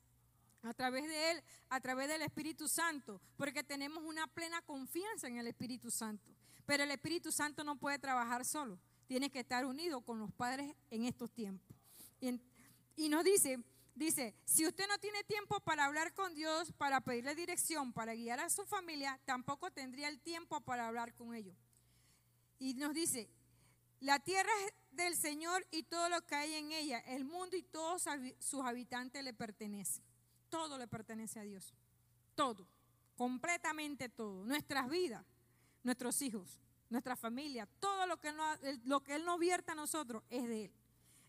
a 0.63 0.73
través 0.73 1.09
de 1.09 1.33
Él, 1.33 1.43
a 1.69 1.81
través 1.81 2.07
del 2.07 2.23
Espíritu 2.23 2.69
Santo, 2.69 3.21
porque 3.37 3.65
tenemos 3.65 4.05
una 4.05 4.29
plena 4.29 4.63
confianza 4.63 5.27
en 5.27 5.39
el 5.39 5.49
Espíritu 5.49 5.91
Santo. 5.91 6.31
Pero 6.65 6.85
el 6.85 6.93
Espíritu 6.93 7.33
Santo 7.33 7.65
no 7.65 7.75
puede 7.75 7.99
trabajar 7.99 8.45
solo, 8.45 8.79
tiene 9.09 9.31
que 9.31 9.41
estar 9.41 9.67
unido 9.67 10.01
con 10.01 10.21
los 10.21 10.31
padres 10.31 10.73
en 10.91 11.07
estos 11.07 11.33
tiempos. 11.33 11.77
Y, 12.21 12.41
y 12.95 13.09
nos 13.09 13.25
dice, 13.25 13.59
Dice, 13.97 14.35
si 14.45 14.67
usted 14.67 14.87
no 14.89 14.99
tiene 14.99 15.25
tiempo 15.25 15.59
para 15.61 15.87
hablar 15.87 16.13
con 16.13 16.35
Dios, 16.35 16.71
para 16.73 17.01
pedirle 17.01 17.35
dirección, 17.35 17.95
para 17.95 18.15
guiar 18.15 18.39
a 18.41 18.51
su 18.51 18.67
familia, 18.67 19.19
tampoco 19.25 19.71
tendría 19.71 20.09
el 20.09 20.21
tiempo 20.21 20.61
para 20.61 20.87
hablar 20.87 21.15
con 21.15 21.35
ellos. 21.35 21.57
Y 22.59 22.75
nos 22.75 22.93
dice, 22.93 23.31
la 24.01 24.19
tierra 24.19 24.51
es 24.67 24.75
del 24.91 25.17
Señor 25.17 25.67
y 25.71 25.85
todo 25.85 26.11
lo 26.11 26.21
que 26.27 26.35
hay 26.35 26.53
en 26.55 26.73
ella, 26.73 26.99
el 27.07 27.25
mundo 27.25 27.57
y 27.57 27.63
todos 27.63 28.05
sus 28.39 28.61
habitantes 28.61 29.25
le 29.25 29.33
pertenecen. 29.33 30.05
Todo 30.51 30.77
le 30.77 30.87
pertenece 30.87 31.41
a 31.41 31.45
Dios. 31.45 31.73
Todo, 32.35 32.69
completamente 33.17 34.11
todo. 34.11 34.45
Nuestras 34.45 34.91
vidas, 34.91 35.25
nuestros 35.83 36.21
hijos, 36.21 36.61
nuestra 36.91 37.17
familia, 37.17 37.67
todo 37.81 38.07
lo 38.07 38.21
que, 38.21 38.31
lo 38.85 39.03
que 39.03 39.15
Él 39.15 39.25
nos 39.25 39.39
vierta 39.39 39.73
a 39.73 39.75
nosotros 39.75 40.23
es 40.29 40.47
de 40.47 40.65
Él. 40.67 40.73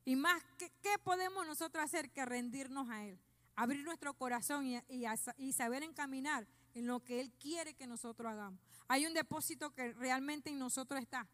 Y 0.08 0.16
más, 0.16 0.42
¿qué, 0.58 0.70
podemos 1.04 1.46
nosotros 1.46 1.84
hacer 1.84 2.10
que 2.12 2.24
rendirnos 2.24 2.90
a 2.90 3.04
Él? 3.04 3.20
Abrir 3.58 3.84
nuestro 3.84 4.14
corazón 4.14 4.66
y, 4.66 4.82
y, 5.38 5.52
saber 5.52 5.84
encaminar 5.84 6.48
en 6.76 6.88
lo 6.88 7.04
que 7.04 7.20
Él 7.20 7.34
quiere 7.34 7.74
que 7.74 7.88
nosotros 7.88 8.32
hagamos. 8.32 8.58
Hay 8.88 9.06
un 9.06 9.14
depósito 9.14 9.72
que 9.72 9.92
realmente 9.92 10.50
en 10.50 10.60
nosotros 10.60 11.02
está. 11.02 11.28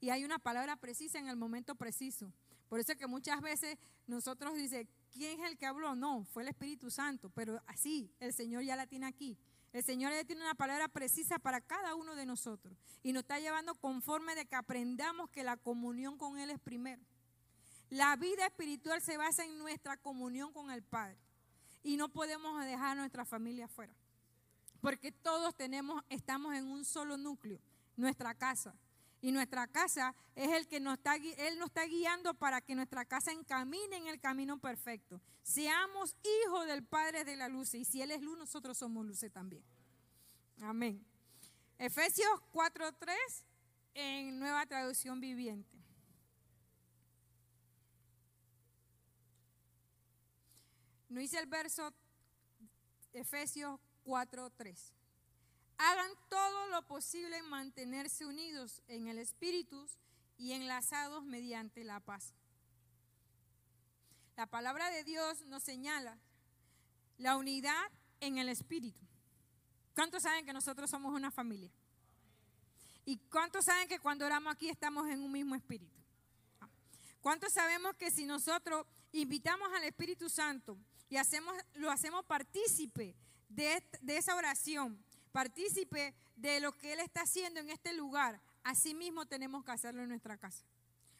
Y 0.00 0.08
hay 0.08 0.24
una 0.24 0.38
palabra 0.38 0.74
precisa 0.76 1.18
en 1.18 1.28
el 1.28 1.36
momento 1.36 1.74
preciso. 1.74 2.32
Por 2.70 2.80
eso 2.80 2.92
es 2.92 2.98
que 2.98 3.06
muchas 3.06 3.42
veces 3.42 3.76
nosotros 4.06 4.54
dice, 4.54 4.88
¿quién 5.12 5.40
es 5.40 5.50
el 5.50 5.58
que 5.58 5.66
habló? 5.66 5.94
No, 5.94 6.24
fue 6.24 6.44
el 6.44 6.48
Espíritu 6.48 6.90
Santo. 6.90 7.28
Pero 7.28 7.62
así, 7.66 8.10
el 8.20 8.32
Señor 8.32 8.62
ya 8.62 8.74
la 8.74 8.86
tiene 8.86 9.04
aquí. 9.04 9.36
El 9.74 9.84
Señor 9.84 10.12
ya 10.12 10.24
tiene 10.24 10.40
una 10.40 10.54
palabra 10.54 10.88
precisa 10.88 11.38
para 11.38 11.60
cada 11.60 11.94
uno 11.94 12.14
de 12.14 12.24
nosotros. 12.24 12.74
Y 13.02 13.12
nos 13.12 13.24
está 13.24 13.38
llevando 13.38 13.74
conforme 13.74 14.34
de 14.34 14.46
que 14.46 14.56
aprendamos 14.56 15.28
que 15.28 15.44
la 15.44 15.58
comunión 15.58 16.16
con 16.16 16.38
Él 16.38 16.48
es 16.48 16.58
primero. 16.58 17.02
La 17.90 18.16
vida 18.16 18.46
espiritual 18.46 19.00
se 19.00 19.16
basa 19.16 19.44
en 19.44 19.58
nuestra 19.58 19.96
comunión 19.96 20.52
con 20.52 20.70
el 20.70 20.82
Padre. 20.82 21.16
Y 21.82 21.96
no 21.96 22.08
podemos 22.08 22.64
dejar 22.64 22.92
a 22.92 23.00
nuestra 23.00 23.24
familia 23.24 23.66
afuera. 23.66 23.94
Porque 24.80 25.12
todos 25.12 25.54
tenemos, 25.54 26.02
estamos 26.08 26.54
en 26.54 26.66
un 26.66 26.84
solo 26.84 27.16
núcleo, 27.16 27.60
nuestra 27.96 28.34
casa. 28.34 28.74
Y 29.20 29.32
nuestra 29.32 29.66
casa 29.66 30.14
es 30.34 30.50
el 30.50 30.68
que 30.68 30.80
nos 30.80 30.98
está, 30.98 31.16
Él 31.16 31.58
nos 31.58 31.68
está 31.68 31.86
guiando 31.86 32.34
para 32.34 32.60
que 32.60 32.74
nuestra 32.74 33.06
casa 33.06 33.32
encamine 33.32 33.96
en 33.96 34.06
el 34.06 34.20
camino 34.20 34.58
perfecto. 34.58 35.20
Seamos 35.42 36.14
hijos 36.44 36.66
del 36.66 36.84
Padre 36.84 37.24
de 37.24 37.36
la 37.36 37.48
luz. 37.48 37.74
Y 37.74 37.84
si 37.84 38.02
Él 38.02 38.10
es 38.10 38.20
luz, 38.20 38.36
nosotros 38.36 38.76
somos 38.76 39.06
luces 39.06 39.32
también. 39.32 39.64
Amén. 40.60 41.02
Efesios 41.78 42.28
4.3 42.52 43.14
en 43.94 44.38
nueva 44.38 44.66
traducción 44.66 45.20
viviente. 45.20 45.73
No 51.14 51.20
dice 51.20 51.38
el 51.38 51.46
verso 51.46 51.94
Efesios 53.12 53.78
4:3. 54.04 54.92
Hagan 55.78 56.10
todo 56.28 56.66
lo 56.70 56.82
posible 56.88 57.38
en 57.38 57.48
mantenerse 57.48 58.26
unidos 58.26 58.82
en 58.88 59.06
el 59.06 59.20
Espíritu 59.20 59.86
y 60.38 60.54
enlazados 60.54 61.24
mediante 61.24 61.84
la 61.84 62.00
paz. 62.00 62.34
La 64.36 64.46
palabra 64.46 64.90
de 64.90 65.04
Dios 65.04 65.42
nos 65.42 65.62
señala 65.62 66.18
la 67.18 67.36
unidad 67.36 67.92
en 68.18 68.38
el 68.38 68.48
Espíritu. 68.48 69.00
¿Cuántos 69.94 70.24
saben 70.24 70.44
que 70.44 70.52
nosotros 70.52 70.90
somos 70.90 71.14
una 71.14 71.30
familia? 71.30 71.70
¿Y 73.04 73.18
cuántos 73.30 73.66
saben 73.66 73.86
que 73.86 74.00
cuando 74.00 74.26
oramos 74.26 74.52
aquí 74.52 74.68
estamos 74.68 75.06
en 75.06 75.20
un 75.20 75.30
mismo 75.30 75.54
espíritu? 75.54 75.96
¿Cuántos 77.20 77.52
sabemos 77.52 77.94
que 77.94 78.10
si 78.10 78.26
nosotros 78.26 78.84
invitamos 79.20 79.72
al 79.72 79.84
Espíritu 79.84 80.28
Santo 80.28 80.76
y 81.08 81.16
hacemos, 81.16 81.56
lo 81.74 81.90
hacemos 81.90 82.24
partícipe 82.24 83.14
de, 83.48 83.82
esa 84.08 84.34
oración, 84.34 84.98
partícipe 85.32 86.14
de 86.36 86.60
lo 86.60 86.72
que 86.72 86.92
Él 86.92 87.00
está 87.00 87.22
haciendo 87.22 87.60
en 87.60 87.70
este 87.70 87.92
lugar, 87.92 88.40
así 88.64 88.94
mismo 88.94 89.26
tenemos 89.26 89.64
que 89.64 89.72
hacerlo 89.72 90.02
en 90.02 90.08
nuestra 90.08 90.36
casa. 90.36 90.64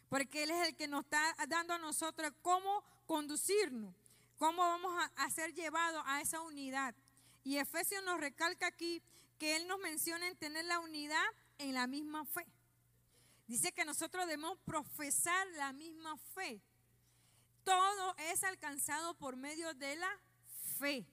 Porque 0.09 0.43
Él 0.43 0.51
es 0.51 0.69
el 0.69 0.77
que 0.77 0.89
nos 0.89 1.05
está 1.05 1.37
dando 1.49 1.75
a 1.75 1.79
nosotros 1.79 2.33
cómo 2.43 2.83
conducirnos, 3.07 3.95
cómo 4.39 4.63
vamos 4.63 4.93
a, 4.99 5.25
a 5.25 5.31
ser 5.31 5.55
llevados 5.55 6.03
a 6.07 6.21
esa 6.21 6.41
unidad. 6.41 6.95
Y 7.45 7.59
Efesios 7.59 8.03
nos 8.05 8.21
recalca 8.21 8.67
aquí 8.67 9.03
que 9.39 9.57
Él 9.57 9.69
nos 9.69 9.79
menciona 9.79 10.27
en 10.27 10.37
tener 10.37 10.65
la 10.65 10.81
unidad 10.81 11.25
en 11.59 11.75
la 11.75 11.87
misma 11.87 12.25
fe. 12.25 12.47
Dice 13.47 13.73
que 13.73 13.85
nosotros 13.85 14.27
debemos 14.27 14.59
profesar 14.65 15.47
la 15.57 15.73
misma 15.73 16.17
fe 16.35 16.61
todo 17.65 18.15
es 18.31 18.45
alcanzado 18.45 19.15
por 19.15 19.37
medio 19.37 19.73
de 19.75 19.97
la 19.97 20.21
fe. 20.79 21.07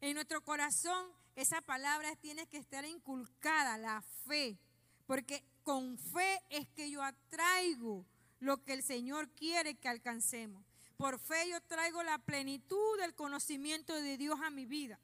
En 0.00 0.14
nuestro 0.14 0.42
corazón 0.42 1.12
esa 1.34 1.62
palabra 1.62 2.14
tiene 2.16 2.46
que 2.46 2.58
estar 2.58 2.84
inculcada, 2.84 3.78
la 3.78 4.02
fe, 4.26 4.58
porque 5.06 5.42
con 5.64 5.98
fe 5.98 6.42
es 6.50 6.68
que 6.68 6.90
yo 6.90 7.02
atraigo 7.02 8.04
lo 8.40 8.62
que 8.64 8.74
el 8.74 8.82
Señor 8.82 9.30
quiere 9.30 9.76
que 9.76 9.88
alcancemos. 9.88 10.64
Por 10.96 11.18
fe 11.18 11.48
yo 11.48 11.60
traigo 11.62 12.02
la 12.02 12.18
plenitud 12.18 12.98
del 12.98 13.14
conocimiento 13.14 13.94
de 13.94 14.16
Dios 14.18 14.38
a 14.42 14.50
mi 14.50 14.66
vida. 14.66 14.98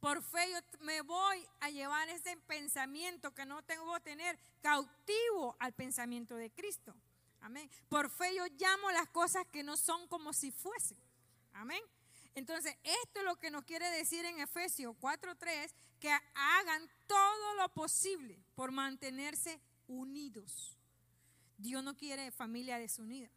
Por 0.00 0.22
fe 0.22 0.50
yo 0.50 0.58
me 0.80 1.00
voy 1.00 1.48
a 1.60 1.70
llevar 1.70 2.08
ese 2.10 2.36
pensamiento 2.46 3.32
que 3.32 3.46
no 3.46 3.62
tengo 3.62 3.92
que 3.94 4.00
tener 4.00 4.38
cautivo 4.60 5.56
al 5.58 5.72
pensamiento 5.72 6.36
de 6.36 6.50
Cristo. 6.50 6.94
Amén. 7.44 7.70
Por 7.90 8.08
fe 8.08 8.34
yo 8.34 8.46
llamo 8.58 8.90
las 8.90 9.06
cosas 9.10 9.46
que 9.52 9.62
no 9.62 9.76
son 9.76 10.08
como 10.08 10.32
si 10.32 10.50
fuesen. 10.50 10.96
Amén. 11.52 11.82
Entonces, 12.34 12.74
esto 12.82 13.20
es 13.20 13.24
lo 13.26 13.36
que 13.36 13.50
nos 13.50 13.64
quiere 13.64 13.90
decir 13.90 14.24
en 14.24 14.40
Efesios 14.40 14.96
4:3, 14.98 15.74
que 16.00 16.10
hagan 16.34 16.90
todo 17.06 17.54
lo 17.56 17.68
posible 17.74 18.42
por 18.54 18.72
mantenerse 18.72 19.60
unidos. 19.88 20.78
Dios 21.58 21.84
no 21.84 21.94
quiere 21.94 22.30
familia 22.30 22.78
desunida. 22.78 23.28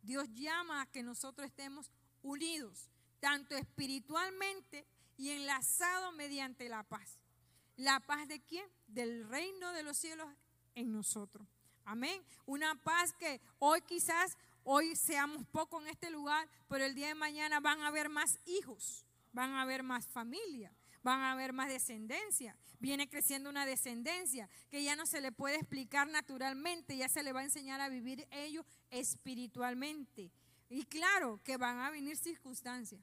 Dios 0.00 0.26
llama 0.32 0.80
a 0.80 0.86
que 0.86 1.02
nosotros 1.02 1.46
estemos 1.46 1.90
unidos, 2.22 2.88
tanto 3.20 3.54
espiritualmente 3.56 4.86
y 5.18 5.32
enlazados 5.32 6.14
mediante 6.14 6.70
la 6.70 6.82
paz. 6.82 7.18
¿La 7.76 8.00
paz 8.00 8.26
de 8.26 8.40
quién? 8.40 8.66
Del 8.86 9.28
reino 9.28 9.72
de 9.72 9.82
los 9.82 9.98
cielos 9.98 10.30
en 10.74 10.92
nosotros. 10.92 11.46
Amén. 11.90 12.22
Una 12.46 12.76
paz 12.76 13.12
que 13.14 13.40
hoy 13.58 13.80
quizás, 13.80 14.38
hoy 14.62 14.94
seamos 14.94 15.44
poco 15.46 15.80
en 15.80 15.88
este 15.88 16.08
lugar, 16.08 16.48
pero 16.68 16.84
el 16.84 16.94
día 16.94 17.08
de 17.08 17.16
mañana 17.16 17.58
van 17.58 17.80
a 17.80 17.88
haber 17.88 18.08
más 18.08 18.38
hijos, 18.46 19.04
van 19.32 19.50
a 19.50 19.62
haber 19.62 19.82
más 19.82 20.06
familia, 20.06 20.72
van 21.02 21.18
a 21.18 21.32
haber 21.32 21.52
más 21.52 21.68
descendencia. 21.68 22.56
Viene 22.78 23.08
creciendo 23.08 23.50
una 23.50 23.66
descendencia 23.66 24.48
que 24.70 24.84
ya 24.84 24.94
no 24.94 25.04
se 25.04 25.20
le 25.20 25.32
puede 25.32 25.56
explicar 25.56 26.06
naturalmente, 26.06 26.96
ya 26.96 27.08
se 27.08 27.24
le 27.24 27.32
va 27.32 27.40
a 27.40 27.44
enseñar 27.44 27.80
a 27.80 27.88
vivir 27.88 28.24
ellos 28.30 28.64
espiritualmente. 28.90 30.30
Y 30.68 30.84
claro 30.84 31.40
que 31.42 31.56
van 31.56 31.80
a 31.80 31.90
venir 31.90 32.16
circunstancias, 32.16 33.02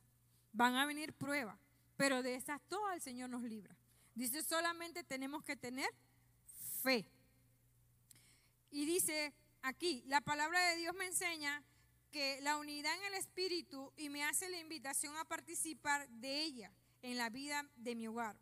van 0.53 0.75
a 0.75 0.85
venir 0.85 1.11
pruebas, 1.11 1.59
pero 1.97 2.23
de 2.23 2.35
esas 2.35 2.61
todas 2.69 2.95
el 2.95 3.01
Señor 3.01 3.29
nos 3.29 3.43
libra. 3.43 3.75
Dice, 4.15 4.41
solamente 4.43 5.03
tenemos 5.03 5.43
que 5.43 5.57
tener 5.57 5.89
fe. 6.81 7.11
Y 8.71 8.85
dice 8.85 9.33
aquí, 9.61 10.03
la 10.07 10.21
palabra 10.21 10.59
de 10.69 10.77
Dios 10.77 10.95
me 10.95 11.05
enseña 11.05 11.63
que 12.11 12.39
la 12.41 12.57
unidad 12.57 12.95
en 12.95 13.03
el 13.05 13.13
Espíritu 13.15 13.91
y 13.97 14.09
me 14.09 14.23
hace 14.23 14.49
la 14.49 14.59
invitación 14.59 15.15
a 15.17 15.25
participar 15.25 16.07
de 16.09 16.43
ella 16.43 16.71
en 17.01 17.17
la 17.17 17.29
vida 17.29 17.65
de 17.75 17.95
mi 17.95 18.07
hogar. 18.07 18.37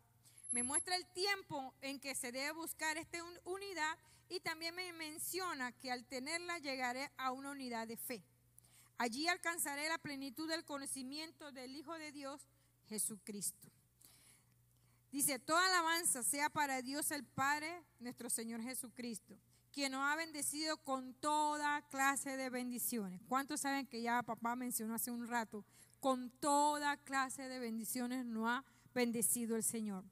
Me 0.52 0.62
muestra 0.62 0.96
el 0.96 1.06
tiempo 1.06 1.74
en 1.80 2.00
que 2.00 2.14
se 2.14 2.32
debe 2.32 2.52
buscar 2.52 2.96
esta 2.96 3.18
unidad 3.44 3.98
y 4.28 4.40
también 4.40 4.74
me 4.74 4.92
menciona 4.92 5.72
que 5.72 5.90
al 5.90 6.04
tenerla 6.06 6.58
llegaré 6.58 7.10
a 7.16 7.32
una 7.32 7.50
unidad 7.50 7.86
de 7.86 7.96
fe. 7.96 8.24
Allí 8.98 9.28
alcanzaré 9.28 9.88
la 9.88 9.98
plenitud 9.98 10.48
del 10.48 10.64
conocimiento 10.64 11.52
del 11.52 11.76
Hijo 11.76 11.98
de 11.98 12.12
Dios, 12.12 12.40
Jesucristo. 12.88 13.68
Dice, 15.12 15.38
toda 15.38 15.66
alabanza 15.66 16.22
sea 16.22 16.48
para 16.48 16.82
Dios 16.82 17.10
el 17.10 17.24
Padre, 17.24 17.82
nuestro 18.00 18.30
Señor 18.30 18.62
Jesucristo, 18.62 19.38
quien 19.76 19.92
nos 19.92 20.10
ha 20.10 20.16
bendecido 20.16 20.78
con 20.78 21.12
toda 21.12 21.82
clase 21.90 22.38
de 22.38 22.48
bendiciones. 22.48 23.20
¿Cuántos 23.28 23.60
saben 23.60 23.86
que 23.86 24.00
ya 24.00 24.22
papá 24.22 24.56
mencionó 24.56 24.94
hace 24.94 25.10
un 25.10 25.26
rato? 25.26 25.66
Con 26.00 26.30
toda 26.30 26.96
clase 26.96 27.46
de 27.46 27.58
bendiciones 27.58 28.24
nos 28.24 28.48
ha 28.48 28.64
bendecido 28.94 29.54
el 29.54 29.62
Señor, 29.62 30.02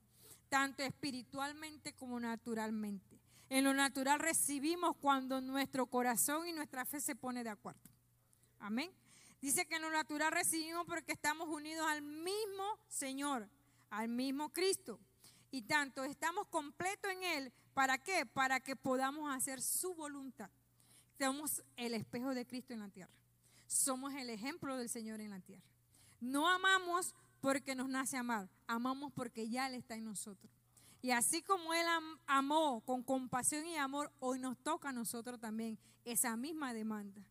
tanto 0.51 0.83
espiritualmente 0.83 1.95
como 1.95 2.21
naturalmente. 2.21 3.19
En 3.49 3.65
lo 3.65 3.73
natural 3.73 4.21
recibimos 4.21 4.99
cuando 4.99 5.41
nuestro 5.41 5.87
corazón 5.87 6.47
y 6.47 6.53
nuestra 6.53 6.85
fe 6.85 7.01
se 7.01 7.17
pone 7.17 7.43
de 7.43 7.49
acuerdo. 7.49 7.81
Amén. 8.59 8.91
Dice 9.41 9.65
que 9.65 9.77
en 9.77 9.83
lo 9.83 9.91
natural 9.91 10.31
recibimos 10.31 10.85
porque 10.87 11.13
estamos 11.13 11.49
unidos 11.49 11.87
al 11.89 12.03
mismo 12.03 12.65
Señor, 12.87 13.49
al 13.89 14.09
mismo 14.11 14.53
Cristo. 14.53 15.01
Y 15.51 15.63
tanto 15.63 16.05
estamos 16.05 16.49
completos 16.49 17.11
en 17.11 17.23
Él. 17.23 17.53
¿Para 17.75 17.99
qué? 17.99 18.25
Para 18.25 18.61
que 18.61 18.77
podamos 18.77 19.35
hacer 19.35 19.61
su 19.61 19.95
voluntad. 19.95 20.49
Somos 21.19 21.63
el 21.77 21.95
espejo 21.95 22.35
de 22.35 22.47
Cristo 22.47 22.73
en 22.73 22.81
la 22.81 22.89
tierra. 22.89 23.13
Somos 23.67 24.15
el 24.15 24.31
ejemplo 24.31 24.77
del 24.77 24.89
Señor 24.89 25.21
en 25.21 25.31
la 25.31 25.41
tierra. 25.41 25.65
No 26.21 26.49
amamos 26.49 27.15
porque 27.41 27.75
nos 27.75 27.89
nace 27.89 28.17
amar, 28.17 28.49
amamos 28.67 29.13
porque 29.13 29.49
ya 29.49 29.67
Él 29.67 29.75
está 29.75 29.95
en 29.97 30.05
nosotros. 30.05 30.51
Y 31.03 31.11
así 31.11 31.43
como 31.43 31.75
Él 31.75 31.87
amó 32.27 32.81
con 32.87 33.03
compasión 33.03 33.67
y 33.67 33.77
amor, 33.77 34.11
hoy 34.21 34.39
nos 34.39 34.57
toca 34.57 34.89
a 34.89 34.93
nosotros 34.93 35.39
también 35.39 35.79
esa 36.05 36.37
misma 36.37 36.73
demanda. 36.73 37.23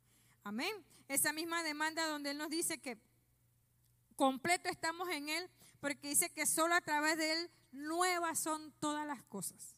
Amén. 0.44 0.72
Esa 1.08 1.34
misma 1.34 1.64
demanda 1.64 2.06
donde 2.08 2.32
Él 2.32 2.38
nos 2.38 2.50
dice 2.50 2.80
que 2.80 3.00
completo 4.16 4.70
estamos 4.70 5.10
en 5.10 5.30
Él, 5.30 5.50
porque 5.80 6.10
dice 6.10 6.30
que 6.30 6.46
solo 6.46 6.76
a 6.76 6.82
través 6.82 7.18
de 7.18 7.32
Él 7.32 7.52
nuevas 7.72 8.40
son 8.40 8.72
todas 8.80 9.08
las 9.08 9.24
cosas. 9.24 9.76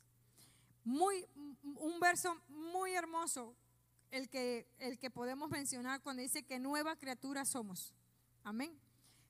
Muy, 0.85 1.27
un 1.63 1.99
verso 1.99 2.41
muy 2.47 2.93
hermoso, 2.93 3.55
el 4.11 4.29
que, 4.29 4.65
el 4.79 4.97
que 4.97 5.09
podemos 5.09 5.49
mencionar 5.49 6.01
cuando 6.01 6.21
dice 6.21 6.43
que 6.43 6.59
nueva 6.59 6.95
criatura 6.95 7.43
somos. 7.43 7.93
Amén. 8.43 8.79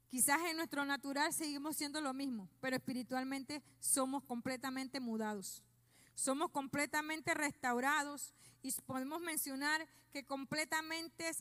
Quizás 0.09 0.39
en 0.49 0.57
nuestro 0.57 0.85
natural 0.85 1.33
seguimos 1.33 1.75
siendo 1.75 1.99
lo 2.01 2.13
mismo, 2.13 2.47
pero 2.61 2.75
espiritualmente 2.75 3.63
somos 3.79 4.23
completamente 4.23 4.99
mudados. 4.99 5.63
Somos 6.13 6.51
completamente 6.51 7.33
restaurados 7.33 8.33
y 8.61 8.71
podemos 8.85 9.19
mencionar 9.21 9.87
que 10.11 10.23
completamente 10.23 11.31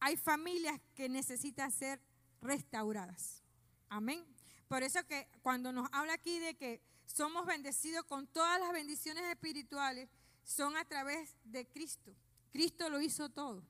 hay 0.00 0.16
familias 0.16 0.80
que 0.94 1.08
necesitan 1.08 1.70
ser 1.70 2.00
restauradas. 2.40 3.42
Amén. 3.88 4.24
Por 4.66 4.82
eso 4.82 5.04
que 5.06 5.28
cuando 5.42 5.72
nos 5.72 5.88
habla 5.92 6.14
aquí 6.14 6.38
de 6.38 6.56
que 6.56 6.80
somos 7.08 7.46
bendecidos 7.46 8.04
con 8.04 8.26
todas 8.26 8.60
las 8.60 8.72
bendiciones 8.72 9.24
espirituales, 9.24 10.08
son 10.44 10.76
a 10.76 10.84
través 10.84 11.36
de 11.44 11.66
Cristo. 11.66 12.14
Cristo 12.52 12.88
lo 12.88 13.00
hizo 13.00 13.28
todo. 13.30 13.64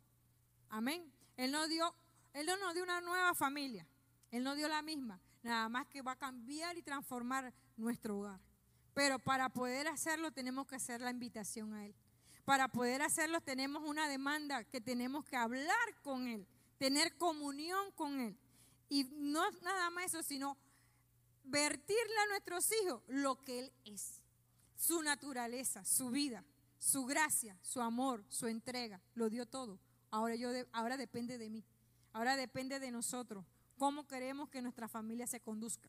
Amén. 0.68 1.10
Él 1.36 1.52
no 1.52 1.66
dio, 1.68 1.94
él 2.34 2.46
no 2.46 2.56
nos 2.58 2.74
dio 2.74 2.82
una 2.82 3.00
nueva 3.00 3.34
familia. 3.34 3.86
Él 4.30 4.42
no 4.42 4.54
dio 4.54 4.68
la 4.68 4.82
misma, 4.82 5.20
nada 5.42 5.68
más 5.68 5.86
que 5.86 6.02
va 6.02 6.12
a 6.12 6.16
cambiar 6.16 6.76
y 6.76 6.82
transformar 6.82 7.54
nuestro 7.76 8.18
hogar. 8.18 8.40
Pero 8.92 9.18
para 9.18 9.48
poder 9.48 9.86
hacerlo 9.88 10.32
tenemos 10.32 10.66
que 10.66 10.76
hacer 10.76 11.00
la 11.00 11.10
invitación 11.10 11.72
a 11.72 11.86
Él. 11.86 11.94
Para 12.44 12.68
poder 12.68 13.02
hacerlo 13.02 13.40
tenemos 13.40 13.82
una 13.84 14.08
demanda 14.08 14.64
que 14.64 14.80
tenemos 14.80 15.24
que 15.24 15.36
hablar 15.36 15.94
con 16.02 16.26
Él, 16.26 16.46
tener 16.76 17.16
comunión 17.16 17.92
con 17.92 18.20
Él. 18.20 18.36
Y 18.88 19.04
no 19.04 19.48
nada 19.62 19.90
más 19.90 20.06
eso, 20.06 20.22
sino 20.22 20.56
vertirle 21.48 22.18
a 22.24 22.28
nuestros 22.28 22.70
hijos 22.82 23.02
lo 23.08 23.42
que 23.44 23.60
Él 23.60 23.72
es. 23.84 24.22
Su 24.76 25.02
naturaleza, 25.02 25.84
su 25.84 26.10
vida, 26.10 26.44
su 26.78 27.04
gracia, 27.04 27.58
su 27.62 27.80
amor, 27.80 28.24
su 28.28 28.46
entrega. 28.46 29.00
Lo 29.14 29.28
dio 29.28 29.46
todo. 29.46 29.78
Ahora, 30.10 30.34
yo 30.36 30.50
ahora 30.72 30.96
depende 30.96 31.38
de 31.38 31.50
mí. 31.50 31.64
Ahora 32.12 32.36
depende 32.36 32.80
de 32.80 32.90
nosotros 32.90 33.44
cómo 33.76 34.06
queremos 34.06 34.48
que 34.48 34.62
nuestra 34.62 34.88
familia 34.88 35.26
se 35.26 35.40
conduzca. 35.40 35.88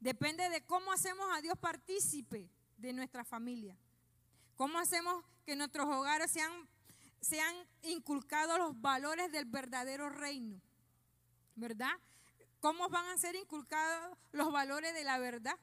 Depende 0.00 0.48
de 0.48 0.64
cómo 0.64 0.92
hacemos 0.92 1.26
a 1.36 1.40
Dios 1.40 1.58
partícipe 1.58 2.48
de 2.76 2.92
nuestra 2.92 3.24
familia. 3.24 3.76
Cómo 4.56 4.78
hacemos 4.78 5.24
que 5.44 5.56
nuestros 5.56 5.86
hogares 5.86 6.30
sean, 6.30 6.52
sean 7.20 7.54
inculcados 7.82 8.58
los 8.58 8.80
valores 8.80 9.30
del 9.32 9.44
verdadero 9.44 10.08
reino. 10.08 10.60
¿Verdad? 11.56 11.92
¿Cómo 12.60 12.88
van 12.88 13.06
a 13.06 13.18
ser 13.18 13.36
inculcados 13.36 14.18
los 14.32 14.52
valores 14.52 14.92
de 14.94 15.04
la 15.04 15.18
verdad? 15.18 15.56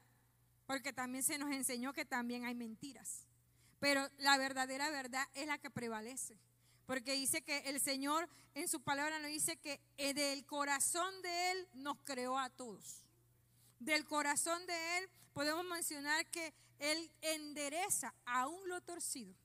Porque 0.66 0.94
también 0.94 1.24
se 1.24 1.38
nos 1.38 1.52
enseñó 1.52 1.94
que 1.94 2.06
también 2.06 2.46
hay 2.46 2.56
mentiras. 2.56 3.28
Pero 3.80 4.10
la 4.18 4.38
verdadera 4.38 4.90
verdad 4.90 5.28
es 5.34 5.48
la 5.48 5.58
que 5.58 5.70
prevalece. 5.70 6.38
Porque 6.86 7.14
dice 7.14 7.42
que 7.42 7.60
el 7.70 7.80
Señor 7.80 8.30
en 8.54 8.68
su 8.68 8.82
palabra 8.82 9.20
nos 9.20 9.30
dice 9.30 9.58
que 9.58 9.82
eh, 9.98 10.14
del 10.14 10.46
corazón 10.46 11.22
de 11.22 11.52
Él 11.52 11.68
nos 11.74 11.98
creó 12.04 12.38
a 12.38 12.50
todos. 12.50 13.04
Del 13.80 14.06
corazón 14.06 14.66
de 14.66 14.98
Él 14.98 15.10
podemos 15.34 15.66
mencionar 15.66 16.26
que 16.28 16.54
Él 16.80 17.12
endereza 17.22 18.14
aún 18.26 18.70
lo 18.70 18.82
torcido. 18.82 19.36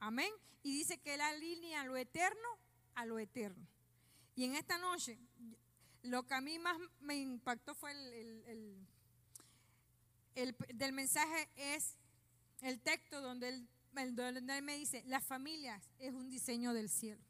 Amén. 0.00 0.30
Y 0.62 0.76
dice 0.76 0.98
que 0.98 1.14
Él 1.14 1.20
alinea 1.20 1.84
lo 1.84 1.96
eterno 1.96 2.48
a 2.94 3.06
lo 3.06 3.18
eterno. 3.18 3.66
Y 4.34 4.44
en 4.44 4.56
esta 4.56 4.78
noche, 4.78 5.18
lo 6.02 6.24
que 6.24 6.34
a 6.34 6.40
mí 6.40 6.58
más 6.58 6.76
me 7.00 7.16
impactó 7.16 7.74
fue 7.74 7.92
el, 7.92 8.86
el 10.34 10.56
del 10.74 10.92
mensaje 10.92 11.48
es 11.56 11.96
el 12.60 12.80
texto 12.80 13.20
donde 13.20 13.48
Él 13.48 13.68
él 13.94 14.62
me 14.62 14.76
dice, 14.76 15.02
la 15.06 15.20
familia 15.20 15.80
es 15.98 16.12
un 16.14 16.30
diseño 16.30 16.72
del 16.72 16.88
cielo. 16.88 17.22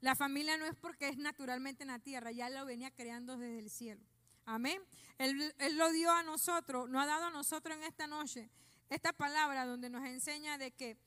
La 0.00 0.14
familia 0.14 0.56
no 0.56 0.66
es 0.66 0.74
porque 0.74 1.08
es 1.08 1.16
naturalmente 1.16 1.84
en 1.84 1.88
la 1.88 1.98
tierra, 1.98 2.30
ya 2.32 2.50
lo 2.50 2.64
venía 2.64 2.90
creando 2.90 3.36
desde 3.36 3.58
el 3.58 3.70
cielo. 3.70 4.02
Amén. 4.44 4.82
Él, 5.18 5.54
él, 5.58 5.76
lo 5.76 5.90
dio 5.92 6.10
a 6.10 6.22
nosotros, 6.22 6.88
nos 6.88 7.02
ha 7.02 7.06
dado 7.06 7.26
a 7.26 7.30
nosotros 7.30 7.76
en 7.76 7.84
esta 7.84 8.06
noche 8.06 8.50
esta 8.90 9.12
palabra 9.12 9.64
donde 9.64 9.88
nos 9.88 10.04
enseña 10.04 10.58
de 10.58 10.72
que 10.72 10.98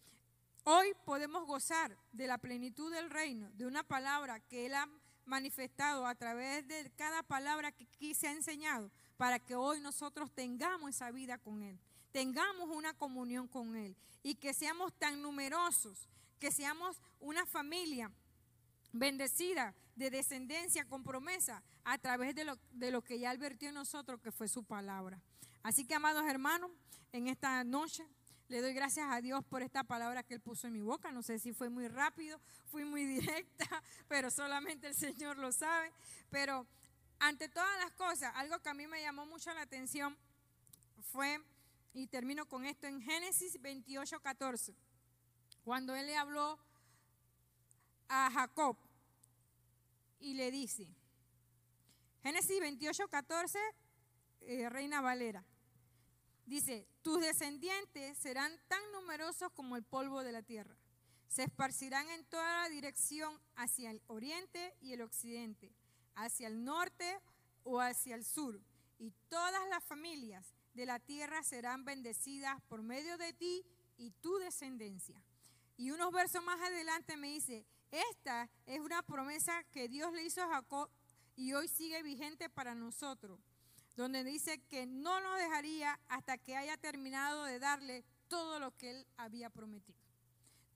hoy 0.63 0.93
podemos 1.05 1.45
gozar 1.45 1.97
de 2.13 2.27
la 2.27 2.37
plenitud 2.37 2.91
del 2.91 3.09
reino, 3.09 3.51
de 3.51 3.65
una 3.65 3.83
palabra 3.83 4.39
que 4.39 4.65
Él 4.65 4.73
ha 4.73 4.89
manifestado 5.25 6.05
a 6.05 6.15
través 6.15 6.67
de 6.67 6.91
cada 6.95 7.23
palabra 7.23 7.71
que 7.71 7.83
aquí 7.83 8.13
se 8.13 8.27
ha 8.27 8.31
enseñado, 8.31 8.91
para 9.17 9.39
que 9.39 9.55
hoy 9.55 9.79
nosotros 9.79 10.31
tengamos 10.33 10.89
esa 10.89 11.11
vida 11.11 11.37
con 11.37 11.63
Él, 11.63 11.79
tengamos 12.11 12.69
una 12.69 12.93
comunión 12.93 13.47
con 13.47 13.75
Él 13.75 13.95
y 14.23 14.35
que 14.35 14.53
seamos 14.53 14.93
tan 14.93 15.21
numerosos, 15.21 16.07
que 16.39 16.51
seamos 16.51 17.01
una 17.19 17.45
familia 17.45 18.11
bendecida 18.91 19.73
de 19.95 20.09
descendencia 20.09 20.85
con 20.85 21.03
promesa 21.03 21.63
a 21.83 21.97
través 21.97 22.35
de 22.35 22.43
lo, 22.43 22.57
de 22.71 22.91
lo 22.91 23.01
que 23.01 23.19
ya 23.19 23.29
advirtió 23.29 23.69
en 23.69 23.75
nosotros, 23.75 24.19
que 24.21 24.31
fue 24.31 24.47
su 24.47 24.63
palabra. 24.63 25.21
Así 25.63 25.85
que, 25.85 25.95
amados 25.95 26.25
hermanos, 26.27 26.71
en 27.11 27.27
esta 27.27 27.63
noche 27.63 28.05
le 28.47 28.61
doy 28.61 28.73
gracias 28.73 29.07
a 29.11 29.21
Dios 29.21 29.43
por 29.45 29.63
esta 29.63 29.83
palabra 29.83 30.23
que 30.23 30.35
Él 30.35 30.39
puso 30.39 30.67
en 30.67 30.73
mi 30.73 30.81
boca. 30.81 31.11
No 31.11 31.23
sé 31.23 31.39
si 31.39 31.53
fue 31.53 31.69
muy 31.69 31.87
rápido, 31.87 32.39
fui 32.65 32.85
muy 32.85 33.05
directa, 33.19 33.83
pero 34.07 34.29
solamente 34.29 34.87
el 34.87 34.95
Señor 34.95 35.37
lo 35.37 35.51
sabe. 35.51 35.91
Pero 36.29 36.67
ante 37.19 37.49
todas 37.49 37.79
las 37.79 37.91
cosas, 37.93 38.31
algo 38.35 38.59
que 38.59 38.69
a 38.69 38.73
mí 38.73 38.87
me 38.87 39.01
llamó 39.01 39.25
mucho 39.25 39.53
la 39.53 39.61
atención 39.61 40.15
fue, 41.11 41.41
y 41.93 42.07
termino 42.07 42.45
con 42.47 42.65
esto, 42.65 42.87
en 42.87 43.01
Génesis 43.01 43.61
28, 43.61 44.19
14, 44.19 44.75
cuando 45.63 45.95
Él 45.95 46.05
le 46.05 46.17
habló 46.17 46.59
a 48.09 48.29
Jacob 48.31 48.77
y 50.19 50.33
le 50.33 50.51
dice, 50.51 50.87
Génesis 52.21 52.59
28, 52.59 53.07
14, 53.07 53.59
eh, 54.41 54.69
Reina 54.69 55.01
Valera. 55.01 55.43
Dice, 56.45 56.87
tus 57.01 57.19
descendientes 57.21 58.17
serán 58.17 58.51
tan 58.67 58.79
numerosos 58.91 59.51
como 59.53 59.75
el 59.75 59.83
polvo 59.83 60.23
de 60.23 60.31
la 60.31 60.43
tierra. 60.43 60.77
Se 61.27 61.43
esparcirán 61.43 62.07
en 62.09 62.23
toda 62.25 62.61
la 62.61 62.69
dirección 62.69 63.39
hacia 63.55 63.89
el 63.89 64.01
oriente 64.07 64.75
y 64.79 64.93
el 64.93 65.01
occidente, 65.01 65.73
hacia 66.13 66.47
el 66.47 66.63
norte 66.63 67.19
o 67.63 67.81
hacia 67.81 68.15
el 68.15 68.23
sur. 68.23 68.61
Y 68.99 69.11
todas 69.27 69.67
las 69.69 69.83
familias 69.83 70.53
de 70.75 70.85
la 70.85 70.99
tierra 70.99 71.41
serán 71.41 71.83
bendecidas 71.83 72.61
por 72.69 72.83
medio 72.83 73.17
de 73.17 73.33
ti 73.33 73.65
y 73.97 74.11
tu 74.11 74.37
descendencia. 74.37 75.21
Y 75.77 75.91
unos 75.91 76.11
versos 76.11 76.43
más 76.43 76.61
adelante 76.61 77.17
me 77.17 77.33
dice, 77.33 77.65
esta 77.91 78.49
es 78.67 78.79
una 78.79 79.01
promesa 79.01 79.63
que 79.71 79.89
Dios 79.89 80.13
le 80.13 80.23
hizo 80.23 80.43
a 80.43 80.47
Jacob 80.47 80.89
y 81.35 81.53
hoy 81.53 81.67
sigue 81.67 82.03
vigente 82.03 82.49
para 82.49 82.75
nosotros 82.75 83.39
donde 83.95 84.23
dice 84.23 84.61
que 84.67 84.85
no 84.85 85.21
nos 85.21 85.37
dejaría 85.39 85.99
hasta 86.07 86.37
que 86.37 86.55
haya 86.55 86.77
terminado 86.77 87.45
de 87.45 87.59
darle 87.59 88.03
todo 88.27 88.59
lo 88.59 88.75
que 88.75 88.91
él 88.91 89.07
había 89.17 89.49
prometido. 89.49 89.97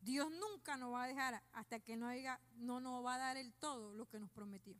Dios 0.02 0.30
nunca 0.32 0.78
nos 0.78 0.94
va 0.94 1.04
a 1.04 1.08
dejar 1.08 1.44
hasta 1.52 1.80
que 1.80 1.98
no, 1.98 2.08
haya, 2.08 2.40
no 2.56 2.80
nos 2.80 3.06
va 3.06 3.16
a 3.16 3.20
dar 3.20 3.38
el 3.38 3.54
todo 3.54 3.94
lo 3.94 4.06
que 4.06 4.20
nos 4.20 4.30
prometió. 4.30 4.76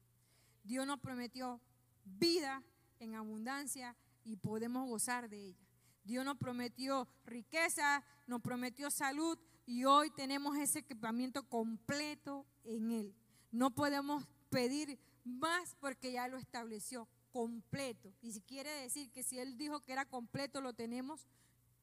Dios 0.64 0.88
nos 0.88 1.00
prometió 1.00 1.60
vida 2.06 2.64
en 3.00 3.16
abundancia 3.16 3.96
y 4.24 4.38
podemos 4.38 4.88
gozar 4.88 5.30
de 5.30 5.48
ella. 5.48 5.68
Dios 6.04 6.24
nos 6.24 6.38
prometió 6.38 7.08
riqueza, 7.26 8.04
nos 8.28 8.42
prometió 8.42 8.90
salud 8.90 9.38
y 9.66 9.84
hoy 9.84 10.10
tenemos 10.12 10.58
ese 10.58 10.80
equipamiento 10.80 11.44
completo 11.44 12.46
en 12.64 12.92
Él. 12.92 13.16
No 13.52 13.72
podemos 13.72 14.26
pedir 14.50 14.98
más 15.24 15.76
porque 15.80 16.12
ya 16.12 16.28
lo 16.28 16.38
estableció 16.38 17.08
completo. 17.32 18.14
Y 18.22 18.32
si 18.32 18.42
quiere 18.42 18.70
decir 18.82 19.12
que 19.12 19.24
si 19.24 19.40
Él 19.40 19.58
dijo 19.58 19.80
que 19.82 19.94
era 19.94 20.06
completo, 20.06 20.62
lo 20.62 20.74
tenemos 20.74 21.28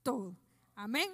todo. 0.02 0.36
Amén. 0.74 1.10